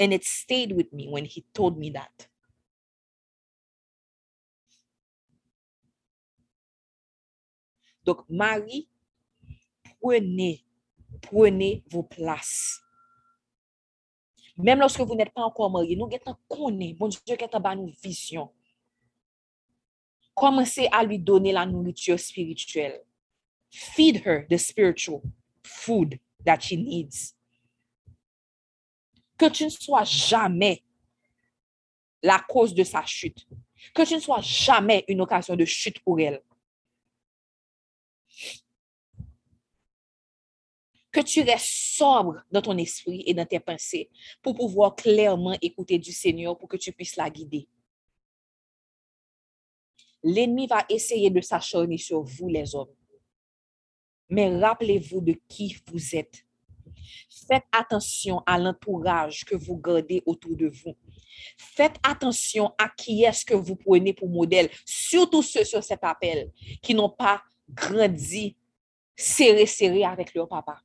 And 0.00 0.12
it 0.12 0.24
stayed 0.24 0.72
with 0.72 0.92
me 0.92 1.08
when 1.08 1.24
he 1.24 1.44
told 1.54 1.78
me 1.78 1.90
that. 1.90 2.28
Donc, 8.04 8.24
Marie, 8.28 8.88
prenez, 10.00 10.64
prenez 11.20 11.82
vos 11.90 12.02
places. 12.02 12.80
Même 14.58 14.80
lorsque 14.80 15.00
vous 15.00 15.14
n'êtes 15.14 15.32
pas 15.32 15.42
encore 15.42 15.70
marié, 15.70 15.94
nous 15.94 16.10
connaît, 16.48 16.92
bon 16.92 17.08
Dieu 17.08 17.36
guettons 17.36 17.60
ba 17.60 17.76
nous 17.76 17.92
vision. 18.02 18.50
Commencez 20.34 20.88
à 20.90 21.04
lui 21.04 21.18
donner 21.18 21.52
la 21.52 21.64
nourriture 21.64 22.18
spirituelle. 22.18 23.02
Feed 23.70 24.22
her 24.26 24.46
the 24.48 24.56
spiritual 24.56 25.22
food 25.62 26.18
that 26.44 26.60
she 26.60 26.72
needs. 26.72 27.34
Que 29.36 29.48
tu 29.48 29.64
ne 29.64 29.68
sois 29.68 30.04
jamais 30.04 30.82
la 32.22 32.40
cause 32.48 32.74
de 32.74 32.82
sa 32.82 33.04
chute. 33.04 33.46
Que 33.94 34.02
tu 34.02 34.14
ne 34.14 34.20
sois 34.20 34.40
jamais 34.40 35.04
une 35.06 35.20
occasion 35.20 35.54
de 35.54 35.64
chute 35.64 36.00
pour 36.00 36.18
elle. 36.18 36.42
Que 41.18 41.24
tu 41.24 41.42
restes 41.42 41.96
sobre 41.96 42.44
dans 42.48 42.62
ton 42.62 42.78
esprit 42.78 43.24
et 43.26 43.34
dans 43.34 43.44
tes 43.44 43.58
pensées 43.58 44.08
pour 44.40 44.54
pouvoir 44.54 44.94
clairement 44.94 45.56
écouter 45.60 45.98
du 45.98 46.12
Seigneur 46.12 46.56
pour 46.56 46.68
que 46.68 46.76
tu 46.76 46.92
puisses 46.92 47.16
la 47.16 47.28
guider. 47.28 47.66
L'ennemi 50.22 50.68
va 50.68 50.86
essayer 50.88 51.28
de 51.28 51.40
s'acharner 51.40 51.98
sur 51.98 52.22
vous, 52.22 52.48
les 52.48 52.72
hommes. 52.72 52.94
Mais 54.28 54.60
rappelez-vous 54.60 55.20
de 55.20 55.34
qui 55.48 55.76
vous 55.88 56.14
êtes. 56.14 56.46
Faites 57.48 57.66
attention 57.72 58.40
à 58.46 58.56
l'entourage 58.56 59.44
que 59.44 59.56
vous 59.56 59.76
gardez 59.76 60.22
autour 60.24 60.56
de 60.56 60.68
vous. 60.68 60.94
Faites 61.56 61.96
attention 62.04 62.72
à 62.78 62.88
qui 62.90 63.24
est-ce 63.24 63.44
que 63.44 63.54
vous 63.54 63.74
prenez 63.74 64.12
pour 64.12 64.28
modèle, 64.28 64.70
surtout 64.86 65.42
ceux 65.42 65.64
sur 65.64 65.82
cet 65.82 66.04
appel 66.04 66.52
qui 66.80 66.94
n'ont 66.94 67.10
pas 67.10 67.42
grandi 67.68 68.56
serré, 69.16 69.66
serré 69.66 70.04
avec 70.04 70.32
leur 70.32 70.46
papa. 70.46 70.80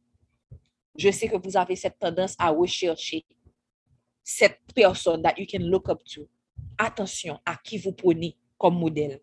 Je 0.95 1.11
sais 1.11 1.27
que 1.27 1.37
vous 1.37 1.57
avez 1.57 1.75
cette 1.75 1.97
tendance 1.97 2.35
à 2.37 2.49
rechercher 2.49 3.25
cette 4.23 4.59
personne 4.75 5.21
that 5.23 5.37
you 5.37 5.45
can 5.45 5.63
look 5.63 5.89
up 5.89 6.03
to. 6.05 6.29
Attention 6.77 7.39
à 7.45 7.57
qui 7.57 7.77
vous 7.77 7.93
prenez 7.93 8.37
comme 8.57 8.79
modèle. 8.79 9.19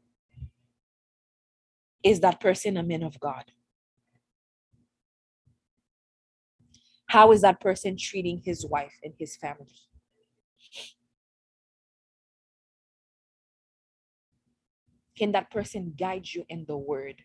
Is 2.03 2.21
that 2.21 2.41
person 2.41 2.77
a 2.77 2.83
man 2.83 3.03
of 3.03 3.19
God? 3.19 3.45
How 7.07 7.33
is 7.33 7.43
that 7.43 7.61
person 7.61 7.97
treating 7.97 8.41
his 8.45 8.65
wife 8.65 8.95
and 9.03 9.13
his 9.19 9.37
family? 9.37 9.91
Can 15.17 15.33
that 15.33 15.51
person 15.51 15.93
guide 15.97 16.27
you 16.33 16.45
in 16.49 16.65
the 16.67 16.77
word? 16.77 17.17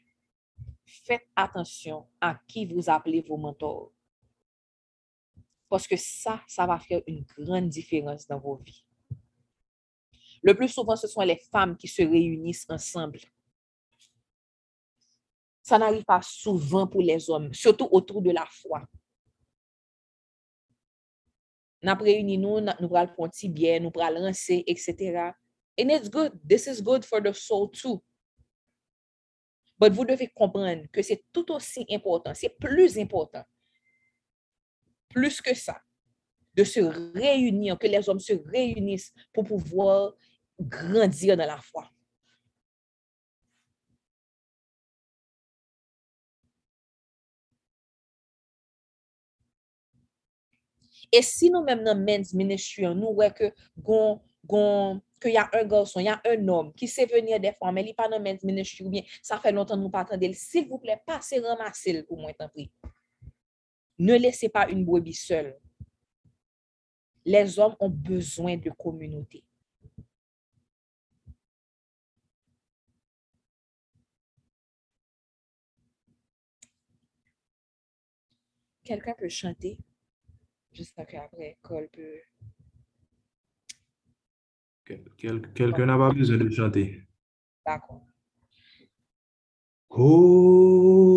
Faites 0.86 1.28
attention 1.36 2.06
à 2.22 2.40
qui 2.48 2.66
vous 2.66 2.90
appelez 2.90 3.22
vos 3.22 3.38
mentors. 3.38 3.95
Parce 5.70 5.88
que 5.88 5.96
ça, 5.98 6.42
ça 6.48 6.66
va 6.66 6.80
faire 6.80 7.02
une 7.08 7.26
grande 7.38 7.70
différence 7.70 8.28
dans 8.28 8.40
vos 8.40 8.56
vies. 8.56 8.86
Le 10.44 10.54
plus 10.54 10.70
souvent, 10.70 10.96
ce 10.96 11.08
sont 11.08 11.22
les 11.22 11.38
femmes 11.52 11.76
qui 11.76 11.88
se 11.88 12.04
réunissent 12.04 12.68
ensemble. 12.70 13.20
Ça 15.64 15.80
n'arrive 15.80 16.06
pas 16.06 16.22
souvent 16.22 16.86
pour 16.86 17.02
les 17.02 17.30
hommes, 17.30 17.52
surtout 17.54 17.88
autour 17.92 18.22
de 18.22 18.30
la 18.30 18.46
foi. 18.46 18.84
Nous 21.82 21.96
réunis 21.96 22.38
nous, 22.38 22.60
nous 22.62 22.96
allons 22.96 23.14
prendre 23.14 23.50
bien, 23.50 23.80
nous 23.80 23.92
allons 24.00 24.26
lancer, 24.26 24.64
etc. 24.68 25.34
And 25.80 25.90
it's 25.90 26.10
good. 26.10 26.32
This 26.48 26.68
is 26.68 26.82
good 26.82 27.04
for 27.04 27.22
the 27.22 27.34
soul 27.34 27.70
too. 27.72 28.02
But 29.78 29.92
vous 29.92 30.06
devez 30.06 30.30
comprendre 30.30 30.88
que 30.92 31.02
c'est 31.02 31.26
tout 31.34 31.52
aussi 31.52 31.86
important, 31.90 32.34
c'est 32.34 32.58
plus 32.58 32.98
important, 32.98 33.44
plus 35.16 35.42
que 35.42 35.56
ça, 35.56 35.82
de 36.56 36.64
se 36.66 36.82
réunir, 36.82 37.80
que 37.80 37.88
les 37.88 38.08
hommes 38.10 38.20
se 38.20 38.34
réunissent 38.34 39.14
pour 39.34 39.46
pouvoir 39.46 40.14
grandir 40.60 41.38
dans 41.38 41.46
la 41.46 41.60
foi. 41.62 41.90
Et 51.12 51.22
si 51.22 51.50
nous-mêmes 51.50 51.84
dans 51.84 51.98
men's 51.98 52.34
ministry, 52.34 52.84
nous 52.84 53.14
voyons 53.14 53.32
qu'il 55.22 55.32
y 55.32 55.38
a 55.38 55.50
un 55.54 55.64
garçon, 55.64 56.02
il 56.02 56.06
y 56.06 56.10
a 56.10 56.22
un 56.26 56.48
homme 56.50 56.74
qui 56.74 56.90
sait 56.90 57.06
venir 57.06 57.40
des 57.40 57.54
fois, 57.54 57.72
mais 57.72 57.84
il 57.84 57.86
n'est 57.86 57.94
pas 57.94 58.10
dans 58.10 58.20
men's 58.20 58.44
ministry 58.44 58.84
ou 58.84 58.90
bien 58.90 59.04
ça 59.22 59.40
fait 59.40 59.54
longtemps 59.54 59.76
que 59.76 59.82
nous 59.82 59.90
pas 59.90 60.02
attendre. 60.02 60.26
S'il 60.34 60.68
vous 60.68 60.78
plaît, 60.78 61.02
passez 61.06 61.40
ramasser 61.40 62.04
pour 62.04 62.18
moi, 62.18 62.34
tant 62.34 62.50
pis. 62.50 62.70
Ne 64.00 64.16
laissez 64.18 64.50
pas 64.50 64.70
une 64.70 64.84
brebis 64.86 65.14
seule. 65.14 65.58
Les 67.26 67.58
hommes 67.60 67.76
ont 67.80 67.90
besoin 67.90 68.58
de 68.58 68.70
communauté. 68.72 69.44
Quelqu'un 78.84 79.14
peut 79.18 79.30
chanter? 79.30 79.78
J'espère 80.72 81.08
qu'après, 81.08 81.58
Cole 81.62 81.90
peut. 81.92 82.20
Quel- 84.86 85.04
quel- 85.18 85.54
Quelqu'un 85.54 85.86
n'a 85.88 85.98
pas 85.98 86.12
besoin 86.12 86.38
de 86.38 86.50
chanter. 86.50 87.02
D'accord. 87.66 88.06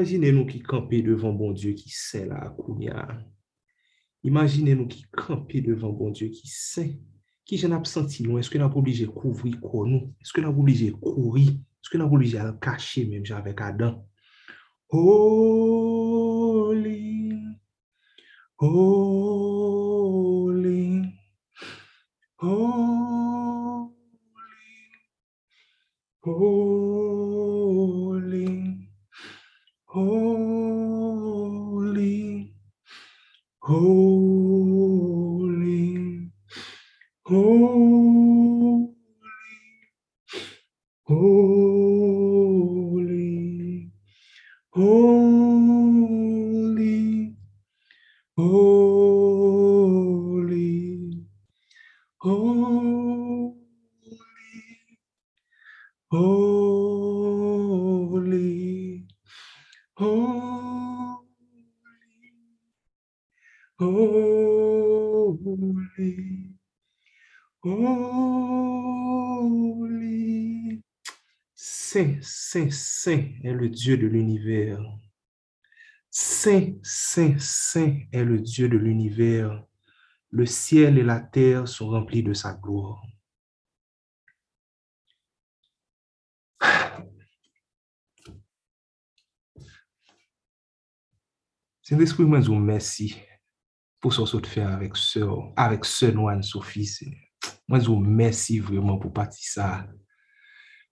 Imaginez-nous 0.00 0.46
qui 0.46 0.60
camper 0.60 1.02
devant 1.02 1.34
bon 1.34 1.52
Dieu 1.52 1.72
qui 1.72 1.90
sait 1.90 2.24
là, 2.24 2.54
Kounia. 2.56 3.22
Imaginez-nous 4.24 4.86
qui 4.88 5.02
camper 5.12 5.60
devant 5.60 5.92
bon 5.92 6.08
Dieu 6.08 6.28
qui 6.28 6.48
sait. 6.48 6.98
Qui 7.44 7.58
j'en 7.58 7.72
absenti 7.72 8.22
nous? 8.22 8.38
Est-ce 8.38 8.48
que 8.48 8.56
nous 8.56 8.64
avons 8.64 8.78
obligé 8.78 9.04
de 9.04 9.10
couvrir 9.10 9.60
quoi 9.60 9.86
nous? 9.86 10.14
Est-ce 10.18 10.32
que 10.32 10.40
nous 10.40 10.48
avons 10.48 10.62
obligé 10.62 10.90
de 10.90 10.96
courir? 10.96 11.50
Est-ce 11.50 11.90
que 11.90 11.98
nous 11.98 12.04
avons 12.04 12.14
obligé 12.16 12.38
de 12.38 12.50
cacher 12.52 13.04
même 13.04 13.24
avec 13.30 13.60
Adam? 13.60 14.06
Saint, 72.00 72.16
Saint, 72.22 72.70
Saint 72.70 73.28
est 73.44 73.52
le 73.52 73.68
Dieu 73.68 73.98
de 73.98 74.06
l'univers. 74.06 74.80
Saint, 76.10 76.72
Saint, 76.82 77.38
Saint 77.38 77.98
est 78.10 78.24
le 78.24 78.40
Dieu 78.40 78.70
de 78.70 78.78
l'univers. 78.78 79.62
Le 80.30 80.46
ciel 80.46 80.96
et 80.96 81.02
la 81.02 81.20
terre 81.20 81.68
sont 81.68 81.90
remplis 81.90 82.22
de 82.22 82.32
sa 82.32 82.54
gloire. 82.54 83.02
Saint-Esprit, 91.82 92.24
moi, 92.24 92.40
je 92.40 92.46
vous 92.46 92.54
remercie 92.54 93.20
pour 94.00 94.14
ce 94.14 94.22
que 94.22 94.38
vous 94.38 94.44
fait 94.48 94.62
avec 94.62 94.96
ce, 94.96 95.20
avec 95.54 95.84
ce 95.84 96.06
Noan 96.06 96.42
Sophie. 96.42 96.88
Moi, 97.68 97.78
je 97.78 97.88
vous 97.88 97.96
remercie 97.96 98.58
vraiment 98.58 98.98
pour 98.98 99.12
partir 99.12 99.52
ça, 99.52 99.86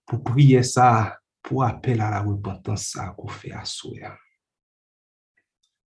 pou 0.09 0.21
priye 0.25 0.63
sa, 0.65 1.19
pou 1.45 1.63
apel 1.65 2.01
a 2.03 2.09
la 2.11 2.23
repotan 2.25 2.77
sa 2.79 3.11
kou 3.15 3.29
fe 3.31 3.53
aswea. 3.55 4.15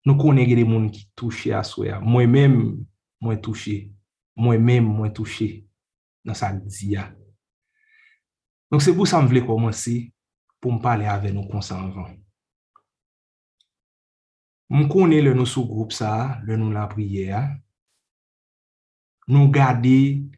Nou 0.06 0.18
konen 0.18 0.46
gen 0.48 0.60
de 0.60 0.66
moun 0.66 0.88
ki 0.92 1.06
touche 1.18 1.54
aswea. 1.56 1.98
Mwen 2.02 2.30
men 2.32 2.58
mwen 3.22 3.40
touche. 3.44 3.88
Mwen 4.38 4.62
men 4.64 4.86
mwen 4.86 5.12
touche 5.14 5.48
nan 6.26 6.36
sa 6.38 6.52
diya. 6.54 7.08
Donk 8.68 8.84
se 8.84 8.94
pou 8.94 9.08
sa 9.08 9.20
m 9.22 9.28
vle 9.30 9.42
komanse 9.46 9.96
pou 10.58 10.74
m 10.74 10.80
pale 10.82 11.08
ave 11.10 11.32
nou 11.34 11.48
konsanvan. 11.50 12.16
M 14.68 14.84
konen 14.92 15.24
le 15.24 15.32
nou 15.32 15.48
sou 15.48 15.64
group 15.64 15.94
sa, 15.96 16.40
le 16.44 16.58
nou 16.60 16.74
la 16.74 16.84
priye 16.90 17.30
a. 17.32 17.46
Nou 19.28 19.48
gade 19.52 20.28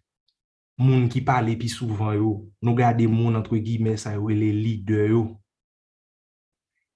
moun 0.81 1.09
ki 1.13 1.21
pale 1.25 1.55
pi 1.61 1.69
souvan 1.69 2.15
yo, 2.17 2.31
nou 2.65 2.75
gade 2.79 3.05
moun 3.11 3.37
antre 3.37 3.61
gime 3.65 3.97
sa 4.01 4.15
yo 4.17 4.31
le 4.33 4.49
lider 4.57 5.11
yo. 5.13 5.25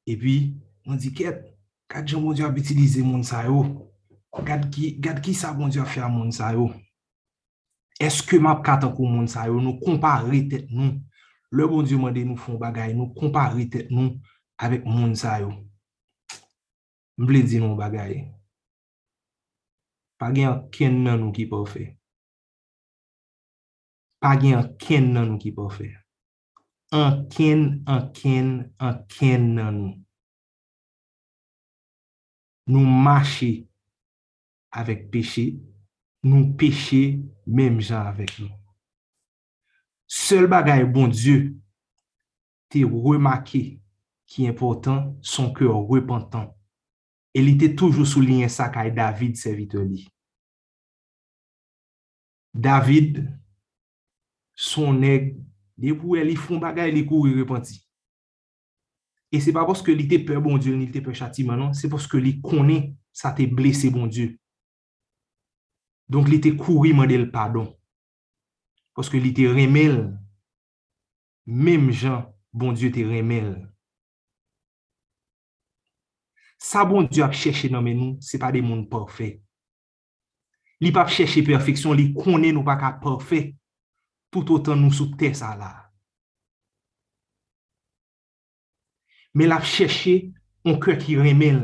E 0.09 0.17
pi, 0.21 0.37
moun 0.87 1.01
di 1.01 1.13
ket, 1.17 1.43
gade 1.93 2.15
jan 2.15 2.25
moun 2.25 2.37
di 2.37 2.45
ap 2.47 2.57
itilize 2.59 3.05
moun 3.05 3.25
sa 3.27 3.45
yo, 3.45 3.61
gade 4.45 4.71
ki, 4.73 4.95
gad 5.05 5.21
ki 5.25 5.35
sa 5.37 5.53
moun 5.53 5.73
di 5.73 5.83
ap 5.83 5.91
fya 5.93 6.09
moun 6.09 6.33
sa 6.33 6.55
yo. 6.57 6.71
Eske 8.01 8.41
map 8.43 8.65
katan 8.67 8.95
kon 8.97 9.13
moun 9.13 9.29
sa 9.31 9.45
yo, 9.51 9.61
nou 9.61 9.79
kompare 9.83 10.41
tet 10.51 10.73
nou. 10.73 10.97
Le 11.55 11.67
bon 11.71 11.85
diyo 11.87 12.01
mande 12.03 12.25
nou 12.27 12.41
fon 12.41 12.57
bagay, 12.59 12.97
nou 12.97 13.13
kompare 13.15 13.69
tet 13.71 13.93
nou 13.95 14.17
avèk 14.59 14.89
moun 14.89 15.13
sa 15.15 15.37
yo. 15.45 15.53
Mble 17.21 17.45
di 17.47 17.61
nou 17.63 17.79
bagay. 17.79 18.25
Pa 20.19 20.33
gen 20.35 20.65
ken 20.75 20.99
nan 21.05 21.21
nou 21.21 21.37
ki 21.37 21.47
pa 21.51 21.61
ou 21.61 21.69
fe. 21.69 21.93
pa 24.25 24.33
gen 24.41 24.57
an 24.57 24.71
ken 24.81 25.11
nan 25.13 25.27
nou 25.29 25.41
ki 25.41 25.51
pou 25.53 25.69
fè. 25.69 25.91
An 26.97 27.27
ken, 27.29 27.67
an 27.91 28.07
ken, 28.17 28.47
an 28.81 29.03
ken 29.13 29.51
nan 29.59 29.77
nou. 29.83 29.93
Nou 32.73 32.89
mache 33.05 33.67
avèk 34.73 35.11
peche, 35.13 35.51
nou 36.25 36.55
peche 36.57 37.03
mèm 37.45 37.77
jan 37.85 38.09
avèk 38.15 38.39
nou. 38.41 38.49
Sel 40.09 40.49
bagay 40.49 40.87
bon 40.89 41.13
Diyo 41.13 41.45
te 42.73 42.81
remake 42.89 43.63
ki 44.25 44.49
important 44.49 45.13
son 45.21 45.53
ke 45.53 45.69
repentant. 45.69 46.55
El 47.37 47.53
ite 47.53 47.75
toujou 47.77 48.09
souline 48.09 48.49
sa 48.49 48.71
kay 48.73 48.89
David 48.97 49.37
se 49.37 49.53
vite 49.53 49.85
li. 49.85 50.07
David 52.55 53.27
son 54.55 55.01
neg, 55.03 55.35
de 55.77 55.93
pou 55.99 56.19
el 56.19 56.31
li 56.31 56.37
fon 56.39 56.63
bagay 56.63 56.93
li 56.95 57.03
kou 57.07 57.27
yi 57.29 57.35
repenti. 57.37 57.81
E 59.35 59.41
se 59.43 59.51
pa 59.55 59.65
poske 59.67 59.95
li 59.97 60.07
te 60.07 60.21
pe 60.23 60.39
bon 60.39 60.61
Diyo, 60.63 60.77
ni 60.79 60.87
te 60.95 61.03
pe 61.03 61.15
chati 61.17 61.43
manan, 61.47 61.73
se 61.75 61.91
poske 61.91 62.21
li 62.23 62.37
konen 62.45 62.93
sa 63.15 63.33
te 63.35 63.49
blese 63.51 63.91
bon 63.91 64.07
Diyo. 64.07 64.31
Donk 66.07 66.29
li 66.31 66.39
te 66.43 66.53
kouri 66.55 66.93
mandel 66.95 67.27
padon. 67.33 67.67
Poske 68.95 69.19
li 69.19 69.33
te 69.35 69.49
remel. 69.51 70.05
Mem 71.51 71.91
jan, 71.91 72.29
bon 72.55 72.77
Diyo 72.77 72.93
te 72.95 73.03
remel. 73.09 73.57
Sa 76.63 76.85
bon 76.87 77.09
Diyo 77.11 77.27
ap 77.27 77.35
chèche 77.35 77.73
nan 77.73 77.83
menou, 77.83 78.15
se 78.23 78.39
pa 78.39 78.53
de 78.55 78.63
moun 78.63 78.87
porfè. 78.93 79.33
Li 80.79 80.95
pa 80.95 81.03
ap 81.03 81.11
chèche 81.11 81.43
perfeksyon, 81.43 81.99
li 81.99 82.13
konen 82.15 82.55
nou 82.55 82.63
pa 82.67 82.79
ka 82.79 82.95
porfè. 83.03 83.49
tout 84.35 84.51
otan 84.57 84.83
nou 84.83 84.95
sou 84.95 85.15
te 85.19 85.31
sa 85.37 85.55
la. 85.59 85.71
Men 89.35 89.51
la 89.51 89.61
chèche, 89.63 90.35
on 90.67 90.79
kè 90.83 90.99
ki 90.99 91.17
remel, 91.23 91.63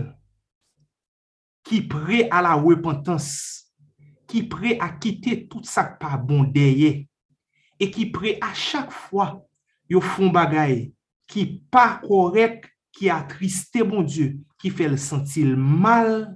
ki 1.66 1.82
pre 1.90 2.24
a 2.30 2.40
la 2.47 2.56
repentans, 2.59 3.28
ki 4.30 4.44
pre 4.51 4.76
a 4.82 4.90
kite 5.02 5.48
tout 5.51 5.66
sak 5.66 5.98
pa 6.01 6.16
bondeye, 6.18 6.92
e 7.80 7.90
ki 7.90 8.10
pre 8.14 8.36
a 8.42 8.52
chak 8.55 8.90
fwa 8.94 9.32
yo 9.90 10.02
fon 10.02 10.30
bagay, 10.34 10.90
ki 11.30 11.47
pa 11.72 12.01
korek, 12.02 12.68
ki 12.94 13.10
atriste 13.14 13.84
bon 13.86 14.02
Diyo, 14.06 14.32
ki 14.60 14.70
fel 14.74 14.97
sentil 15.01 15.55
mal, 15.56 16.26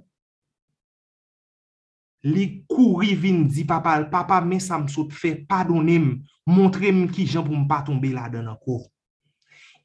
li 2.24 2.64
kouri 2.70 3.12
vin 3.20 3.44
di 3.52 3.66
papal, 3.68 4.08
papa 4.10 4.40
men 4.44 4.62
sa 4.62 4.78
msot 4.80 5.12
fe, 5.12 5.34
padonem, 5.48 6.14
montre 6.48 6.90
m 6.92 7.04
ki 7.12 7.26
jan 7.28 7.44
pou 7.44 7.56
m 7.56 7.66
pa 7.68 7.82
tombe 7.84 8.10
la 8.14 8.30
den 8.32 8.48
akor. 8.48 8.86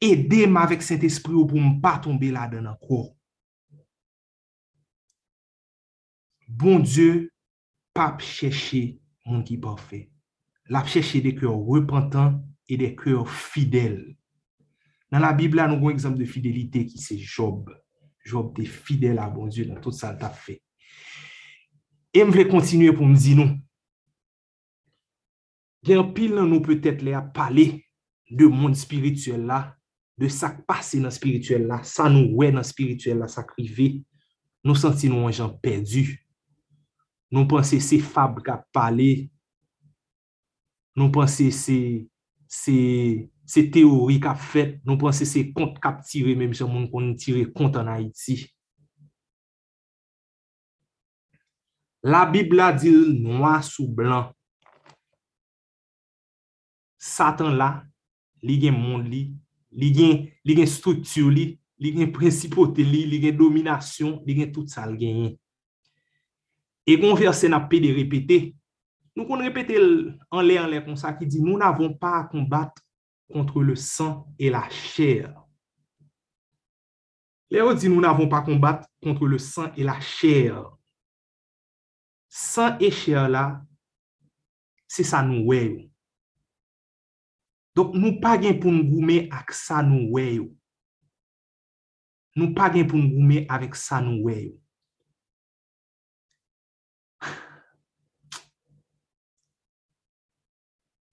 Edem 0.00 0.56
avèk 0.56 0.84
sent 0.84 1.04
espri 1.04 1.36
ou 1.36 1.48
pou 1.48 1.60
m 1.60 1.76
pa 1.82 1.98
tombe 2.00 2.30
la 2.32 2.46
den 2.48 2.70
akor. 2.70 3.10
Bon 6.48 6.80
Diyo, 6.82 7.28
pap 7.94 8.24
chèche 8.24 8.96
moun 9.26 9.44
ki 9.46 9.58
pa 9.60 9.76
fè. 9.78 10.06
La 10.72 10.82
chèche 10.86 11.20
de 11.22 11.34
kèr 11.36 11.52
repentant 11.52 12.40
e 12.70 12.80
de 12.80 12.88
kèr 12.96 13.28
fidèl. 13.28 14.00
Nan 15.12 15.24
la 15.26 15.34
Bibla 15.36 15.68
nou 15.68 15.82
gwen 15.82 15.96
ekzamp 15.98 16.16
de 16.18 16.26
fidelite 16.30 16.86
ki 16.88 16.98
se 17.02 17.20
Job. 17.20 17.68
Job 18.24 18.54
te 18.56 18.64
fidèl 18.64 19.20
a 19.20 19.28
bon 19.30 19.52
Diyo 19.52 19.68
nan 19.68 19.80
tout 19.84 19.94
sa 19.94 20.14
l 20.14 20.18
tap 20.20 20.36
fè. 20.40 20.56
E 22.10 22.22
m 22.26 22.32
vle 22.34 22.46
kontinye 22.50 22.90
pou 22.94 23.06
m 23.06 23.14
di 23.14 23.36
nou. 23.38 23.54
Gen 25.86 26.10
pil 26.16 26.34
nan 26.36 26.50
nou 26.50 26.64
petet 26.64 27.04
le 27.06 27.14
a 27.16 27.22
pale 27.22 27.68
de 28.30 28.48
moun 28.50 28.74
spirituel 28.76 29.46
la, 29.48 29.62
de 30.20 30.28
sak 30.30 30.60
pase 30.68 31.00
nan 31.00 31.14
spirituel 31.14 31.68
la, 31.70 31.80
sa 31.86 32.10
nou 32.12 32.40
we 32.40 32.50
nan 32.52 32.66
spirituel 32.66 33.22
la 33.22 33.30
sak 33.30 33.54
rive, 33.56 34.02
nou 34.66 34.76
senti 34.76 35.08
nou 35.08 35.30
an 35.30 35.34
jan 35.34 35.54
perdu. 35.62 36.04
Nou 37.30 37.46
panse 37.50 37.78
se 37.78 38.00
fab 38.02 38.40
ka 38.42 38.58
pale, 38.74 39.30
nou 40.98 41.14
panse 41.14 41.46
se, 41.54 41.78
se, 42.50 42.74
se 43.46 43.62
teori 43.70 44.18
ka 44.22 44.34
fet, 44.34 44.80
nou 44.82 44.98
panse 44.98 45.24
se 45.30 45.46
kont 45.54 45.78
kap 45.82 46.02
tire, 46.02 46.34
menm 46.34 46.56
se 46.58 46.66
moun 46.66 46.88
kon 46.90 47.14
tire 47.22 47.46
kont 47.54 47.78
an 47.78 47.92
Haiti. 47.94 48.42
La 52.02 52.24
Bibla 52.24 52.72
dil 52.72 53.12
noa 53.20 53.58
sou 53.60 53.84
blan. 53.92 54.30
Satan 57.00 57.58
la, 57.60 57.82
li 58.40 58.56
gen 58.60 58.76
moun 58.76 59.04
li, 59.08 59.26
li 59.76 59.90
gen, 59.92 60.22
li 60.44 60.56
gen 60.56 60.68
struktur 60.68 61.28
li, 61.32 61.50
li 61.80 61.92
gen 61.96 62.08
prinsipote 62.12 62.84
li, 62.84 63.04
li 63.08 63.20
gen 63.20 63.36
dominasyon, 63.36 64.18
li 64.24 64.38
gen 64.40 64.48
tout 64.54 64.72
sal 64.72 64.96
genyen. 65.00 65.34
E 66.88 66.96
kon 67.00 67.18
verse 67.20 67.48
na 67.52 67.60
pe 67.68 67.82
de 67.84 67.92
repete, 67.96 68.40
nou 69.12 69.28
kon 69.28 69.44
repete 69.44 69.76
an 69.76 70.44
le 70.46 70.56
an 70.60 70.72
le 70.72 70.80
kon 70.86 70.96
sa 70.96 71.12
ki 71.16 71.28
di, 71.28 71.44
nou 71.44 71.60
n'avon 71.60 71.92
pa 72.00 72.16
a 72.22 72.26
kombat 72.32 72.80
kontre 73.30 73.60
le 73.64 73.76
san 73.76 74.22
e 74.40 74.48
la 74.52 74.64
chèr. 74.72 75.28
Le 77.52 77.60
ou 77.60 77.76
di 77.76 77.92
nou 77.92 78.00
n'avon 78.00 78.28
pa 78.32 78.40
a 78.40 78.46
kombat 78.48 78.88
kontre 79.04 79.28
le 79.28 79.40
san 79.42 79.74
e 79.76 79.84
la 79.84 80.00
chèr. 80.00 80.56
san 82.30 82.78
esher 82.86 83.28
la, 83.28 83.60
se 84.90 85.04
sa 85.06 85.22
nou 85.26 85.50
wey 85.50 85.68
yo. 85.68 85.90
Dok 87.74 87.94
nou 87.98 88.18
pa 88.22 88.38
gen 88.40 88.58
pou 88.62 88.70
nou 88.74 88.86
goume 88.86 89.28
ak 89.34 89.52
sa 89.54 89.82
nou 89.86 90.14
wey 90.14 90.36
yo. 90.38 90.46
Nou 92.38 92.54
pa 92.54 92.70
gen 92.74 92.86
pou 92.90 92.98
nou 92.98 93.10
goume 93.14 93.46
avèk 93.50 93.74
sa 93.78 94.00
nou 94.02 94.24
wey 94.26 94.42
yo. 94.48 94.54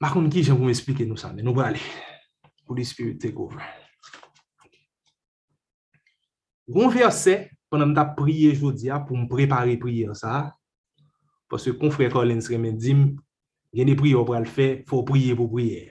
Makoun 0.01 0.29
ki 0.33 0.45
jen 0.45 0.57
pou 0.57 0.65
m'esplike 0.69 1.05
nou 1.09 1.17
sa, 1.17 1.33
men 1.33 1.45
nou 1.45 1.57
ba 1.57 1.69
ale. 1.71 1.81
Holy 2.67 2.85
Spirit 2.85 3.21
take 3.21 3.39
over. 3.39 3.61
Gon 6.67 6.91
verse, 6.91 7.47
pwè 7.71 7.79
nan 7.79 7.93
mta 7.93 8.03
priye 8.17 8.51
jodia 8.57 8.99
pou 9.07 9.15
m 9.15 9.29
prepare 9.31 9.77
priye 9.79 10.11
sa, 10.19 10.51
se 11.55 11.71
kon 11.79 11.93
frè 11.93 12.09
Collins 12.11 12.49
remen 12.51 12.75
dim, 12.75 13.05
gen 13.71 13.87
de 13.87 13.95
priye 13.95 14.17
ou 14.19 14.27
pral 14.27 14.47
fè, 14.49 14.81
fò 14.89 14.99
priye 15.07 15.37
pou 15.37 15.47
priye. 15.53 15.85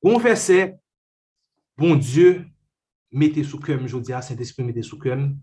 Gon 0.00 0.22
verse, 0.22 0.62
bon 1.76 1.98
Dieu, 1.98 2.44
mette 3.10 3.42
sou 3.44 3.58
kèm 3.60 3.88
jodia, 3.90 4.22
Saint-Esprit 4.22 4.64
mette 4.64 4.86
sou 4.86 5.02
kèm, 5.02 5.34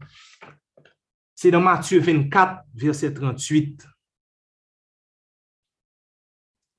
se 1.38 1.52
nan 1.54 1.68
Matthieu 1.68 2.00
24, 2.02 2.64
verset 2.80 3.20
38, 3.20 3.84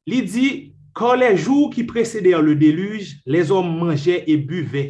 Li 0.08 0.22
di, 0.24 0.46
kan 0.96 1.18
le 1.20 1.34
jou 1.36 1.68
ki 1.72 1.84
preceder 1.86 2.40
le 2.40 2.54
deluge, 2.56 3.18
les 3.28 3.50
om 3.52 3.66
manje 3.82 4.22
e 4.24 4.38
buve, 4.40 4.84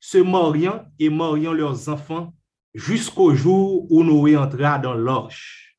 se 0.00 0.22
moryan 0.24 0.86
e 0.96 1.10
moryan 1.12 1.52
leurs 1.58 1.90
enfan, 1.92 2.30
jusqu'au 2.74 3.34
jour 3.34 3.90
où 3.90 4.02
Noé 4.02 4.36
entra 4.36 4.78
dans 4.78 4.94
l'orge. 4.94 5.78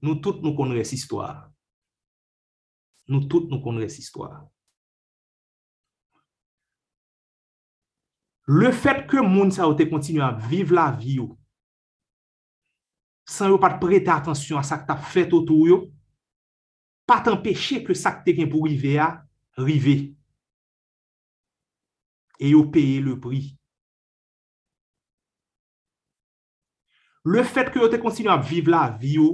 Nous 0.00 0.16
tous 0.16 0.40
nous 0.42 0.54
connaissons 0.54 0.84
cette 0.84 0.92
histoire. 0.92 1.50
Nous 3.08 3.24
tous 3.26 3.48
nous 3.48 3.62
connaissons 3.62 3.88
cette 3.88 3.98
histoire. 3.98 4.46
Le 8.44 8.72
fait 8.72 9.06
que 9.06 9.18
moun 9.18 9.52
sa 9.52 9.72
te 9.74 9.84
continue 9.84 10.20
à 10.20 10.32
vivre 10.32 10.74
la 10.74 10.90
vie 10.90 11.20
ou, 11.20 11.38
sans 13.24 13.48
yo 13.48 13.56
pas 13.56 13.78
prêter 13.78 14.10
attention 14.10 14.58
à 14.58 14.64
ça 14.64 14.78
que 14.78 14.86
tu 14.86 14.92
as 14.92 14.96
fait 14.96 15.32
autour 15.32 15.68
yo, 15.68 15.92
pas 17.06 17.20
t'empêcher 17.20 17.84
que 17.84 17.94
ça 17.94 18.10
que 18.12 18.30
tu 18.32 18.48
pour 18.48 18.66
arriver 18.66 18.98
à 18.98 19.24
arriver. 19.56 20.16
Et 22.40 22.50
yo 22.50 22.68
payer 22.68 23.00
le 23.00 23.20
prix 23.20 23.56
Le 27.24 27.44
fet 27.46 27.70
ke 27.70 27.78
yo 27.78 27.88
te 27.90 28.00
kontinu 28.02 28.32
ap 28.32 28.42
vive 28.48 28.72
la 28.72 28.88
vi 28.98 29.16
yo, 29.20 29.28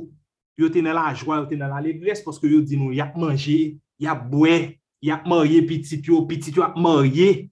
yo 0.58 0.68
te 0.72 0.82
nan 0.84 0.96
la 0.98 1.12
jwa, 1.14 1.38
yo 1.40 1.46
te 1.48 1.56
nan 1.56 1.72
la 1.72 1.80
legres, 1.80 2.20
poske 2.24 2.50
yo 2.50 2.60
di 2.60 2.76
nou, 2.76 2.92
yap 2.92 3.14
manje, 3.16 3.78
yap 4.02 4.26
bwe, 4.28 4.78
yap 5.04 5.24
marye 5.30 5.62
pitit 5.64 6.10
yo, 6.10 6.20
pitit 6.28 6.58
yo 6.58 6.66
ap 6.66 6.76
marye, 6.76 7.48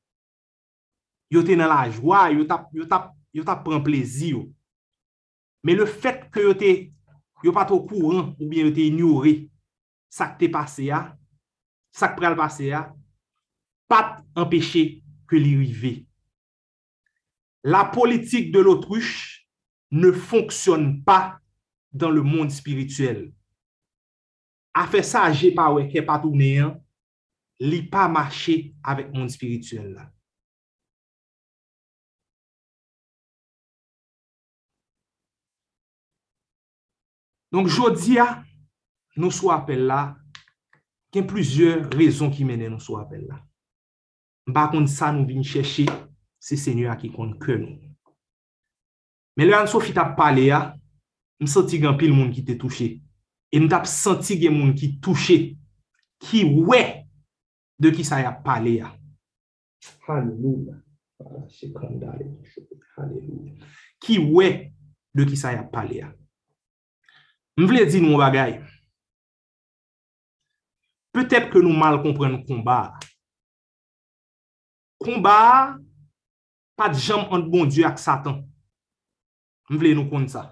yo 1.33 1.45
te 1.47 1.57
nan 1.57 1.71
la 1.73 1.87
jwa, 1.89 2.27
yo 2.35 2.45
tap, 2.49 2.69
yo 2.77 2.85
tap, 2.91 3.15
yo 3.33 3.47
tap 3.47 3.63
pren 3.65 3.81
plezi 3.87 4.35
yo. 4.35 4.45
Men 5.65 5.81
le 5.81 5.87
fet 5.89 6.27
ke 6.35 6.45
yo 6.45 6.53
te, 6.59 6.73
yo 7.45 7.55
pa 7.55 7.65
tro 7.69 7.81
kouran, 7.87 8.35
ou 8.37 8.51
bien 8.51 8.69
yo 8.69 8.75
te 8.75 8.85
ignore, 8.91 9.39
sak 10.13 10.37
te 10.41 10.51
pase 10.53 10.91
ya, 10.91 11.01
sak 11.97 12.19
pral 12.19 12.37
pase 12.39 12.69
ya, 12.69 12.85
pat 13.89 14.21
empeshe 14.37 14.85
ke 15.31 15.41
li 15.41 15.57
rive. 15.63 15.95
La 17.67 17.87
politik 17.91 18.53
de 18.55 18.61
l'autruche, 18.61 19.36
ne 19.91 20.11
fonksyonne 20.13 21.03
pa 21.07 21.39
dan 21.93 22.15
le 22.15 22.23
moun 22.23 22.51
spirituel. 22.51 23.31
A 24.77 24.85
fe 24.91 25.01
sa 25.07 25.29
je 25.33 25.53
pa 25.57 25.71
weke 25.73 26.03
patounen, 26.05 26.75
li 27.63 27.81
pa 27.89 28.09
mache 28.13 28.75
avèk 28.85 29.15
moun 29.15 29.31
spirituel 29.33 29.95
la. 29.95 30.11
Donk 37.55 37.71
jodi 37.73 38.19
ya, 38.19 38.27
nou 39.17 39.33
sou 39.33 39.49
apel 39.55 39.87
la, 39.89 40.01
ken 41.15 41.25
plizye 41.31 41.79
rezon 41.95 42.29
ki 42.35 42.45
mene 42.45 42.69
nou 42.69 42.83
sou 42.83 42.99
apel 43.01 43.25
la. 43.31 43.41
Mba 44.51 44.67
kon 44.75 44.85
sa 44.91 45.09
nou 45.15 45.25
vin 45.25 45.47
chèche, 45.47 45.87
se 46.43 46.59
senyo 46.61 46.91
a 46.93 46.99
ki 47.01 47.15
kon 47.15 47.33
ke 47.41 47.57
nou. 47.57 47.86
Men 49.37 49.51
lè 49.51 49.57
an 49.59 49.69
so 49.69 49.83
fit 49.85 49.99
ap 50.01 50.15
pale 50.17 50.47
ya, 50.49 50.61
m 51.41 51.49
senti 51.51 51.81
gen 51.83 51.99
pil 52.01 52.15
moun 52.17 52.33
ki 52.33 52.45
te 52.47 52.57
touche. 52.61 52.89
E 53.53 53.61
m 53.61 53.69
tap 53.69 53.85
senti 53.91 54.39
gen 54.41 54.57
moun 54.57 54.73
ki 54.77 54.95
touche, 55.05 55.37
ki 56.25 56.45
we 56.57 56.81
de 57.79 57.93
ki 57.93 58.07
sa 58.07 58.23
ya 58.23 58.33
pale 58.33 58.79
ya. 58.79 58.93
Hallelujah. 60.07 60.81
Ki 64.01 64.19
we 64.25 64.49
de 65.17 65.29
ki 65.29 65.37
sa 65.37 65.53
ya 65.53 65.67
pale 65.69 66.01
ya. 66.01 66.09
M 67.57 67.69
vle 67.69 67.85
di 67.89 68.01
nou 68.05 68.21
bagay. 68.21 68.59
Petèp 71.17 71.49
ke 71.53 71.61
nou 71.65 71.77
mal 71.77 72.01
kompren 72.05 72.41
komba. 72.49 72.97
Komba, 75.01 75.77
pat 76.77 76.97
jam 76.97 77.25
ant 77.33 77.49
bon 77.53 77.69
die 77.69 77.85
ak 77.89 78.01
satan. 78.01 78.43
M 79.71 79.81
vle 79.81 79.95
nou 79.97 80.07
kon 80.11 80.27
sa. 80.31 80.45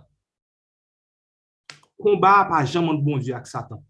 Komba 2.00 2.42
pa 2.48 2.64
jaman 2.66 2.98
bon 3.02 3.20
Diyo 3.22 3.36
ak 3.38 3.46
Satan. 3.48 3.82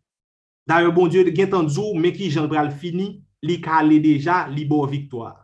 Daryo 0.69 0.93
bon 0.95 1.09
Diyo 1.09 1.25
gen 1.31 1.51
tan 1.53 1.69
djou, 1.69 1.97
men 1.97 2.13
ki 2.15 2.29
jan 2.31 2.49
pral 2.51 2.71
fini, 2.73 3.15
li 3.45 3.57
ka 3.65 3.81
ale 3.81 3.99
deja, 4.03 4.45
li 4.53 4.67
bo 4.69 4.85
viktoar. 4.89 5.39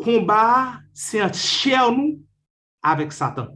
Komba 0.00 0.80
se 0.96 1.20
an 1.22 1.32
chèr 1.32 1.92
nou 1.94 2.16
avèk 2.84 3.12
Satan. 3.14 3.52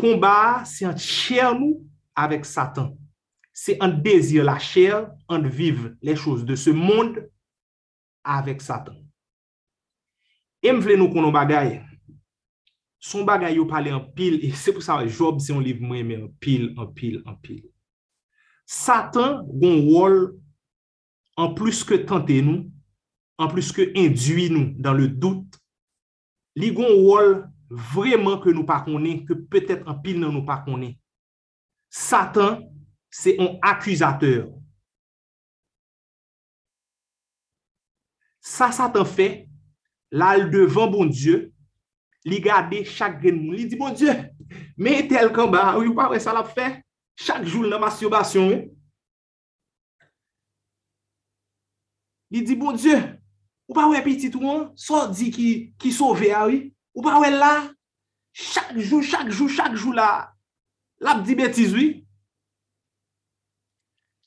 Komba 0.00 0.64
se 0.68 0.88
an 0.88 0.96
chèr 0.98 1.52
nou 1.56 1.84
avèk 2.18 2.48
Satan. 2.48 2.90
Se 3.52 3.76
an 3.84 3.92
dezir 4.02 4.44
la 4.48 4.56
chèr, 4.58 5.04
an 5.28 5.44
vive 5.46 5.94
le 6.02 6.16
chouz 6.16 6.44
de 6.48 6.56
se 6.56 6.72
moun 6.72 7.14
avèk 8.24 8.64
Satan. 8.64 8.96
E 10.60 10.68
m 10.68 10.80
vle 10.84 10.98
nou 11.00 11.08
konon 11.12 11.32
bagay, 11.32 11.78
son 13.00 13.24
bagay 13.28 13.56
yo 13.56 13.64
pale 13.68 13.92
an 13.96 14.02
pil, 14.16 14.36
e 14.44 14.52
se 14.52 14.74
pou 14.76 14.84
sa 14.84 14.98
Job 15.06 15.40
se 15.40 15.54
yon 15.54 15.64
liv 15.64 15.80
mwen 15.80 16.04
men 16.08 16.26
an 16.26 16.32
pil, 16.42 16.68
an 16.76 16.90
pil, 16.96 17.20
an 17.24 17.38
pil. 17.40 17.62
Satan 18.68 19.40
gon 19.48 19.86
wol 19.88 20.18
an 21.40 21.56
plus 21.56 21.80
ke 21.86 22.02
tante 22.06 22.36
nou, 22.44 22.68
an 23.40 23.48
plus 23.50 23.72
ke 23.72 23.88
indui 23.96 24.50
nou 24.52 24.76
dan 24.84 25.00
le 25.00 25.08
dout, 25.08 25.56
li 26.60 26.68
gon 26.76 27.00
wol 27.06 27.38
vreman 27.94 28.36
ke 28.44 28.52
nou 28.52 28.68
pa 28.68 28.82
konen, 28.84 29.24
ke 29.24 29.38
petet 29.48 29.86
an 29.88 29.96
pil 30.04 30.20
nan 30.20 30.34
nou 30.36 30.44
pa 30.44 30.60
konen. 30.66 30.92
Satan 31.90 32.60
se 33.10 33.32
yon 33.38 33.56
akuzateur. 33.64 34.50
Sa 38.44 38.68
Satan 38.76 39.08
fe, 39.08 39.49
lal 40.10 40.48
devan 40.50 40.90
bon 40.92 41.10
Diyo, 41.10 41.38
li 42.26 42.40
gade 42.42 42.82
chak 42.88 43.20
gen 43.22 43.38
moun, 43.38 43.56
li 43.56 43.68
di 43.70 43.78
bon 43.78 43.94
Diyo, 43.96 44.14
men 44.80 45.08
tel 45.10 45.30
kamba, 45.34 45.70
ah 45.70 45.78
ou 45.78 45.86
yon 45.86 45.96
pa 45.96 46.10
wè 46.10 46.20
sa 46.22 46.34
la 46.36 46.44
fe, 46.46 46.68
chak 47.20 47.46
joul 47.46 47.70
nan 47.70 47.82
masturbasyon 47.82 48.50
wè. 48.50 48.60
Li 52.34 52.44
di 52.46 52.58
bon 52.58 52.76
Diyo, 52.78 52.98
ou 53.70 53.78
pa 53.78 53.86
wè 53.90 54.02
piti 54.06 54.32
tou 54.32 54.50
an, 54.50 54.68
so 54.78 55.06
di 55.14 55.30
ki, 55.34 55.50
ki 55.80 55.94
sove 55.94 56.32
a 56.34 56.44
wè, 56.50 56.64
ou 56.96 57.06
pa 57.06 57.18
wè 57.22 57.32
la, 57.34 57.54
chak 58.34 58.74
joul, 58.76 59.06
chak 59.06 59.30
joul, 59.30 59.50
chak 59.52 59.78
joul 59.78 59.98
la, 59.98 60.10
lap 61.00 61.24
di 61.26 61.38
betiz 61.38 61.74
oui? 61.74 61.88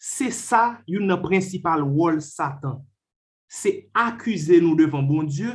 Se 0.04 0.28
sa, 0.36 0.82
yon 0.90 1.06
nan 1.08 1.22
prinsipal 1.24 1.86
wol 1.88 2.18
satan. 2.24 2.82
Se 3.48 3.72
akuse 3.96 4.58
nou 4.60 4.76
devan 4.76 5.06
bon 5.08 5.28
Diyo, 5.30 5.54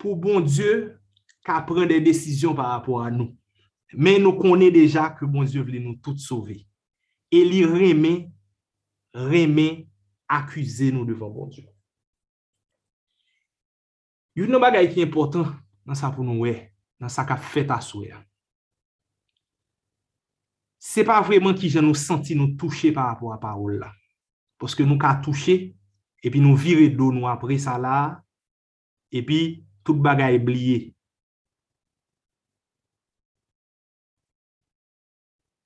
pou 0.00 0.16
bon 0.16 0.40
Diyo 0.44 0.90
ka 1.46 1.60
pren 1.68 1.88
de 1.90 2.00
desisyon 2.02 2.56
par 2.56 2.72
rapport 2.72 2.98
bon 2.98 3.04
bon 3.04 3.06
a 3.06 3.14
nou. 3.14 3.36
Men 3.92 4.22
nou 4.22 4.38
konen 4.38 4.72
deja 4.72 5.08
ke 5.16 5.28
bon 5.28 5.46
Diyo 5.46 5.64
vle 5.66 5.82
nou 5.82 5.98
tout 6.02 6.18
sauve. 6.18 6.60
E 7.30 7.42
li 7.46 7.60
reme, 7.66 8.30
reme 9.14 9.68
akuse 10.30 10.90
nou 10.94 11.04
devan 11.08 11.30
bon 11.34 11.52
Diyo. 11.52 11.68
Yon 14.38 14.50
nan 14.52 14.62
bagay 14.62 14.88
ki 14.92 15.02
important 15.02 15.52
nan 15.84 15.98
sa 15.98 16.12
pou 16.14 16.24
nou 16.24 16.46
we, 16.46 16.54
nan 17.02 17.10
sa 17.12 17.26
ka 17.26 17.36
fet 17.36 17.70
aswe. 17.74 18.12
Se 20.80 21.04
pa 21.04 21.18
vreman 21.20 21.56
ki 21.58 21.68
jen 21.68 21.84
nou 21.84 21.98
senti 21.98 22.36
nou 22.38 22.54
touche 22.56 22.88
par 22.94 23.10
rapport 23.10 23.34
a 23.34 23.40
parol 23.42 23.76
la. 23.82 23.90
Poske 24.60 24.86
nou 24.86 25.00
ka 25.00 25.12
touche, 25.24 25.74
epi 26.24 26.40
nou 26.40 26.56
vire 26.56 26.86
do 26.94 27.10
nou 27.12 27.28
apre 27.28 27.58
sa 27.60 27.76
la, 27.80 28.22
epi 29.12 29.60
tout 29.90 29.98
bagay 29.98 30.38
bliye. 30.38 30.94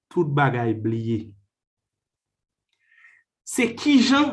Tout 0.09 0.25
bagay 0.25 0.73
bliye. 0.73 1.35
Se 3.45 3.67
ki 3.77 3.99
jan, 4.01 4.31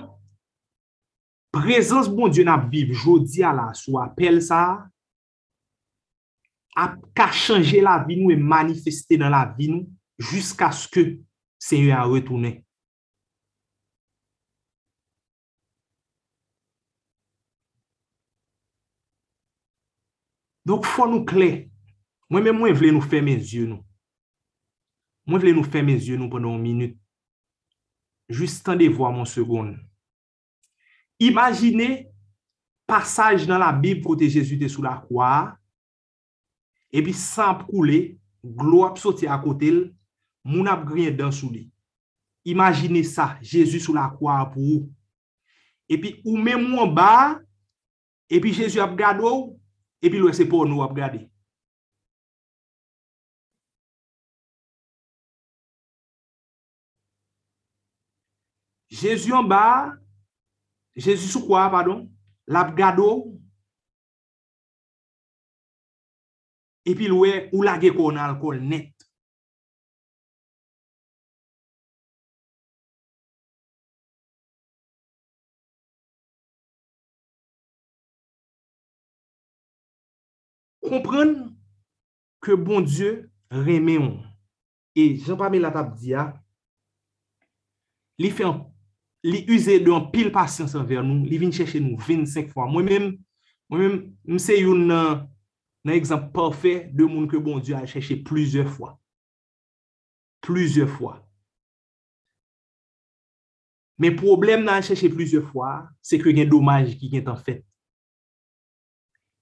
prezans 1.52 2.08
bon 2.08 2.32
Diyo 2.32 2.46
nap 2.48 2.70
viv 2.72 2.94
jodi 2.96 3.44
ala 3.44 3.74
sou 3.76 4.00
apel 4.00 4.40
sa, 4.46 4.62
ap 6.72 6.96
ka 7.12 7.28
chanje 7.36 7.84
la 7.84 7.98
vi 8.06 8.16
nou 8.22 8.32
e 8.32 8.40
manifeste 8.40 9.20
nan 9.20 9.36
la 9.36 9.44
vi 9.58 9.68
nou, 9.74 9.90
jiska 10.32 10.72
sko 10.72 11.04
se 11.60 11.82
yon 11.84 12.00
a 12.00 12.08
retounen. 12.08 12.62
Donk 20.68 20.86
fwa 20.86 21.08
nou 21.10 21.26
kle. 21.28 21.68
Mwen 22.32 22.46
men 22.48 22.58
mwen 22.58 22.76
vle 22.78 22.92
nou 22.94 23.04
fè 23.04 23.22
men 23.26 23.42
zye 23.44 23.66
nou. 23.68 23.82
Mwen 25.28 25.42
vle 25.44 25.56
nou 25.56 25.68
fè 25.68 25.82
men 25.86 26.00
zye 26.02 26.18
nou 26.20 26.32
pwèndan 26.32 26.62
minute. 26.62 26.98
Just 28.32 28.64
tan 28.66 28.80
de 28.80 28.88
vwa 28.92 29.12
mwen 29.12 29.28
segoun. 29.28 29.74
Imagine 31.22 32.08
pasaj 32.90 33.46
nan 33.50 33.62
la 33.62 33.72
Bib 33.76 34.02
kote 34.06 34.30
Jezu 34.32 34.58
te 34.60 34.70
sou 34.72 34.86
la 34.86 34.96
kwa. 35.04 35.58
E 36.92 37.04
pi 37.04 37.14
san 37.16 37.54
ap 37.54 37.68
koule, 37.68 38.18
glo 38.44 38.86
ap 38.88 38.98
soti 39.00 39.30
akote 39.30 39.70
l, 39.72 39.84
moun 40.48 40.70
ap 40.72 40.88
grenye 40.88 41.14
dan 41.16 41.32
sou 41.36 41.52
li. 41.54 41.68
Imagine 42.48 43.04
sa, 43.06 43.36
Jezu 43.46 43.80
sou 43.80 43.94
la 43.96 44.08
kwa 44.16 44.40
ap 44.42 44.58
ou. 44.58 44.88
Epi 45.92 46.16
ou 46.24 46.40
men 46.40 46.64
moun 46.64 46.96
ba, 46.96 47.40
epi 48.32 48.54
Jezu 48.56 48.82
ap 48.84 48.96
gado 48.98 49.28
ou, 49.28 49.50
epi 50.02 50.18
lwe 50.22 50.34
se 50.34 50.48
pou 50.49 50.65
nou 50.65 50.84
ap 50.86 50.95
gade. 50.98 51.26
Jezu 59.02 59.34
an 59.38 59.48
ba, 59.48 59.64
Jezu 60.95 61.30
sou 61.32 61.48
kwa, 61.48 61.69
pardon, 61.72 62.03
lap 62.52 62.73
gado, 62.76 63.07
epi 66.86 67.07
lwe 67.07 67.48
ou 67.53 67.64
lage 67.64 67.94
kon 67.95 68.19
alkol 68.19 68.60
net. 68.60 69.01
kompren 80.92 81.34
ke 82.44 82.58
bon 82.60 82.84
Diyo 82.86 83.22
reme 83.52 83.96
yon. 83.98 84.12
E 84.98 85.16
Jean-Paul 85.16 85.54
Mélatap 85.54 85.94
diya, 85.96 86.26
ah, 86.26 86.34
li 88.20 88.32
fè 88.34 88.44
an, 88.48 88.66
li 89.24 89.46
use 89.48 89.78
de 89.84 89.94
an 89.96 90.10
pil 90.12 90.32
pasyans 90.36 90.76
anver 90.76 91.04
nou, 91.06 91.24
li 91.28 91.40
vin 91.40 91.54
chèche 91.56 91.80
nou 91.80 92.00
25 92.02 92.52
fwa. 92.52 92.68
Mwen 92.72 92.90
men, 92.90 93.10
mwen 93.72 93.84
mèm, 93.86 93.98
mse 94.36 94.60
yon 94.60 94.86
nan, 94.92 95.26
nan 95.88 95.98
ekzamp 95.98 96.30
parfè 96.36 96.76
de 96.92 97.08
moun 97.08 97.30
ke 97.32 97.40
bon 97.42 97.64
Diyo 97.64 97.80
a 97.80 97.88
chèche 97.90 98.20
plizye 98.28 98.68
fwa. 98.68 98.98
Plizye 100.44 100.90
fwa. 100.98 101.16
Men 104.02 104.18
problem 104.20 104.66
nan 104.68 104.84
chèche 104.84 105.08
plizye 105.14 105.40
fwa, 105.46 105.86
se 106.04 106.20
ke 106.20 106.34
gen 106.36 106.50
domaj 106.52 106.98
ki 107.00 107.16
gen 107.16 107.30
tan 107.30 107.40
fèt. 107.40 107.64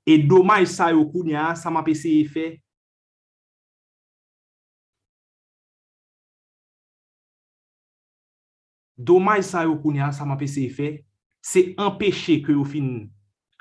E 0.09 0.17
domaj 0.17 0.65
sa 0.65 0.89
yo 0.89 1.03
koun 1.11 1.29
ya, 1.35 1.51
sa 1.53 1.69
ma 1.69 1.83
pese 1.85 2.09
e 2.09 2.23
fe. 2.25 2.45
Domaj 8.97 9.43
sa 9.45 9.67
yo 9.67 9.75
koun 9.83 9.99
ya, 10.01 10.09
sa 10.15 10.25
ma 10.25 10.39
pese 10.39 10.65
e 10.65 10.71
fe. 10.73 10.89
Se 11.45 11.75
empeshe 11.77 12.39
ke 12.41 12.57
yo 12.57 12.65
fin 12.65 13.05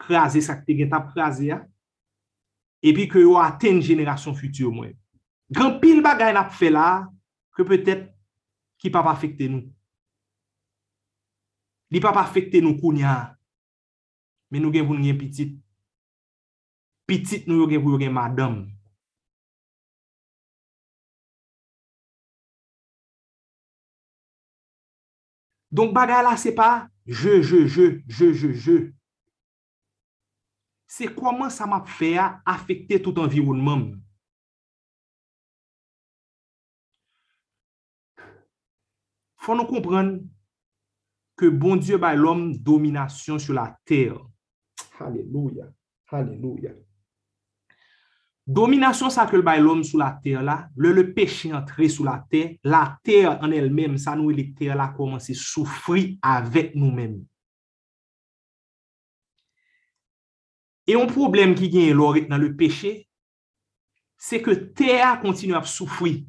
krasi 0.01 0.41
te 0.65 0.79
gen 0.79 0.89
tap 0.89 1.13
krasi 1.13 1.53
ya. 1.53 1.61
E 2.81 2.95
pi 2.97 3.05
ke 3.13 3.21
yo 3.21 3.37
aten 3.37 3.83
jenerasyon 3.85 4.35
futur 4.41 4.73
mwen. 4.73 4.97
Gran 5.53 5.77
pil 5.83 6.01
bagay 6.01 6.33
nap 6.33 6.57
fe 6.57 6.73
la, 6.73 7.05
ke 7.53 7.65
petet 7.69 8.09
ki 8.81 8.89
pa 8.89 9.05
pa 9.05 9.13
fekte 9.13 9.53
nou. 9.53 9.69
Li 11.93 12.01
pa 12.01 12.13
pa 12.17 12.25
fekte 12.25 12.65
nou 12.65 12.81
koun 12.81 13.05
ya. 13.05 13.35
Men 14.49 14.65
nou 14.65 14.73
gen 14.73 14.89
voun 14.89 15.05
gen 15.05 15.19
pitit. 15.21 15.59
pitit 17.09 17.49
nou 17.49 17.63
yo 17.63 17.71
gen 17.71 17.81
pou 17.81 17.97
yo 17.97 18.01
gen 18.03 18.13
madam. 18.13 18.67
Donk 25.73 25.93
bagay 25.97 26.23
la 26.25 26.37
se 26.41 26.53
pa, 26.57 26.89
je, 27.07 27.43
je, 27.43 27.67
je, 27.67 27.87
je, 28.09 28.33
je, 28.33 28.53
je. 28.53 28.77
Se 30.89 31.09
koman 31.13 31.53
sa 31.53 31.69
map 31.69 31.89
fe 31.89 32.15
a 32.17 32.41
afekte 32.49 32.97
tout 33.05 33.21
environman. 33.21 33.91
Fon 39.45 39.61
nou 39.61 39.69
kompren 39.69 40.17
ke 41.39 41.53
bon 41.53 41.81
Diyo 41.81 42.01
bay 42.01 42.17
l'om 42.17 42.49
dominasyon 42.65 43.41
sou 43.41 43.57
la 43.57 43.69
ter. 43.89 44.17
Halelouya, 44.99 45.69
halelouya. 46.11 46.73
Dominasyon 48.49 49.13
sa 49.13 49.27
ke 49.29 49.37
l 49.37 49.43
bay 49.45 49.61
lom 49.61 49.83
sou 49.85 50.01
la 50.01 50.15
ter 50.25 50.41
la, 50.41 50.71
le 50.81 50.95
le 50.97 51.03
peche 51.13 51.51
entre 51.53 51.85
sou 51.93 52.07
la 52.07 52.17
ter, 52.33 52.55
la 52.65 52.97
ter 53.05 53.27
an 53.29 53.53
el 53.53 53.67
mem, 53.69 53.99
sa 54.01 54.15
nou 54.17 54.33
e 54.33 54.37
li 54.39 54.47
ter 54.57 54.73
la 54.79 54.87
komanse 54.95 55.35
soufri 55.37 56.15
avek 56.25 56.73
nou 56.73 56.89
mem. 56.89 57.19
E 60.89 60.95
yon 60.97 61.11
problem 61.13 61.53
ki 61.59 61.69
gen 61.75 61.93
lorit 61.99 62.31
nan 62.33 62.41
le 62.41 62.55
peche, 62.57 62.95
se 64.17 64.41
ke 64.41 64.55
ter 64.73 65.05
kontinu 65.21 65.59
ap 65.59 65.69
soufri. 65.69 66.23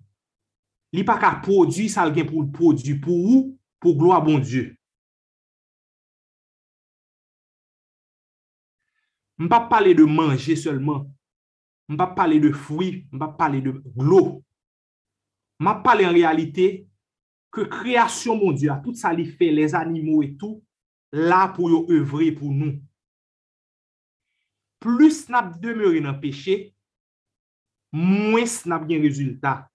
Li 0.91 1.05
pa 1.07 1.15
ka 1.21 1.37
prodwi, 1.45 1.85
sal 1.87 2.11
gen 2.11 2.27
pou 2.27 2.43
produ 2.51 2.97
pou 2.99 3.15
ou, 3.15 3.45
pou 3.79 3.95
gloa 3.95 4.19
bon 4.25 4.43
Diyo. 4.43 4.65
M 9.39 9.47
pa 9.47 9.61
pale 9.71 9.95
de 9.95 10.03
manje 10.03 10.57
selman. 10.59 11.07
m 11.89 11.97
pa 11.97 12.07
pale 12.13 12.37
de 12.43 12.53
fwi, 12.53 13.07
m 13.11 13.19
pa 13.21 13.31
pale 13.39 13.63
de 13.65 13.73
glo. 13.97 14.43
Mba 15.59 15.79
pale 15.83 16.05
en 16.07 16.13
realite 16.15 16.67
ke 17.51 17.65
kreasyon 17.67 18.37
moun 18.39 18.57
diya, 18.57 18.77
tout 18.83 18.95
sa 18.95 19.11
li 19.15 19.25
fe, 19.27 19.49
les 19.51 19.73
animo 19.75 20.21
etou, 20.23 20.61
la 21.11 21.47
pou 21.55 21.71
yo 21.71 21.83
evre 21.91 22.29
pou 22.37 22.53
nou. 22.53 22.77
Plus 24.79 25.25
nap 25.33 25.57
demere 25.59 25.99
nan 26.03 26.19
peche, 26.21 26.69
mwen 27.91 28.47
snap 28.47 28.85
gen 28.87 29.03
rezultat. 29.03 29.65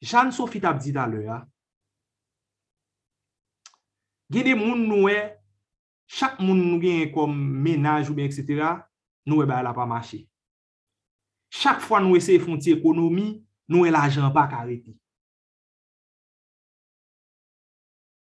Jan 0.00 0.30
Sofit 0.32 0.64
ap 0.68 0.78
di 0.80 0.94
dalè 0.94 1.24
ya, 1.26 1.42
gede 4.30 4.54
moun 4.56 4.86
nou 4.86 5.10
e, 5.10 5.18
chak 6.08 6.38
moun 6.40 6.62
nou 6.62 6.80
gen 6.80 7.10
kom 7.12 7.34
menaj 7.34 8.06
ou 8.08 8.16
ben, 8.16 8.30
etc., 8.30 8.86
nou 9.26 9.42
e 9.42 9.48
ba 9.48 9.62
la 9.64 9.74
pa 9.76 9.86
mache. 9.88 10.26
Chak 11.48 11.80
fwa 11.84 12.00
nou 12.04 12.18
ese 12.18 12.36
fon 12.42 12.60
ti 12.60 12.74
ekonomi, 12.74 13.38
nou 13.72 13.88
e 13.88 13.92
la 13.92 14.04
jan 14.12 14.28
pa 14.34 14.46
kareti. 14.50 14.94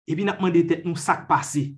E 0.06 0.14
pi 0.14 0.26
nakman 0.28 0.54
de 0.54 0.62
tet 0.70 0.86
nou 0.86 1.00
sak 1.00 1.26
pase. 1.30 1.72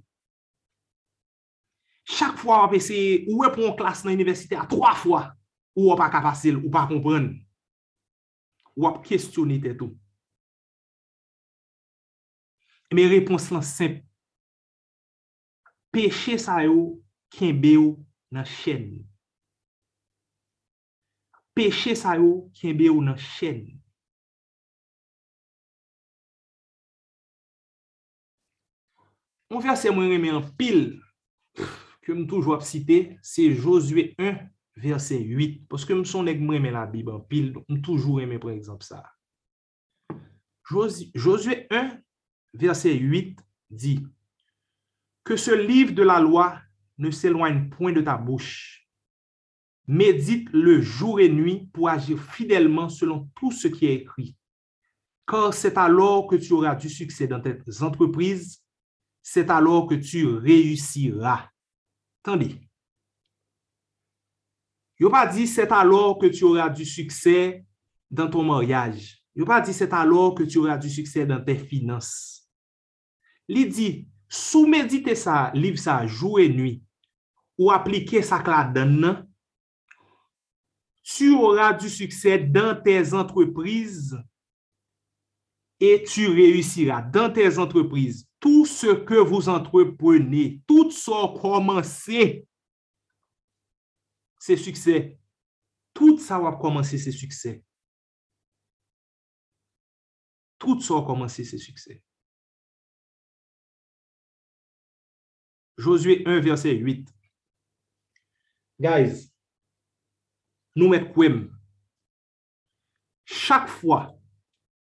Chak 2.08 2.38
fwa 2.40 2.62
wap 2.64 2.76
ese, 2.78 2.98
ou 3.28 3.42
e 3.42 3.46
wè 3.46 3.52
pou 3.56 3.68
an 3.68 3.76
klas 3.80 4.04
nan 4.04 4.16
universite 4.16 4.56
a 4.60 4.68
3 4.68 4.94
fwa, 5.04 5.22
ou 5.76 5.92
wap 5.92 6.04
akapase 6.08 6.54
ou 6.56 6.72
pa 6.72 6.86
kompren. 6.90 7.32
Wap 8.78 9.02
kestyoni 9.08 9.60
tet 9.64 9.82
ou. 9.84 9.96
Me 12.94 13.04
repons 13.12 13.50
lan 13.52 13.64
semp. 13.68 14.04
Peche 15.92 16.38
sa 16.40 16.62
yo, 16.64 17.00
kenbe 17.34 17.74
yo, 17.76 17.88
nan 18.32 18.46
chen. 18.46 18.88
Peche 21.58 21.96
sa 21.98 22.18
yo 22.20 22.48
kenbe 22.58 22.90
yo 22.90 23.02
nan 23.02 23.18
chen. 23.18 23.66
On 29.50 29.64
verse 29.64 29.88
mwen 29.96 30.12
reme 30.12 30.34
an 30.36 30.44
pil, 30.60 30.90
ke 32.04 32.12
m 32.12 32.26
toujwa 32.28 32.58
ap 32.58 32.66
site, 32.68 33.16
se 33.24 33.48
Josue 33.56 34.10
1, 34.20 34.42
verset 34.84 35.24
8, 35.24 35.62
poske 35.72 35.96
m 35.96 36.04
son 36.08 36.28
ek 36.28 36.42
m 36.44 36.52
reme 36.52 36.74
la 36.76 36.84
bib 36.92 37.08
an 37.14 37.22
pil, 37.32 37.54
m 37.72 37.80
toujou 37.80 38.20
reme 38.20 38.42
pre 38.44 38.58
exemple 38.58 38.84
sa. 38.84 39.06
Josue 40.68 41.62
1, 41.72 41.96
verset 42.60 43.00
8, 43.00 43.40
di, 43.72 43.96
ke 45.28 45.40
se 45.40 45.56
liv 45.56 45.96
de 45.96 46.04
la 46.04 46.20
loi 46.24 46.52
ne 46.98 47.12
s'eloigne 47.12 47.70
point 47.70 47.92
de 47.92 48.02
ta 48.02 48.18
bouche, 48.18 48.88
medite 49.88 50.50
le 50.52 50.82
jour 50.82 51.20
et 51.20 51.30
nuit 51.30 51.70
pou 51.74 51.88
agir 51.88 52.20
fidelman 52.20 52.90
selon 52.90 53.30
tout 53.36 53.52
ce 53.52 53.68
qui 53.68 53.86
est 53.86 53.96
écrit, 53.96 54.36
kar 55.28 55.54
c'est 55.54 55.78
alors 55.78 56.28
que 56.28 56.36
tu 56.36 56.54
auras 56.54 56.76
du 56.76 56.90
succès 56.90 57.28
dans 57.28 57.42
tes 57.42 57.58
entreprises, 57.82 58.64
c'est 59.22 59.50
alors 59.50 59.88
que 59.88 59.96
tu 59.96 60.26
réussiras. 60.26 61.50
Tandis, 62.24 62.60
yo 65.00 65.10
pa 65.10 65.28
di 65.28 65.48
c'est 65.48 65.72
alors 65.72 66.18
que 66.18 66.28
tu 66.28 66.44
auras 66.44 66.70
du 66.70 66.86
succès 66.86 67.66
dans 68.10 68.30
ton 68.30 68.44
mariage. 68.44 69.22
Yo 69.36 69.46
pa 69.46 69.62
di 69.62 69.74
c'est 69.74 69.94
alors 69.94 70.34
que 70.34 70.44
tu 70.44 70.58
auras 70.58 70.78
du 70.78 70.90
succès 70.90 71.26
dans 71.26 71.44
tes 71.44 71.58
finances. 71.58 72.50
Li 73.48 73.66
di, 73.66 74.08
sou 74.28 74.68
medite 74.68 75.16
sa, 75.16 75.52
liv 75.56 75.78
sa, 75.80 76.06
jou 76.06 76.40
et 76.40 76.50
nuit, 76.50 76.84
ou 77.58 77.72
aplike 77.72 78.22
sa 78.24 78.40
kladan 78.44 79.00
nan, 79.02 79.24
tu 81.04 81.34
auras 81.34 81.74
du 81.74 81.90
succès 81.90 82.38
dans 82.38 82.76
tes 82.82 83.14
entreprises 83.14 84.18
et 85.80 86.04
tu 86.04 86.28
réussiras 86.28 87.02
dans 87.02 87.32
tes 87.32 87.58
entreprises. 87.58 88.28
tout 88.40 88.66
ce 88.66 88.94
que 88.94 89.16
vous 89.16 89.50
entreprenez, 89.50 90.62
tout 90.68 90.92
ça 90.92 91.34
commencé, 91.42 92.48
c'est 94.40 94.58
succès. 94.58 95.20
Tout 95.94 96.18
ça 96.20 96.40
va 96.40 96.52
commencer, 96.54 96.98
c'est 96.98 97.12
succès. 97.12 97.64
Tout 100.60 100.80
ça 100.80 100.96
va 100.96 101.02
commencer, 101.02 101.44
c'est 101.44 101.58
succès. 101.58 102.04
Josué 105.78 106.24
1, 106.26 106.40
verset 106.40 106.74
8. 106.74 107.17
guys, 108.82 109.26
nou 110.78 110.92
met 110.94 111.10
kwem. 111.14 111.46
Chak 113.28 113.68
fwa 113.68 114.06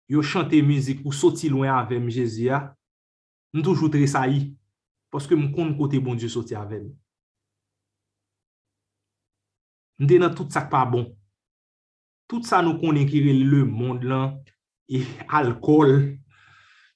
yo 0.08 0.22
chante 0.24 0.60
mizik 0.64 1.02
ou 1.04 1.12
soti 1.16 1.50
lwen 1.52 1.72
avèm 1.74 2.06
Jezi 2.12 2.48
ya, 2.48 2.62
m 3.52 3.64
toujou 3.64 3.90
tre 3.92 4.06
sa 4.08 4.26
yi, 4.30 4.52
poske 5.12 5.36
m 5.36 5.48
kon 5.54 5.74
kote 5.76 6.00
bon 6.00 6.18
Diyo 6.18 6.30
soti 6.32 6.56
avèm. 6.56 6.86
M 9.98 10.06
dena 10.06 10.30
tout 10.30 10.52
sak 10.54 10.68
pa 10.70 10.84
bon. 10.86 11.08
Tout 12.28 12.44
sa 12.46 12.60
nou 12.62 12.78
konen 12.78 13.08
kire 13.08 13.32
le 13.34 13.64
mond 13.66 14.04
lan, 14.04 14.36
e 14.88 15.02
alkol, 15.32 15.96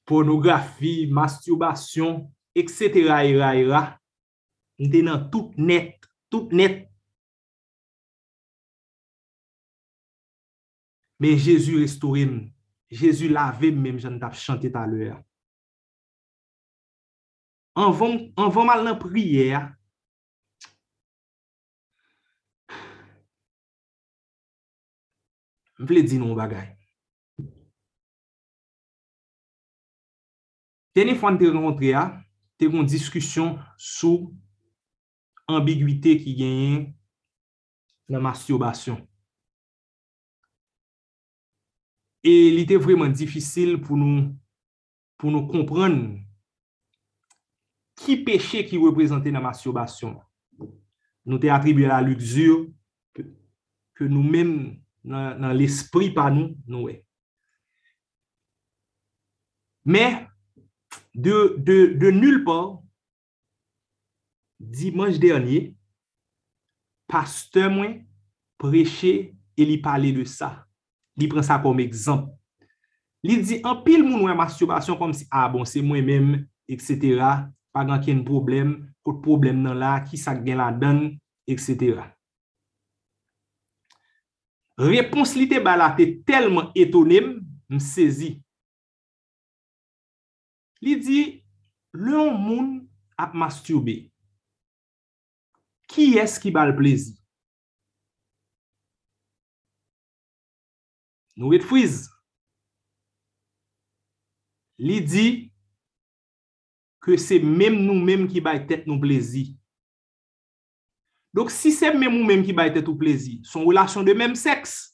pornografi, 0.09 1.09
masturbasyon, 1.10 2.23
etc. 2.55 3.09
M 4.78 4.89
dena 4.93 5.19
tout 5.32 5.56
net 5.59 5.98
tout 6.32 6.48
net. 6.56 6.88
Men 11.20 11.36
Jezu 11.38 11.76
restorim, 11.82 12.48
Jezu 12.90 13.28
lavem 13.30 13.76
menm 13.78 14.00
jan 14.00 14.18
tap 14.20 14.34
chante 14.34 14.72
taler. 14.72 15.20
An 17.76 17.94
vom 17.94 18.72
al 18.72 18.84
nan 18.84 18.98
priye, 19.00 19.60
m 25.78 25.88
vle 25.88 26.02
di 26.06 26.18
nou 26.20 26.36
bagay. 26.38 26.68
Teni 30.92 31.14
fwante 31.16 31.48
renkontre 31.48 31.94
ya, 31.94 32.02
ah, 32.02 32.18
te 32.60 32.68
kon 32.68 32.84
diskusyon 32.84 33.54
sou 33.80 34.28
ambiguïté 35.52 36.16
qui 36.16 36.34
gagne 36.34 36.94
la 38.08 38.20
masturbation. 38.20 39.06
Et 42.24 42.48
il 42.48 42.58
était 42.58 42.76
vraiment 42.76 43.08
difficile 43.08 43.80
pour 43.80 43.96
nous, 43.96 44.36
pour 45.18 45.30
nous 45.30 45.46
comprendre 45.46 46.18
qui 47.96 48.16
péché 48.16 48.64
qui 48.64 48.78
représentait 48.78 49.30
la 49.30 49.40
masturbation. 49.40 50.20
Nous 51.24 51.38
t'es 51.38 51.48
attribué 51.48 51.86
à 51.86 52.00
la 52.00 52.02
luxure 52.02 52.68
que, 53.14 53.22
que 53.94 54.04
nous-mêmes, 54.04 54.80
dans, 55.04 55.40
dans 55.40 55.52
l'esprit 55.52 56.10
par 56.10 56.32
nous, 56.32 56.56
nous 56.66 56.88
est. 56.88 57.04
Mais 59.84 60.26
de, 61.14 61.56
de, 61.58 61.94
de 61.94 62.10
nulle 62.10 62.44
part, 62.44 62.82
dimanj 64.62 65.18
dernye, 65.22 65.72
paste 67.10 67.66
mwen 67.72 67.98
preche 68.62 69.32
e 69.59 69.66
li 69.66 69.78
pale 69.82 70.12
de 70.14 70.24
sa. 70.28 70.55
Li 71.18 71.28
pren 71.28 71.44
sa 71.44 71.59
kom 71.62 71.82
ekzamp. 71.82 72.30
Li 73.22 73.39
di, 73.43 73.60
an 73.66 73.82
pil 73.84 74.02
moun 74.02 74.26
wè 74.26 74.34
masturbasyon 74.34 74.98
kom 74.98 75.12
si, 75.14 75.26
a 75.30 75.44
ah, 75.44 75.51
bon, 75.52 75.66
se 75.68 75.82
mwen 75.84 76.06
mèm, 76.06 76.30
etc. 76.70 77.20
Pa 77.72 77.84
gan 77.86 78.02
ken 78.02 78.24
problem, 78.26 78.74
kout 79.06 79.20
problem 79.22 79.60
nan 79.62 79.78
la, 79.78 79.94
ki 80.06 80.18
sa 80.18 80.34
gen 80.39 80.59
la 80.59 80.72
dan, 80.74 81.05
etc. 81.51 82.01
Repons 84.82 85.36
li 85.39 85.47
te 85.51 85.60
bala 85.62 85.93
te 85.94 86.09
telman 86.26 86.72
etonem, 86.78 87.36
m 87.70 87.82
sezi. 87.82 88.34
Li 90.82 90.97
di, 90.98 91.20
lè 91.94 92.16
an 92.18 92.40
moun 92.40 92.72
ap 93.20 93.36
masturbe. 93.39 94.11
ki 95.90 96.12
es 96.22 96.38
ki 96.42 96.52
bal 96.54 96.74
plezi? 96.76 97.16
Nou 101.36 101.54
et 101.56 101.64
fwiz. 101.64 102.06
Li 104.82 105.00
di 105.04 105.26
ke 107.02 107.16
se 107.18 107.38
mèm 107.42 107.80
nou 107.82 107.98
mèm 107.98 108.28
ki 108.30 108.42
bay 108.44 108.62
tèt 108.68 108.86
nou 108.86 109.00
plezi. 109.02 109.48
Dok 111.34 111.50
si 111.50 111.72
se 111.74 111.90
mèm 111.94 112.12
nou 112.12 112.28
mèm 112.28 112.44
ki 112.46 112.54
bay 112.56 112.70
tèt 112.74 112.86
nou 112.86 112.98
plezi, 113.00 113.40
son 113.48 113.66
relasyon 113.66 114.04
de 114.06 114.14
mèm 114.14 114.36
seks. 114.38 114.92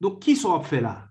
Dok 0.00 0.18
ki 0.24 0.34
so 0.36 0.52
ap 0.56 0.66
fè 0.68 0.80
la? 0.82 1.09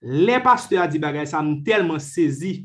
le 0.00 0.38
pasteur 0.42 0.82
a 0.82 0.88
di 0.88 0.98
bagay 1.02 1.26
sa 1.26 1.42
m 1.42 1.58
telman 1.66 2.00
sezi. 2.02 2.62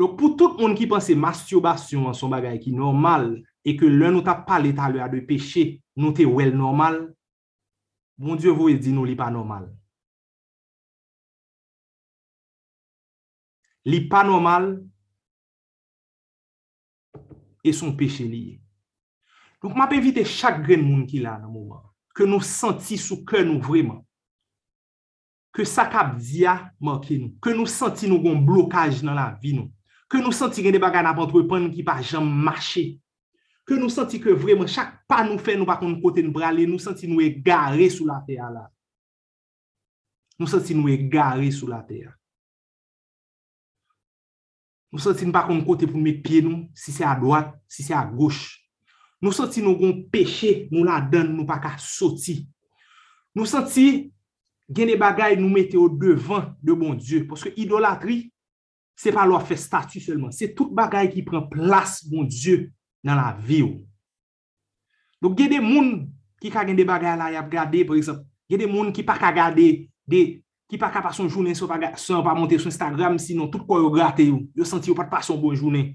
Lò 0.00 0.14
pou 0.16 0.32
tout 0.38 0.56
moun 0.56 0.72
ki 0.78 0.86
panse 0.88 1.12
masturbasyon 1.12 2.08
an 2.08 2.16
son 2.16 2.32
bagay 2.32 2.56
ki 2.62 2.72
normal 2.72 3.34
e 3.66 3.74
ke 3.76 3.88
lè 3.88 4.08
nou 4.08 4.24
ta 4.24 4.38
pale 4.46 4.72
talwe 4.76 5.02
a 5.04 5.10
de 5.12 5.20
peche 5.28 5.82
nou 6.00 6.16
te 6.16 6.24
wel 6.24 6.54
normal, 6.56 7.02
bon 8.16 8.40
diyo 8.40 8.54
vou 8.56 8.72
e 8.72 8.78
di 8.80 8.94
nou 8.96 9.04
li 9.04 9.18
pa 9.18 9.28
normal. 9.32 9.68
Li 13.84 14.00
pa 14.08 14.24
normal 14.24 14.72
e 17.60 17.76
son 17.76 17.92
peche 17.96 18.24
liye. 18.24 18.56
Donk 19.60 19.76
map 19.76 19.92
evite 19.92 20.24
chak 20.24 20.62
gren 20.64 20.80
moun 20.80 21.04
ki 21.08 21.20
la 21.20 21.36
nan 21.36 21.52
mouman. 21.52 21.89
ke 22.16 22.26
nou 22.28 22.42
senti 22.44 22.98
sou 23.00 23.22
ke 23.26 23.42
nou 23.46 23.62
vreman. 23.64 24.00
Ke 25.54 25.66
sa 25.66 25.86
kap 25.90 26.14
diya 26.18 26.70
manke 26.82 27.16
nou. 27.18 27.34
Ke 27.42 27.54
nou 27.56 27.66
senti 27.70 28.10
nou 28.10 28.22
gon 28.22 28.42
blokaj 28.46 29.02
nan 29.06 29.18
la 29.18 29.30
vi 29.42 29.54
nou. 29.56 29.70
Ke 30.10 30.20
nou 30.22 30.34
senti 30.34 30.62
gen 30.62 30.74
de 30.74 30.82
bagan 30.82 31.08
ap 31.10 31.20
entreprenn 31.22 31.70
ki 31.74 31.84
pa 31.86 31.98
jam 32.02 32.26
mache. 32.26 33.00
Ke 33.66 33.78
nou 33.78 33.90
senti 33.92 34.18
ke 34.22 34.34
vreman 34.34 34.70
chak 34.70 34.96
pa 35.10 35.22
nou 35.26 35.38
fe 35.38 35.56
nou 35.58 35.68
pa 35.68 35.78
kon 35.78 35.98
kote 36.02 36.22
nou 36.24 36.34
brale, 36.34 36.66
nou 36.66 36.82
senti 36.82 37.10
nou 37.10 37.22
e 37.22 37.30
gare 37.42 37.86
sou 37.90 38.08
la 38.08 38.20
teya 38.26 38.50
la. 38.50 38.64
Nou 40.40 40.50
senti 40.50 40.74
nou 40.74 40.90
e 40.90 40.96
gare 41.10 41.50
sou 41.54 41.70
la 41.70 41.82
teya. 41.86 42.10
Nou 44.90 45.02
senti 45.02 45.26
nou 45.26 45.34
pa 45.34 45.44
kon 45.46 45.62
kote 45.66 45.86
pou 45.86 45.98
nou 45.98 46.06
me 46.06 46.42
nou, 46.42 46.66
si 46.74 46.90
se 46.90 47.06
a 47.06 47.14
doat, 47.14 47.54
si 47.70 47.86
se 47.86 47.94
a 47.94 48.02
goch. 48.06 48.59
Nou 49.20 49.36
senti 49.36 49.60
nou 49.60 49.76
gon 49.76 49.98
peche, 50.12 50.66
nou 50.72 50.86
la 50.88 50.98
den 51.12 51.34
nou 51.34 51.44
pa 51.48 51.58
ka 51.60 51.74
soti. 51.80 52.38
Nou 53.36 53.48
senti 53.48 54.08
gen 54.70 54.88
de 54.88 54.96
bagay 55.00 55.36
nou 55.36 55.52
mette 55.52 55.76
ou 55.76 55.92
devan 55.92 56.54
de 56.64 56.76
bon 56.78 56.96
Diyo. 56.96 57.26
Poske 57.28 57.52
idolatri, 57.60 58.22
se 58.96 59.12
pa 59.12 59.26
lwa 59.28 59.42
fe 59.44 59.58
statu 59.60 60.00
selman. 60.00 60.32
Se 60.32 60.48
tout 60.56 60.72
bagay 60.76 61.10
ki 61.12 61.24
pren 61.26 61.44
plas 61.52 62.00
bon 62.08 62.28
Diyo 62.30 62.64
nan 63.04 63.20
la 63.20 63.34
vi 63.36 63.60
ou. 63.66 63.82
Nou 65.20 65.36
gen 65.36 65.52
de 65.52 65.60
moun 65.60 66.08
ki 66.40 66.52
ka 66.52 66.64
gen 66.64 66.78
de 66.78 66.88
bagay 66.88 67.18
la 67.20 67.28
yap 67.36 67.52
gade, 67.52 67.84
por 67.84 68.00
exemple, 68.00 68.24
gen 68.48 68.64
de 68.64 68.70
moun 68.70 68.88
ki 68.96 69.04
pa 69.04 69.18
ka 69.20 69.34
gade, 69.36 69.68
de, 70.08 70.22
ki 70.70 70.78
pa 70.80 70.88
ka 70.94 71.04
pason 71.04 71.28
jounen 71.28 71.56
son 71.58 71.68
pa, 71.68 71.92
son 72.00 72.24
pa 72.24 72.32
monte 72.38 72.56
sou 72.56 72.72
Instagram, 72.72 73.20
sinon 73.20 73.52
tout 73.52 73.68
kwa 73.68 73.82
yo 73.82 73.92
gate 73.92 74.24
yo. 74.30 74.40
Yo 74.56 74.64
senti 74.64 74.88
yo 74.88 74.96
pat 74.96 75.12
son 75.28 75.42
bon 75.42 75.52
jounen. 75.52 75.92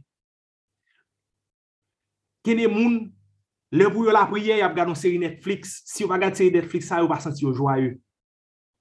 Gen 2.46 2.62
de 2.62 2.70
moun 2.70 3.15
Le 3.74 3.88
pou 3.90 4.06
yo 4.06 4.14
la 4.14 4.26
priye, 4.30 4.60
yap 4.60 4.76
gade 4.76 4.92
yon 4.92 5.00
seri 5.00 5.20
Netflix. 5.22 5.80
Si 5.90 6.04
yo 6.04 6.10
pa 6.12 6.20
gade 6.22 6.38
seri 6.38 6.54
Netflix, 6.54 6.90
sa 6.92 7.02
yo 7.02 7.10
pa 7.10 7.20
senti 7.24 7.46
yo 7.46 7.54
joye. 7.56 7.96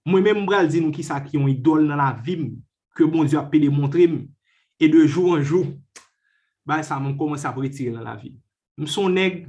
Mwen 0.04 0.24
men 0.26 0.42
mbral 0.42 0.68
di 0.68 0.82
nou 0.84 0.92
ki 0.92 1.04
sa 1.06 1.22
ki 1.24 1.38
yon 1.38 1.48
idol 1.48 1.86
nan 1.88 2.00
la 2.02 2.10
vim, 2.26 2.50
ke 2.94 3.06
bon 3.08 3.24
Diyo 3.24 3.40
apè 3.40 3.62
de 3.62 3.70
montre 3.72 4.04
m, 4.10 4.20
e 4.76 4.88
de 4.90 5.06
jou 5.06 5.32
an 5.32 5.42
jou, 5.42 5.72
ba 6.68 6.82
sa 6.84 7.00
mwen 7.00 7.16
komanse 7.16 7.48
ap 7.48 7.56
retire 7.60 7.94
nan 7.94 8.04
la 8.04 8.18
vim. 8.20 8.36
M 8.76 8.88
son 8.90 9.16
neg, 9.16 9.46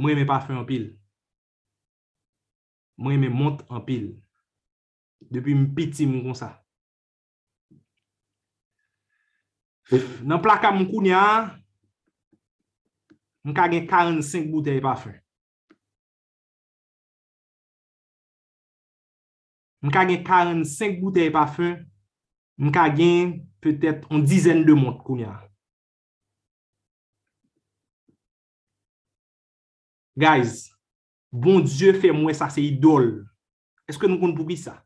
mwen 0.00 0.18
men 0.18 0.28
pa 0.28 0.40
fe 0.42 0.56
an 0.56 0.66
pil. 0.66 0.90
Mwen 2.98 3.22
men 3.22 3.34
mont 3.34 3.62
an 3.70 3.86
pil. 3.86 4.10
Depi 5.30 5.54
m 5.54 5.68
piti 5.76 6.08
m 6.10 6.18
kon 6.26 6.36
sa. 6.38 6.56
Nan 10.24 10.40
plaka 10.42 10.72
m 10.74 10.82
koun 10.90 11.06
ya 11.12 11.22
an, 11.36 11.52
mka 13.44 13.68
gen 13.70 13.86
45 13.86 14.50
bouteille 14.50 14.80
parfum. 14.80 15.12
Mka 19.82 20.06
gen 20.08 20.24
45 20.24 21.00
bouteille 21.00 21.30
parfum, 21.30 21.76
mka 22.58 22.88
gen 22.96 23.46
peut-être 23.60 24.10
an 24.12 24.18
dizen 24.18 24.64
de 24.64 24.72
mont 24.72 24.96
kounya. 25.04 25.34
Guys, 30.16 30.70
bon 31.32 31.60
Diyo 31.66 31.92
fè 31.98 32.12
mwen 32.14 32.36
sa 32.38 32.48
se 32.52 32.62
idol. 32.62 33.24
Eske 33.90 34.08
nou 34.08 34.20
kon 34.22 34.32
pou 34.36 34.46
ki 34.48 34.56
sa? 34.56 34.78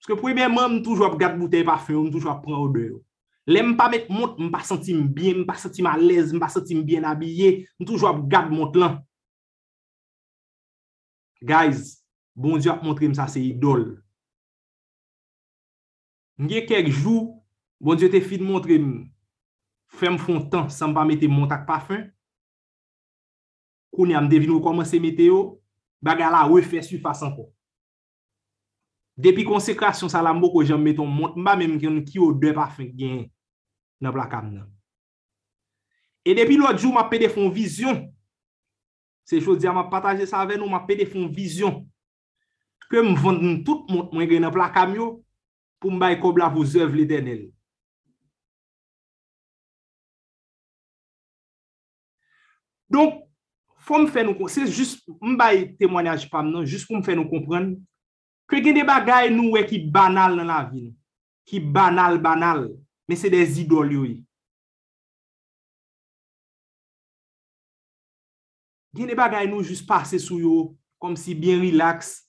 Eske 0.00 0.16
pou 0.16 0.32
e 0.32 0.34
ben 0.34 0.50
mwen 0.50 0.78
m 0.78 0.82
toujwa 0.82 1.12
pou 1.12 1.20
gat 1.20 1.36
bouteille 1.38 1.68
parfum, 1.68 2.06
m 2.08 2.10
toujwa 2.14 2.38
pou 2.40 2.56
an 2.56 2.64
odeur. 2.64 2.98
Lè 3.50 3.64
m 3.66 3.72
pa 3.74 3.88
met 3.90 4.06
mont, 4.12 4.36
m 4.38 4.50
pa 4.52 4.60
senti 4.62 4.94
m 4.94 5.08
bien, 5.10 5.40
m 5.42 5.46
pa 5.48 5.56
senti 5.58 5.82
m 5.82 5.88
alez, 5.90 6.30
m 6.30 6.38
pa 6.38 6.46
senti 6.52 6.76
m 6.76 6.84
bien 6.86 7.06
abye, 7.08 7.64
m 7.80 7.86
toujwa 7.88 8.12
ap 8.12 8.20
gade 8.30 8.54
mont 8.54 8.76
lan. 8.78 9.00
Guys, 11.42 11.96
bon 12.36 12.60
diyo 12.60 12.76
ap 12.76 12.84
montre 12.86 13.08
m 13.10 13.16
sa 13.16 13.26
se 13.32 13.42
idol. 13.42 13.88
Nge 16.40 16.62
kek 16.68 16.92
jou, 16.92 17.40
bon 17.82 17.98
diyo 17.98 18.12
te 18.12 18.20
fi 18.22 18.38
de 18.38 18.46
montre 18.46 18.78
m, 18.78 18.92
fèm 19.98 20.20
fon 20.20 20.44
tan, 20.52 20.68
san 20.70 20.94
pa 20.94 21.02
mette 21.08 21.26
mont 21.26 21.50
ak 21.50 21.66
pafen. 21.66 22.06
Kouni 23.90 24.14
am 24.14 24.30
devine 24.30 24.54
ou 24.54 24.62
koman 24.62 24.86
se 24.86 25.02
mette 25.02 25.26
yo, 25.26 25.58
baga 25.98 26.30
la 26.30 26.44
we 26.52 26.62
fè 26.62 26.84
su 26.86 27.00
fasan 27.02 27.34
kon. 27.34 27.50
Depi 29.20 29.42
konsekrasyon 29.48 30.12
sa 30.12 30.22
la 30.22 30.30
mbo 30.36 30.52
ko 30.54 30.62
jen 30.62 30.78
meton 30.80 31.10
mont, 31.10 31.34
mba 31.34 31.58
menm 31.58 31.80
ki 31.82 32.22
yo 32.22 32.30
dwe 32.30 32.54
pafen 32.54 32.94
gen. 32.94 33.26
nan 34.00 34.14
plakam 34.16 34.50
nan. 34.52 34.66
E 36.24 36.34
depi 36.36 36.58
lòt 36.60 36.80
jou, 36.80 36.92
ma 36.92 37.06
pe 37.08 37.28
fon 37.32 37.52
vizyon. 37.54 38.04
Se 39.28 39.40
chou 39.40 39.56
diya, 39.56 39.72
ma 39.72 39.86
pataje 39.92 40.26
sa 40.28 40.44
ven 40.48 40.60
nou, 40.60 40.68
ma 40.72 40.82
pe 40.86 41.06
fon 41.08 41.30
vizyon. 41.32 41.80
Ke 42.90 43.04
m 43.04 43.14
venden 43.14 43.60
tout 43.64 43.86
moun 43.92 44.10
mwen 44.12 44.28
gen 44.28 44.44
nan 44.44 44.54
plakam 44.54 44.96
yo, 44.98 45.08
pou 45.80 45.92
m 45.92 46.00
bay 46.00 46.18
kob 46.20 46.40
la 46.40 46.50
pou 46.52 46.66
zèv 46.66 46.92
lè 46.96 47.06
denel. 47.08 47.46
Donk, 52.90 53.22
fò 53.86 54.00
m 54.02 54.08
fè 54.10 54.24
nou 54.26 54.34
kon, 54.34 54.50
se 54.50 54.66
jist 54.66 55.06
m 55.22 55.36
bay 55.38 55.68
temwanyaj 55.78 56.26
pam 56.32 56.50
nan, 56.50 56.66
jist 56.66 56.88
pou 56.90 56.98
m 56.98 57.04
fè 57.06 57.14
nou 57.14 57.30
kompren, 57.30 57.72
ke 58.50 58.58
gen 58.64 58.74
de 58.76 58.82
bagay 58.86 59.30
nou 59.30 59.54
we 59.54 59.62
ki 59.68 59.84
banal 59.94 60.34
nan 60.34 60.50
la 60.50 60.64
vin, 60.66 60.90
ki 61.46 61.62
banal 61.62 62.18
banal, 62.22 62.66
men 63.10 63.18
se 63.18 63.26
de 63.26 63.40
zidol 63.42 63.90
yo 63.90 64.04
yi. 64.06 64.20
Gen 68.94 69.08
de 69.10 69.16
bagay 69.18 69.48
nou 69.50 69.66
jist 69.66 69.82
pase 69.88 70.20
sou 70.22 70.38
yo, 70.38 70.58
kom 71.02 71.16
si 71.18 71.34
bien 71.34 71.58
relax, 71.58 72.20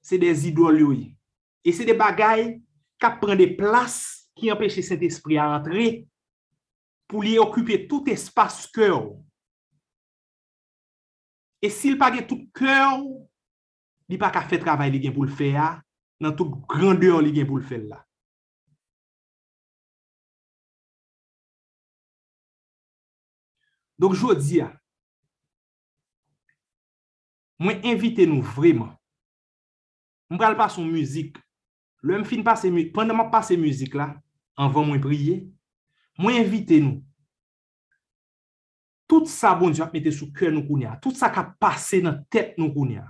se 0.00 0.16
de 0.16 0.30
zidol 0.32 0.78
yo 0.80 0.92
yi. 0.96 1.10
E 1.60 1.74
se 1.76 1.84
de 1.84 1.92
bagay 1.92 2.46
kap 3.02 3.18
pren 3.20 3.36
de 3.36 3.50
plas 3.58 3.98
ki 4.38 4.48
empèche 4.54 4.80
sent 4.86 5.04
espri 5.04 5.36
a 5.36 5.50
rentre, 5.50 6.06
pou 7.12 7.20
li 7.20 7.34
okupye 7.36 7.82
tout 7.90 8.08
espas 8.08 8.62
kèw. 8.72 9.10
E 11.60 11.68
sil 11.68 11.98
pa 12.00 12.08
gen 12.14 12.24
tout 12.30 12.48
kèw, 12.56 13.04
li 14.08 14.16
pa 14.16 14.32
ka 14.32 14.40
fè 14.48 14.56
travay 14.64 14.94
li 14.94 15.02
gen 15.04 15.12
pou 15.12 15.28
l'fè 15.28 15.52
ya, 15.58 15.68
nan 16.24 16.32
tout 16.40 16.56
grandeur 16.72 17.20
li 17.20 17.34
gen 17.36 17.50
pou 17.52 17.60
l'fè 17.60 17.82
la. 17.84 18.00
Donk 24.02 24.16
jodi 24.18 24.58
ya, 24.58 24.66
mwen 27.62 27.84
invite 27.86 28.26
nou 28.26 28.42
vreman. 28.42 28.90
Mwen 30.26 30.40
pral 30.40 30.56
pa 30.58 30.66
son 30.72 30.88
müzik. 30.90 31.38
Le 32.02 32.18
m 32.18 32.24
fin 32.26 32.42
pase 32.42 32.66
müzik, 32.72 32.90
pwende 32.96 33.14
man 33.14 33.30
pa 33.30 33.44
se 33.46 33.54
müzik 33.54 33.94
la, 33.94 34.08
anvan 34.58 34.88
mwen 34.88 35.02
priye, 35.04 35.38
mwen 36.18 36.40
invite 36.40 36.80
nou. 36.82 36.98
Tout 39.06 39.28
sa 39.30 39.52
bon 39.54 39.70
di 39.70 39.82
ap 39.84 39.94
mette 39.94 40.10
sou 40.10 40.32
kè 40.34 40.50
nou 40.50 40.66
koun 40.66 40.82
ya, 40.82 40.96
tout 41.04 41.14
sa 41.14 41.30
ka 41.30 41.44
pase 41.62 42.00
nan 42.02 42.24
tèt 42.32 42.56
nou 42.58 42.74
koun 42.74 42.96
ya. 42.96 43.06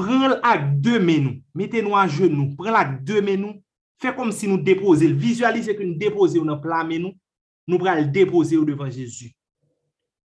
Pren 0.00 0.38
ak 0.40 0.70
de 0.80 0.96
men 1.02 1.26
nou, 1.26 1.40
mette 1.58 1.84
nou 1.84 1.98
an 2.00 2.08
jen 2.08 2.32
nou, 2.32 2.54
pren 2.56 2.78
ak 2.80 3.02
de 3.04 3.20
men 3.20 3.44
nou, 3.44 3.58
fè 4.00 4.14
kom 4.16 4.32
si 4.32 4.48
nou 4.48 4.62
depose, 4.64 5.10
vizualize 5.12 5.76
ki 5.76 5.84
nou 5.84 6.00
depose 6.00 6.40
ou 6.40 6.48
nan 6.48 6.62
plan 6.64 6.88
men 6.88 7.10
nou, 7.10 7.18
nous 7.66 7.78
pourrons 7.78 7.94
le 7.94 8.06
déposer 8.06 8.56
au 8.56 8.64
devant 8.64 8.90
Jésus. 8.90 9.32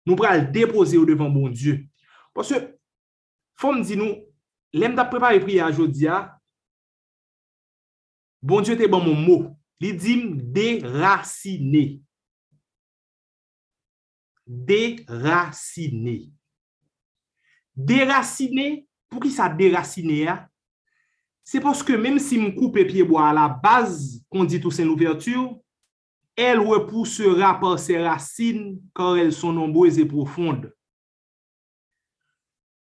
Nous 0.06 0.16
pourrons 0.16 0.34
le 0.34 0.46
déposer 0.46 0.96
au 0.96 1.04
devant 1.04 1.30
bon 1.30 1.48
Dieu. 1.48 1.86
Parce 2.34 2.48
que, 2.48 2.78
faut 3.56 3.72
me 3.72 3.82
dire 3.82 3.98
nous, 3.98 4.16
l'aime 4.72 4.94
t'a 4.94 5.04
préparé 5.04 5.40
prière 5.40 5.68
aujourd'hui, 5.68 6.08
bon 8.42 8.60
Dieu 8.60 8.76
t'es 8.76 8.88
bon 8.88 9.00
mon 9.00 9.14
mot. 9.14 9.56
Il 9.80 9.96
dit 9.96 10.22
déraciner. 10.34 12.02
Déraciner. 14.46 16.30
Déraciner, 17.74 18.86
pour 19.08 19.22
qui 19.22 19.30
ça 19.30 19.48
déraciner? 19.48 20.26
C'est 21.42 21.60
parce 21.60 21.82
que 21.82 21.94
même 21.94 22.18
si 22.18 22.38
me 22.38 22.50
coupe 22.50 22.78
pied 22.84 23.02
bois 23.02 23.28
à 23.28 23.32
la 23.32 23.48
base, 23.48 24.22
qu'on 24.28 24.44
dit 24.44 24.60
tout 24.60 24.70
c'est 24.70 24.84
l'ouverture, 24.84 25.58
Elle 26.42 26.60
repoussera 26.60 27.60
par 27.60 27.78
ses 27.78 28.02
racines 28.02 28.80
car 28.94 29.18
elles 29.18 29.34
sont 29.34 29.52
nombreuses 29.52 29.98
et 29.98 30.06
profondes. 30.06 30.74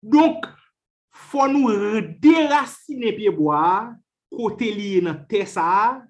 Donc, 0.03 0.45
faut 1.09 1.47
nous 1.47 2.01
déraciner 2.19 3.13
pied 3.13 3.31
bois 3.31 3.95
côté 4.29 4.71
lié 4.71 5.01
dans 5.01 5.25
terre 5.25 5.47
ça 5.47 6.05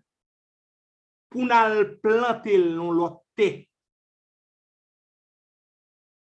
pour 1.29 1.43
nous 1.43 1.97
planter 2.03 2.75
dans 2.75 2.91
l'autre 2.91 3.21
terre. 3.33 3.63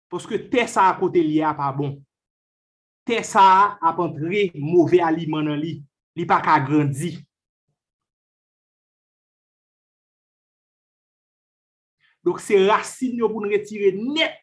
Parce 0.09 0.27
que 0.27 0.35
terre 0.35 0.69
ça 0.69 0.95
côté 0.99 1.23
lié 1.23 1.41
pas 1.57 1.71
bon. 1.71 2.03
Terre 3.03 3.25
ça 3.25 3.79
a 3.81 3.99
entré 3.99 4.51
mauvais 4.53 4.99
aliment 4.99 5.41
dans 5.41 5.55
lui, 5.55 5.83
il 6.15 6.27
pas 6.27 6.39
qu'à 6.39 6.59
grandir. 6.59 7.19
Donk 12.25 12.41
se 12.43 12.57
rasin 12.67 13.17
yo 13.19 13.29
pou 13.31 13.43
nou 13.43 13.51
retire 13.51 13.93
net 13.95 14.41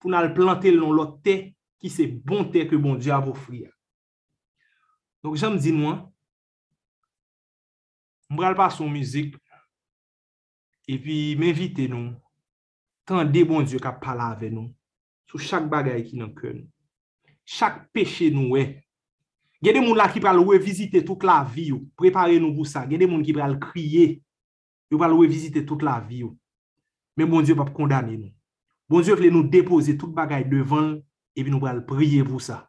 pou 0.00 0.10
nou 0.10 0.18
al 0.18 0.32
plante 0.36 0.72
l 0.72 0.82
lot 0.82 1.18
te 1.24 1.36
ki 1.82 1.92
se 1.92 2.06
bon 2.06 2.48
te 2.52 2.64
ke 2.68 2.78
bon 2.80 2.98
diya 2.98 3.20
pou 3.24 3.36
fri 3.36 3.64
Donk 5.24 5.38
jan 5.40 5.56
m 5.56 5.60
di 5.62 5.72
nou 5.74 5.90
an, 5.90 6.04
m 8.30 8.38
bral 8.38 8.56
pa 8.58 8.68
son 8.70 8.92
mizik 8.92 9.34
epi 10.86 11.34
m 11.38 11.46
invite 11.48 11.88
nou 11.90 12.14
tan 13.06 13.26
de 13.30 13.42
bon 13.46 13.66
diyo 13.66 13.80
ka 13.82 13.94
pala 13.98 14.32
ave 14.34 14.50
nou 14.52 14.70
sou 15.26 15.42
chak 15.42 15.66
bagay 15.70 16.04
ki 16.06 16.18
nan 16.20 16.32
ke. 16.34 16.54
Chak 17.46 17.86
peche 17.94 18.30
nou 18.34 18.54
we. 18.54 18.66
Gede 19.62 19.80
moun 19.82 19.98
la 19.98 20.08
ki 20.12 20.20
pral 20.22 20.38
revizite 20.46 21.02
tout 21.06 21.22
la 21.26 21.40
vi 21.44 21.70
yo, 21.72 21.80
prepare 21.98 22.38
nou 22.42 22.54
pou 22.54 22.68
sa. 22.68 22.84
Gede 22.88 23.08
moun 23.08 23.24
ki 23.26 23.34
pral 23.36 23.56
kriye, 23.60 24.20
yo 24.90 25.00
pral 25.00 25.14
revizite 25.18 25.64
tout 25.66 25.82
la 25.86 25.98
vi 26.00 26.22
yo. 26.24 26.34
men 27.16 27.30
bon 27.30 27.44
Diyo 27.44 27.56
pap 27.58 27.72
kondane 27.76 28.16
nou. 28.16 28.32
Bon 28.92 29.02
Diyo 29.04 29.16
vle 29.18 29.32
nou 29.32 29.48
depose 29.50 29.96
tout 29.98 30.12
bagay 30.14 30.44
devan, 30.48 30.96
epi 31.36 31.52
nou 31.52 31.64
pral 31.64 31.82
priye 31.88 32.24
pou 32.26 32.42
sa. 32.42 32.66